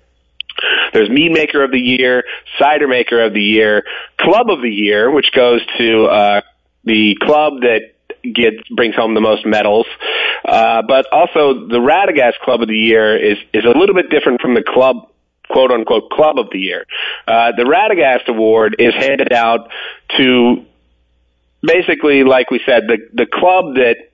There's 0.92 1.08
Mead 1.08 1.32
Maker 1.32 1.62
of 1.62 1.70
the 1.70 1.80
Year, 1.80 2.24
Cider 2.58 2.88
Maker 2.88 3.24
of 3.24 3.34
the 3.34 3.42
Year, 3.42 3.84
Club 4.18 4.50
of 4.50 4.62
the 4.62 4.70
Year, 4.70 5.10
which 5.10 5.32
goes 5.32 5.60
to 5.78 6.04
uh, 6.04 6.40
the 6.84 7.16
club 7.20 7.60
that 7.60 7.92
gets 8.22 8.66
brings 8.74 8.94
home 8.96 9.14
the 9.14 9.20
most 9.20 9.46
medals. 9.46 9.86
Uh, 10.44 10.82
but 10.82 11.06
also 11.12 11.66
the 11.68 11.78
Radegast 11.78 12.38
Club 12.42 12.62
of 12.62 12.68
the 12.68 12.76
Year 12.76 13.16
is 13.16 13.38
is 13.52 13.64
a 13.64 13.78
little 13.78 13.94
bit 13.94 14.10
different 14.10 14.40
from 14.40 14.54
the 14.54 14.62
club 14.62 15.08
quote 15.48 15.70
unquote 15.70 16.10
club 16.10 16.38
of 16.38 16.50
the 16.50 16.58
year. 16.58 16.84
Uh, 17.26 17.52
the 17.56 17.64
Radegast 17.64 18.28
Award 18.28 18.76
is 18.78 18.94
handed 18.94 19.32
out 19.32 19.70
to 20.16 20.64
basically, 21.62 22.24
like 22.24 22.50
we 22.50 22.60
said, 22.64 22.84
the 22.86 22.98
the 23.12 23.26
club 23.26 23.74
that 23.74 24.07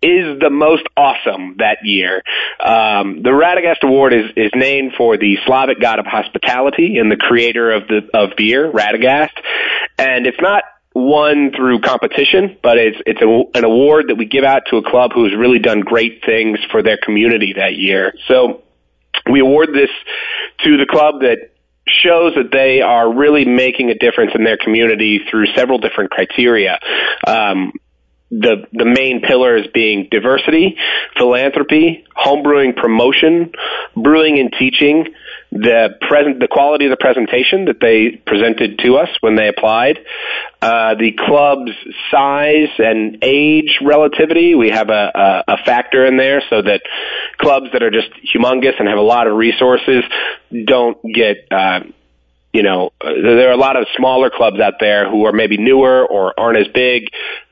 is 0.00 0.38
the 0.40 0.50
most 0.50 0.84
awesome 0.96 1.56
that 1.58 1.78
year. 1.82 2.22
Um, 2.60 3.22
the 3.22 3.30
Radegast 3.30 3.82
Award 3.82 4.12
is, 4.12 4.30
is 4.36 4.50
named 4.54 4.92
for 4.96 5.16
the 5.16 5.38
Slavic 5.44 5.80
god 5.80 5.98
of 5.98 6.06
hospitality 6.06 6.98
and 6.98 7.10
the 7.10 7.16
creator 7.16 7.70
of 7.72 7.88
the 7.88 8.08
of 8.14 8.36
beer, 8.36 8.70
Radegast, 8.70 9.36
and 9.98 10.26
it's 10.26 10.40
not 10.40 10.64
won 10.94 11.52
through 11.54 11.80
competition, 11.80 12.56
but 12.62 12.78
it's 12.78 12.98
it's 13.06 13.20
a, 13.20 13.58
an 13.58 13.64
award 13.64 14.06
that 14.08 14.16
we 14.16 14.26
give 14.26 14.44
out 14.44 14.62
to 14.70 14.76
a 14.76 14.82
club 14.82 15.12
who 15.14 15.24
has 15.24 15.34
really 15.36 15.58
done 15.58 15.80
great 15.80 16.24
things 16.24 16.58
for 16.70 16.82
their 16.82 16.98
community 17.02 17.54
that 17.56 17.74
year. 17.74 18.14
So 18.26 18.62
we 19.30 19.40
award 19.40 19.70
this 19.72 19.90
to 20.64 20.76
the 20.76 20.86
club 20.86 21.20
that 21.20 21.50
shows 21.86 22.34
that 22.34 22.50
they 22.52 22.80
are 22.80 23.12
really 23.12 23.44
making 23.44 23.90
a 23.90 23.94
difference 23.94 24.32
in 24.34 24.44
their 24.44 24.58
community 24.58 25.20
through 25.30 25.46
several 25.56 25.78
different 25.78 26.10
criteria. 26.10 26.78
Um, 27.26 27.72
the 28.30 28.66
the 28.72 28.84
main 28.84 29.22
pillars 29.22 29.66
being 29.72 30.08
diversity, 30.10 30.76
philanthropy, 31.16 32.04
homebrewing 32.16 32.76
promotion, 32.76 33.52
brewing 33.96 34.38
and 34.38 34.52
teaching, 34.58 35.14
the 35.50 35.90
present 36.06 36.38
the 36.40 36.48
quality 36.48 36.84
of 36.84 36.90
the 36.90 36.98
presentation 36.98 37.66
that 37.66 37.80
they 37.80 38.20
presented 38.26 38.78
to 38.80 38.96
us 38.96 39.08
when 39.20 39.34
they 39.34 39.48
applied, 39.48 39.98
uh, 40.60 40.94
the 40.96 41.12
club's 41.26 41.72
size 42.10 42.68
and 42.78 43.18
age 43.22 43.78
relativity. 43.82 44.54
We 44.54 44.70
have 44.70 44.90
a, 44.90 45.44
a, 45.48 45.54
a 45.54 45.56
factor 45.64 46.04
in 46.04 46.18
there 46.18 46.42
so 46.50 46.60
that 46.60 46.82
clubs 47.38 47.68
that 47.72 47.82
are 47.82 47.90
just 47.90 48.10
humongous 48.34 48.78
and 48.78 48.88
have 48.88 48.98
a 48.98 49.02
lot 49.02 49.26
of 49.26 49.36
resources 49.36 50.04
don't 50.66 50.98
get 51.14 51.46
uh, 51.50 51.80
you 52.58 52.64
know, 52.64 52.90
there 53.00 53.50
are 53.50 53.52
a 53.52 53.56
lot 53.56 53.76
of 53.76 53.86
smaller 53.96 54.30
clubs 54.30 54.58
out 54.58 54.80
there 54.80 55.08
who 55.08 55.26
are 55.26 55.32
maybe 55.32 55.56
newer 55.58 56.04
or 56.04 56.34
aren't 56.36 56.58
as 56.58 56.66
big, 56.74 57.04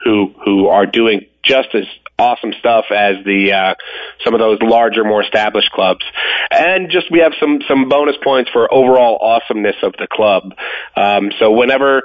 who 0.03 0.35
who 0.45 0.67
are 0.67 0.85
doing 0.85 1.27
just 1.45 1.69
as 1.75 1.85
awesome 2.19 2.53
stuff 2.59 2.87
as 2.91 3.25
the 3.25 3.53
uh, 3.53 3.75
some 4.25 4.35
of 4.35 4.41
those 4.41 4.59
larger, 4.61 5.05
more 5.05 5.23
established 5.23 5.71
clubs. 5.71 6.05
And 6.51 6.91
just 6.91 7.09
we 7.09 7.21
have 7.21 7.35
some 7.39 7.61
some 7.69 7.89
bonus 7.89 8.17
points 8.25 8.51
for 8.51 8.67
overall 8.75 9.19
awesomeness 9.21 9.77
of 9.85 9.93
the 9.93 10.09
club. 10.11 10.57
Um, 10.97 11.31
so 11.39 11.53
whenever 11.53 12.03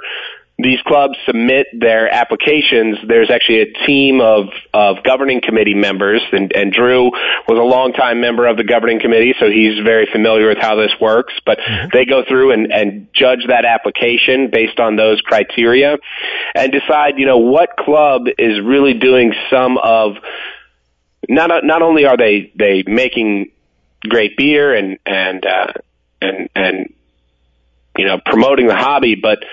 these 0.62 0.80
clubs 0.86 1.16
submit 1.26 1.66
their 1.72 2.12
applications, 2.12 2.98
there's 3.06 3.30
actually 3.30 3.60
a 3.60 3.72
team 3.86 4.20
of, 4.20 4.46
of 4.72 5.02
governing 5.02 5.40
committee 5.40 5.74
members, 5.74 6.22
and, 6.32 6.52
and 6.54 6.72
Drew 6.72 7.10
was 7.48 7.58
a 7.58 7.62
longtime 7.62 8.20
member 8.20 8.46
of 8.46 8.56
the 8.56 8.64
governing 8.64 9.00
committee, 9.00 9.34
so 9.38 9.50
he's 9.50 9.78
very 9.84 10.08
familiar 10.12 10.48
with 10.48 10.58
how 10.58 10.76
this 10.76 10.92
works. 11.00 11.34
But 11.44 11.58
mm-hmm. 11.58 11.88
they 11.92 12.04
go 12.04 12.24
through 12.26 12.52
and, 12.52 12.72
and 12.72 13.08
judge 13.14 13.46
that 13.48 13.64
application 13.64 14.50
based 14.50 14.78
on 14.78 14.96
those 14.96 15.20
criteria 15.20 15.98
and 16.54 16.72
decide, 16.72 17.18
you 17.18 17.26
know, 17.26 17.38
what 17.38 17.76
club 17.76 18.22
is 18.38 18.60
really 18.60 18.94
doing 18.94 19.34
some 19.50 19.78
of 19.78 20.16
not 21.28 21.64
not 21.64 21.82
only 21.82 22.04
are 22.04 22.16
they 22.16 22.52
they 22.56 22.82
making 22.86 23.52
great 24.02 24.36
beer 24.36 24.74
and 24.74 24.98
and 25.06 25.46
uh, 25.46 25.72
and 26.20 26.48
and 26.54 26.94
you 27.96 28.06
know 28.06 28.18
promoting 28.24 28.66
the 28.66 28.76
hobby, 28.76 29.14
but 29.14 29.44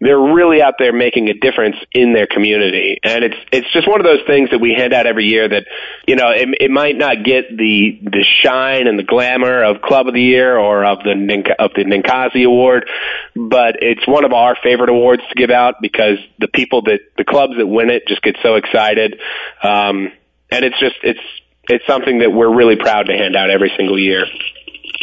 they're 0.00 0.18
really 0.18 0.62
out 0.62 0.74
there 0.78 0.92
making 0.92 1.28
a 1.28 1.34
difference 1.34 1.76
in 1.92 2.12
their 2.12 2.26
community. 2.26 2.98
And 3.02 3.24
it's, 3.24 3.36
it's 3.50 3.70
just 3.72 3.88
one 3.88 4.00
of 4.00 4.04
those 4.04 4.24
things 4.26 4.50
that 4.50 4.60
we 4.60 4.72
hand 4.72 4.92
out 4.92 5.06
every 5.06 5.26
year 5.26 5.48
that, 5.48 5.64
you 6.06 6.14
know, 6.14 6.30
it, 6.30 6.48
it 6.60 6.70
might 6.70 6.96
not 6.96 7.24
get 7.24 7.48
the, 7.50 7.98
the 8.02 8.24
shine 8.42 8.86
and 8.86 8.98
the 8.98 9.02
glamour 9.02 9.64
of 9.64 9.82
Club 9.82 10.06
of 10.06 10.14
the 10.14 10.22
Year 10.22 10.56
or 10.56 10.84
of 10.84 10.98
the, 11.02 11.54
of 11.58 11.72
the 11.74 11.84
Ninkasi 11.84 12.46
Award, 12.46 12.88
but 13.34 13.82
it's 13.82 14.06
one 14.06 14.24
of 14.24 14.32
our 14.32 14.56
favorite 14.62 14.90
awards 14.90 15.22
to 15.28 15.34
give 15.34 15.50
out 15.50 15.76
because 15.82 16.18
the 16.38 16.48
people 16.48 16.82
that, 16.82 17.00
the 17.16 17.24
clubs 17.24 17.54
that 17.58 17.66
win 17.66 17.90
it 17.90 18.06
just 18.06 18.22
get 18.22 18.36
so 18.42 18.54
excited. 18.54 19.18
Um, 19.62 20.12
and 20.50 20.64
it's 20.64 20.78
just, 20.78 20.96
it's, 21.02 21.20
it's 21.68 21.86
something 21.86 22.20
that 22.20 22.30
we're 22.30 22.54
really 22.54 22.76
proud 22.76 23.08
to 23.08 23.12
hand 23.12 23.36
out 23.36 23.50
every 23.50 23.72
single 23.76 23.98
year. 23.98 24.24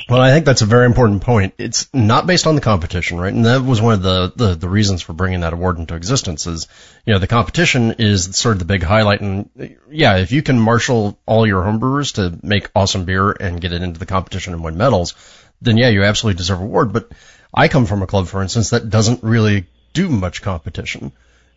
Well, 0.08 0.22
I 0.22 0.32
think 0.32 0.46
that's 0.46 0.62
a 0.62 0.68
very 0.68 0.86
important 0.86 1.24
point. 1.24 1.56
It's 1.58 1.91
not 1.93 2.28
based 2.28 2.48
on 2.48 2.56
the 2.56 2.62
competition, 2.62 3.20
right? 3.20 3.34
And 3.34 3.46
that 3.46 3.64
was 3.64 3.82
one 3.82 3.93
of 3.93 4.02
the, 4.04 4.32
the, 4.36 4.56
the 4.56 4.70
reasons 4.70 5.02
for 5.02 5.14
bringing 5.14 5.39
that 5.39 5.54
award 5.54 5.80
into 5.80 5.96
existence 5.96 6.46
is, 6.48 6.68
you 7.06 7.14
know, 7.14 7.20
the 7.20 7.28
competition 7.28 7.96
is 7.98 8.36
sort 8.36 8.54
of 8.54 8.60
the 8.60 8.66
big 8.66 8.84
highlight. 8.84 9.22
And 9.22 9.50
yeah, 9.89 10.18
if 10.18 10.32
you 10.32 10.43
can 10.43 10.60
marshal 10.60 11.18
all 11.26 11.48
your 11.48 11.64
homebrewers 11.64 12.16
to 12.16 12.38
make 12.46 12.70
awesome 12.76 13.06
beer 13.06 13.32
and 13.32 13.62
get 13.62 13.74
it 13.74 13.82
into 13.82 14.00
the 14.00 14.06
competition 14.06 14.54
and 14.54 14.64
win 14.64 14.78
medals, 14.78 15.16
then 15.62 15.78
yeah, 15.78 15.89
you 15.89 16.04
absolutely 16.04 16.38
deserve 16.38 16.62
award. 16.62 16.93
But 16.93 17.12
I 17.54 17.68
come 17.68 17.86
from 17.86 18.04
a 18.04 18.08
club, 18.08 18.28
for 18.28 18.41
instance, 18.41 18.72
that 18.72 18.89
doesn't 18.89 19.24
really 19.24 19.66
do 19.93 20.10
much 20.10 20.41
competition. 20.41 21.14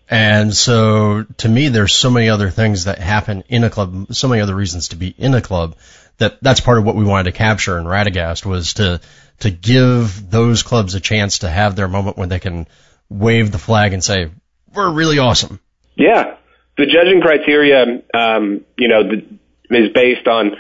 And 0.09 0.55
so 0.55 1.24
to 1.39 1.49
me, 1.49 1.68
there's 1.68 1.93
so 1.93 2.09
many 2.09 2.30
other 2.30 2.49
things 2.49 2.84
that 2.84 2.99
happen 2.99 3.45
in 3.49 3.64
a 3.64 3.68
club, 3.68 4.14
so 4.14 4.28
many 4.28 4.41
other 4.41 4.55
reasons 4.55 4.89
to 4.89 4.97
be 4.97 5.14
in 5.18 5.34
a 5.34 5.43
club 5.43 5.76
that 6.18 6.38
that's 6.42 6.60
part 6.60 6.78
of 6.78 6.84
what 6.84 6.96
we 6.96 7.04
wanted 7.04 7.24
to 7.24 7.32
capture 7.32 7.78
in 7.78 7.84
Radegast 7.84 8.44
was 8.44 8.74
to, 8.74 9.00
to 9.40 9.50
give 9.50 10.30
those 10.30 10.62
clubs 10.62 10.94
a 10.94 11.00
chance 11.00 11.40
to 11.40 11.48
have 11.48 11.76
their 11.76 11.88
moment 11.88 12.16
when 12.16 12.28
they 12.28 12.38
can 12.38 12.66
wave 13.08 13.50
the 13.52 13.58
flag 13.58 13.92
and 13.92 14.02
say, 14.04 14.30
we're 14.74 14.92
really 14.92 15.18
awesome. 15.18 15.60
Yeah. 15.96 16.36
The 16.76 16.86
judging 16.86 17.20
criteria, 17.20 18.02
um, 18.14 18.64
you 18.76 18.88
know, 18.88 19.02
the, 19.02 19.24
is 19.70 19.92
based 19.92 20.26
on 20.26 20.56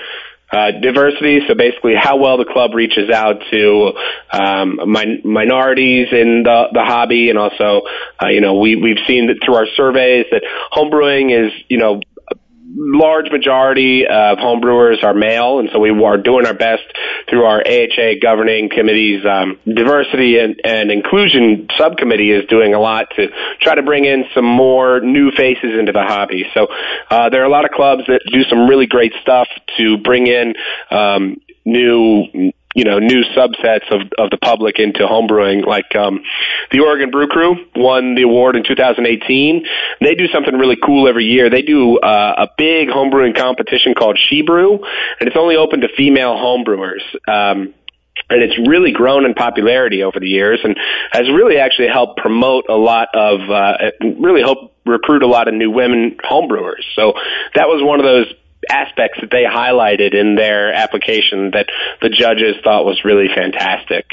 uh, 0.50 0.70
diversity, 0.80 1.40
so 1.46 1.54
basically 1.54 1.94
how 1.94 2.16
well 2.16 2.38
the 2.38 2.44
club 2.44 2.74
reaches 2.74 3.10
out 3.10 3.36
to 3.50 3.92
um, 4.32 4.80
min- 4.86 5.20
minorities 5.24 6.08
in 6.10 6.42
the, 6.42 6.68
the 6.72 6.82
hobby, 6.82 7.28
and 7.28 7.38
also, 7.38 7.82
uh, 8.22 8.28
you 8.28 8.40
know, 8.40 8.58
we 8.58 8.74
we've 8.74 9.04
seen 9.06 9.26
that 9.26 9.44
through 9.44 9.56
our 9.56 9.66
surveys 9.76 10.24
that 10.30 10.42
homebrewing 10.72 11.46
is, 11.46 11.52
you 11.68 11.76
know, 11.76 12.00
large 12.76 13.30
majority 13.30 14.04
of 14.06 14.38
homebrewers 14.38 15.02
are 15.02 15.14
male, 15.14 15.58
and 15.58 15.70
so 15.72 15.78
we 15.78 15.90
are 15.90 16.18
doing 16.18 16.46
our 16.46 16.54
best 16.54 16.82
through 17.28 17.44
our 17.44 17.62
AHA 17.66 18.20
governing 18.20 18.68
committee's 18.68 19.24
um, 19.24 19.58
diversity 19.66 20.38
and, 20.38 20.60
and 20.64 20.90
inclusion 20.90 21.68
subcommittee 21.76 22.30
is 22.30 22.46
doing 22.48 22.74
a 22.74 22.80
lot 22.80 23.08
to 23.16 23.28
try 23.60 23.74
to 23.74 23.82
bring 23.82 24.04
in 24.04 24.24
some 24.34 24.44
more 24.44 25.00
new 25.00 25.30
faces 25.30 25.78
into 25.78 25.92
the 25.92 26.02
hobby. 26.02 26.44
So 26.54 26.68
uh, 27.10 27.30
there 27.30 27.42
are 27.42 27.46
a 27.46 27.50
lot 27.50 27.64
of 27.64 27.70
clubs 27.70 28.02
that 28.06 28.20
do 28.30 28.44
some 28.44 28.68
really 28.68 28.86
great 28.86 29.12
stuff 29.22 29.48
to 29.76 29.98
bring 29.98 30.26
in 30.26 30.54
um, 30.90 31.40
new 31.64 32.52
you 32.78 32.84
know 32.84 33.00
new 33.00 33.24
subsets 33.36 33.90
of 33.90 34.02
of 34.18 34.30
the 34.30 34.38
public 34.40 34.78
into 34.78 35.00
homebrewing. 35.00 35.66
Like 35.66 35.96
um, 35.96 36.20
the 36.70 36.78
Oregon 36.78 37.10
Brew 37.10 37.26
Crew 37.26 37.56
won 37.74 38.14
the 38.14 38.22
award 38.22 38.54
in 38.54 38.62
2018. 38.62 39.66
They 40.00 40.14
do 40.14 40.28
something 40.28 40.54
really 40.54 40.76
cool 40.76 41.08
every 41.08 41.24
year. 41.24 41.50
They 41.50 41.62
do 41.62 41.98
uh, 41.98 42.46
a 42.46 42.48
big 42.56 42.88
homebrewing 42.88 43.36
competition 43.36 43.94
called 43.94 44.16
She 44.30 44.42
Brew, 44.42 44.74
and 45.18 45.26
it's 45.26 45.36
only 45.36 45.56
open 45.56 45.80
to 45.80 45.88
female 45.96 46.36
homebrewers. 46.36 47.02
Um, 47.26 47.74
and 48.30 48.42
it's 48.42 48.58
really 48.68 48.92
grown 48.92 49.24
in 49.24 49.34
popularity 49.34 50.04
over 50.04 50.20
the 50.20 50.28
years 50.28 50.60
and 50.62 50.76
has 51.10 51.28
really 51.28 51.58
actually 51.58 51.88
helped 51.88 52.20
promote 52.20 52.66
a 52.68 52.74
lot 52.74 53.08
of 53.14 53.40
uh 53.48 53.74
really 54.02 54.42
help 54.42 54.74
recruit 54.84 55.22
a 55.22 55.26
lot 55.26 55.48
of 55.48 55.54
new 55.54 55.70
women 55.70 56.16
homebrewers 56.28 56.82
so 56.94 57.14
that 57.54 57.68
was 57.68 57.80
one 57.82 58.00
of 58.00 58.04
those 58.04 58.26
aspects 58.70 59.20
that 59.20 59.30
they 59.30 59.44
highlighted 59.44 60.14
in 60.14 60.34
their 60.34 60.72
application 60.72 61.50
that 61.52 61.68
the 62.02 62.08
judges 62.08 62.56
thought 62.62 62.84
was 62.84 63.04
really 63.04 63.28
fantastic. 63.34 64.06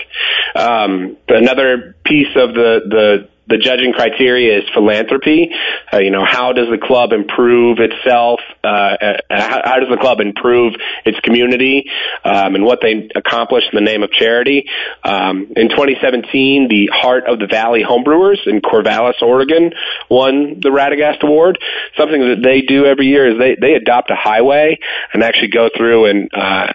Um, 0.56 1.18
another 1.28 1.96
piece 2.06 2.36
of 2.36 2.54
the 2.54 2.82
the 2.86 3.30
the 3.48 3.58
judging 3.58 3.94
criteria 3.94 4.60
is 4.60 4.64
philanthropy. 4.74 5.52
Uh, 5.94 6.00
you 6.00 6.12
know, 6.12 6.26
how 6.26 6.54
does 6.54 6.68
the 6.70 6.78
club 6.78 7.12
improve 7.12 7.78
itself? 7.80 8.40
Uh, 8.64 8.68
uh, 8.68 9.18
how, 9.30 9.62
how, 9.64 9.80
does 9.80 9.90
the 9.90 9.98
club 9.98 10.20
improve 10.20 10.74
its 11.06 11.20
community 11.20 11.90
um, 12.24 12.56
and 12.56 12.64
what 12.64 12.80
they 12.82 13.10
accomplish 13.16 13.64
in 13.72 13.76
the 13.76 13.86
name 13.86 14.04
of 14.04 14.12
charity? 14.12 14.68
Um, 15.04 15.54
in 15.56 15.70
2017, 15.70 16.68
the 16.70 16.90
Heart 16.92 17.26
of 17.28 17.40
the 17.40 17.48
Valley 17.48 17.84
Homebrewers 17.84 18.48
in 18.48 18.62
Corvallis, 18.62 19.22
Oregon, 19.22 19.72
won 20.10 20.60
the 20.62 20.70
Radegast 20.70 21.22
Award. 21.22 21.60
Something 21.98 22.22
that 22.22 22.42
they 22.44 22.62
do 22.62 22.86
every 22.86 23.08
year 23.08 23.32
is 23.32 23.38
they 23.38 23.56
they 23.56 23.76
adopt 23.76 24.10
a 24.10 24.16
highway 24.16 24.80
and 25.14 25.24
actually 25.24 25.50
go 25.50 25.70
through 25.76 26.06
and 26.06 26.30
uh, 26.34 26.74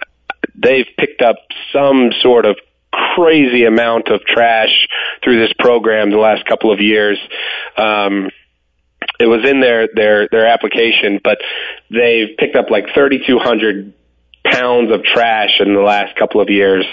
they've 0.55 0.87
picked 0.97 1.21
up 1.21 1.35
some 1.73 2.11
sort 2.21 2.45
of 2.45 2.57
crazy 2.91 3.65
amount 3.65 4.09
of 4.09 4.21
trash 4.21 4.87
through 5.23 5.39
this 5.39 5.53
program 5.57 6.11
the 6.11 6.17
last 6.17 6.45
couple 6.45 6.71
of 6.71 6.79
years. 6.79 7.19
Um, 7.77 8.29
it 9.19 9.27
was 9.27 9.47
in 9.47 9.59
their 9.59 9.87
their 9.93 10.27
their 10.29 10.47
application, 10.47 11.19
but 11.23 11.39
they've 11.89 12.35
picked 12.37 12.55
up 12.55 12.69
like 12.69 12.85
3,200 12.93 13.93
pounds 14.43 14.91
of 14.91 15.03
trash 15.03 15.59
in 15.59 15.73
the 15.73 15.81
last 15.81 16.15
couple 16.17 16.41
of 16.41 16.49
years, 16.49 16.85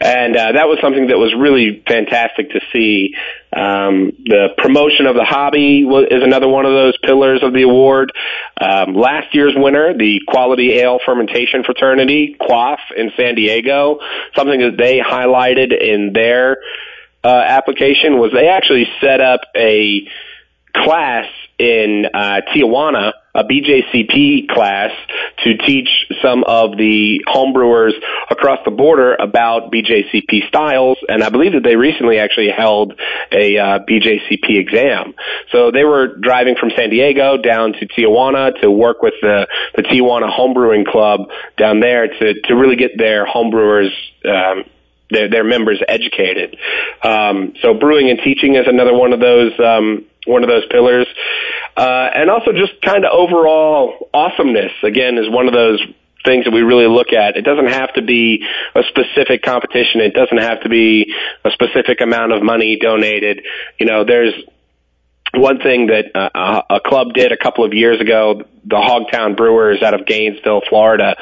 and 0.00 0.36
uh, 0.36 0.52
that 0.52 0.68
was 0.68 0.78
something 0.82 1.08
that 1.08 1.18
was 1.18 1.34
really 1.34 1.82
fantastic 1.86 2.50
to 2.50 2.60
see. 2.72 3.14
Um, 3.54 4.12
the 4.24 4.48
promotion 4.56 5.06
of 5.06 5.14
the 5.14 5.24
hobby 5.24 5.80
is 5.82 6.22
another 6.22 6.48
one 6.48 6.64
of 6.64 6.72
those 6.72 6.96
pillars 7.02 7.42
of 7.42 7.52
the 7.52 7.62
award. 7.62 8.12
Um, 8.60 8.94
last 8.94 9.34
year's 9.34 9.54
winner, 9.56 9.96
the 9.96 10.20
Quality 10.26 10.72
Ale 10.72 10.98
Fermentation 11.04 11.62
Fraternity, 11.64 12.36
QUAFF 12.40 12.78
in 12.96 13.12
San 13.16 13.34
Diego, 13.34 13.98
something 14.34 14.60
that 14.60 14.76
they 14.78 15.00
highlighted 15.00 15.72
in 15.78 16.12
their 16.12 16.58
uh, 17.24 17.28
application 17.28 18.18
was 18.18 18.32
they 18.32 18.48
actually 18.48 18.86
set 19.00 19.20
up 19.20 19.40
a 19.54 20.08
class 20.74 21.26
in 21.58 22.06
uh, 22.12 22.40
Tijuana, 22.54 23.12
a 23.34 23.44
BJCP 23.44 24.48
class, 24.48 24.90
to 25.44 25.56
teach 25.58 25.88
some 26.20 26.44
of 26.44 26.76
the 26.76 27.24
homebrewers 27.26 27.92
across 28.30 28.58
the 28.64 28.70
border 28.70 29.14
about 29.14 29.70
BJCP 29.70 30.48
styles. 30.48 30.98
And 31.08 31.22
I 31.22 31.28
believe 31.28 31.52
that 31.52 31.62
they 31.62 31.76
recently 31.76 32.18
actually 32.18 32.50
held 32.50 32.94
a 33.30 33.58
uh, 33.58 33.78
BJCP 33.88 34.58
exam. 34.58 35.14
So 35.50 35.70
they 35.70 35.84
were 35.84 36.16
driving 36.16 36.56
from 36.58 36.70
San 36.76 36.90
Diego 36.90 37.36
down 37.36 37.72
to 37.74 37.86
Tijuana 37.86 38.60
to 38.60 38.70
work 38.70 39.02
with 39.02 39.14
the, 39.22 39.46
the 39.76 39.82
Tijuana 39.82 40.30
Homebrewing 40.30 40.86
Club 40.86 41.28
down 41.56 41.80
there 41.80 42.08
to, 42.08 42.40
to 42.42 42.54
really 42.54 42.76
get 42.76 42.98
their 42.98 43.26
homebrewers 43.26 43.90
um, 44.24 44.64
their, 45.12 45.28
their 45.28 45.44
members 45.44 45.82
educated. 45.86 46.56
Um, 47.02 47.54
so 47.60 47.74
brewing 47.74 48.10
and 48.10 48.18
teaching 48.24 48.56
is 48.56 48.66
another 48.66 48.94
one 48.94 49.12
of 49.12 49.20
those 49.20 49.52
um, 49.60 50.06
one 50.26 50.42
of 50.42 50.48
those 50.48 50.64
pillars. 50.70 51.06
Uh, 51.76 52.08
and 52.14 52.30
also 52.30 52.52
just 52.52 52.80
kind 52.82 53.04
of 53.04 53.12
overall 53.12 54.08
awesomeness, 54.12 54.72
again, 54.82 55.18
is 55.18 55.28
one 55.30 55.46
of 55.46 55.54
those 55.54 55.80
things 56.24 56.44
that 56.44 56.52
we 56.52 56.62
really 56.62 56.86
look 56.86 57.12
at. 57.12 57.36
It 57.36 57.42
doesn't 57.42 57.68
have 57.68 57.94
to 57.94 58.02
be 58.02 58.44
a 58.74 58.82
specific 58.88 59.42
competition. 59.42 60.00
It 60.00 60.14
doesn't 60.14 60.38
have 60.38 60.60
to 60.62 60.68
be 60.68 61.12
a 61.44 61.50
specific 61.50 62.00
amount 62.00 62.32
of 62.32 62.42
money 62.42 62.78
donated. 62.80 63.42
You 63.80 63.86
know, 63.86 64.04
there's 64.04 64.34
one 65.34 65.58
thing 65.58 65.86
that 65.86 66.14
uh, 66.14 66.62
a 66.68 66.80
club 66.80 67.14
did 67.14 67.32
a 67.32 67.36
couple 67.36 67.64
of 67.64 67.72
years 67.72 68.00
ago, 68.00 68.42
the 68.64 68.76
Hogtown 68.76 69.36
Brewers 69.36 69.82
out 69.82 69.94
of 69.94 70.06
Gainesville, 70.06 70.62
Florida, 70.68 71.16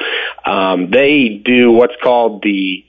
um, 0.45 0.91
they 0.91 1.41
do 1.45 1.73
what's 1.73 1.95
called 2.03 2.43
the 2.43 2.85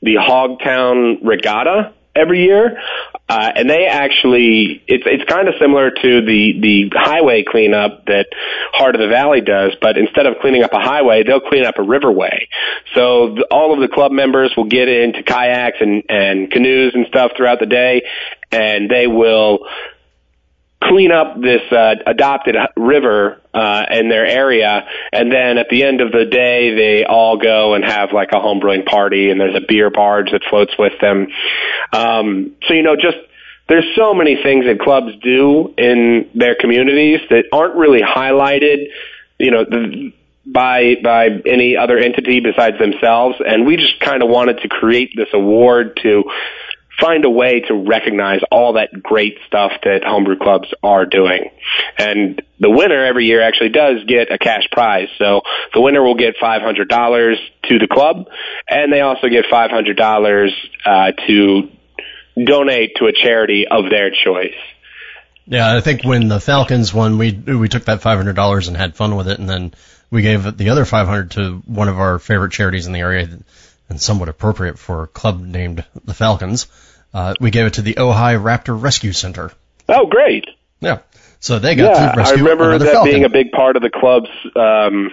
the 0.00 0.16
Hogtown 0.16 1.18
Regatta 1.22 1.92
every 2.14 2.44
year. 2.44 2.80
Uh, 3.32 3.50
and 3.56 3.70
they 3.70 3.86
actually, 3.86 4.82
it's, 4.86 5.04
it's 5.06 5.24
kind 5.24 5.48
of 5.48 5.54
similar 5.58 5.90
to 5.90 6.20
the, 6.20 6.60
the 6.60 6.90
highway 6.92 7.42
cleanup 7.42 8.04
that 8.04 8.26
Heart 8.74 8.96
of 8.96 9.00
the 9.00 9.08
Valley 9.08 9.40
does, 9.40 9.72
but 9.80 9.96
instead 9.96 10.26
of 10.26 10.34
cleaning 10.42 10.62
up 10.62 10.74
a 10.74 10.78
highway, 10.78 11.22
they'll 11.22 11.40
clean 11.40 11.64
up 11.64 11.78
a 11.78 11.80
riverway. 11.80 12.48
So 12.94 13.34
the, 13.36 13.46
all 13.50 13.72
of 13.72 13.80
the 13.80 13.88
club 13.88 14.12
members 14.12 14.52
will 14.54 14.68
get 14.68 14.86
into 14.86 15.22
kayaks 15.22 15.78
and, 15.80 16.02
and 16.10 16.50
canoes 16.50 16.92
and 16.94 17.06
stuff 17.06 17.32
throughout 17.34 17.58
the 17.58 17.64
day, 17.64 18.02
and 18.50 18.90
they 18.90 19.06
will 19.06 19.60
clean 20.88 21.12
up 21.12 21.40
this 21.40 21.62
uh, 21.70 21.94
adopted 22.06 22.56
river 22.76 23.40
uh, 23.54 23.84
in 23.90 24.08
their 24.08 24.26
area, 24.26 24.86
and 25.12 25.30
then 25.30 25.58
at 25.58 25.68
the 25.70 25.84
end 25.84 26.00
of 26.00 26.12
the 26.12 26.24
day, 26.24 26.74
they 26.74 27.04
all 27.04 27.36
go 27.36 27.74
and 27.74 27.84
have 27.84 28.12
like 28.12 28.30
a 28.32 28.36
homebrewing 28.36 28.86
party, 28.86 29.30
and 29.30 29.40
there's 29.40 29.54
a 29.54 29.64
beer 29.66 29.90
barge 29.90 30.30
that 30.32 30.42
floats 30.48 30.72
with 30.78 30.94
them. 31.00 31.28
Um, 31.92 32.56
so 32.66 32.74
you 32.74 32.82
know, 32.82 32.96
just 32.96 33.18
there's 33.68 33.86
so 33.96 34.14
many 34.14 34.36
things 34.42 34.64
that 34.66 34.80
clubs 34.80 35.12
do 35.22 35.74
in 35.78 36.30
their 36.34 36.54
communities 36.54 37.20
that 37.30 37.44
aren't 37.52 37.76
really 37.76 38.02
highlighted. 38.02 38.88
You 39.38 39.50
know, 39.50 39.64
the, 39.64 40.12
by 40.44 40.96
by 41.02 41.28
any 41.46 41.76
other 41.76 41.98
entity 41.98 42.40
besides 42.40 42.76
themselves 42.78 43.36
and 43.44 43.64
we 43.64 43.76
just 43.76 44.00
kind 44.00 44.22
of 44.22 44.28
wanted 44.28 44.58
to 44.60 44.68
create 44.68 45.10
this 45.16 45.28
award 45.32 45.98
to 46.02 46.24
find 47.00 47.24
a 47.24 47.30
way 47.30 47.60
to 47.60 47.74
recognize 47.74 48.40
all 48.50 48.74
that 48.74 49.02
great 49.02 49.38
stuff 49.46 49.72
that 49.82 50.02
homebrew 50.04 50.38
clubs 50.38 50.68
are 50.82 51.06
doing. 51.06 51.50
And 51.98 52.42
the 52.60 52.70
winner 52.70 53.04
every 53.04 53.26
year 53.26 53.42
actually 53.42 53.70
does 53.70 54.04
get 54.06 54.30
a 54.32 54.38
cash 54.38 54.68
prize. 54.70 55.08
So 55.18 55.42
the 55.74 55.80
winner 55.80 56.02
will 56.02 56.16
get 56.16 56.36
$500 56.40 57.36
to 57.64 57.78
the 57.78 57.88
club, 57.88 58.26
and 58.68 58.92
they 58.92 59.00
also 59.00 59.28
get 59.28 59.46
$500 59.46 60.50
uh, 60.84 61.12
to 61.26 61.70
donate 62.44 62.96
to 62.96 63.06
a 63.06 63.12
charity 63.12 63.66
of 63.70 63.90
their 63.90 64.10
choice. 64.10 64.54
Yeah, 65.46 65.76
I 65.76 65.80
think 65.80 66.04
when 66.04 66.28
the 66.28 66.40
Falcons 66.40 66.94
won, 66.94 67.18
we 67.18 67.32
we 67.32 67.68
took 67.68 67.86
that 67.86 68.00
five 68.00 68.16
hundred 68.16 68.36
dollars 68.36 68.68
and 68.68 68.76
had 68.76 68.94
fun 68.94 69.16
with 69.16 69.26
it, 69.26 69.40
and 69.40 69.48
then 69.48 69.74
we 70.08 70.22
gave 70.22 70.56
the 70.56 70.70
other 70.70 70.84
five 70.84 71.08
hundred 71.08 71.32
to 71.32 71.62
one 71.66 71.88
of 71.88 71.98
our 71.98 72.20
favorite 72.20 72.52
charities 72.52 72.86
in 72.86 72.92
the 72.92 73.00
area, 73.00 73.28
and 73.92 74.00
somewhat 74.00 74.30
appropriate 74.30 74.78
for 74.78 75.02
a 75.02 75.06
club 75.06 75.38
named 75.40 75.84
the 76.04 76.14
Falcons. 76.14 76.66
Uh, 77.12 77.34
we 77.40 77.50
gave 77.50 77.66
it 77.66 77.74
to 77.74 77.82
the 77.82 77.94
Ojai 77.94 78.42
Raptor 78.42 78.80
Rescue 78.80 79.12
Center. 79.12 79.52
Oh, 79.86 80.06
great! 80.06 80.46
Yeah, 80.80 81.00
so 81.40 81.58
they 81.58 81.74
got 81.74 81.94
yeah, 81.94 82.12
to 82.12 82.18
rescue 82.18 82.38
I 82.38 82.40
remember 82.40 82.78
that 82.78 82.92
Falcon. 82.92 83.12
being 83.12 83.24
a 83.24 83.28
big 83.28 83.52
part 83.52 83.76
of 83.76 83.82
the 83.82 83.90
club's 83.90 84.30
um, 84.56 85.12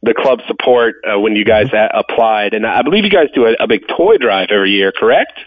the 0.00 0.14
club 0.14 0.40
support 0.46 0.94
uh, 1.04 1.18
when 1.18 1.34
you 1.34 1.44
guys 1.44 1.72
a- 1.72 1.98
applied, 1.98 2.54
and 2.54 2.64
I 2.64 2.82
believe 2.82 3.04
you 3.04 3.10
guys 3.10 3.28
do 3.34 3.46
a, 3.46 3.64
a 3.64 3.66
big 3.66 3.88
toy 3.88 4.16
drive 4.16 4.48
every 4.52 4.70
year, 4.70 4.92
correct? 4.92 5.40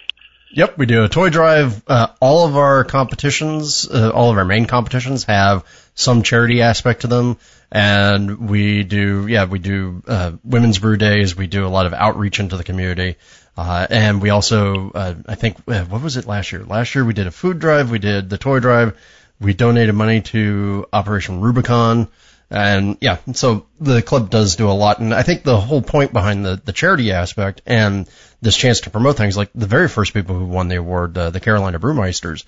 Yep, 0.52 0.78
we 0.78 0.86
do 0.86 1.06
a 1.06 1.10
toy 1.10 1.30
drive. 1.30 1.82
Uh, 1.88 2.08
all 2.20 2.46
of 2.46 2.58
our 2.58 2.84
competitions, 2.84 3.90
uh, 3.90 4.12
all 4.14 4.32
of 4.32 4.38
our 4.38 4.46
main 4.46 4.66
competitions 4.66 5.24
have 5.24 5.64
some 5.96 6.22
charity 6.22 6.62
aspect 6.62 7.02
to 7.02 7.08
them. 7.08 7.38
And 7.72 8.50
we 8.50 8.84
do, 8.84 9.26
yeah, 9.28 9.46
we 9.46 9.60
do, 9.60 10.04
uh, 10.08 10.34
women's 10.44 10.78
brew 10.78 10.98
days. 10.98 11.36
We 11.36 11.48
do 11.48 11.66
a 11.66 11.70
lot 11.70 11.88
of 11.88 11.94
outreach 11.94 12.40
into 12.40 12.58
the 12.58 12.64
community. 12.64 13.16
Uh, 13.58 13.88
and 13.90 14.22
we 14.22 14.30
also, 14.30 14.92
uh, 14.92 15.16
I 15.28 15.36
think, 15.36 15.58
uh, 15.68 15.86
what 15.86 16.02
was 16.02 16.18
it 16.18 16.28
last 16.28 16.52
year? 16.52 16.64
Last 16.64 16.94
year 16.94 17.04
we 17.04 17.14
did 17.14 17.28
a 17.28 17.32
food 17.32 17.60
drive. 17.60 17.90
We 17.90 18.00
did 18.00 18.30
the 18.30 18.38
toy 18.38 18.60
drive. 18.60 18.98
We 19.40 19.54
donated 19.54 19.96
money 19.96 20.22
to 20.22 20.86
Operation 20.94 21.42
Rubicon. 21.42 22.10
And 22.50 22.98
yeah, 23.02 23.18
so 23.34 23.66
the 23.80 24.02
club 24.02 24.30
does 24.30 24.56
do 24.56 24.70
a 24.70 24.74
lot. 24.74 25.00
And 25.00 25.14
I 25.14 25.24
think 25.24 25.44
the 25.44 25.60
whole 25.60 25.82
point 25.82 26.14
behind 26.14 26.46
the, 26.46 26.62
the 26.64 26.74
charity 26.74 27.12
aspect 27.12 27.62
and 27.66 28.08
this 28.42 28.56
chance 28.56 28.82
to 28.82 28.90
promote 28.90 29.18
things, 29.18 29.36
like 29.36 29.50
the 29.56 29.66
very 29.66 29.88
first 29.88 30.14
people 30.14 30.38
who 30.38 30.46
won 30.46 30.68
the 30.68 30.76
award, 30.76 31.18
uh, 31.18 31.30
the 31.32 31.40
Carolina 31.40 31.80
Brewmeisters, 31.80 32.44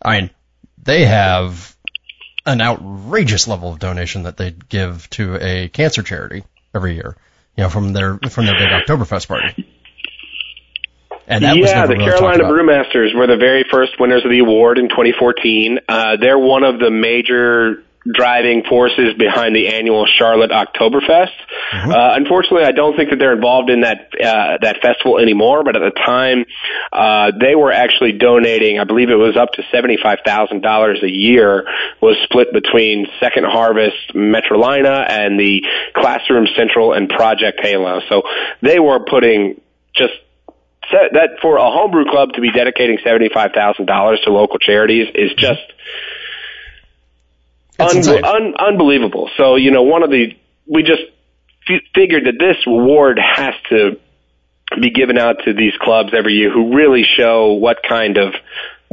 I 0.00 0.20
mean, 0.20 0.30
they 0.82 1.04
have 1.04 1.71
an 2.46 2.60
outrageous 2.60 3.46
level 3.46 3.72
of 3.72 3.78
donation 3.78 4.24
that 4.24 4.36
they 4.36 4.50
give 4.50 5.08
to 5.10 5.36
a 5.40 5.68
cancer 5.68 6.02
charity 6.02 6.44
every 6.74 6.94
year, 6.94 7.16
you 7.56 7.64
know, 7.64 7.70
from 7.70 7.92
their, 7.92 8.18
from 8.18 8.46
their 8.46 8.54
big 8.54 8.68
Oktoberfest 8.68 9.28
party. 9.28 9.68
And 11.26 11.42
yeah, 11.42 11.86
the 11.86 11.94
really 11.94 12.04
Carolina 12.04 12.44
Brewmasters 12.44 13.14
were 13.14 13.26
the 13.26 13.36
very 13.36 13.64
first 13.70 13.98
winners 13.98 14.24
of 14.24 14.30
the 14.30 14.40
award 14.40 14.78
in 14.78 14.88
2014. 14.88 15.78
Uh, 15.88 16.16
they're 16.16 16.38
one 16.38 16.64
of 16.64 16.78
the 16.78 16.90
major 16.90 17.84
driving 18.10 18.64
forces 18.68 19.14
behind 19.18 19.54
the 19.54 19.68
annual 19.68 20.06
Charlotte 20.06 20.50
Oktoberfest. 20.50 21.30
Mm-hmm. 21.72 21.90
Uh, 21.90 22.14
unfortunately, 22.16 22.64
I 22.64 22.72
don't 22.72 22.96
think 22.96 23.10
that 23.10 23.18
they're 23.18 23.34
involved 23.34 23.70
in 23.70 23.82
that 23.82 24.10
uh, 24.14 24.58
that 24.60 24.82
festival 24.82 25.18
anymore. 25.18 25.62
But 25.64 25.76
at 25.76 25.80
the 25.80 26.00
time, 26.00 26.44
uh, 26.92 27.32
they 27.38 27.54
were 27.54 27.72
actually 27.72 28.12
donating. 28.12 28.78
I 28.78 28.84
believe 28.84 29.10
it 29.10 29.16
was 29.16 29.36
up 29.36 29.52
to 29.52 29.62
seventy 29.70 29.98
five 30.02 30.18
thousand 30.24 30.62
dollars 30.62 31.02
a 31.02 31.10
year 31.10 31.66
was 32.00 32.16
split 32.24 32.52
between 32.52 33.06
Second 33.20 33.44
Harvest, 33.44 34.14
Metrolina, 34.14 35.08
and 35.08 35.38
the 35.38 35.64
Classroom 35.94 36.46
Central 36.56 36.92
and 36.92 37.08
Project 37.08 37.60
Halo. 37.62 38.00
So 38.08 38.22
they 38.60 38.78
were 38.78 39.00
putting 39.00 39.60
just 39.94 40.14
that 40.90 41.38
for 41.40 41.56
a 41.56 41.70
homebrew 41.70 42.04
club 42.04 42.32
to 42.34 42.40
be 42.40 42.50
dedicating 42.50 42.98
seventy 43.04 43.30
five 43.32 43.52
thousand 43.54 43.86
dollars 43.86 44.20
to 44.24 44.32
local 44.32 44.58
charities 44.58 45.08
is 45.14 45.32
just 45.36 45.62
un- 47.82 48.24
un- 48.24 48.54
unbelievable. 48.58 49.30
So, 49.36 49.56
you 49.56 49.70
know, 49.70 49.82
one 49.82 50.02
of 50.02 50.10
the, 50.10 50.36
we 50.66 50.82
just 50.82 51.02
f- 51.68 51.82
figured 51.94 52.26
that 52.26 52.38
this 52.38 52.56
award 52.66 53.18
has 53.18 53.54
to 53.70 53.98
be 54.80 54.90
given 54.90 55.18
out 55.18 55.36
to 55.44 55.52
these 55.52 55.74
clubs 55.80 56.12
every 56.16 56.34
year 56.34 56.50
who 56.50 56.74
really 56.74 57.04
show 57.04 57.52
what 57.52 57.78
kind 57.86 58.16
of 58.16 58.34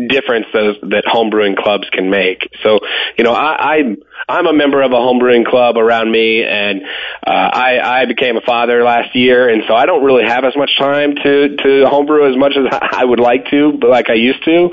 difference 0.07 0.47
those 0.53 0.77
that 0.81 1.03
homebrewing 1.05 1.57
clubs 1.57 1.89
can 1.91 2.09
make. 2.09 2.49
So, 2.63 2.79
you 3.17 3.23
know, 3.23 3.33
I, 3.33 3.75
I'm 3.75 3.97
I'm 4.27 4.47
a 4.47 4.53
member 4.53 4.81
of 4.81 4.91
a 4.91 4.95
homebrewing 4.95 5.45
club 5.45 5.77
around 5.77 6.11
me, 6.11 6.43
and 6.43 6.81
uh, 7.25 7.29
I 7.29 8.01
I 8.01 8.05
became 8.05 8.37
a 8.37 8.41
father 8.41 8.83
last 8.83 9.15
year, 9.15 9.49
and 9.49 9.63
so 9.67 9.75
I 9.75 9.85
don't 9.85 10.03
really 10.03 10.25
have 10.25 10.43
as 10.43 10.55
much 10.55 10.71
time 10.77 11.15
to 11.15 11.55
to 11.55 11.85
homebrew 11.87 12.29
as 12.29 12.37
much 12.37 12.53
as 12.57 12.65
I 12.71 13.05
would 13.05 13.19
like 13.19 13.49
to, 13.51 13.73
but 13.79 13.89
like 13.89 14.09
I 14.09 14.15
used 14.15 14.43
to. 14.45 14.69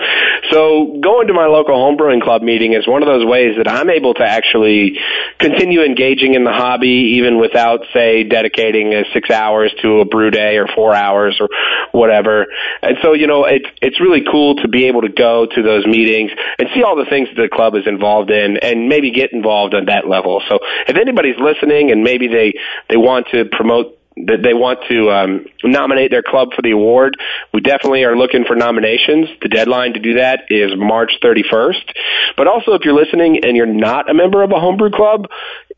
So 0.51 0.99
going 1.01 1.29
to 1.29 1.35
my 1.35 1.47
local 1.47 1.75
homebrewing 1.75 2.23
club 2.23 2.43
meeting 2.43 2.73
is 2.73 2.87
one 2.87 3.03
of 3.03 3.09
those 3.09 3.25
ways 3.25 3.57
that 3.59 3.69
I'm 3.69 3.91
able 3.91 4.15
to 4.15 4.25
actually 4.25 4.99
continue 5.39 5.83
engaging 5.83 6.35
in 6.35 6.45
the 6.45 6.53
hobby, 6.53 7.17
even 7.17 7.39
without 7.39 7.81
say 7.93 8.25
dedicating 8.25 8.95
uh, 8.95 9.03
six 9.13 9.31
hours 9.31 9.73
to 9.83 10.01
a 10.01 10.05
brew 10.05 10.31
day 10.31 10.57
or 10.57 10.67
four 10.75 10.95
hours 10.95 11.39
or 11.41 11.49
whatever. 11.93 12.47
And 12.83 12.97
so 13.03 13.13
you 13.13 13.27
know, 13.27 13.45
it's 13.45 13.67
it's 13.83 14.01
really 14.01 14.23
cool 14.31 14.57
to 14.57 14.69
be 14.69 14.87
able 14.87 15.03
to 15.03 15.09
go 15.09 15.47
to 15.47 15.63
those 15.63 15.87
meetings 15.87 16.31
and 16.59 16.69
see 16.75 16.83
all 16.83 16.97
the 16.97 17.07
things 17.09 17.29
that 17.29 17.41
the 17.41 17.49
club 17.49 17.75
is 17.75 17.87
involved 17.87 18.31
in 18.31 18.57
and 18.59 18.89
maybe 18.89 19.11
get 19.11 19.33
involved 19.37 19.75
on 19.75 19.87
that 19.87 20.09
level. 20.09 20.43
So 20.49 20.59
if 20.89 20.97
anybody's 20.97 21.39
listening 21.39 21.91
and 21.91 22.03
maybe 22.03 22.29
they, 22.29 22.55
they 22.89 22.97
want 22.97 23.29
to 23.33 23.45
promote 23.45 23.97
that 24.17 24.41
they 24.43 24.55
want 24.55 24.81
to 24.89 25.11
um, 25.11 25.45
nominate 25.63 26.11
their 26.11 26.23
club 26.23 26.49
for 26.57 26.63
the 26.63 26.71
award, 26.71 27.19
we 27.53 27.61
definitely 27.61 28.05
are 28.05 28.17
looking 28.17 28.45
for 28.47 28.57
nominations. 28.57 29.29
The 29.43 29.49
deadline 29.49 29.93
to 29.93 30.01
do 30.01 30.15
that 30.15 30.45
is 30.49 30.73
March 30.75 31.13
31st. 31.23 31.93
But 32.37 32.47
also, 32.47 32.73
if 32.73 32.83
you're 32.85 32.95
listening 32.95 33.45
and 33.45 33.57
you're 33.57 33.67
not 33.67 34.09
a 34.09 34.15
member 34.15 34.43
of 34.43 34.53
a 34.53 34.59
homebrew 34.59 34.91
club, 34.91 35.27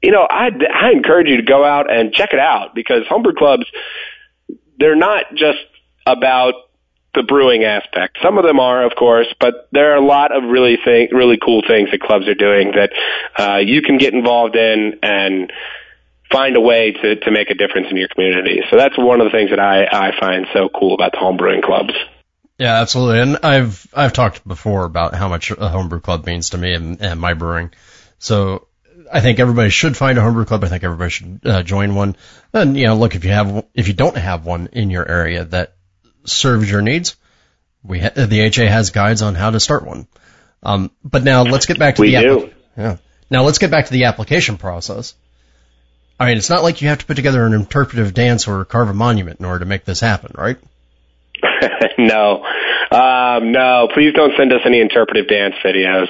you 0.02 0.12
know, 0.12 0.22
I, 0.22 0.50
I 0.72 0.92
encourage 0.92 1.26
you 1.26 1.38
to 1.38 1.42
go 1.42 1.64
out 1.64 1.92
and 1.92 2.12
check 2.12 2.32
it 2.32 2.38
out 2.38 2.76
because 2.76 3.02
homebrew 3.08 3.34
clubs, 3.34 3.66
they're 4.78 4.94
not 4.94 5.24
just 5.34 5.58
about 6.06 6.54
the 7.18 7.24
brewing 7.24 7.64
aspect. 7.64 8.18
Some 8.22 8.38
of 8.38 8.44
them 8.44 8.60
are, 8.60 8.86
of 8.86 8.92
course, 8.96 9.26
but 9.40 9.68
there 9.72 9.92
are 9.92 9.96
a 9.96 10.04
lot 10.04 10.34
of 10.34 10.44
really 10.44 10.78
thing, 10.82 11.08
really 11.12 11.36
cool 11.36 11.62
things 11.66 11.90
that 11.90 12.00
clubs 12.00 12.28
are 12.28 12.34
doing 12.34 12.72
that 12.72 12.90
uh, 13.36 13.58
you 13.58 13.82
can 13.82 13.98
get 13.98 14.14
involved 14.14 14.54
in 14.54 15.00
and 15.02 15.52
find 16.30 16.56
a 16.56 16.60
way 16.60 16.92
to 16.92 17.16
to 17.16 17.30
make 17.30 17.50
a 17.50 17.54
difference 17.54 17.88
in 17.90 17.96
your 17.96 18.08
community. 18.08 18.62
So 18.70 18.76
that's 18.76 18.96
one 18.96 19.20
of 19.20 19.26
the 19.26 19.30
things 19.30 19.50
that 19.50 19.60
I 19.60 19.84
I 19.84 20.12
find 20.18 20.46
so 20.52 20.68
cool 20.68 20.94
about 20.94 21.12
the 21.12 21.18
homebrewing 21.18 21.62
clubs. 21.62 21.94
Yeah, 22.58 22.80
absolutely. 22.80 23.20
And 23.20 23.38
I've 23.42 23.86
I've 23.92 24.12
talked 24.12 24.46
before 24.46 24.84
about 24.84 25.14
how 25.14 25.28
much 25.28 25.50
a 25.50 25.68
homebrew 25.68 26.00
club 26.00 26.26
means 26.26 26.50
to 26.50 26.58
me 26.58 26.74
and, 26.74 27.00
and 27.00 27.20
my 27.20 27.34
brewing. 27.34 27.72
So 28.18 28.68
I 29.12 29.20
think 29.20 29.38
everybody 29.38 29.70
should 29.70 29.96
find 29.96 30.18
a 30.18 30.22
homebrew 30.22 30.44
club. 30.44 30.64
I 30.64 30.68
think 30.68 30.84
everybody 30.84 31.10
should 31.10 31.40
uh, 31.44 31.62
join 31.62 31.94
one. 31.94 32.16
And 32.52 32.76
you 32.76 32.86
know, 32.86 32.96
look 32.96 33.14
if 33.14 33.24
you 33.24 33.32
have 33.32 33.64
if 33.74 33.88
you 33.88 33.94
don't 33.94 34.16
have 34.16 34.44
one 34.44 34.68
in 34.72 34.90
your 34.90 35.08
area 35.08 35.44
that 35.46 35.74
serves 36.24 36.70
your 36.70 36.82
needs, 36.82 37.16
we 37.82 38.00
ha- 38.00 38.12
the 38.14 38.40
HA 38.40 38.66
has 38.66 38.90
guides 38.90 39.22
on 39.22 39.34
how 39.34 39.50
to 39.50 39.60
start 39.60 39.86
one. 39.86 40.06
Um, 40.62 40.90
but 41.04 41.22
now 41.24 41.42
let's 41.42 41.66
get 41.66 41.78
back 41.78 41.96
to 41.96 42.02
we 42.02 42.14
the 42.14 42.20
do. 42.22 42.50
yeah. 42.76 42.96
Now 43.30 43.44
let's 43.44 43.58
get 43.58 43.70
back 43.70 43.86
to 43.86 43.92
the 43.92 44.04
application 44.04 44.56
process. 44.56 45.14
I 46.18 46.26
mean, 46.26 46.36
it's 46.36 46.50
not 46.50 46.62
like 46.62 46.82
you 46.82 46.88
have 46.88 46.98
to 46.98 47.06
put 47.06 47.14
together 47.14 47.46
an 47.46 47.52
interpretive 47.52 48.12
dance 48.12 48.48
or 48.48 48.64
carve 48.64 48.88
a 48.88 48.94
monument 48.94 49.38
in 49.38 49.46
order 49.46 49.60
to 49.60 49.66
make 49.66 49.84
this 49.84 50.00
happen, 50.00 50.32
right? 50.36 50.56
no. 51.98 52.44
Um, 52.90 53.52
no, 53.52 53.88
please 53.92 54.14
don't 54.14 54.32
send 54.36 54.52
us 54.52 54.60
any 54.64 54.80
interpretive 54.80 55.28
dance 55.28 55.54
videos. 55.64 56.08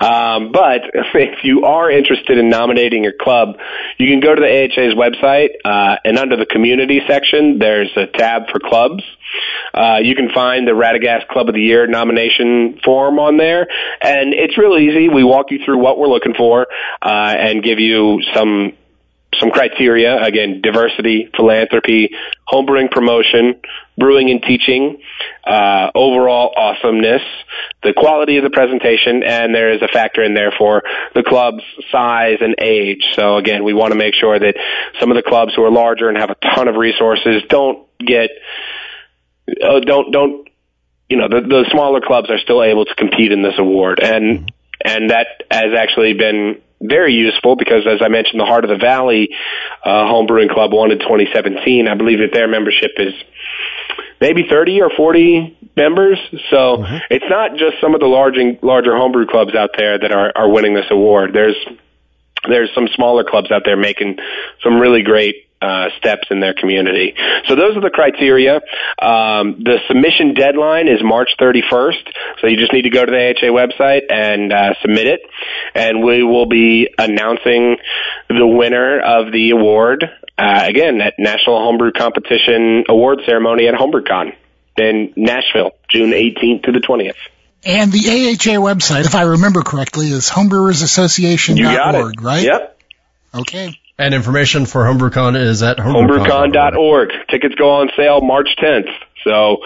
Um, 0.00 0.52
but 0.52 0.82
if 0.94 1.44
you 1.44 1.64
are 1.64 1.90
interested 1.90 2.38
in 2.38 2.48
nominating 2.48 3.04
your 3.04 3.12
club, 3.12 3.56
you 3.98 4.08
can 4.08 4.20
go 4.20 4.34
to 4.34 4.40
the 4.40 4.48
AHA's 4.48 4.94
website, 4.94 5.50
uh, 5.64 5.96
and 6.04 6.18
under 6.18 6.36
the 6.36 6.46
community 6.46 7.00
section, 7.06 7.58
there's 7.58 7.90
a 7.96 8.06
tab 8.06 8.48
for 8.50 8.58
clubs. 8.58 9.02
Uh, 9.72 9.98
you 10.02 10.14
can 10.14 10.30
find 10.32 10.66
the 10.66 10.72
Radegast 10.72 11.28
Club 11.28 11.48
of 11.48 11.54
the 11.54 11.60
Year 11.60 11.86
nomination 11.86 12.78
form 12.84 13.18
on 13.18 13.36
there, 13.36 13.66
and 14.00 14.32
it's 14.32 14.56
real 14.56 14.76
easy. 14.78 15.08
We 15.08 15.24
walk 15.24 15.50
you 15.50 15.58
through 15.64 15.78
what 15.78 15.98
we're 15.98 16.08
looking 16.08 16.34
for, 16.34 16.66
uh, 17.02 17.34
and 17.36 17.62
give 17.62 17.80
you 17.80 18.22
some 18.34 18.72
some 19.38 19.50
criteria. 19.50 20.22
Again 20.22 20.60
diversity 20.62 21.28
philanthropy 21.36 22.10
homebrewing 22.48 22.90
promotion 22.90 23.60
brewing 23.96 24.30
and 24.30 24.42
teaching 24.42 25.00
uh, 25.46 25.90
overall 25.94 26.52
awesomeness 26.56 27.22
the 27.82 27.92
quality 27.92 28.38
of 28.38 28.44
the 28.44 28.50
presentation 28.50 29.22
and 29.22 29.54
there 29.54 29.72
is 29.72 29.82
a 29.82 29.88
factor 29.88 30.22
in 30.22 30.34
there 30.34 30.52
for 30.58 30.82
the 31.14 31.22
club's 31.22 31.62
size 31.92 32.38
and 32.40 32.56
age. 32.60 33.04
So 33.14 33.36
again 33.36 33.64
we 33.64 33.72
want 33.72 33.92
to 33.92 33.98
make 33.98 34.14
sure 34.14 34.38
that 34.38 34.56
some 35.00 35.10
of 35.10 35.16
the 35.16 35.22
clubs 35.22 35.54
who 35.54 35.62
are 35.64 35.70
larger 35.70 36.08
and 36.08 36.18
have 36.18 36.30
a 36.30 36.36
ton 36.54 36.68
of 36.68 36.76
resources 36.76 37.42
don't 37.48 37.86
get 37.98 38.30
uh, 39.62 39.80
don't 39.80 40.10
don't 40.10 40.48
you 41.08 41.16
know 41.16 41.28
the, 41.28 41.40
the 41.40 41.66
smaller 41.70 42.00
clubs 42.00 42.30
are 42.30 42.38
still 42.38 42.62
able 42.62 42.84
to 42.84 42.94
compete 42.94 43.32
in 43.32 43.42
this 43.42 43.54
award. 43.58 44.00
And 44.02 44.50
and 44.84 45.10
that 45.10 45.26
has 45.50 45.72
actually 45.76 46.14
been 46.14 46.60
very 46.84 47.14
useful 47.14 47.56
because, 47.56 47.86
as 47.86 48.00
I 48.02 48.08
mentioned, 48.08 48.40
the 48.40 48.44
Heart 48.44 48.64
of 48.64 48.70
the 48.70 48.76
Valley 48.76 49.30
uh, 49.84 50.06
Home 50.06 50.26
Brewing 50.26 50.48
Club 50.48 50.72
won 50.72 50.90
in 50.90 50.98
2017. 50.98 51.88
I 51.88 51.94
believe 51.94 52.18
that 52.18 52.32
their 52.32 52.48
membership 52.48 52.92
is 52.98 53.14
maybe 54.20 54.46
30 54.48 54.82
or 54.82 54.90
40 54.90 55.56
members. 55.76 56.18
So 56.50 56.78
mm-hmm. 56.78 56.96
it's 57.10 57.24
not 57.28 57.52
just 57.56 57.80
some 57.80 57.94
of 57.94 58.00
the 58.00 58.06
larger 58.06 58.56
larger 58.62 58.96
homebrew 58.96 59.26
clubs 59.26 59.54
out 59.54 59.70
there 59.76 59.98
that 59.98 60.12
are 60.12 60.32
are 60.34 60.50
winning 60.50 60.74
this 60.74 60.86
award. 60.90 61.32
There's 61.32 61.56
there's 62.48 62.70
some 62.74 62.88
smaller 62.94 63.24
clubs 63.24 63.50
out 63.50 63.62
there 63.64 63.76
making 63.76 64.18
some 64.62 64.78
really 64.78 65.02
great 65.02 65.36
uh, 65.64 65.88
steps 65.98 66.28
in 66.30 66.40
their 66.40 66.54
community. 66.54 67.14
So 67.48 67.56
those 67.56 67.76
are 67.76 67.80
the 67.80 67.90
criteria. 67.90 68.56
Um, 69.00 69.62
the 69.64 69.78
submission 69.88 70.34
deadline 70.34 70.88
is 70.88 71.02
March 71.02 71.30
31st, 71.40 72.12
so 72.40 72.46
you 72.46 72.56
just 72.56 72.72
need 72.72 72.82
to 72.82 72.90
go 72.90 73.04
to 73.04 73.10
the 73.10 73.34
AHA 73.34 73.50
website 73.52 74.02
and 74.10 74.52
uh, 74.52 74.74
submit 74.82 75.06
it, 75.06 75.20
and 75.74 76.02
we 76.02 76.22
will 76.22 76.46
be 76.46 76.88
announcing 76.98 77.76
the 78.28 78.46
winner 78.46 79.00
of 79.00 79.32
the 79.32 79.50
award 79.50 80.04
uh, 80.36 80.64
again 80.66 81.00
at 81.00 81.14
National 81.18 81.58
Homebrew 81.58 81.92
Competition 81.92 82.84
Award 82.88 83.20
Ceremony 83.24 83.68
at 83.68 83.74
HomebrewCon 83.74 84.34
in 84.76 85.12
Nashville, 85.16 85.72
June 85.88 86.10
18th 86.10 86.64
to 86.64 86.72
the 86.72 86.80
20th. 86.80 87.14
And 87.66 87.90
the 87.92 88.10
AHA 88.10 88.60
website, 88.60 89.06
if 89.06 89.14
I 89.14 89.22
remember 89.22 89.62
correctly, 89.62 90.08
is 90.08 90.28
homebrewersassociation.org, 90.28 92.20
right? 92.20 92.44
Yep. 92.44 92.78
Okay. 93.34 93.80
And 93.96 94.12
information 94.12 94.66
for 94.66 94.84
HomebrewCon 94.84 95.36
is 95.36 95.62
at 95.62 95.78
homebrewcon.org. 95.78 97.10
Tickets 97.30 97.54
go 97.54 97.70
on 97.70 97.90
sale 97.96 98.20
March 98.20 98.48
10th. 98.60 98.90
So 99.22 99.58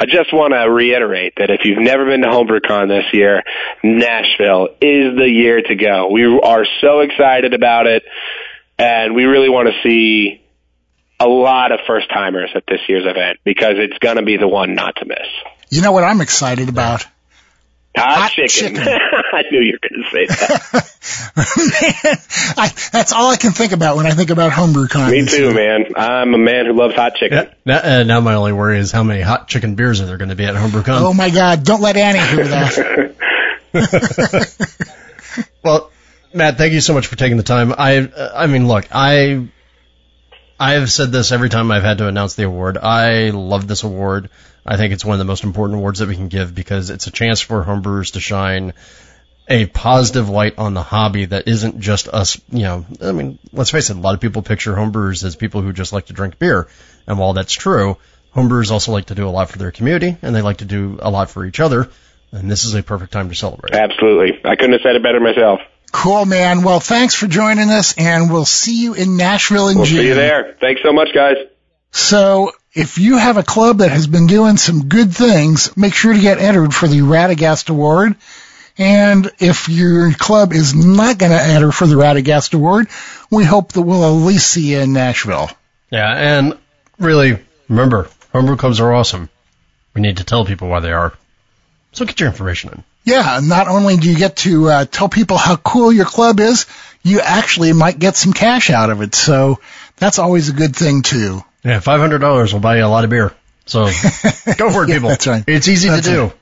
I 0.00 0.06
just 0.06 0.32
want 0.32 0.54
to 0.54 0.70
reiterate 0.70 1.34
that 1.36 1.50
if 1.50 1.60
you've 1.64 1.78
never 1.78 2.06
been 2.06 2.22
to 2.22 2.28
HomebrewCon 2.28 2.88
this 2.88 3.04
year, 3.12 3.42
Nashville 3.82 4.68
is 4.80 5.16
the 5.18 5.28
year 5.28 5.60
to 5.60 5.74
go. 5.74 6.08
We 6.10 6.24
are 6.24 6.64
so 6.80 7.00
excited 7.00 7.52
about 7.52 7.86
it, 7.86 8.04
and 8.78 9.14
we 9.14 9.24
really 9.24 9.48
want 9.48 9.68
to 9.68 9.88
see 9.88 10.40
a 11.20 11.26
lot 11.26 11.72
of 11.72 11.80
first 11.86 12.08
timers 12.08 12.50
at 12.54 12.62
this 12.68 12.80
year's 12.88 13.04
event 13.04 13.38
because 13.44 13.74
it's 13.76 13.98
going 13.98 14.16
to 14.16 14.22
be 14.22 14.36
the 14.36 14.48
one 14.48 14.74
not 14.74 14.96
to 14.96 15.04
miss. 15.04 15.26
You 15.68 15.82
know 15.82 15.92
what 15.92 16.04
I'm 16.04 16.20
excited 16.20 16.68
about? 16.68 17.04
Hot, 17.96 18.18
Hot 18.18 18.30
chicken. 18.30 18.76
chicken. 18.76 18.82
I 19.32 19.42
knew 19.50 19.60
you 19.60 19.78
were 19.82 19.88
going 19.88 20.04
to 20.04 20.10
say 20.10 20.26
that. 20.26 20.94
man, 21.36 22.16
I, 22.56 22.68
that's 22.92 23.12
all 23.12 23.30
I 23.30 23.36
can 23.36 23.52
think 23.52 23.72
about 23.72 23.96
when 23.96 24.06
I 24.06 24.12
think 24.12 24.30
about 24.30 24.52
HomebrewCon. 24.52 25.10
Me 25.10 25.26
too, 25.26 25.52
man. 25.54 25.86
I'm 25.96 26.34
a 26.34 26.38
man 26.38 26.66
who 26.66 26.74
loves 26.74 26.94
hot 26.94 27.16
chicken. 27.16 27.38
Yeah, 27.38 27.52
now, 27.64 28.00
uh, 28.00 28.02
now 28.04 28.20
my 28.20 28.34
only 28.34 28.52
worry 28.52 28.78
is 28.78 28.92
how 28.92 29.02
many 29.02 29.20
hot 29.22 29.48
chicken 29.48 29.74
beers 29.74 30.00
are 30.00 30.06
there 30.06 30.16
going 30.16 30.28
to 30.28 30.36
be 30.36 30.44
at 30.44 30.54
HomebrewCon. 30.54 31.00
Oh 31.00 31.12
my 31.12 31.30
God! 31.30 31.64
Don't 31.64 31.80
let 31.80 31.96
Annie 31.96 32.20
hear 32.20 32.46
that. 32.48 33.14
well, 35.62 35.90
Matt, 36.32 36.58
thank 36.58 36.72
you 36.72 36.80
so 36.80 36.94
much 36.94 37.06
for 37.06 37.16
taking 37.16 37.36
the 37.36 37.42
time. 37.42 37.72
I, 37.76 38.10
I 38.34 38.46
mean, 38.46 38.68
look, 38.68 38.86
I, 38.92 39.48
I 40.58 40.72
have 40.74 40.90
said 40.90 41.10
this 41.12 41.32
every 41.32 41.48
time 41.48 41.70
I've 41.70 41.82
had 41.82 41.98
to 41.98 42.06
announce 42.06 42.34
the 42.34 42.44
award. 42.44 42.78
I 42.78 43.30
love 43.30 43.66
this 43.66 43.82
award. 43.82 44.30
I 44.70 44.76
think 44.76 44.92
it's 44.92 45.04
one 45.04 45.14
of 45.14 45.18
the 45.18 45.24
most 45.24 45.44
important 45.44 45.78
awards 45.78 46.00
that 46.00 46.08
we 46.08 46.14
can 46.14 46.28
give 46.28 46.54
because 46.54 46.90
it's 46.90 47.06
a 47.06 47.10
chance 47.10 47.40
for 47.40 47.64
homebrewers 47.64 48.12
to 48.12 48.20
shine 48.20 48.74
a 49.48 49.64
positive 49.64 50.28
light 50.28 50.58
on 50.58 50.74
the 50.74 50.82
hobby 50.82 51.24
that 51.24 51.48
isn't 51.48 51.80
just 51.80 52.06
us, 52.06 52.38
you 52.50 52.64
know, 52.64 52.84
I 53.00 53.12
mean, 53.12 53.38
let's 53.50 53.70
face 53.70 53.88
it, 53.88 53.96
a 53.96 54.00
lot 54.00 54.12
of 54.12 54.20
people 54.20 54.42
picture 54.42 54.74
homebrewers 54.74 55.24
as 55.24 55.36
people 55.36 55.62
who 55.62 55.72
just 55.72 55.94
like 55.94 56.06
to 56.06 56.12
drink 56.12 56.38
beer. 56.38 56.68
And 57.06 57.18
while 57.18 57.32
that's 57.32 57.54
true, 57.54 57.96
homebrewers 58.36 58.70
also 58.70 58.92
like 58.92 59.06
to 59.06 59.14
do 59.14 59.26
a 59.26 59.30
lot 59.30 59.48
for 59.48 59.56
their 59.56 59.70
community 59.70 60.18
and 60.20 60.36
they 60.36 60.42
like 60.42 60.58
to 60.58 60.66
do 60.66 60.98
a 61.00 61.10
lot 61.10 61.30
for 61.30 61.46
each 61.46 61.60
other. 61.60 61.88
And 62.30 62.50
this 62.50 62.64
is 62.64 62.74
a 62.74 62.82
perfect 62.82 63.10
time 63.10 63.30
to 63.30 63.34
celebrate. 63.34 63.72
Absolutely. 63.72 64.38
I 64.44 64.54
couldn't 64.54 64.72
have 64.72 64.82
said 64.82 64.96
it 64.96 65.02
better 65.02 65.18
myself. 65.18 65.60
Cool, 65.92 66.26
man. 66.26 66.62
Well, 66.62 66.80
thanks 66.80 67.14
for 67.14 67.26
joining 67.26 67.70
us 67.70 67.94
and 67.96 68.30
we'll 68.30 68.44
see 68.44 68.82
you 68.82 68.92
in 68.92 69.16
Nashville 69.16 69.68
in 69.68 69.78
we'll 69.78 69.86
June. 69.86 70.00
see 70.00 70.08
you 70.08 70.14
there. 70.14 70.58
Thanks 70.60 70.82
so 70.82 70.92
much, 70.92 71.14
guys. 71.14 71.36
So 71.90 72.52
if 72.78 72.98
you 72.98 73.18
have 73.18 73.38
a 73.38 73.42
club 73.42 73.78
that 73.78 73.90
has 73.90 74.06
been 74.06 74.28
doing 74.28 74.56
some 74.56 74.86
good 74.86 75.12
things, 75.12 75.76
make 75.76 75.94
sure 75.94 76.12
to 76.12 76.20
get 76.20 76.38
entered 76.38 76.72
for 76.72 76.86
the 76.86 77.00
Radegast 77.00 77.70
Award. 77.70 78.14
And 78.78 79.28
if 79.40 79.68
your 79.68 80.12
club 80.12 80.52
is 80.52 80.76
not 80.76 81.18
going 81.18 81.32
to 81.32 81.42
enter 81.42 81.72
for 81.72 81.88
the 81.88 81.96
Radegast 81.96 82.54
Award, 82.54 82.86
we 83.32 83.42
hope 83.42 83.72
that 83.72 83.82
we'll 83.82 84.04
at 84.04 84.24
least 84.24 84.48
see 84.48 84.70
you 84.70 84.78
in 84.78 84.92
Nashville. 84.92 85.50
Yeah, 85.90 86.08
and 86.08 86.56
really, 87.00 87.40
remember, 87.68 88.08
homebrew 88.32 88.56
clubs 88.56 88.78
are 88.78 88.94
awesome. 88.94 89.28
We 89.94 90.00
need 90.00 90.18
to 90.18 90.24
tell 90.24 90.44
people 90.44 90.68
why 90.68 90.78
they 90.78 90.92
are. 90.92 91.12
So 91.90 92.04
get 92.04 92.20
your 92.20 92.28
information 92.28 92.70
in. 92.70 92.84
Yeah, 93.02 93.40
not 93.42 93.66
only 93.66 93.96
do 93.96 94.08
you 94.08 94.16
get 94.16 94.36
to 94.36 94.68
uh, 94.68 94.84
tell 94.84 95.08
people 95.08 95.36
how 95.36 95.56
cool 95.56 95.90
your 95.92 96.04
club 96.04 96.38
is, 96.38 96.66
you 97.02 97.18
actually 97.20 97.72
might 97.72 97.98
get 97.98 98.14
some 98.14 98.32
cash 98.32 98.70
out 98.70 98.90
of 98.90 99.02
it. 99.02 99.16
So 99.16 99.58
that's 99.96 100.20
always 100.20 100.48
a 100.48 100.52
good 100.52 100.76
thing 100.76 101.02
too. 101.02 101.42
Yeah, 101.68 101.80
five 101.80 102.00
hundred 102.00 102.20
dollars 102.20 102.54
will 102.54 102.60
buy 102.60 102.78
you 102.78 102.84
a 102.84 102.88
lot 102.88 103.04
of 103.04 103.10
beer. 103.10 103.34
So 103.66 103.84
go 103.84 103.90
for 103.90 104.84
it, 104.84 104.88
yeah, 104.88 104.94
people. 104.94 105.10
That's 105.10 105.26
right. 105.26 105.44
It's 105.46 105.68
easy 105.68 105.88
that's 105.90 106.06
to 106.06 106.12
do. 106.12 106.32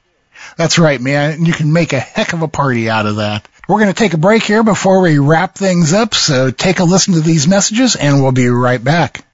That's 0.57 0.79
right, 0.79 1.01
man. 1.01 1.45
You 1.45 1.53
can 1.53 1.73
make 1.73 1.93
a 1.93 1.99
heck 1.99 2.33
of 2.33 2.43
a 2.43 2.49
party 2.49 2.89
out 2.89 3.07
of 3.07 3.17
that. 3.17 3.49
We're 3.69 3.81
going 3.81 3.93
to 3.93 3.99
take 3.99 4.15
a 4.15 4.19
break 4.19 4.45
here 4.45 4.63
before 4.63 5.01
we 5.01 5.19
wrap 5.19 5.57
things 5.57 5.93
up. 5.93 6.15
So 6.15 6.53
take 6.53 6.79
a 6.79 6.85
listen 6.85 7.15
to 7.15 7.21
these 7.21 7.49
messages, 7.49 7.97
and 7.97 8.23
we'll 8.23 8.31
be 8.31 8.49
right 8.49 8.83
back. 8.83 9.25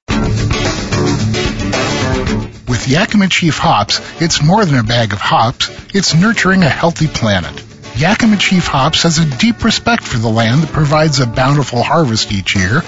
With 2.68 2.88
Yakima 2.88 3.28
Chief 3.28 3.58
hops, 3.58 4.00
it's 4.22 4.42
more 4.42 4.64
than 4.64 4.78
a 4.78 4.82
bag 4.82 5.12
of 5.12 5.18
hops. 5.18 5.68
It's 5.94 6.14
nurturing 6.14 6.62
a 6.62 6.70
healthy 6.70 7.06
planet. 7.06 7.62
Yakima 7.96 8.36
Chief 8.38 8.66
Hops 8.66 9.02
has 9.02 9.18
a 9.18 9.38
deep 9.38 9.64
respect 9.64 10.02
for 10.02 10.18
the 10.18 10.28
land 10.28 10.62
that 10.62 10.72
provides 10.72 11.20
a 11.20 11.26
bountiful 11.26 11.82
harvest 11.82 12.32
each 12.32 12.56
year, 12.56 12.82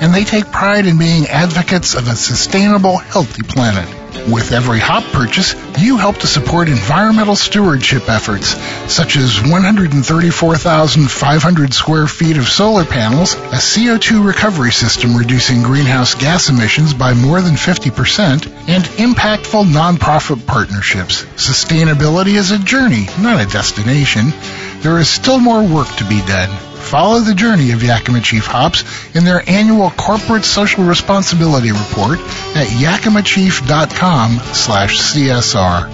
and 0.00 0.14
they 0.14 0.24
take 0.24 0.52
pride 0.52 0.86
in 0.86 0.98
being 0.98 1.26
advocates 1.26 1.94
of 1.94 2.06
a 2.08 2.14
sustainable, 2.14 2.98
healthy 2.98 3.42
planet. 3.42 3.99
With 4.30 4.52
every 4.52 4.80
hop 4.80 5.04
purchase, 5.12 5.54
you 5.78 5.96
help 5.96 6.18
to 6.18 6.26
support 6.26 6.68
environmental 6.68 7.36
stewardship 7.36 8.08
efforts, 8.08 8.48
such 8.92 9.16
as 9.16 9.40
134,500 9.40 11.74
square 11.74 12.06
feet 12.06 12.36
of 12.36 12.48
solar 12.48 12.84
panels, 12.84 13.34
a 13.34 13.58
CO2 13.58 14.24
recovery 14.24 14.72
system 14.72 15.16
reducing 15.16 15.62
greenhouse 15.62 16.14
gas 16.14 16.48
emissions 16.48 16.94
by 16.94 17.14
more 17.14 17.40
than 17.40 17.54
50%, 17.54 18.46
and 18.68 18.84
impactful 18.84 19.66
nonprofit 19.66 20.46
partnerships. 20.46 21.24
Sustainability 21.36 22.34
is 22.34 22.50
a 22.50 22.58
journey, 22.58 23.06
not 23.18 23.40
a 23.40 23.46
destination. 23.46 24.32
There 24.80 24.98
is 24.98 25.08
still 25.08 25.38
more 25.38 25.62
work 25.62 25.88
to 25.96 26.04
be 26.04 26.20
done. 26.22 26.69
Follow 26.80 27.20
the 27.20 27.34
journey 27.34 27.72
of 27.72 27.82
Yakima 27.82 28.20
Chief 28.20 28.44
Hops 28.44 28.84
in 29.14 29.24
their 29.24 29.42
annual 29.48 29.90
corporate 29.90 30.44
social 30.44 30.84
responsibility 30.84 31.70
report 31.70 32.18
at 32.56 32.66
yakimachief.com 32.66 34.38
slash 34.54 34.98
CSR. 34.98 35.90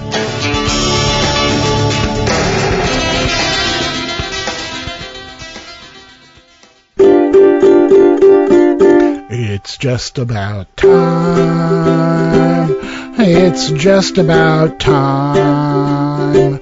It's 9.28 9.76
just 9.76 10.18
about 10.18 10.76
time. 10.76 11.66
It's 13.18 13.70
just 13.72 14.18
about 14.18 14.78
time. 14.78 16.58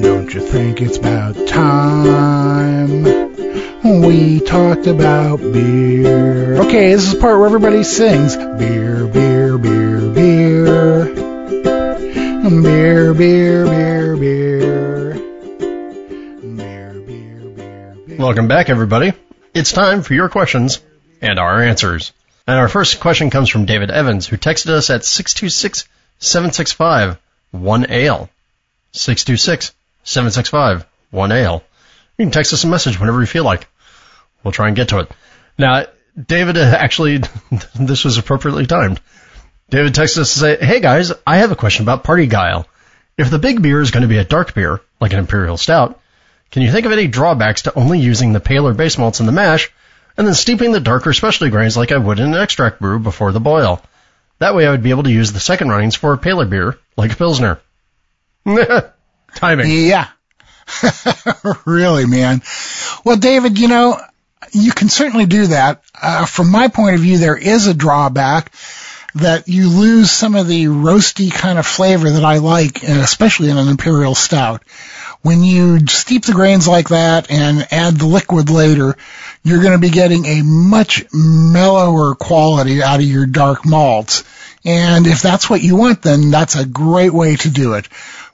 Don't 0.00 0.32
you 0.32 0.40
think 0.40 0.80
it's 0.80 0.98
about 0.98 1.48
time? 1.48 3.27
We 3.84 4.40
talked 4.40 4.88
about 4.88 5.38
beer. 5.38 6.56
Okay, 6.62 6.92
this 6.92 7.04
is 7.04 7.14
the 7.14 7.20
part 7.20 7.38
where 7.38 7.46
everybody 7.46 7.84
sings. 7.84 8.36
Beer, 8.36 9.06
beer, 9.06 9.56
beer, 9.56 10.00
beer. 10.10 11.04
Beer, 12.42 13.14
beer, 13.14 13.64
beer, 13.64 14.16
beer. 14.16 15.14
Beer, 16.56 16.92
beer, 16.92 17.50
beer, 17.54 17.94
beer. 18.04 18.16
Welcome 18.18 18.48
back, 18.48 18.68
everybody. 18.68 19.12
It's 19.54 19.70
time 19.70 20.02
for 20.02 20.12
your 20.14 20.28
questions 20.28 20.80
and 21.22 21.38
our 21.38 21.62
answers. 21.62 22.12
And 22.48 22.58
our 22.58 22.68
first 22.68 22.98
question 22.98 23.30
comes 23.30 23.48
from 23.48 23.64
David 23.66 23.92
Evans, 23.92 24.26
who 24.26 24.36
texted 24.36 24.70
us 24.70 24.90
at 24.90 25.04
626 25.04 25.88
765 26.18 27.16
1AL. 27.54 28.28
626 28.90 29.72
765 30.02 30.84
1AL. 31.12 31.62
You 32.18 32.24
can 32.24 32.32
text 32.32 32.52
us 32.52 32.64
a 32.64 32.68
message 32.68 32.98
whenever 32.98 33.20
you 33.20 33.26
feel 33.26 33.44
like. 33.44 33.68
We'll 34.42 34.52
try 34.52 34.66
and 34.66 34.76
get 34.76 34.88
to 34.88 34.98
it. 34.98 35.10
Now, 35.56 35.86
David, 36.20 36.56
uh, 36.56 36.76
actually, 36.78 37.18
this 37.78 38.04
was 38.04 38.18
appropriately 38.18 38.66
timed. 38.66 39.00
David 39.70 39.94
texted 39.94 40.18
us 40.18 40.32
to 40.32 40.38
say, 40.38 40.56
Hey 40.56 40.80
guys, 40.80 41.12
I 41.26 41.38
have 41.38 41.52
a 41.52 41.56
question 41.56 41.84
about 41.84 42.02
parti-gyle. 42.02 42.66
If 43.16 43.30
the 43.30 43.38
big 43.38 43.62
beer 43.62 43.80
is 43.80 43.90
going 43.90 44.02
to 44.02 44.08
be 44.08 44.18
a 44.18 44.24
dark 44.24 44.54
beer, 44.54 44.80
like 45.00 45.12
an 45.12 45.18
imperial 45.20 45.56
stout, 45.56 46.00
can 46.50 46.62
you 46.62 46.72
think 46.72 46.86
of 46.86 46.92
any 46.92 47.06
drawbacks 47.06 47.62
to 47.62 47.78
only 47.78 48.00
using 48.00 48.32
the 48.32 48.40
paler 48.40 48.74
base 48.74 48.98
malts 48.98 49.20
in 49.20 49.26
the 49.26 49.32
mash 49.32 49.70
and 50.16 50.26
then 50.26 50.34
steeping 50.34 50.72
the 50.72 50.80
darker 50.80 51.12
specialty 51.12 51.50
grains 51.50 51.76
like 51.76 51.92
I 51.92 51.98
would 51.98 52.18
in 52.18 52.34
an 52.34 52.40
extract 52.40 52.80
brew 52.80 52.98
before 52.98 53.32
the 53.32 53.40
boil? 53.40 53.82
That 54.38 54.54
way 54.54 54.66
I 54.66 54.70
would 54.70 54.82
be 54.82 54.90
able 54.90 55.02
to 55.04 55.12
use 55.12 55.32
the 55.32 55.40
second 55.40 55.68
runnings 55.68 55.96
for 55.96 56.12
a 56.12 56.18
paler 56.18 56.46
beer, 56.46 56.78
like 56.96 57.12
a 57.12 57.16
Pilsner. 57.16 57.60
Timing. 59.34 59.70
Yeah. 59.70 60.08
really, 61.66 62.06
man. 62.06 62.42
Well, 63.04 63.16
David, 63.16 63.58
you 63.58 63.68
know, 63.68 64.00
you 64.52 64.72
can 64.72 64.88
certainly 64.88 65.26
do 65.26 65.48
that. 65.48 65.82
Uh, 66.00 66.26
from 66.26 66.50
my 66.50 66.68
point 66.68 66.94
of 66.94 67.00
view, 67.00 67.18
there 67.18 67.36
is 67.36 67.66
a 67.66 67.74
drawback 67.74 68.52
that 69.14 69.48
you 69.48 69.68
lose 69.68 70.10
some 70.10 70.34
of 70.34 70.46
the 70.46 70.66
roasty 70.66 71.32
kind 71.32 71.58
of 71.58 71.66
flavor 71.66 72.10
that 72.10 72.24
I 72.24 72.38
like, 72.38 72.82
especially 72.82 73.50
in 73.50 73.56
an 73.56 73.68
imperial 73.68 74.14
stout. 74.14 74.62
When 75.22 75.42
you 75.42 75.84
steep 75.86 76.24
the 76.24 76.32
grains 76.32 76.68
like 76.68 76.90
that 76.90 77.30
and 77.30 77.66
add 77.72 77.96
the 77.96 78.06
liquid 78.06 78.50
later, 78.50 78.96
you're 79.42 79.62
going 79.62 79.72
to 79.72 79.78
be 79.78 79.90
getting 79.90 80.26
a 80.26 80.42
much 80.42 81.04
mellower 81.12 82.14
quality 82.14 82.82
out 82.82 83.00
of 83.00 83.06
your 83.06 83.26
dark 83.26 83.66
malts. 83.66 84.22
And 84.64 85.06
if 85.06 85.22
that's 85.22 85.48
what 85.48 85.62
you 85.62 85.76
want, 85.76 86.02
then 86.02 86.30
that's 86.30 86.54
a 86.54 86.66
great 86.66 87.12
way 87.12 87.36
to 87.36 87.50
do 87.50 87.74
it. 87.74 87.88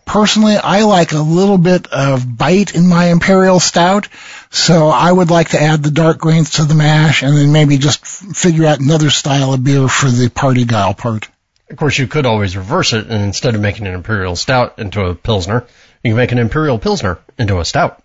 Personally, 0.05 0.57
I 0.57 0.83
like 0.83 1.13
a 1.13 1.19
little 1.19 1.59
bit 1.59 1.87
of 1.89 2.37
bite 2.37 2.75
in 2.75 2.87
my 2.87 3.07
imperial 3.07 3.59
stout, 3.59 4.09
so 4.51 4.89
I 4.89 5.11
would 5.11 5.31
like 5.31 5.51
to 5.51 5.63
add 5.63 5.83
the 5.83 5.91
dark 5.91 6.19
grains 6.19 6.51
to 6.53 6.65
the 6.65 6.75
mash 6.75 7.23
and 7.23 7.37
then 7.37 7.53
maybe 7.53 7.79
just 7.79 8.05
figure 8.05 8.67
out 8.67 8.81
another 8.81 9.11
style 9.11 9.55
of 9.55 9.65
beer 9.65 9.89
for 9.89 10.11
the 10.11 10.29
parti-gyle 10.29 10.95
part. 10.95 11.29
Of 11.71 11.77
course, 11.77 11.99
you 11.99 12.07
could 12.07 12.27
always 12.27 12.57
reverse 12.57 12.93
it, 12.93 13.07
and 13.07 13.25
instead 13.25 13.55
of 13.55 13.61
making 13.61 13.87
an 13.87 13.95
imperial 13.95 14.37
stout 14.37 14.79
into 14.79 15.01
a 15.05 15.15
pilsner, 15.15 15.67
you 16.03 16.11
can 16.11 16.17
make 16.17 16.33
an 16.33 16.39
imperial 16.39 16.79
pilsner 16.79 17.19
into 17.39 17.59
a 17.59 17.65
stout. 17.65 18.03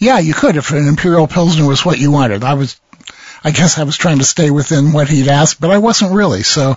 Yeah, 0.00 0.18
you 0.18 0.34
could 0.34 0.56
if 0.56 0.72
an 0.72 0.88
imperial 0.88 1.28
pilsner 1.28 1.66
was 1.66 1.84
what 1.84 1.98
you 1.98 2.10
wanted. 2.10 2.42
I 2.42 2.54
was 2.54 2.80
I 3.44 3.50
guess 3.50 3.78
I 3.78 3.84
was 3.84 3.96
trying 3.96 4.18
to 4.18 4.24
stay 4.24 4.50
within 4.50 4.92
what 4.92 5.08
he'd 5.08 5.28
asked, 5.28 5.60
but 5.60 5.70
I 5.70 5.78
wasn't 5.78 6.12
really. 6.12 6.42
So, 6.42 6.76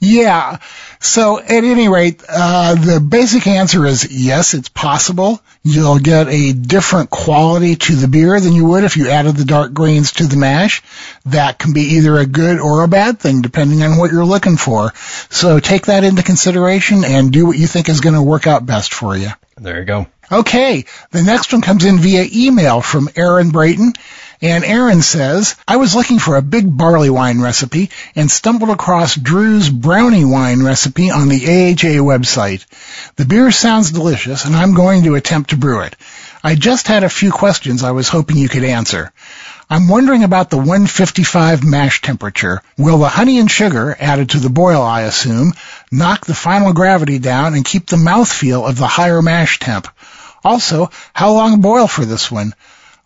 yeah. 0.00 0.58
So 1.00 1.40
at 1.40 1.50
any 1.50 1.88
rate, 1.88 2.22
uh, 2.28 2.74
the 2.74 3.00
basic 3.00 3.46
answer 3.46 3.84
is 3.86 4.10
yes, 4.12 4.54
it's 4.54 4.68
possible. 4.68 5.40
You'll 5.64 5.98
get 5.98 6.28
a 6.28 6.52
different 6.52 7.10
quality 7.10 7.76
to 7.76 7.96
the 7.96 8.08
beer 8.08 8.38
than 8.40 8.52
you 8.52 8.66
would 8.66 8.84
if 8.84 8.96
you 8.96 9.08
added 9.08 9.36
the 9.36 9.44
dark 9.44 9.72
grains 9.72 10.12
to 10.12 10.26
the 10.26 10.36
mash. 10.36 10.82
That 11.26 11.58
can 11.58 11.72
be 11.72 11.96
either 11.96 12.18
a 12.18 12.26
good 12.26 12.58
or 12.58 12.82
a 12.82 12.88
bad 12.88 13.18
thing 13.18 13.42
depending 13.42 13.82
on 13.82 13.98
what 13.98 14.12
you're 14.12 14.24
looking 14.24 14.56
for. 14.56 14.92
So 15.30 15.60
take 15.60 15.86
that 15.86 16.04
into 16.04 16.22
consideration 16.22 17.04
and 17.04 17.32
do 17.32 17.46
what 17.46 17.58
you 17.58 17.66
think 17.66 17.88
is 17.88 18.00
going 18.00 18.14
to 18.14 18.22
work 18.22 18.46
out 18.46 18.66
best 18.66 18.94
for 18.94 19.16
you. 19.16 19.30
There 19.56 19.78
you 19.78 19.84
go. 19.84 20.06
Okay, 20.30 20.86
the 21.10 21.22
next 21.22 21.52
one 21.52 21.62
comes 21.62 21.84
in 21.84 21.98
via 21.98 22.24
email 22.32 22.80
from 22.80 23.08
Aaron 23.16 23.50
Brayton. 23.50 23.92
And 24.42 24.64
Aaron 24.64 25.02
says, 25.02 25.54
I 25.68 25.76
was 25.76 25.94
looking 25.94 26.18
for 26.18 26.34
a 26.34 26.42
big 26.42 26.76
barley 26.76 27.10
wine 27.10 27.40
recipe 27.40 27.90
and 28.16 28.28
stumbled 28.28 28.70
across 28.70 29.14
Drew's 29.14 29.70
brownie 29.70 30.24
wine 30.24 30.64
recipe 30.64 31.12
on 31.12 31.28
the 31.28 31.46
AHA 31.46 32.02
website. 32.02 32.66
The 33.14 33.24
beer 33.24 33.52
sounds 33.52 33.92
delicious 33.92 34.44
and 34.44 34.56
I'm 34.56 34.74
going 34.74 35.04
to 35.04 35.14
attempt 35.14 35.50
to 35.50 35.56
brew 35.56 35.82
it. 35.82 35.94
I 36.42 36.56
just 36.56 36.88
had 36.88 37.04
a 37.04 37.08
few 37.08 37.30
questions 37.30 37.84
I 37.84 37.92
was 37.92 38.08
hoping 38.08 38.36
you 38.36 38.48
could 38.48 38.64
answer. 38.64 39.12
I'm 39.70 39.86
wondering 39.86 40.24
about 40.24 40.50
the 40.50 40.56
155 40.56 41.62
mash 41.62 42.02
temperature. 42.02 42.62
Will 42.76 42.98
the 42.98 43.08
honey 43.08 43.38
and 43.38 43.48
sugar, 43.48 43.96
added 43.98 44.30
to 44.30 44.40
the 44.40 44.50
boil 44.50 44.82
I 44.82 45.02
assume, 45.02 45.54
knock 45.92 46.26
the 46.26 46.34
final 46.34 46.72
gravity 46.72 47.20
down 47.20 47.54
and 47.54 47.64
keep 47.64 47.86
the 47.86 47.96
mouthfeel 47.96 48.68
of 48.68 48.76
the 48.76 48.88
higher 48.88 49.22
mash 49.22 49.60
temp? 49.60 49.86
Also, 50.44 50.90
how 51.14 51.30
long 51.32 51.60
boil 51.60 51.86
for 51.86 52.04
this 52.04 52.28
one? 52.28 52.54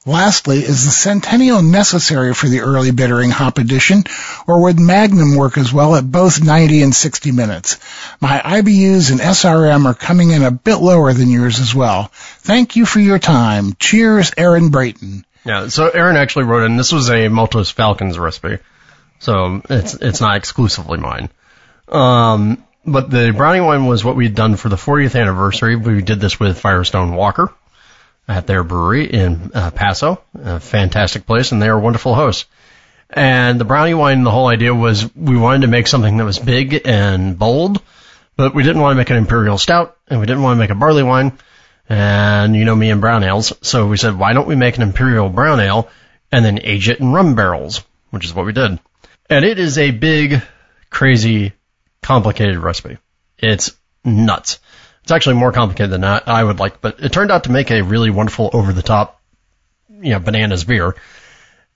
Lastly, 0.07 0.59
is 0.59 0.85
the 0.85 0.93
Centennial 0.93 1.63
necessary 1.63 2.33
for 2.33 2.47
the 2.47 2.61
early 2.61 2.93
bittering 2.93 3.31
hop 3.31 3.59
addition, 3.59 4.05
or 4.47 4.63
would 4.63 4.79
Magnum 4.79 5.35
work 5.35 5.59
as 5.59 5.73
well 5.73 5.97
at 5.97 6.09
both 6.09 6.41
90 6.43 6.83
and 6.83 6.95
60 6.95 7.33
minutes? 7.33 7.79
My 8.21 8.39
IBUs 8.39 9.11
and 9.11 9.19
SRM 9.19 9.85
are 9.85 9.95
coming 9.95 10.31
in 10.31 10.45
a 10.45 10.53
bit 10.53 10.77
lower 10.77 11.13
than 11.13 11.29
yours 11.29 11.59
as 11.59 11.75
well. 11.75 12.13
Thank 12.13 12.77
you 12.77 12.87
for 12.87 13.01
your 13.01 13.19
time. 13.19 13.75
Cheers, 13.81 14.31
Aaron 14.37 14.71
Brayton. 14.71 15.25
Yeah, 15.45 15.67
so 15.69 15.89
Aaron 15.89 16.17
actually 16.17 16.45
wrote 16.45 16.67
in, 16.67 16.77
this 16.77 16.93
was 16.93 17.11
a 17.11 17.27
Maltose 17.29 17.73
Falcons 17.73 18.17
recipe, 18.17 18.59
so 19.19 19.61
it's, 19.69 19.95
it's 19.95 20.21
not 20.21 20.37
exclusively 20.37 20.99
mine. 20.99 21.31
Um, 21.89 22.65
but 22.87 23.11
the 23.11 23.33
brownie 23.37 23.61
wine 23.61 23.87
was 23.87 24.05
what 24.05 24.15
we'd 24.15 24.37
done 24.37 24.55
for 24.55 24.69
the 24.69 24.77
40th 24.77 25.21
anniversary. 25.21 25.75
We 25.75 26.01
did 26.01 26.21
this 26.21 26.39
with 26.39 26.61
Firestone 26.61 27.17
Walker 27.17 27.53
at 28.29 28.47
their 28.47 28.65
brewery 28.65 29.07
in 29.07 29.51
uh, 29.55 29.71
Paso, 29.71 30.21
a 30.35 30.61
fantastic 30.61 31.27
place, 31.27 31.53
and 31.53 31.63
they 31.63 31.69
are 31.69 31.79
wonderful 31.79 32.15
hosts. 32.15 32.47
And 33.09 33.61
the 33.61 33.65
brownie 33.65 33.95
wine, 33.95 34.25
the 34.25 34.33
whole 34.33 34.49
idea 34.49 34.75
was 34.75 35.15
we 35.15 35.37
wanted 35.37 35.63
to 35.63 35.69
make 35.69 35.87
something 35.87 36.17
that 36.17 36.25
was 36.25 36.39
big 36.39 36.83
and 36.85 37.39
bold, 37.39 37.81
but 38.37 38.55
we 38.55 38.65
didn't 38.65 38.83
want 38.83 38.93
to 38.93 38.97
make 38.97 39.11
an 39.11 39.17
imperial 39.17 39.59
stout, 39.59 39.97
and 40.09 40.19
we 40.19 40.27
didn't 40.27 40.43
want 40.43 40.57
to 40.57 40.59
make 40.59 40.71
a 40.71 40.75
barley 40.75 41.05
wine, 41.05 41.39
and 41.89 42.57
you 42.57 42.65
know 42.65 42.75
me 42.75 42.91
and 42.91 43.01
brown 43.01 43.23
ales, 43.23 43.53
so 43.63 43.87
we 43.87 43.97
said, 43.97 44.19
why 44.19 44.33
don't 44.33 44.49
we 44.49 44.57
make 44.57 44.77
an 44.77 44.83
imperial 44.83 45.29
brown 45.29 45.61
ale 45.61 45.89
and 46.33 46.45
then 46.45 46.61
age 46.63 46.89
it 46.89 46.99
in 47.01 47.13
rum 47.13 47.37
barrels, 47.37 47.85
which 48.11 48.25
is 48.25 48.35
what 48.35 48.47
we 48.47 48.53
did. 48.53 48.79
And 49.31 49.45
it 49.45 49.59
is 49.59 49.79
a 49.79 49.91
big, 49.91 50.43
crazy 50.91 51.53
complicated 52.03 52.59
recipe. 52.59 52.99
It's 53.39 53.77
nuts. 54.05 54.59
It's 55.07 55.13
actually 55.13 55.37
more 55.37 55.53
complicated 55.53 55.93
than 55.93 56.03
I 56.03 56.43
would 56.43 56.59
like, 56.59 56.81
but 56.81 56.99
it 56.99 57.13
turned 57.13 57.31
out 57.31 57.45
to 57.45 57.53
make 57.53 57.71
a 57.71 57.83
really 57.83 58.11
wonderful 58.11 58.51
over 58.53 58.73
the 58.73 58.83
top, 58.83 59.23
you 59.89 60.11
know, 60.11 60.19
bananas 60.19 60.65
beer. 60.65 60.97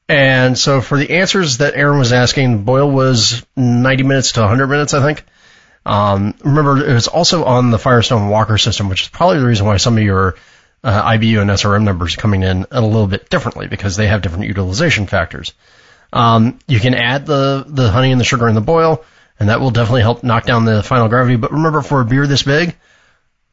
And 0.08 0.58
so 0.58 0.80
for 0.80 0.98
the 0.98 1.18
answers 1.18 1.58
that 1.58 1.76
Aaron 1.76 2.00
was 2.00 2.12
asking, 2.12 2.64
boil 2.64 2.90
was 2.90 3.46
90 3.54 4.02
minutes 4.02 4.32
to 4.32 4.40
100 4.40 4.66
minutes, 4.66 4.94
I 4.94 5.02
think. 5.02 5.24
Um, 5.86 6.34
remember, 6.42 6.84
it 6.84 6.92
was 6.92 7.06
also 7.06 7.44
on 7.44 7.70
the 7.70 7.78
Firestone 7.78 8.30
Walker 8.30 8.58
system, 8.58 8.88
which 8.88 9.02
is 9.02 9.08
probably 9.08 9.38
the 9.38 9.46
reason 9.46 9.64
why 9.64 9.76
some 9.76 9.96
of 9.96 10.02
your 10.02 10.34
uh, 10.82 11.10
IBU 11.12 11.40
and 11.40 11.50
SRM 11.50 11.84
numbers 11.84 12.16
are 12.16 12.20
coming 12.20 12.42
in 12.42 12.66
a 12.72 12.80
little 12.80 13.06
bit 13.06 13.30
differently 13.30 13.68
because 13.68 13.94
they 13.94 14.08
have 14.08 14.22
different 14.22 14.46
utilization 14.46 15.06
factors. 15.06 15.52
Um, 16.12 16.58
you 16.66 16.80
can 16.80 16.94
add 16.94 17.26
the, 17.26 17.64
the 17.64 17.92
honey 17.92 18.10
and 18.10 18.20
the 18.20 18.24
sugar 18.24 18.48
in 18.48 18.56
the 18.56 18.60
boil 18.60 19.04
and 19.40 19.48
that 19.48 19.60
will 19.60 19.70
definitely 19.70 20.02
help 20.02 20.22
knock 20.22 20.44
down 20.44 20.66
the 20.66 20.82
final 20.82 21.08
gravity. 21.08 21.36
But 21.36 21.52
remember, 21.52 21.80
for 21.80 22.02
a 22.02 22.04
beer 22.04 22.26
this 22.26 22.42
big, 22.42 22.76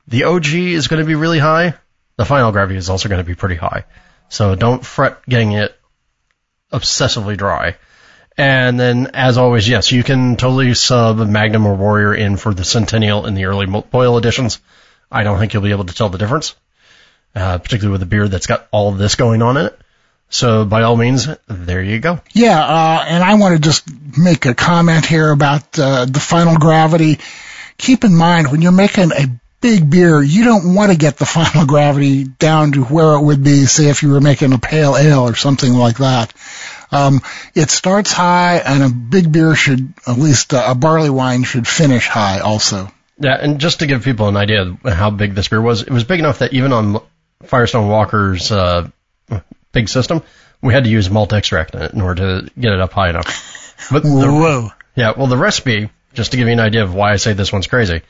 the 0.08 0.24
OG 0.24 0.54
is 0.54 0.88
going 0.88 1.02
to 1.02 1.08
be 1.08 1.16
really 1.16 1.40
high. 1.40 1.74
The 2.16 2.26
final 2.26 2.52
gravity 2.52 2.78
is 2.78 2.90
also 2.90 3.10
going 3.10 3.20
to 3.20 3.28
be 3.28 3.36
pretty 3.36 3.56
high. 3.56 3.86
So 4.30 4.56
don't 4.56 4.86
fret 4.86 5.24
getting 5.28 5.54
it 5.54 5.78
obsessively 6.72 7.38
dry. 7.38 7.78
And 8.38 8.80
then, 8.80 9.12
as 9.14 9.38
always, 9.38 9.68
yes, 9.68 9.92
you 9.92 10.04
can 10.04 10.36
totally 10.36 10.74
sub 10.76 11.18
Magnum 11.18 11.66
or 11.66 11.76
Warrior 11.76 12.14
in 12.14 12.38
for 12.38 12.54
the 12.54 12.64
Centennial 12.64 13.26
in 13.26 13.34
the 13.34 13.46
early 13.46 13.66
boil 13.66 14.18
editions. 14.18 14.60
I 15.12 15.24
don't 15.24 15.40
think 15.40 15.54
you'll 15.54 15.64
be 15.64 15.72
able 15.72 15.86
to 15.86 15.94
tell 15.94 16.10
the 16.10 16.20
difference, 16.20 16.56
uh, 17.36 17.58
particularly 17.58 17.94
with 17.94 18.04
a 18.04 18.06
beer 18.06 18.28
that's 18.28 18.46
got 18.46 18.68
all 18.72 18.90
of 18.90 19.00
this 19.00 19.16
going 19.16 19.42
on 19.42 19.58
in 19.58 19.68
it. 19.68 19.80
So 20.30 20.66
by 20.66 20.84
all 20.84 20.98
means, 20.98 21.28
there 21.48 21.82
you 21.82 22.00
go. 22.00 22.20
Yeah, 22.34 22.60
uh, 22.60 23.06
and 23.08 23.24
I 23.24 23.36
want 23.36 23.56
to 23.56 23.62
just 23.62 23.88
make 24.18 24.46
a 24.46 24.54
comment 24.54 25.06
here 25.06 25.32
about 25.32 25.80
uh, 25.80 26.06
the 26.06 26.20
final 26.20 26.58
gravity. 26.58 27.20
Keep 27.78 28.04
in 28.04 28.16
mind 28.16 28.52
when 28.52 28.62
you're 28.62 28.72
making 28.72 29.12
a 29.14 29.28
big 29.62 29.90
beer, 29.90 30.22
you 30.22 30.44
don't 30.44 30.76
want 30.76 30.92
to 30.92 30.98
get 30.98 31.18
the 31.18 31.26
final 31.26 31.66
gravity 31.68 32.24
down 32.24 32.74
to 32.74 32.84
where 32.84 33.14
it 33.14 33.22
would 33.22 33.44
be, 33.44 33.66
say, 33.66 33.90
if 33.90 34.04
you 34.04 34.12
were 34.12 34.22
making 34.22 34.54
a 34.54 34.58
pale 34.58 34.96
ale 34.96 35.28
or 35.28 35.36
something 35.36 35.74
like 35.74 35.98
that. 35.98 36.34
Um, 36.92 37.22
it 37.54 37.70
starts 37.70 38.14
high, 38.14 38.58
and 38.58 38.84
a 38.84 38.90
big 38.90 39.32
beer 39.32 39.56
should, 39.56 39.94
at 40.08 40.18
least 40.18 40.54
uh, 40.54 40.64
a 40.68 40.76
barley 40.76 41.10
wine, 41.10 41.44
should 41.44 41.68
finish 41.68 42.08
high 42.08 42.40
also. 42.40 42.90
Yeah, 43.20 43.38
and 43.40 43.60
just 43.60 43.80
to 43.80 43.88
give 43.88 44.04
people 44.04 44.28
an 44.28 44.38
idea 44.38 44.62
of 44.62 44.82
how 44.84 45.10
big 45.10 45.34
this 45.34 45.48
beer 45.48 45.62
was, 45.62 45.82
it 45.82 45.90
was 45.90 46.04
big 46.04 46.20
enough 46.20 46.40
that 46.40 46.54
even 46.54 46.72
on 46.72 47.02
Firestone 47.44 47.90
Walker's 47.90 48.52
uh, 48.52 48.90
big 49.74 49.90
system, 49.90 50.24
we 50.62 50.74
had 50.74 50.86
to 50.86 50.90
use 50.90 51.10
malt 51.10 51.34
extract 51.34 51.76
in 51.76 51.82
it 51.82 51.94
in 51.94 52.02
order 52.02 52.42
to 52.42 52.52
get 52.60 52.74
it 52.74 52.80
up 52.80 52.94
high 52.94 53.10
enough. 53.10 53.88
But 53.92 54.04
the, 54.04 54.10
Whoa. 54.10 54.70
Yeah, 54.96 55.14
well, 55.16 55.28
the 55.28 55.38
recipe, 55.38 55.90
just 56.14 56.32
to 56.32 56.38
give 56.38 56.48
you 56.48 56.54
an 56.54 56.60
idea 56.60 56.84
of 56.84 56.96
why 56.96 57.12
I 57.12 57.18
say 57.18 57.34
this 57.34 57.54
one's 57.54 57.68
crazy, 57.68 58.02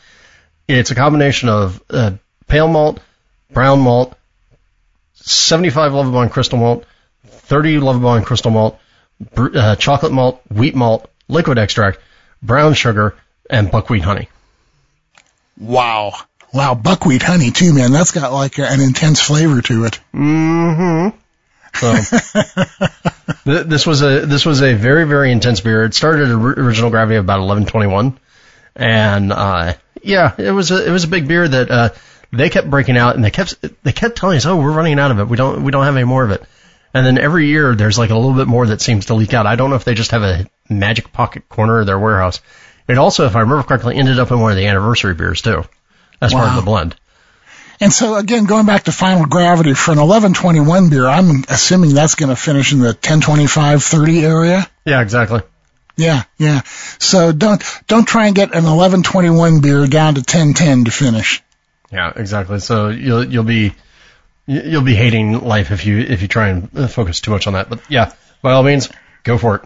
it's 0.68 0.92
a 0.92 0.96
combination 0.96 1.50
of 1.50 1.82
uh, 1.90 2.12
pale 2.48 2.68
malt, 2.68 3.00
brown 3.52 3.80
malt, 3.80 4.16
75 5.16 5.92
Lovibond 5.92 6.32
crystal 6.32 6.58
malt, 6.58 6.86
30 7.26 7.78
Lovibond 7.78 8.26
crystal 8.26 8.52
malt, 8.52 8.80
uh, 9.36 9.76
chocolate 9.76 10.12
malt, 10.12 10.42
wheat 10.50 10.76
malt, 10.76 11.10
liquid 11.28 11.58
extract, 11.58 12.00
brown 12.42 12.74
sugar, 12.74 13.16
and 13.50 13.72
buckwheat 13.72 14.04
honey. 14.04 14.30
Wow. 15.60 16.14
Wow, 16.54 16.76
buckwheat 16.76 17.24
honey 17.24 17.52
too, 17.52 17.74
man. 17.74 17.92
That's 17.92 18.12
got 18.12 18.32
like 18.32 18.58
an 18.60 18.80
intense 18.80 19.22
flavor 19.22 19.62
to 19.62 19.86
it. 19.86 20.00
Mm-hmm. 20.14 21.18
So 21.74 21.94
th- 23.46 23.66
this 23.68 23.86
was 23.86 24.02
a 24.02 24.26
this 24.26 24.46
was 24.46 24.62
a 24.62 24.74
very 24.74 25.06
very 25.06 25.32
intense 25.32 25.62
beer. 25.62 25.84
It 25.84 25.94
started 25.94 26.30
at 26.30 26.34
original 26.34 26.90
gravity 26.90 27.18
of 27.18 27.26
about 27.26 27.40
1121, 27.40 28.18
and 28.76 29.34
uh, 29.34 29.74
yeah, 30.04 30.34
it 30.38 30.52
was 30.52 30.72
a 30.72 30.88
it 30.88 30.92
was 30.92 31.04
a 31.04 31.08
big 31.08 31.28
beer 31.28 31.48
that 31.48 31.72
uh, 31.72 31.90
they 32.32 32.50
kept 32.50 32.70
breaking 32.70 32.98
out, 32.98 33.16
and 33.16 33.24
they 33.24 33.32
kept 33.32 33.56
they 33.84 33.92
kept 33.92 34.18
telling 34.18 34.38
us, 34.38 34.46
oh, 34.46 34.58
we're 34.58 34.72
running 34.72 35.00
out 35.00 35.12
of 35.12 35.20
it. 35.20 35.28
We 35.28 35.38
don't 35.38 35.64
we 35.64 35.72
don't 35.72 35.86
have 35.86 35.96
any 35.96 36.06
more 36.06 36.24
of 36.24 36.32
it. 36.32 36.44
And 36.94 37.06
then 37.06 37.18
every 37.18 37.48
year 37.48 37.76
there's 37.76 37.98
like 37.98 38.10
a 38.10 38.16
little 38.16 38.34
bit 38.34 38.48
more 38.48 38.66
that 38.68 38.82
seems 38.82 39.08
to 39.08 39.14
leak 39.14 39.34
out. 39.34 39.46
I 39.46 39.56
don't 39.56 39.70
know 39.70 39.76
if 39.76 39.84
they 39.84 39.94
just 39.94 40.12
have 40.12 40.24
a 40.24 40.46
magic 40.70 41.12
pocket 41.12 41.48
corner 41.50 41.80
of 41.80 41.86
their 41.86 42.00
warehouse. 42.00 42.42
It 42.88 42.98
also, 42.98 43.26
if 43.26 43.36
I 43.36 43.42
remember 43.42 43.64
correctly, 43.64 43.98
ended 43.98 44.20
up 44.20 44.32
in 44.32 44.40
one 44.40 44.52
of 44.52 44.58
the 44.58 44.68
anniversary 44.68 45.14
beers 45.14 45.42
too, 45.42 45.64
as 46.22 46.34
wow. 46.34 46.40
part 46.40 46.52
of 46.52 46.56
the 46.56 46.66
blend. 46.66 46.96
And 47.80 47.94
so 47.94 48.16
again, 48.16 48.46
going 48.46 48.66
back 48.66 48.86
to 48.86 48.92
final 48.92 49.26
gravity 49.26 49.74
for 49.74 49.92
an 49.92 50.00
1121 50.00 50.90
beer, 50.90 51.06
I'm 51.06 51.44
assuming 51.48 51.94
that's 51.94 52.16
going 52.16 52.30
to 52.30 52.36
finish 52.36 52.74
in 52.74 52.80
the 52.80 52.88
1025 52.88 53.84
30 53.84 54.26
area. 54.26 54.68
Yeah, 54.86 55.02
exactly. 55.02 55.42
Yeah, 55.98 56.24
yeah. 56.38 56.62
So 57.00 57.32
don't 57.32 57.62
don't 57.88 58.08
try 58.08 58.28
and 58.28 58.36
get 58.36 58.50
an 58.50 58.64
1121 58.64 59.62
beer 59.62 59.88
down 59.88 60.14
to 60.14 60.20
1010 60.20 60.86
to 60.86 60.92
finish. 60.92 61.44
Yeah, 61.92 62.14
exactly. 62.16 62.60
So 62.60 62.90
you'll 62.90 63.26
you'll 63.26 63.44
be 63.44 63.74
you'll 64.46 64.84
be 64.84 64.96
hating 64.96 65.42
life 65.42 65.72
if 65.72 65.86
you 65.86 66.00
if 66.00 66.22
you 66.22 66.28
try 66.28 66.50
and 66.50 66.70
uh, 66.78 66.88
focus 66.88 67.20
too 67.20 67.32
much 67.32 67.48
on 67.48 67.54
that. 67.54 67.70
But 67.70 67.82
yeah, 67.90 68.14
by 68.42 68.54
all 68.54 68.64
means, 68.64 68.90
go 69.24 69.38
for 69.38 69.56
it. 69.56 69.62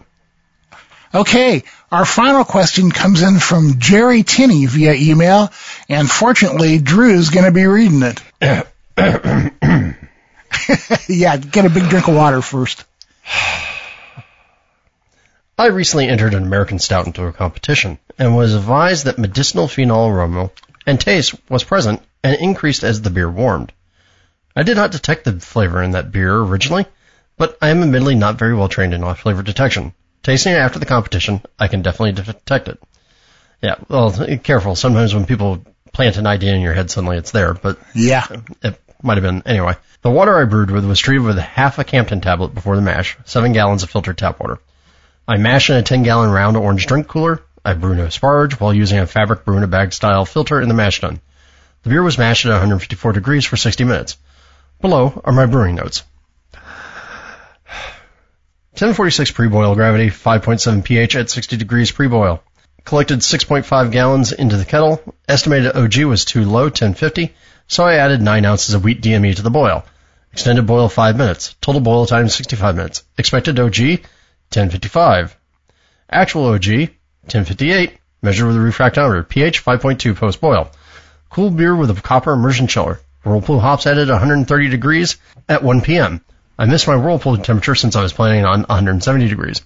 Okay, 1.14 1.64
our 1.90 2.06
final 2.06 2.42
question 2.42 2.90
comes 2.90 3.20
in 3.20 3.38
from 3.38 3.78
Jerry 3.78 4.22
Tinney 4.22 4.64
via 4.64 4.94
email, 4.94 5.52
and 5.90 6.10
fortunately, 6.10 6.78
Drew's 6.78 7.28
going 7.28 7.44
to 7.44 7.52
be 7.52 7.66
reading 7.66 8.02
it. 8.02 8.22
yeah, 11.08 11.36
get 11.36 11.66
a 11.66 11.70
big 11.70 11.90
drink 11.90 12.08
of 12.08 12.14
water 12.14 12.40
first. 12.40 12.84
I 15.58 15.66
recently 15.66 16.08
entered 16.08 16.34
an 16.34 16.42
American 16.44 16.78
Stout 16.78 17.06
into 17.06 17.24
a 17.26 17.32
competition 17.32 17.98
and 18.18 18.36
was 18.36 18.54
advised 18.54 19.04
that 19.04 19.18
medicinal 19.18 19.68
phenol 19.68 20.08
aroma 20.08 20.50
and 20.86 20.98
taste 20.98 21.34
was 21.48 21.62
present 21.64 22.02
and 22.24 22.36
increased 22.40 22.82
as 22.82 23.02
the 23.02 23.10
beer 23.10 23.30
warmed. 23.30 23.72
I 24.56 24.62
did 24.62 24.76
not 24.76 24.92
detect 24.92 25.24
the 25.24 25.38
flavor 25.40 25.82
in 25.82 25.92
that 25.92 26.10
beer 26.12 26.36
originally, 26.36 26.86
but 27.36 27.56
I 27.60 27.68
am 27.68 27.82
admittedly 27.82 28.14
not 28.14 28.38
very 28.38 28.54
well 28.54 28.68
trained 28.68 28.94
in 28.94 29.04
off 29.04 29.20
flavor 29.20 29.42
detection. 29.42 29.92
Tasting 30.22 30.52
it 30.52 30.58
after 30.58 30.78
the 30.78 30.86
competition, 30.86 31.42
I 31.58 31.68
can 31.68 31.82
definitely 31.82 32.12
detect 32.12 32.68
it. 32.68 32.78
Yeah, 33.60 33.76
well, 33.88 34.10
careful. 34.42 34.74
Sometimes 34.74 35.14
when 35.14 35.26
people 35.26 35.64
plant 35.92 36.16
an 36.16 36.26
idea 36.26 36.54
in 36.54 36.60
your 36.60 36.74
head, 36.74 36.90
suddenly 36.90 37.16
it's 37.18 37.30
there, 37.30 37.54
but 37.54 37.78
Yeah. 37.94 38.26
it 38.62 38.80
might 39.02 39.16
have 39.18 39.22
been. 39.22 39.42
Anyway, 39.46 39.74
the 40.02 40.10
water 40.10 40.40
I 40.40 40.44
brewed 40.44 40.70
with 40.70 40.84
was 40.84 40.98
treated 41.00 41.22
with 41.24 41.38
half 41.38 41.78
a 41.78 41.84
Campden 41.84 42.22
tablet 42.22 42.54
before 42.54 42.76
the 42.76 42.82
mash, 42.82 43.16
seven 43.24 43.52
gallons 43.52 43.82
of 43.82 43.90
filtered 43.90 44.18
tap 44.18 44.40
water. 44.40 44.58
I 45.28 45.36
mash 45.36 45.70
in 45.70 45.76
a 45.76 45.82
10 45.82 46.02
gallon 46.02 46.30
round 46.30 46.56
orange 46.56 46.86
drink 46.86 47.06
cooler. 47.06 47.42
I 47.64 47.74
brewed 47.74 48.00
a 48.00 48.08
sparge 48.08 48.54
while 48.54 48.74
using 48.74 48.98
a 48.98 49.06
fabric 49.06 49.44
brew 49.44 49.62
a 49.62 49.68
bag 49.68 49.92
style 49.92 50.24
filter 50.24 50.60
in 50.60 50.68
the 50.68 50.74
mash 50.74 51.00
tun. 51.00 51.20
The 51.84 51.90
beer 51.90 52.02
was 52.02 52.18
mashed 52.18 52.44
at 52.44 52.50
154 52.50 53.12
degrees 53.12 53.44
for 53.44 53.56
60 53.56 53.84
minutes. 53.84 54.16
Below 54.80 55.22
are 55.24 55.32
my 55.32 55.46
brewing 55.46 55.76
notes. 55.76 56.02
1046 58.72 59.30
pre-boil 59.30 59.76
gravity, 59.76 60.08
5.7 60.08 60.82
pH 60.82 61.14
at 61.14 61.30
60 61.30 61.56
degrees 61.56 61.92
pre-boil. 61.92 62.42
Collected 62.84 63.20
6.5 63.20 63.92
gallons 63.92 64.32
into 64.32 64.56
the 64.56 64.64
kettle. 64.64 65.00
Estimated 65.28 65.76
OG 65.76 65.98
was 66.04 66.24
too 66.24 66.44
low, 66.44 66.64
1050, 66.64 67.32
so 67.68 67.84
I 67.84 67.94
added 67.94 68.20
9 68.20 68.44
ounces 68.44 68.74
of 68.74 68.82
wheat 68.82 69.00
DME 69.00 69.36
to 69.36 69.42
the 69.42 69.50
boil. 69.50 69.84
Extended 70.32 70.66
boil 70.66 70.88
5 70.88 71.16
minutes. 71.16 71.54
Total 71.60 71.80
boil 71.80 72.06
time 72.06 72.28
65 72.28 72.74
minutes. 72.74 73.04
Expected 73.16 73.60
OG 73.60 74.00
1055. 74.54 75.36
Actual 76.10 76.44
OG 76.46 76.66
1058. 76.66 77.98
Measured 78.22 78.46
with 78.46 78.56
a 78.56 78.60
refractometer. 78.60 79.28
pH 79.28 79.64
5.2 79.64 80.14
post 80.14 80.40
boil. 80.40 80.70
Cool 81.30 81.50
beer 81.50 81.74
with 81.74 81.90
a 81.90 82.00
copper 82.00 82.32
immersion 82.32 82.66
chiller. 82.66 83.00
Whirlpool 83.24 83.60
hops 83.60 83.86
added 83.86 84.08
130 84.08 84.68
degrees 84.68 85.16
at 85.48 85.62
1 85.62 85.80
p.m. 85.80 86.20
I 86.58 86.66
missed 86.66 86.86
my 86.86 86.96
whirlpool 86.96 87.38
temperature 87.38 87.74
since 87.74 87.96
I 87.96 88.02
was 88.02 88.12
planning 88.12 88.44
on 88.44 88.60
170 88.60 89.28
degrees. 89.28 89.62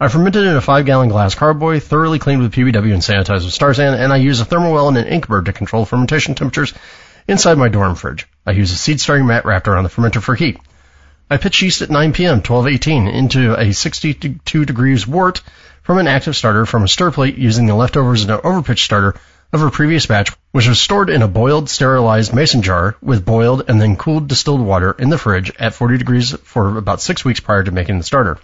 I 0.00 0.06
fermented 0.06 0.44
in 0.44 0.56
a 0.56 0.60
5 0.60 0.86
gallon 0.86 1.08
glass 1.08 1.34
carboy, 1.34 1.80
thoroughly 1.80 2.20
cleaned 2.20 2.40
with 2.40 2.54
PBW 2.54 2.92
and 2.92 3.02
sanitized 3.02 3.44
with 3.44 3.52
Star 3.52 3.74
San, 3.74 3.94
and 3.94 4.12
I 4.12 4.18
use 4.18 4.40
a 4.40 4.44
thermowell 4.44 4.88
and 4.88 4.98
an 4.98 5.20
Inkbird 5.20 5.46
to 5.46 5.52
control 5.52 5.84
fermentation 5.84 6.36
temperatures 6.36 6.72
inside 7.26 7.58
my 7.58 7.68
dorm 7.68 7.96
fridge. 7.96 8.28
I 8.46 8.52
use 8.52 8.70
a 8.70 8.76
seed 8.76 9.00
starting 9.00 9.26
mat 9.26 9.44
wrapped 9.44 9.66
around 9.66 9.82
the 9.82 9.90
fermenter 9.90 10.22
for 10.22 10.36
heat. 10.36 10.58
I 11.30 11.36
pitch 11.36 11.60
yeast 11.60 11.82
at 11.82 11.90
9 11.90 12.14
p.m. 12.14 12.36
1218 12.36 13.06
into 13.06 13.54
a 13.54 13.72
62 13.72 14.64
degrees 14.64 15.06
wort 15.06 15.42
from 15.82 15.98
an 15.98 16.06
active 16.06 16.34
starter 16.34 16.64
from 16.64 16.84
a 16.84 16.88
stir 16.88 17.10
plate 17.10 17.36
using 17.36 17.66
the 17.66 17.74
leftovers 17.74 18.24
in 18.24 18.30
an 18.30 18.40
overpitch 18.40 18.84
starter 18.84 19.14
of 19.52 19.62
a 19.62 19.70
previous 19.70 20.06
batch, 20.06 20.30
which 20.52 20.68
was 20.68 20.80
stored 20.80 21.10
in 21.10 21.20
a 21.20 21.28
boiled, 21.28 21.68
sterilized 21.68 22.32
mason 22.32 22.62
jar 22.62 22.96
with 23.02 23.26
boiled 23.26 23.64
and 23.68 23.78
then 23.78 23.96
cooled 23.96 24.26
distilled 24.26 24.62
water 24.62 24.92
in 24.92 25.10
the 25.10 25.18
fridge 25.18 25.52
at 25.58 25.74
40 25.74 25.98
degrees 25.98 26.34
for 26.44 26.78
about 26.78 27.02
six 27.02 27.26
weeks 27.26 27.40
prior 27.40 27.62
to 27.62 27.70
making 27.70 27.98
the 27.98 28.04
starter. 28.04 28.38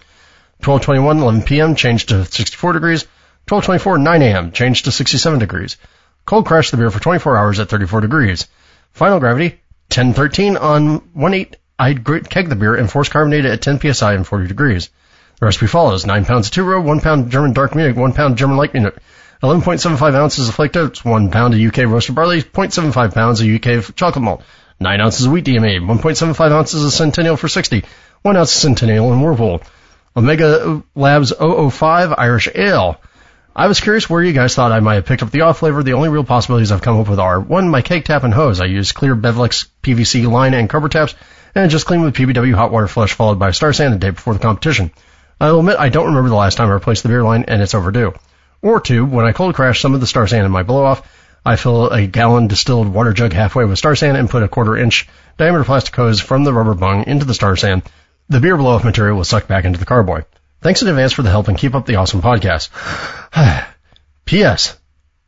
1221, 0.63 1.17
11 1.19 1.41
p.m. 1.41 1.75
changed 1.75 2.09
to 2.09 2.23
64 2.23 2.73
degrees. 2.73 3.03
1224, 3.49 3.97
9 3.97 4.21
a.m. 4.21 4.51
changed 4.51 4.85
to 4.85 4.91
67 4.91 5.39
degrees. 5.39 5.77
Cold 6.25 6.45
crash 6.45 6.69
the 6.69 6.77
beer 6.77 6.91
for 6.91 6.99
24 6.99 7.35
hours 7.35 7.59
at 7.59 7.69
34 7.69 8.01
degrees. 8.01 8.47
Final 8.93 9.19
gravity, 9.19 9.59
1013 9.89 10.57
on 10.57 11.01
1-8. 11.15 11.55
I 11.77 11.93
keg 11.93 12.49
the 12.49 12.55
beer 12.55 12.75
and 12.75 12.89
force 12.89 13.09
carbonate 13.09 13.45
it 13.45 13.51
at 13.51 13.61
10 13.61 13.93
psi 13.93 14.13
and 14.13 14.25
40 14.25 14.47
degrees. 14.47 14.89
The 15.39 15.45
recipe 15.45 15.67
follows 15.67 16.05
9 16.05 16.25
pounds 16.25 16.47
of 16.47 16.53
two 16.53 16.63
row, 16.63 16.79
1 16.79 17.01
pound 17.01 17.29
German 17.29 17.53
dark 17.53 17.75
Munich, 17.75 17.97
1 17.97 18.13
pound 18.13 18.37
German 18.37 18.55
light 18.55 18.73
Munich, 18.73 18.95
11.75 19.43 20.15
ounces 20.15 20.47
of 20.47 20.55
flaked 20.55 20.77
oats, 20.77 21.03
1 21.03 21.31
pound 21.31 21.53
of 21.53 21.59
UK 21.59 21.89
roasted 21.89 22.15
barley, 22.15 22.41
0.75 22.41 23.13
pounds 23.13 23.41
of 23.41 23.47
UK 23.47 23.95
chocolate 23.95 24.23
malt, 24.23 24.43
9 24.79 25.01
ounces 25.01 25.25
of 25.25 25.33
wheat 25.33 25.45
DME, 25.45 25.81
1.75 25.81 26.51
ounces 26.51 26.85
of 26.85 26.93
Centennial 26.93 27.35
for 27.35 27.49
60, 27.49 27.83
1 28.21 28.37
ounce 28.37 28.55
of 28.55 28.61
Centennial 28.61 29.11
and 29.11 29.21
Whirlpool, 29.21 29.61
Omega 30.15 30.81
Labs 30.95 31.33
005 31.37 32.13
Irish 32.17 32.47
Ale. 32.55 33.01
I 33.53 33.67
was 33.67 33.81
curious 33.81 34.09
where 34.09 34.23
you 34.23 34.33
guys 34.33 34.55
thought 34.55 34.71
I 34.71 34.79
might 34.79 34.95
have 34.95 35.05
picked 35.05 35.23
up 35.23 35.31
the 35.31 35.41
off 35.41 35.59
flavor. 35.59 35.83
The 35.83 35.93
only 35.93 36.09
real 36.09 36.25
possibilities 36.25 36.71
I've 36.71 36.81
come 36.81 36.99
up 36.99 37.07
with 37.07 37.19
are 37.19 37.39
one, 37.39 37.69
my 37.69 37.81
keg 37.81 38.03
tap 38.03 38.23
and 38.23 38.33
hose. 38.33 38.59
I 38.59 38.65
use 38.65 38.91
clear 38.91 39.15
Bevlex 39.15 39.67
PVC 39.81 40.29
line 40.29 40.53
and 40.53 40.69
cover 40.69 40.89
taps, 40.89 41.15
and 41.55 41.71
just 41.71 41.85
clean 41.85 42.01
with 42.01 42.15
PBW 42.15 42.53
hot 42.53 42.71
water 42.71 42.87
flush 42.87 43.13
followed 43.13 43.39
by 43.39 43.51
Star 43.51 43.73
San 43.73 43.91
the 43.91 43.97
day 43.97 44.09
before 44.11 44.33
the 44.33 44.39
competition. 44.39 44.91
I 45.39 45.51
will 45.51 45.59
admit 45.59 45.77
I 45.79 45.89
don't 45.89 46.07
remember 46.07 46.29
the 46.29 46.35
last 46.35 46.55
time 46.55 46.69
I 46.69 46.73
replaced 46.73 47.03
the 47.03 47.09
beer 47.09 47.23
line, 47.23 47.45
and 47.47 47.61
it's 47.61 47.73
overdue. 47.73 48.13
Or 48.61 48.79
two, 48.79 49.05
when 49.05 49.25
I 49.25 49.31
cold 49.31 49.55
crash 49.55 49.81
some 49.81 49.93
of 49.93 50.01
the 50.01 50.07
Star 50.07 50.27
San 50.27 50.45
in 50.45 50.51
my 50.51 50.63
blow 50.63 50.85
off, 50.85 51.07
I 51.45 51.55
fill 51.55 51.89
a 51.89 52.07
gallon 52.07 52.47
distilled 52.47 52.87
water 52.87 53.13
jug 53.13 53.31
halfway 53.31 53.65
with 53.65 53.77
Star 53.77 53.95
San 53.95 54.15
and 54.15 54.29
put 54.29 54.43
a 54.43 54.47
quarter 54.47 54.75
inch 54.75 55.07
diameter 55.37 55.63
plastic 55.63 55.95
hose 55.95 56.19
from 56.19 56.43
the 56.43 56.53
rubber 56.53 56.73
bung 56.73 57.05
into 57.07 57.25
the 57.25 57.33
Star 57.33 57.55
San. 57.55 57.83
The 58.29 58.39
beer 58.39 58.57
blow 58.57 58.71
off 58.71 58.83
material 58.83 59.17
was 59.17 59.29
sucked 59.29 59.47
back 59.47 59.65
into 59.65 59.79
the 59.79 59.85
carboy. 59.85 60.23
Thanks 60.61 60.81
in 60.81 60.87
advance 60.87 61.13
for 61.13 61.21
the 61.21 61.29
help 61.29 61.47
and 61.47 61.57
keep 61.57 61.75
up 61.75 61.85
the 61.85 61.97
awesome 61.97 62.21
podcast. 62.21 62.69
P.S. 64.25 64.79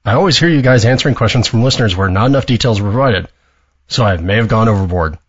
I 0.03 0.13
always 0.13 0.39
hear 0.39 0.49
you 0.49 0.63
guys 0.63 0.85
answering 0.85 1.13
questions 1.13 1.47
from 1.47 1.63
listeners 1.63 1.95
where 1.95 2.09
not 2.09 2.25
enough 2.25 2.47
details 2.47 2.81
were 2.81 2.89
provided, 2.89 3.27
so 3.87 4.03
I 4.03 4.17
may 4.17 4.37
have 4.37 4.47
gone 4.47 4.69
overboard. 4.69 5.19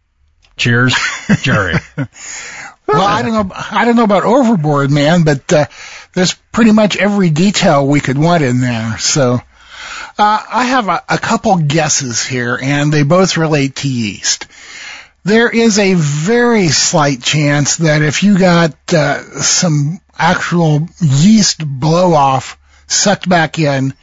Cheers, 0.58 0.94
Jerry. 1.42 1.74
Well, 1.96 3.06
I 3.06 3.22
don't 3.22 3.32
know. 3.32 3.54
I 3.54 3.84
don't 3.84 3.96
know 3.96 4.04
about 4.04 4.24
overboard, 4.24 4.90
man, 4.90 5.22
but 5.22 5.52
uh, 5.52 5.66
there's 6.14 6.34
pretty 6.52 6.72
much 6.72 6.96
every 6.96 7.30
detail 7.30 7.86
we 7.86 8.00
could 8.00 8.18
want 8.18 8.42
in 8.42 8.60
there. 8.60 8.98
So 8.98 9.34
uh, 10.18 10.44
I 10.50 10.64
have 10.64 10.88
a, 10.88 11.02
a 11.08 11.18
couple 11.18 11.56
guesses 11.58 12.26
here, 12.26 12.58
and 12.60 12.92
they 12.92 13.02
both 13.02 13.36
relate 13.36 13.76
to 13.76 13.88
yeast. 13.88 14.46
There 15.24 15.50
is 15.50 15.78
a 15.78 15.94
very 15.94 16.68
slight 16.68 17.22
chance 17.22 17.76
that 17.76 18.02
if 18.02 18.22
you 18.22 18.38
got 18.38 18.74
uh, 18.92 19.22
some 19.40 20.00
actual 20.16 20.88
yeast 21.00 21.64
blow 21.64 22.14
off 22.14 22.58
sucked 22.86 23.28
back 23.28 23.58
in, 23.58 23.94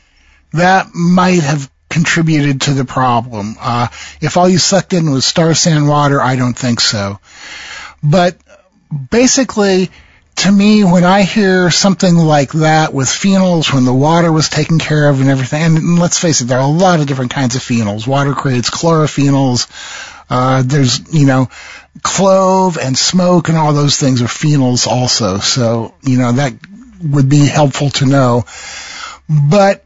that 0.54 0.94
might 0.94 1.42
have 1.42 1.70
contributed 1.96 2.60
to 2.60 2.74
the 2.74 2.84
problem. 2.84 3.56
Uh, 3.58 3.88
if 4.20 4.36
all 4.36 4.50
you 4.50 4.58
sucked 4.58 4.92
in 4.92 5.12
was 5.12 5.24
Star 5.24 5.54
San 5.54 5.88
water, 5.88 6.22
I 6.22 6.36
don't 6.36 6.58
think 6.58 6.82
so. 6.82 7.20
But 8.04 8.36
basically, 9.10 9.92
to 10.44 10.52
me, 10.52 10.84
when 10.84 11.06
I 11.06 11.22
hear 11.22 11.72
something 11.72 12.14
like 12.18 12.52
that 12.52 12.94
with 12.94 13.08
phenols, 13.08 13.74
when 13.74 13.86
the 13.86 13.94
water 13.94 14.30
was 14.30 14.50
taken 14.50 14.78
care 14.78 15.08
of 15.08 15.22
and 15.22 15.30
everything, 15.30 15.64
and 15.64 15.98
let's 15.98 16.20
face 16.20 16.42
it, 16.42 16.50
there 16.50 16.60
are 16.60 16.70
a 16.70 16.80
lot 16.86 17.00
of 17.00 17.08
different 17.08 17.32
kinds 17.32 17.56
of 17.56 17.62
phenols. 17.62 18.06
Water 18.06 18.34
creates 18.34 18.70
chlorophenols. 18.70 19.66
Uh, 20.30 20.64
there's, 20.66 21.14
you 21.14 21.26
know, 21.26 21.48
clove 22.04 22.78
and 22.78 22.98
smoke 22.98 23.48
and 23.48 23.58
all 23.58 23.72
those 23.72 23.98
things 23.98 24.22
are 24.22 24.26
phenols 24.26 24.86
also. 24.86 25.38
So, 25.38 25.94
you 26.02 26.18
know, 26.18 26.34
that 26.34 26.56
would 27.02 27.30
be 27.30 27.46
helpful 27.46 27.90
to 27.92 28.06
know. 28.06 28.44
But 29.30 29.85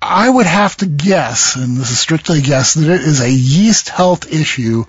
I 0.00 0.28
would 0.28 0.46
have 0.46 0.76
to 0.78 0.86
guess, 0.86 1.56
and 1.56 1.76
this 1.76 1.90
is 1.90 1.98
strictly 1.98 2.38
a 2.38 2.42
guess, 2.42 2.74
that 2.74 2.88
it 2.88 3.00
is 3.00 3.20
a 3.20 3.30
yeast 3.30 3.88
health 3.88 4.32
issue 4.32 4.84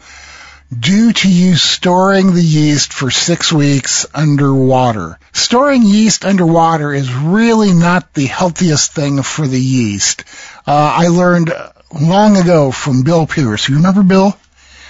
due 0.78 1.14
to 1.14 1.32
you 1.32 1.56
storing 1.56 2.34
the 2.34 2.44
yeast 2.44 2.92
for 2.92 3.10
six 3.10 3.52
weeks 3.52 4.06
underwater. 4.14 5.18
Storing 5.32 5.84
yeast 5.84 6.26
underwater 6.26 6.94
is 6.94 7.14
really 7.14 7.74
not 7.74 8.14
the 8.14 8.26
healthiest 8.26 8.94
thing 8.94 9.24
for 9.24 9.48
the 9.48 9.62
yeast. 9.62 10.24
Uh, 10.66 10.94
I 10.98 11.08
learned 11.08 11.54
long 11.94 12.38
ago 12.38 12.72
from 12.72 13.04
Bill 13.04 13.26
Pierce. 13.26 13.70
You 13.70 13.76
remember 13.78 14.04
Bill? 14.04 14.38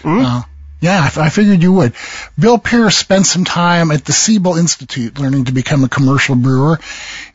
Mm-hmm. 0.02 0.26
Uh, 0.26 0.42
yeah, 0.80 1.10
I, 1.16 1.26
I 1.26 1.30
figured 1.30 1.64
you 1.64 1.74
would. 1.74 1.94
Bill 2.38 2.58
Pierce 2.58 2.96
spent 2.96 3.26
some 3.26 3.46
time 3.46 3.92
at 3.92 4.06
the 4.06 4.14
Siebel 4.14 4.58
Institute 4.58 5.20
learning 5.20 5.46
to 5.46 5.52
become 5.52 5.84
a 5.84 5.90
commercial 5.90 6.36
brewer. 6.36 6.80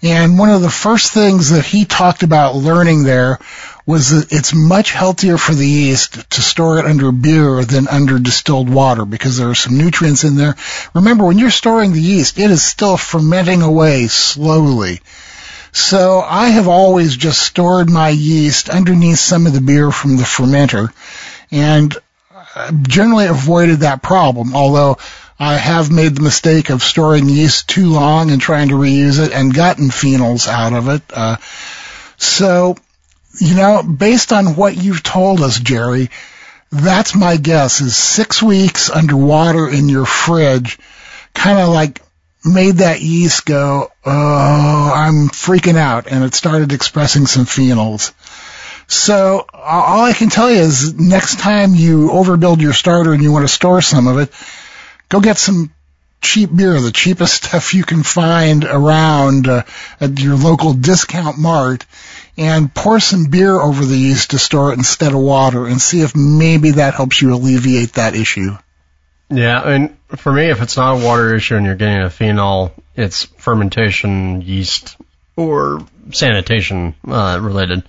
And 0.03 0.39
one 0.39 0.51
of 0.51 0.63
the 0.63 0.71
first 0.71 1.13
things 1.13 1.51
that 1.51 1.65
he 1.65 1.85
talked 1.85 2.23
about 2.23 2.55
learning 2.55 3.03
there 3.03 3.39
was 3.85 4.11
that 4.11 4.33
it's 4.33 4.55
much 4.55 4.93
healthier 4.93 5.39
for 5.39 5.55
the 5.55 5.67
yeast 5.67 6.31
to 6.31 6.41
store 6.41 6.79
it 6.79 6.85
under 6.85 7.11
beer 7.11 7.65
than 7.65 7.89
under 7.89 8.19
distilled 8.21 8.69
water 8.69 9.05
because 9.05 9.39
there 9.39 9.51
are 9.51 9.57
some 9.57 9.77
nutrients 9.77 10.23
in 10.23 10.37
there. 10.37 10.55
Remember, 10.95 11.25
when 11.25 11.39
you're 11.39 11.51
storing 11.51 11.93
the 11.93 12.01
yeast, 12.01 12.39
it 12.39 12.51
is 12.51 12.63
still 12.63 12.97
fermenting 12.97 13.63
away 13.63 14.07
slowly. 14.07 15.01
So 15.73 16.21
I 16.21 16.49
have 16.51 16.69
always 16.69 17.17
just 17.17 17.41
stored 17.41 17.91
my 17.91 18.11
yeast 18.11 18.69
underneath 18.69 19.19
some 19.19 19.47
of 19.47 19.53
the 19.53 19.61
beer 19.61 19.91
from 19.91 20.17
the 20.17 20.23
fermenter 20.23 20.93
and 21.51 21.97
generally 22.83 23.27
avoided 23.27 23.81
that 23.81 24.03
problem, 24.03 24.55
although 24.55 24.99
I 25.39 25.57
have 25.57 25.91
made 25.91 26.15
the 26.15 26.23
mistake 26.23 26.71
of 26.71 26.83
storing 26.83 27.29
yeast 27.29 27.69
too 27.69 27.91
long 27.91 28.31
and 28.31 28.41
trying 28.41 28.69
to 28.69 28.75
reuse 28.75 29.25
it 29.25 29.33
and 29.33 29.55
gotten 29.55 29.89
phenols 29.89 30.47
out 30.47 30.73
of 30.73 30.89
it. 30.89 31.03
Uh, 31.13 31.37
so, 32.17 32.77
you 33.41 33.55
know, 33.55 33.83
based 33.83 34.33
on 34.33 34.55
what 34.55 34.77
you've 34.77 35.03
told 35.03 35.41
us, 35.41 35.59
Jerry, 35.59 36.11
that's 36.71 37.15
my 37.15 37.37
guess 37.37 37.81
is 37.81 37.97
six 37.97 38.43
weeks 38.43 38.89
underwater 38.89 39.69
in 39.69 39.89
your 39.89 40.07
fridge 40.07 40.79
kind 41.35 41.59
of 41.59 41.69
like 41.69 42.01
made 42.45 42.77
that 42.77 43.01
yeast 43.01 43.45
go, 43.45 43.91
oh, 44.05 44.93
I'm 44.95 45.29
freaking 45.29 45.77
out. 45.77 46.07
And 46.07 46.25
it 46.25 46.35
started 46.35 46.73
expressing 46.73 47.27
some 47.27 47.45
phenols. 47.45 48.13
So 48.93 49.47
all 49.55 50.05
I 50.05 50.13
can 50.13 50.29
tell 50.29 50.51
you 50.51 50.61
is 50.61 50.93
next 51.01 51.39
time 51.39 51.75
you 51.75 52.11
overbuild 52.11 52.61
your 52.61 52.75
starter 52.75 53.15
and 53.15 53.23
you 53.23 53.33
want 53.33 53.45
to 53.45 53.53
store 53.53 53.81
some 53.81 54.07
of 54.07 54.19
it, 54.19 54.31
go 55.09 55.21
get 55.21 55.39
some 55.39 55.73
cheap 56.21 56.55
beer, 56.55 56.79
the 56.79 56.93
cheapest 56.93 57.43
stuff 57.45 57.73
you 57.73 57.85
can 57.85 58.03
find 58.03 58.65
around 58.65 59.49
uh, 59.49 59.63
at 59.99 60.21
your 60.21 60.37
local 60.37 60.75
discount 60.75 61.39
mart, 61.39 61.87
and 62.37 62.73
pour 62.73 63.01
some 63.01 63.25
beer 63.25 63.59
over 63.59 63.83
the 63.83 63.97
yeast 63.97 64.33
to 64.33 64.39
store 64.39 64.73
it 64.73 64.79
instead 64.79 65.15
of 65.15 65.21
water, 65.21 65.67
and 65.67 65.81
see 65.81 66.03
if 66.03 66.15
maybe 66.15 66.73
that 66.73 66.93
helps 66.93 67.23
you 67.23 67.35
alleviate 67.35 67.95
that 67.95 68.15
issue. 68.15 68.59
Yeah, 69.31 69.63
and 69.63 69.97
for 70.17 70.31
me, 70.31 70.51
if 70.51 70.61
it's 70.61 70.77
not 70.77 71.01
a 71.01 71.05
water 71.05 71.35
issue 71.35 71.57
and 71.57 71.65
you're 71.65 71.77
getting 71.77 72.03
a 72.03 72.11
phenol, 72.11 72.75
it's 72.95 73.25
fermentation, 73.25 74.43
yeast, 74.43 74.99
or 75.35 75.81
sanitation 76.11 76.95
uh, 77.09 77.39
related. 77.41 77.85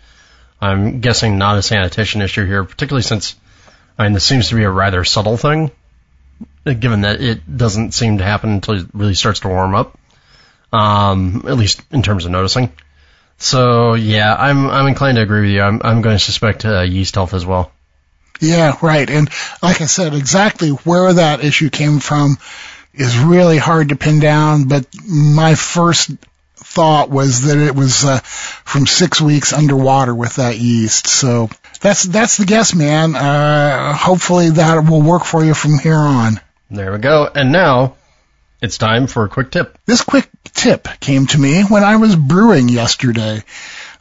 I'm 0.63 1.01
guessing 1.01 1.37
not 1.37 1.57
a 1.57 1.61
sanitation 1.61 2.21
issue 2.21 2.45
here, 2.45 2.63
particularly 2.63 3.03
since, 3.03 3.35
I 3.97 4.03
mean, 4.03 4.13
this 4.13 4.23
seems 4.23 4.49
to 4.49 4.55
be 4.55 4.63
a 4.63 4.69
rather 4.69 5.03
subtle 5.03 5.35
thing, 5.35 5.71
given 6.65 7.01
that 7.01 7.21
it 7.21 7.57
doesn't 7.57 7.93
seem 7.93 8.19
to 8.19 8.23
happen 8.23 8.51
until 8.51 8.79
it 8.79 8.87
really 8.93 9.13
starts 9.13 9.41
to 9.41 9.49
warm 9.49 9.75
up, 9.75 9.99
um, 10.71 11.43
at 11.47 11.57
least 11.57 11.81
in 11.91 12.01
terms 12.01 12.25
of 12.25 12.31
noticing. 12.31 12.71
So 13.37 13.95
yeah, 13.95 14.33
I'm 14.33 14.69
I'm 14.69 14.87
inclined 14.87 15.17
to 15.17 15.21
agree 15.21 15.41
with 15.41 15.49
you. 15.49 15.61
I'm 15.61 15.81
I'm 15.83 16.01
going 16.01 16.15
to 16.15 16.23
suspect 16.23 16.63
uh, 16.65 16.81
yeast 16.81 17.15
health 17.15 17.33
as 17.33 17.45
well. 17.45 17.71
Yeah, 18.39 18.77
right. 18.81 19.09
And 19.09 19.29
like 19.61 19.81
I 19.81 19.85
said, 19.85 20.13
exactly 20.13 20.69
where 20.69 21.11
that 21.13 21.43
issue 21.43 21.69
came 21.69 21.99
from 21.99 22.37
is 22.93 23.17
really 23.17 23.57
hard 23.57 23.89
to 23.89 23.95
pin 23.95 24.19
down. 24.19 24.69
But 24.69 24.85
my 25.05 25.55
first 25.55 26.11
thought 26.63 27.09
was 27.09 27.41
that 27.43 27.57
it 27.57 27.75
was 27.75 28.05
uh, 28.05 28.19
from 28.19 28.85
six 28.85 29.21
weeks 29.21 29.53
underwater 29.53 30.13
with 30.13 30.35
that 30.35 30.57
yeast. 30.57 31.07
So 31.07 31.49
that's 31.81 32.03
that's 32.03 32.37
the 32.37 32.45
guess, 32.45 32.73
man. 32.73 33.15
Uh, 33.15 33.93
hopefully 33.93 34.51
that 34.51 34.89
will 34.89 35.01
work 35.01 35.25
for 35.25 35.43
you 35.43 35.53
from 35.53 35.77
here 35.77 35.95
on. 35.95 36.39
There 36.71 36.91
we 36.91 36.97
go. 36.97 37.29
And 37.33 37.51
now 37.51 37.95
it's 38.61 38.77
time 38.77 39.07
for 39.07 39.25
a 39.25 39.29
quick 39.29 39.51
tip. 39.51 39.77
This 39.85 40.03
quick 40.03 40.29
tip 40.53 40.87
came 40.99 41.27
to 41.27 41.37
me 41.37 41.63
when 41.63 41.83
I 41.83 41.97
was 41.97 42.15
brewing 42.15 42.69
yesterday. 42.69 43.43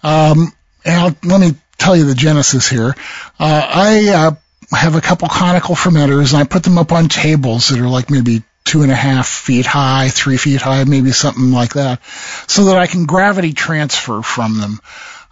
Um, 0.03 0.53
and 0.85 0.95
I'll, 1.01 1.17
let 1.25 1.41
me 1.41 1.57
tell 1.79 1.97
you 1.97 2.05
the 2.05 2.15
genesis 2.15 2.69
here. 2.69 2.95
Uh, 3.39 3.67
I 3.75 4.09
uh, 4.09 4.31
have 4.77 4.95
a 4.95 5.01
couple 5.01 5.29
conical 5.29 5.75
fermenters, 5.75 6.33
and 6.33 6.41
I 6.41 6.45
put 6.45 6.63
them 6.63 6.79
up 6.79 6.93
on 6.93 7.09
tables 7.09 7.69
that 7.69 7.81
are 7.81 7.89
like 7.89 8.11
maybe 8.11 8.43
two 8.65 8.83
and 8.83 8.93
a 8.93 8.97
half 8.97 9.29
feet 9.29 9.67
high, 9.67 10.09
three 10.09 10.37
feet 10.37 10.61
high, 10.61 10.85
maybe 10.85 11.13
something 11.13 11.51
like 11.53 11.75
that, 11.75 12.01
so 12.47 12.67
that 12.67 12.79
I 12.79 12.87
can 12.87 13.07
gravity 13.07 13.53
transfer 13.53 14.23
from 14.23 14.59
them. 14.59 14.81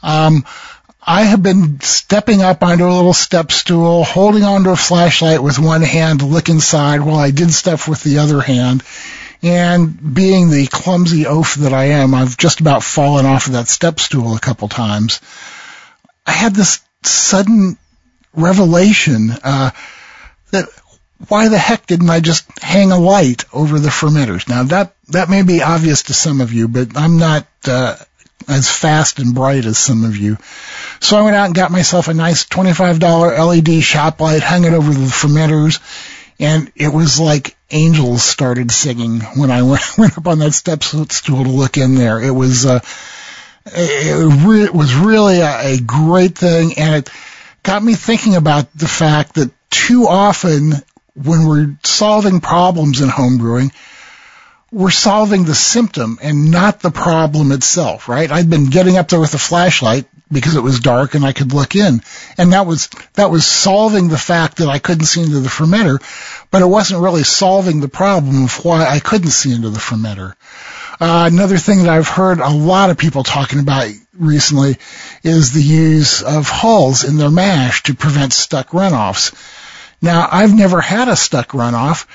Um, 0.03 0.45
I 1.03 1.23
have 1.23 1.43
been 1.43 1.81
stepping 1.81 2.43
up 2.43 2.63
onto 2.63 2.85
a 2.85 2.93
little 2.95 3.15
step 3.15 3.53
stool, 3.53 4.05
holding 4.05 4.45
onto 4.45 4.71
a 4.71 4.77
flashlight 4.77 5.43
with 5.43 5.59
one 5.59 5.83
hand, 5.83 6.21
to 6.21 6.27
look 6.27 6.49
inside 6.49 7.01
while 7.01 7.19
I 7.19 7.31
did 7.31 7.53
stuff 7.53 7.89
with 7.89 8.03
the 8.03 8.19
other 8.19 8.41
hand. 8.41 8.83
And 9.43 10.15
being 10.15 10.51
the 10.51 10.67
clumsy 10.67 11.27
oaf 11.27 11.55
that 11.55 11.73
I 11.73 11.85
am, 11.85 12.15
I've 12.15 12.37
just 12.37 12.61
about 12.61 12.83
fallen 12.83 13.25
off 13.25 13.47
of 13.47 13.55
that 13.55 13.69
step 13.69 13.99
stool 13.99 14.37
a 14.37 14.41
couple 14.41 14.69
times. 14.69 15.21
I 16.27 16.33
had 16.33 16.55
this 16.55 16.81
sudden 17.03 17.79
revelation 18.35 19.31
uh, 19.43 19.71
that 20.51 20.69
why 21.29 21.49
the 21.49 21.59
heck 21.59 21.87
didn't 21.87 22.11
I 22.11 22.21
just 22.21 22.47
hang 22.61 22.93
a 22.93 22.99
light 22.99 23.45
over 23.53 23.79
the 23.79 23.89
fermenters? 23.89 24.49
Now 24.49 24.63
that 24.65 24.95
that 25.09 25.29
may 25.29 25.43
be 25.43 25.63
obvious 25.63 26.05
to 26.05 26.15
some 26.15 26.41
of 26.41 26.53
you, 26.53 26.69
but 26.69 26.97
I'm 26.97 27.19
not 27.19 27.47
uh, 27.67 27.97
as 28.49 28.71
fast 28.71 29.19
and 29.19 29.35
bright 29.35 29.65
as 29.65 29.79
some 29.79 30.05
of 30.05 30.17
you. 30.17 30.39
So 31.01 31.17
I 31.17 31.23
went 31.23 31.37
out 31.37 31.47
and 31.47 31.55
got 31.55 31.71
myself 31.71 32.09
a 32.09 32.15
nice 32.15 32.45
$25 32.47 33.67
LED 33.67 33.83
shop 33.83 34.21
light, 34.21 34.43
hung 34.43 34.65
it 34.65 34.73
over 34.73 34.93
the 34.93 35.07
fermenters, 35.07 35.81
and 36.39 36.71
it 36.75 36.93
was 36.93 37.21
like 37.21 37.57
angels 37.71 38.23
started 38.23 38.71
singing 38.71 39.21
when 39.21 39.51
I 39.51 39.63
went, 39.71 39.99
went 39.99 40.19
up 40.19 40.27
on 40.27 40.39
that 40.41 40.53
step 40.53 40.83
stool 40.83 41.45
to 41.45 41.51
look 41.51 41.77
in 41.77 41.95
there. 41.95 42.21
It 42.21 42.33
was 42.33 42.67
uh, 42.67 42.81
it, 43.67 44.47
re- 44.47 44.65
it 44.65 44.75
was 44.75 44.95
really 44.95 45.41
a, 45.41 45.75
a 45.75 45.81
great 45.81 46.37
thing, 46.37 46.79
and 46.79 46.97
it 46.97 47.11
got 47.63 47.83
me 47.83 47.95
thinking 47.95 48.37
about 48.37 48.73
the 48.73 48.89
fact 48.89 49.35
that 49.35 49.51
too 49.71 50.07
often 50.09 50.73
when 51.25 51.47
we're 51.47 51.77
solving 51.85 52.41
problems 52.41 53.01
in 53.01 53.09
homebrewing, 53.09 53.73
we're 54.73 54.91
solving 54.91 55.45
the 55.45 55.55
symptom 55.55 56.19
and 56.23 56.51
not 56.51 56.81
the 56.81 56.91
problem 56.91 57.51
itself, 57.51 58.09
right? 58.09 58.31
I'd 58.31 58.49
been 58.49 58.67
getting 58.67 58.97
up 58.97 59.09
there 59.09 59.21
with 59.21 59.35
a 59.35 59.39
flashlight 59.39 60.07
because 60.31 60.55
it 60.55 60.63
was 60.63 60.79
dark 60.79 61.15
and 61.15 61.25
I 61.25 61.33
could 61.33 61.53
look 61.53 61.75
in. 61.75 62.03
And 62.39 62.53
that 62.53 62.67
was, 62.67 62.89
that 63.15 63.31
was 63.31 63.45
solving 63.45 64.09
the 64.09 64.19
fact 64.19 64.59
that 64.59 64.69
I 64.69 64.79
couldn't 64.79 65.07
see 65.07 65.23
into 65.23 65.41
the 65.41 65.49
fermenter, 65.49 66.01
but 66.53 66.63
it 66.63 66.67
wasn't 66.67 67.03
really 67.03 67.25
solving 67.25 67.81
the 67.81 67.89
problem 67.89 68.45
of 68.45 68.65
why 68.65 68.87
I 68.87 69.01
couldn't 69.01 69.31
see 69.31 69.53
into 69.53 69.71
the 69.71 69.81
fermenter. 69.81 70.35
Uh, 71.01 71.29
another 71.33 71.57
thing 71.57 71.83
that 71.83 71.89
I've 71.89 72.09
heard 72.09 72.41
a 72.41 72.51
lot 72.51 72.91
of 72.91 72.99
people 72.99 73.25
talking 73.25 73.59
about 73.59 73.91
recently 74.17 74.77
is 75.25 75.53
the 75.53 75.63
use 75.63 76.23
of 76.23 76.49
hulls 76.49 77.05
in 77.05 77.17
their 77.17 77.31
mash 77.31 77.83
to 77.85 77.95
prevent 77.95 78.33
stuck 78.33 78.69
runoffs. 78.69 79.35
Now, 80.03 80.29
I've 80.31 80.55
never 80.55 80.81
had 80.81 81.09
a 81.09 81.17
stuck 81.17 81.51
runoff, 81.51 82.07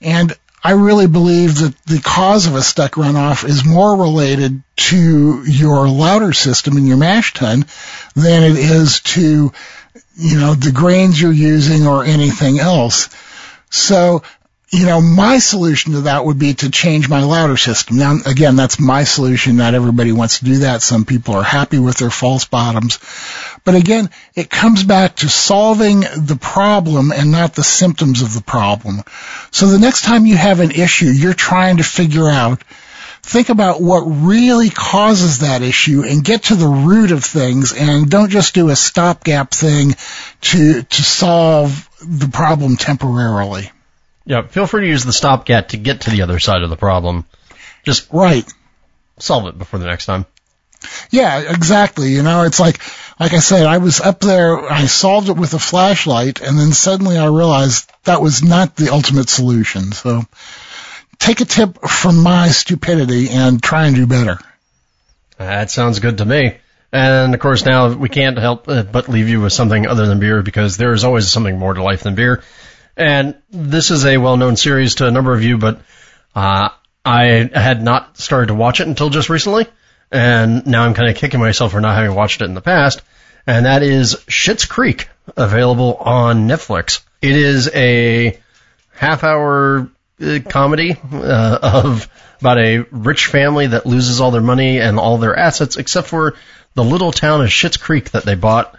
and 0.00 0.32
I 0.64 0.72
really 0.72 1.08
believe 1.08 1.56
that 1.56 1.74
the 1.86 2.00
cause 2.00 2.46
of 2.46 2.54
a 2.54 2.62
stuck 2.62 2.92
runoff 2.92 3.44
is 3.44 3.64
more 3.64 3.96
related 3.96 4.62
to 4.76 5.42
your 5.44 5.88
lauter 5.88 6.32
system 6.32 6.76
in 6.76 6.86
your 6.86 6.98
mash 6.98 7.34
tun 7.34 7.66
than 8.14 8.44
it 8.44 8.56
is 8.56 9.00
to, 9.00 9.52
you 10.16 10.38
know, 10.38 10.54
the 10.54 10.70
grains 10.70 11.20
you're 11.20 11.32
using 11.32 11.86
or 11.86 12.04
anything 12.04 12.60
else. 12.60 13.08
So 13.70 14.22
you 14.72 14.86
know, 14.86 15.02
my 15.02 15.38
solution 15.38 15.92
to 15.92 16.00
that 16.02 16.24
would 16.24 16.38
be 16.38 16.54
to 16.54 16.70
change 16.70 17.06
my 17.06 17.22
lauter 17.22 17.58
system. 17.58 17.98
Now, 17.98 18.16
again, 18.24 18.56
that's 18.56 18.80
my 18.80 19.04
solution. 19.04 19.56
Not 19.56 19.74
everybody 19.74 20.12
wants 20.12 20.38
to 20.38 20.46
do 20.46 20.58
that. 20.60 20.80
Some 20.80 21.04
people 21.04 21.34
are 21.34 21.42
happy 21.42 21.78
with 21.78 21.98
their 21.98 22.08
false 22.08 22.46
bottoms. 22.46 22.98
But 23.64 23.74
again, 23.74 24.08
it 24.34 24.48
comes 24.48 24.82
back 24.82 25.16
to 25.16 25.28
solving 25.28 26.00
the 26.00 26.38
problem 26.40 27.12
and 27.12 27.30
not 27.30 27.54
the 27.54 27.62
symptoms 27.62 28.22
of 28.22 28.32
the 28.32 28.40
problem. 28.40 29.02
So 29.50 29.66
the 29.66 29.78
next 29.78 30.04
time 30.04 30.24
you 30.24 30.38
have 30.38 30.60
an 30.60 30.70
issue 30.70 31.04
you're 31.04 31.34
trying 31.34 31.76
to 31.76 31.84
figure 31.84 32.30
out, 32.30 32.64
think 33.22 33.50
about 33.50 33.82
what 33.82 34.00
really 34.00 34.70
causes 34.70 35.40
that 35.40 35.60
issue 35.60 36.02
and 36.02 36.24
get 36.24 36.44
to 36.44 36.54
the 36.54 36.66
root 36.66 37.12
of 37.12 37.22
things 37.22 37.74
and 37.74 38.10
don't 38.10 38.30
just 38.30 38.54
do 38.54 38.70
a 38.70 38.76
stopgap 38.76 39.50
thing 39.50 39.96
to, 40.40 40.80
to 40.80 41.02
solve 41.02 41.90
the 42.00 42.28
problem 42.28 42.78
temporarily. 42.78 43.70
Yeah, 44.24 44.46
feel 44.46 44.66
free 44.66 44.82
to 44.82 44.88
use 44.88 45.04
the 45.04 45.12
stopgap 45.12 45.68
to 45.68 45.76
get 45.76 46.02
to 46.02 46.10
the 46.10 46.22
other 46.22 46.38
side 46.38 46.62
of 46.62 46.70
the 46.70 46.76
problem. 46.76 47.24
Just 47.84 48.12
right. 48.12 48.44
Solve 49.18 49.46
it 49.46 49.58
before 49.58 49.78
the 49.78 49.86
next 49.86 50.06
time. 50.06 50.26
Yeah, 51.10 51.40
exactly. 51.52 52.12
You 52.12 52.22
know, 52.22 52.42
it's 52.42 52.60
like, 52.60 52.78
like 53.20 53.32
I 53.32 53.38
said, 53.38 53.66
I 53.66 53.78
was 53.78 54.00
up 54.00 54.20
there, 54.20 54.70
I 54.70 54.86
solved 54.86 55.28
it 55.28 55.36
with 55.36 55.54
a 55.54 55.58
flashlight, 55.58 56.40
and 56.40 56.58
then 56.58 56.72
suddenly 56.72 57.16
I 57.16 57.26
realized 57.26 57.90
that 58.04 58.20
was 58.20 58.42
not 58.42 58.76
the 58.76 58.92
ultimate 58.92 59.28
solution. 59.28 59.92
So 59.92 60.22
take 61.18 61.40
a 61.40 61.44
tip 61.44 61.80
from 61.82 62.22
my 62.22 62.48
stupidity 62.48 63.28
and 63.28 63.62
try 63.62 63.86
and 63.86 63.94
do 63.94 64.06
better. 64.06 64.38
That 65.38 65.70
sounds 65.70 66.00
good 66.00 66.18
to 66.18 66.24
me. 66.24 66.56
And 66.92 67.32
of 67.32 67.40
course, 67.40 67.64
now 67.64 67.92
we 67.92 68.08
can't 68.08 68.38
help 68.38 68.66
but 68.66 69.08
leave 69.08 69.28
you 69.28 69.40
with 69.40 69.52
something 69.52 69.86
other 69.86 70.06
than 70.06 70.20
beer 70.20 70.42
because 70.42 70.76
there 70.76 70.92
is 70.92 71.04
always 71.04 71.30
something 71.30 71.58
more 71.58 71.72
to 71.74 71.82
life 71.82 72.02
than 72.02 72.14
beer. 72.14 72.42
And 72.96 73.36
this 73.50 73.90
is 73.90 74.04
a 74.04 74.18
well-known 74.18 74.56
series 74.56 74.96
to 74.96 75.06
a 75.06 75.10
number 75.10 75.32
of 75.32 75.42
you, 75.42 75.56
but 75.56 75.80
uh, 76.34 76.68
I 77.04 77.50
had 77.52 77.82
not 77.82 78.18
started 78.18 78.48
to 78.48 78.54
watch 78.54 78.80
it 78.80 78.86
until 78.86 79.10
just 79.10 79.30
recently, 79.30 79.66
and 80.10 80.66
now 80.66 80.84
I'm 80.84 80.94
kind 80.94 81.08
of 81.08 81.16
kicking 81.16 81.40
myself 81.40 81.72
for 81.72 81.80
not 81.80 81.96
having 81.96 82.14
watched 82.14 82.42
it 82.42 82.46
in 82.46 82.54
the 82.54 82.60
past. 82.60 83.02
And 83.46 83.66
that 83.66 83.82
is 83.82 84.16
Schitt's 84.28 84.66
Creek, 84.66 85.08
available 85.36 85.94
on 85.94 86.46
Netflix. 86.46 87.00
It 87.20 87.34
is 87.34 87.70
a 87.74 88.38
half-hour 88.94 89.90
uh, 90.20 90.38
comedy 90.48 90.96
uh, 91.12 91.58
of 91.62 92.08
about 92.40 92.58
a 92.58 92.78
rich 92.90 93.26
family 93.26 93.68
that 93.68 93.86
loses 93.86 94.20
all 94.20 94.30
their 94.30 94.42
money 94.42 94.80
and 94.80 94.98
all 94.98 95.16
their 95.18 95.36
assets, 95.36 95.76
except 95.76 96.08
for 96.08 96.34
the 96.74 96.84
little 96.84 97.10
town 97.10 97.40
of 97.40 97.48
Schitt's 97.48 97.78
Creek 97.78 98.10
that 98.10 98.24
they 98.24 98.34
bought 98.34 98.76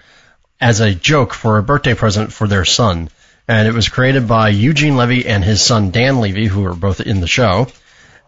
as 0.62 0.80
a 0.80 0.94
joke 0.94 1.34
for 1.34 1.58
a 1.58 1.64
birthday 1.64 1.94
present 1.94 2.32
for 2.32 2.48
their 2.48 2.64
son 2.64 3.10
and 3.48 3.68
it 3.68 3.74
was 3.74 3.90
created 3.90 4.28
by 4.28 4.50
Eugene 4.50 4.96
Levy 4.96 5.26
and 5.26 5.44
his 5.44 5.62
son 5.62 5.92
Dan 5.92 6.20
Levy, 6.20 6.46
who 6.46 6.66
are 6.66 6.76
both 6.76 7.02
in 7.02 7.20
the 7.20 7.28
show, 7.28 7.68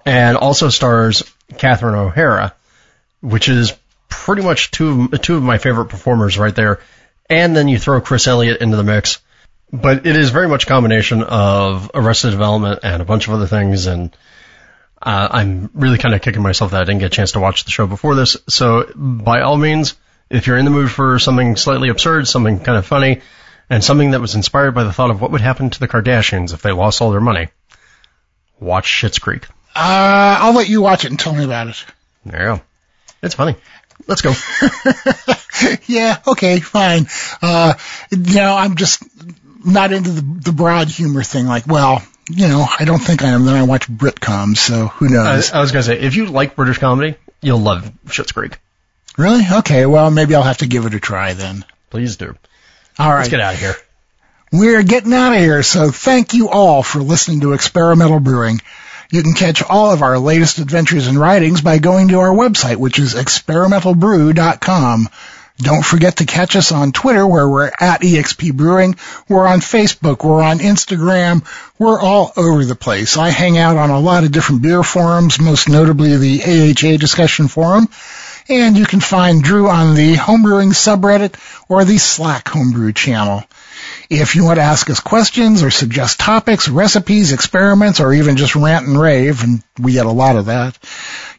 and 0.06 0.38
also 0.38 0.70
stars 0.70 1.24
Catherine 1.58 1.96
O'Hara, 1.96 2.54
which 3.22 3.50
is 3.50 3.74
pretty 4.10 4.42
much 4.42 4.72
two 4.72 5.10
of, 5.12 5.22
two 5.22 5.38
of 5.38 5.44
my 5.44 5.58
favorite 5.58 5.86
performers 5.86 6.38
right 6.38 6.56
there. 6.56 6.80
And 7.30 7.56
then 7.56 7.68
you 7.68 7.80
throw 7.80 8.02
Chris 8.02 8.28
Elliott 8.28 8.62
into 8.62 8.78
the 8.78 8.84
mix, 8.84 9.20
but 9.72 10.06
it 10.06 10.16
is 10.16 10.30
very 10.30 10.48
much 10.48 10.64
a 10.64 10.68
combination 10.68 11.24
of 11.24 11.90
Arrested 11.94 12.32
Development 12.32 12.80
and 12.84 13.02
a 13.02 13.06
bunch 13.06 13.28
of 13.28 13.34
other 13.34 13.48
things, 13.48 13.88
and 13.88 14.16
uh, 15.02 15.28
I'm 15.32 15.70
really 15.74 15.98
kind 15.98 16.14
of 16.14 16.22
kicking 16.22 16.42
myself 16.42 16.72
that 16.72 16.82
I 16.82 16.84
didn't 16.84 17.00
get 17.00 17.08
a 17.08 17.16
chance 17.16 17.34
to 17.34 17.40
watch 17.40 17.64
the 17.64 17.72
show 17.72 17.88
before 17.88 18.16
this. 18.16 18.38
So 18.48 18.92
by 18.96 19.42
all 19.42 19.58
means, 19.58 19.96
if 20.30 20.48
you're 20.48 20.58
in 20.58 20.66
the 20.66 20.72
mood 20.72 20.92
for 20.92 21.20
something 21.20 21.56
slightly 21.56 21.90
absurd, 21.90 22.28
something 22.28 22.60
kind 22.60 22.78
of 22.78 22.86
funny, 22.86 23.22
and 23.70 23.84
something 23.84 24.12
that 24.12 24.22
was 24.22 24.36
inspired 24.36 24.72
by 24.72 24.84
the 24.84 24.94
thought 24.94 25.12
of 25.12 25.22
what 25.22 25.32
would 25.32 25.42
happen 25.42 25.70
to 25.70 25.80
the 25.80 25.88
Kardashians 25.88 26.54
if 26.54 26.62
they 26.62 26.72
lost 26.72 27.02
all 27.02 27.12
their 27.12 27.22
money. 27.22 27.50
watch 28.60 28.88
Schitt's 28.88 29.20
Creek. 29.20 29.48
Uh, 29.76 30.38
I'll 30.40 30.54
let 30.54 30.70
you 30.70 30.82
watch 30.82 31.04
it 31.04 31.12
and 31.12 31.20
tell 31.20 31.36
me 31.36 31.44
about 31.44 31.68
it. 31.68 31.86
There 32.26 32.42
you 32.42 32.56
go. 32.56 32.62
It's 33.22 33.36
funny. 33.36 33.56
Let's 34.08 34.22
go. 34.22 34.34
yeah, 35.88 36.20
okay, 36.28 36.60
fine. 36.60 37.08
Uh, 37.42 37.74
you 38.12 38.36
know, 38.36 38.56
I'm 38.56 38.76
just 38.76 39.04
not 39.66 39.92
into 39.92 40.12
the, 40.12 40.22
the 40.22 40.52
broad 40.52 40.88
humor 40.88 41.24
thing. 41.24 41.48
Like, 41.48 41.66
well, 41.68 42.04
you 42.30 42.48
know, 42.48 42.66
I 42.80 42.86
don't 42.86 43.00
think 43.00 43.24
I 43.24 43.30
am. 43.30 43.46
Then 43.46 43.56
I 43.56 43.64
watch 43.64 43.88
Britcoms, 43.88 44.58
so 44.58 44.88
who 44.88 45.08
I, 45.08 45.12
knows? 45.12 45.52
I 45.52 45.60
was 45.60 45.72
gonna 45.72 45.84
say, 45.84 46.00
if 46.00 46.16
you 46.16 46.28
like 46.28 46.56
British 46.56 46.78
comedy, 46.78 47.16
you'll 47.42 47.60
love 47.60 47.92
Schitt's 48.08 48.32
Creek. 48.32 48.60
really? 49.18 49.44
Okay, 49.60 49.86
well, 49.86 50.12
maybe 50.12 50.36
I'll 50.36 50.44
have 50.44 50.60
to 50.60 50.68
give 50.68 50.86
it 50.86 50.94
a 50.94 51.00
try 51.00 51.34
then. 51.34 51.66
Please 51.90 52.18
do. 52.18 52.36
All 52.98 53.10
right. 53.10 53.18
Let's 53.20 53.30
get 53.30 53.42
out 53.42 53.54
of 53.56 53.60
here. 53.60 53.76
We're 54.52 54.84
getting 54.84 55.14
out 55.14 55.34
of 55.34 55.40
here, 55.40 55.64
so 55.64 55.92
thank 55.92 56.34
you 56.34 56.50
all 56.50 56.82
for 56.82 57.00
listening 57.00 57.42
to 57.42 57.54
Experimental 57.54 58.20
Brewing. 58.20 58.62
You 59.12 59.22
can 59.22 59.34
catch 59.34 59.62
all 59.62 59.92
of 59.92 60.02
our 60.02 60.18
latest 60.18 60.60
adventures 60.60 61.08
and 61.08 61.20
writings 61.20 61.62
by 61.62 61.78
going 61.78 62.08
to 62.10 62.20
our 62.20 62.34
website, 62.34 62.78
which 62.78 62.98
is 62.98 63.16
experimentalbrew.com. 63.16 65.10
Don't 65.58 65.86
forget 65.86 66.18
to 66.18 66.26
catch 66.26 66.56
us 66.58 66.74
on 66.74 66.92
Twitter 66.92 67.26
where 67.26 67.48
we're 67.48 67.72
at 67.80 68.02
EXP 68.02 68.54
Brewing. 68.54 68.98
We're 69.30 69.48
on 69.48 69.60
Facebook. 69.60 70.24
We're 70.24 70.44
on 70.44 70.60
Instagram. 70.60 71.46
We're 71.80 72.00
all 72.00 72.34
over 72.36 72.66
the 72.66 72.76
place. 72.76 73.16
I 73.16 73.30
hang 73.30 73.58
out 73.58 73.78
on 73.78 73.90
a 73.90 74.00
lot 74.00 74.26
of 74.26 74.34
different 74.34 74.64
beer 74.64 74.84
forums, 74.84 75.40
most 75.40 75.70
notably 75.70 76.18
the 76.18 76.44
AHA 76.44 76.98
discussion 76.98 77.48
forum. 77.48 77.88
And 78.48 78.78
you 78.78 78.86
can 78.86 79.00
find 79.00 79.42
Drew 79.42 79.68
on 79.68 79.96
the 79.96 80.14
homebrewing 80.14 80.72
subreddit 80.74 81.34
or 81.68 81.84
the 81.84 81.98
Slack 81.98 82.48
homebrew 82.48 82.94
channel. 82.94 83.44
If 84.10 84.36
you 84.36 84.44
want 84.46 84.58
to 84.58 84.64
ask 84.64 84.90
us 84.90 85.00
questions 85.00 85.62
or 85.64 85.72
suggest 85.72 86.20
topics, 86.20 86.70
recipes, 86.70 87.32
experiments, 87.32 88.00
or 88.00 88.14
even 88.14 88.38
just 88.38 88.56
rant 88.56 88.88
and 88.88 89.00
rave, 89.00 89.44
and 89.44 89.64
we 89.80 89.94
get 89.94 90.06
a 90.06 90.12
lot 90.12 90.36
of 90.36 90.46
that, 90.46 90.78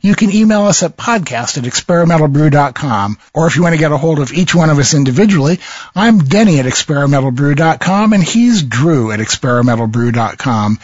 you 0.01 0.15
can 0.15 0.33
email 0.33 0.67
us 0.67 0.83
at 0.83 0.97
podcast 0.97 1.59
at 1.59 1.65
experimentalbrew.com. 1.65 3.19
Or 3.35 3.47
if 3.47 3.57
you 3.57 3.63
want 3.63 3.75
to 3.75 3.79
get 3.79 3.93
a 3.93 3.97
hold 3.97 4.19
of 4.19 4.33
each 4.33 4.55
one 4.55 4.71
of 4.71 4.79
us 4.79 4.95
individually, 4.95 5.61
I'm 5.95 6.19
Denny 6.19 6.59
at 6.59 6.67
experimentalbrew.com 6.67 8.13
and 8.13 8.23
he's 8.23 8.63
Drew 8.63 9.13
at 9.13 9.21
experimentalbrew.com. 9.21 10.79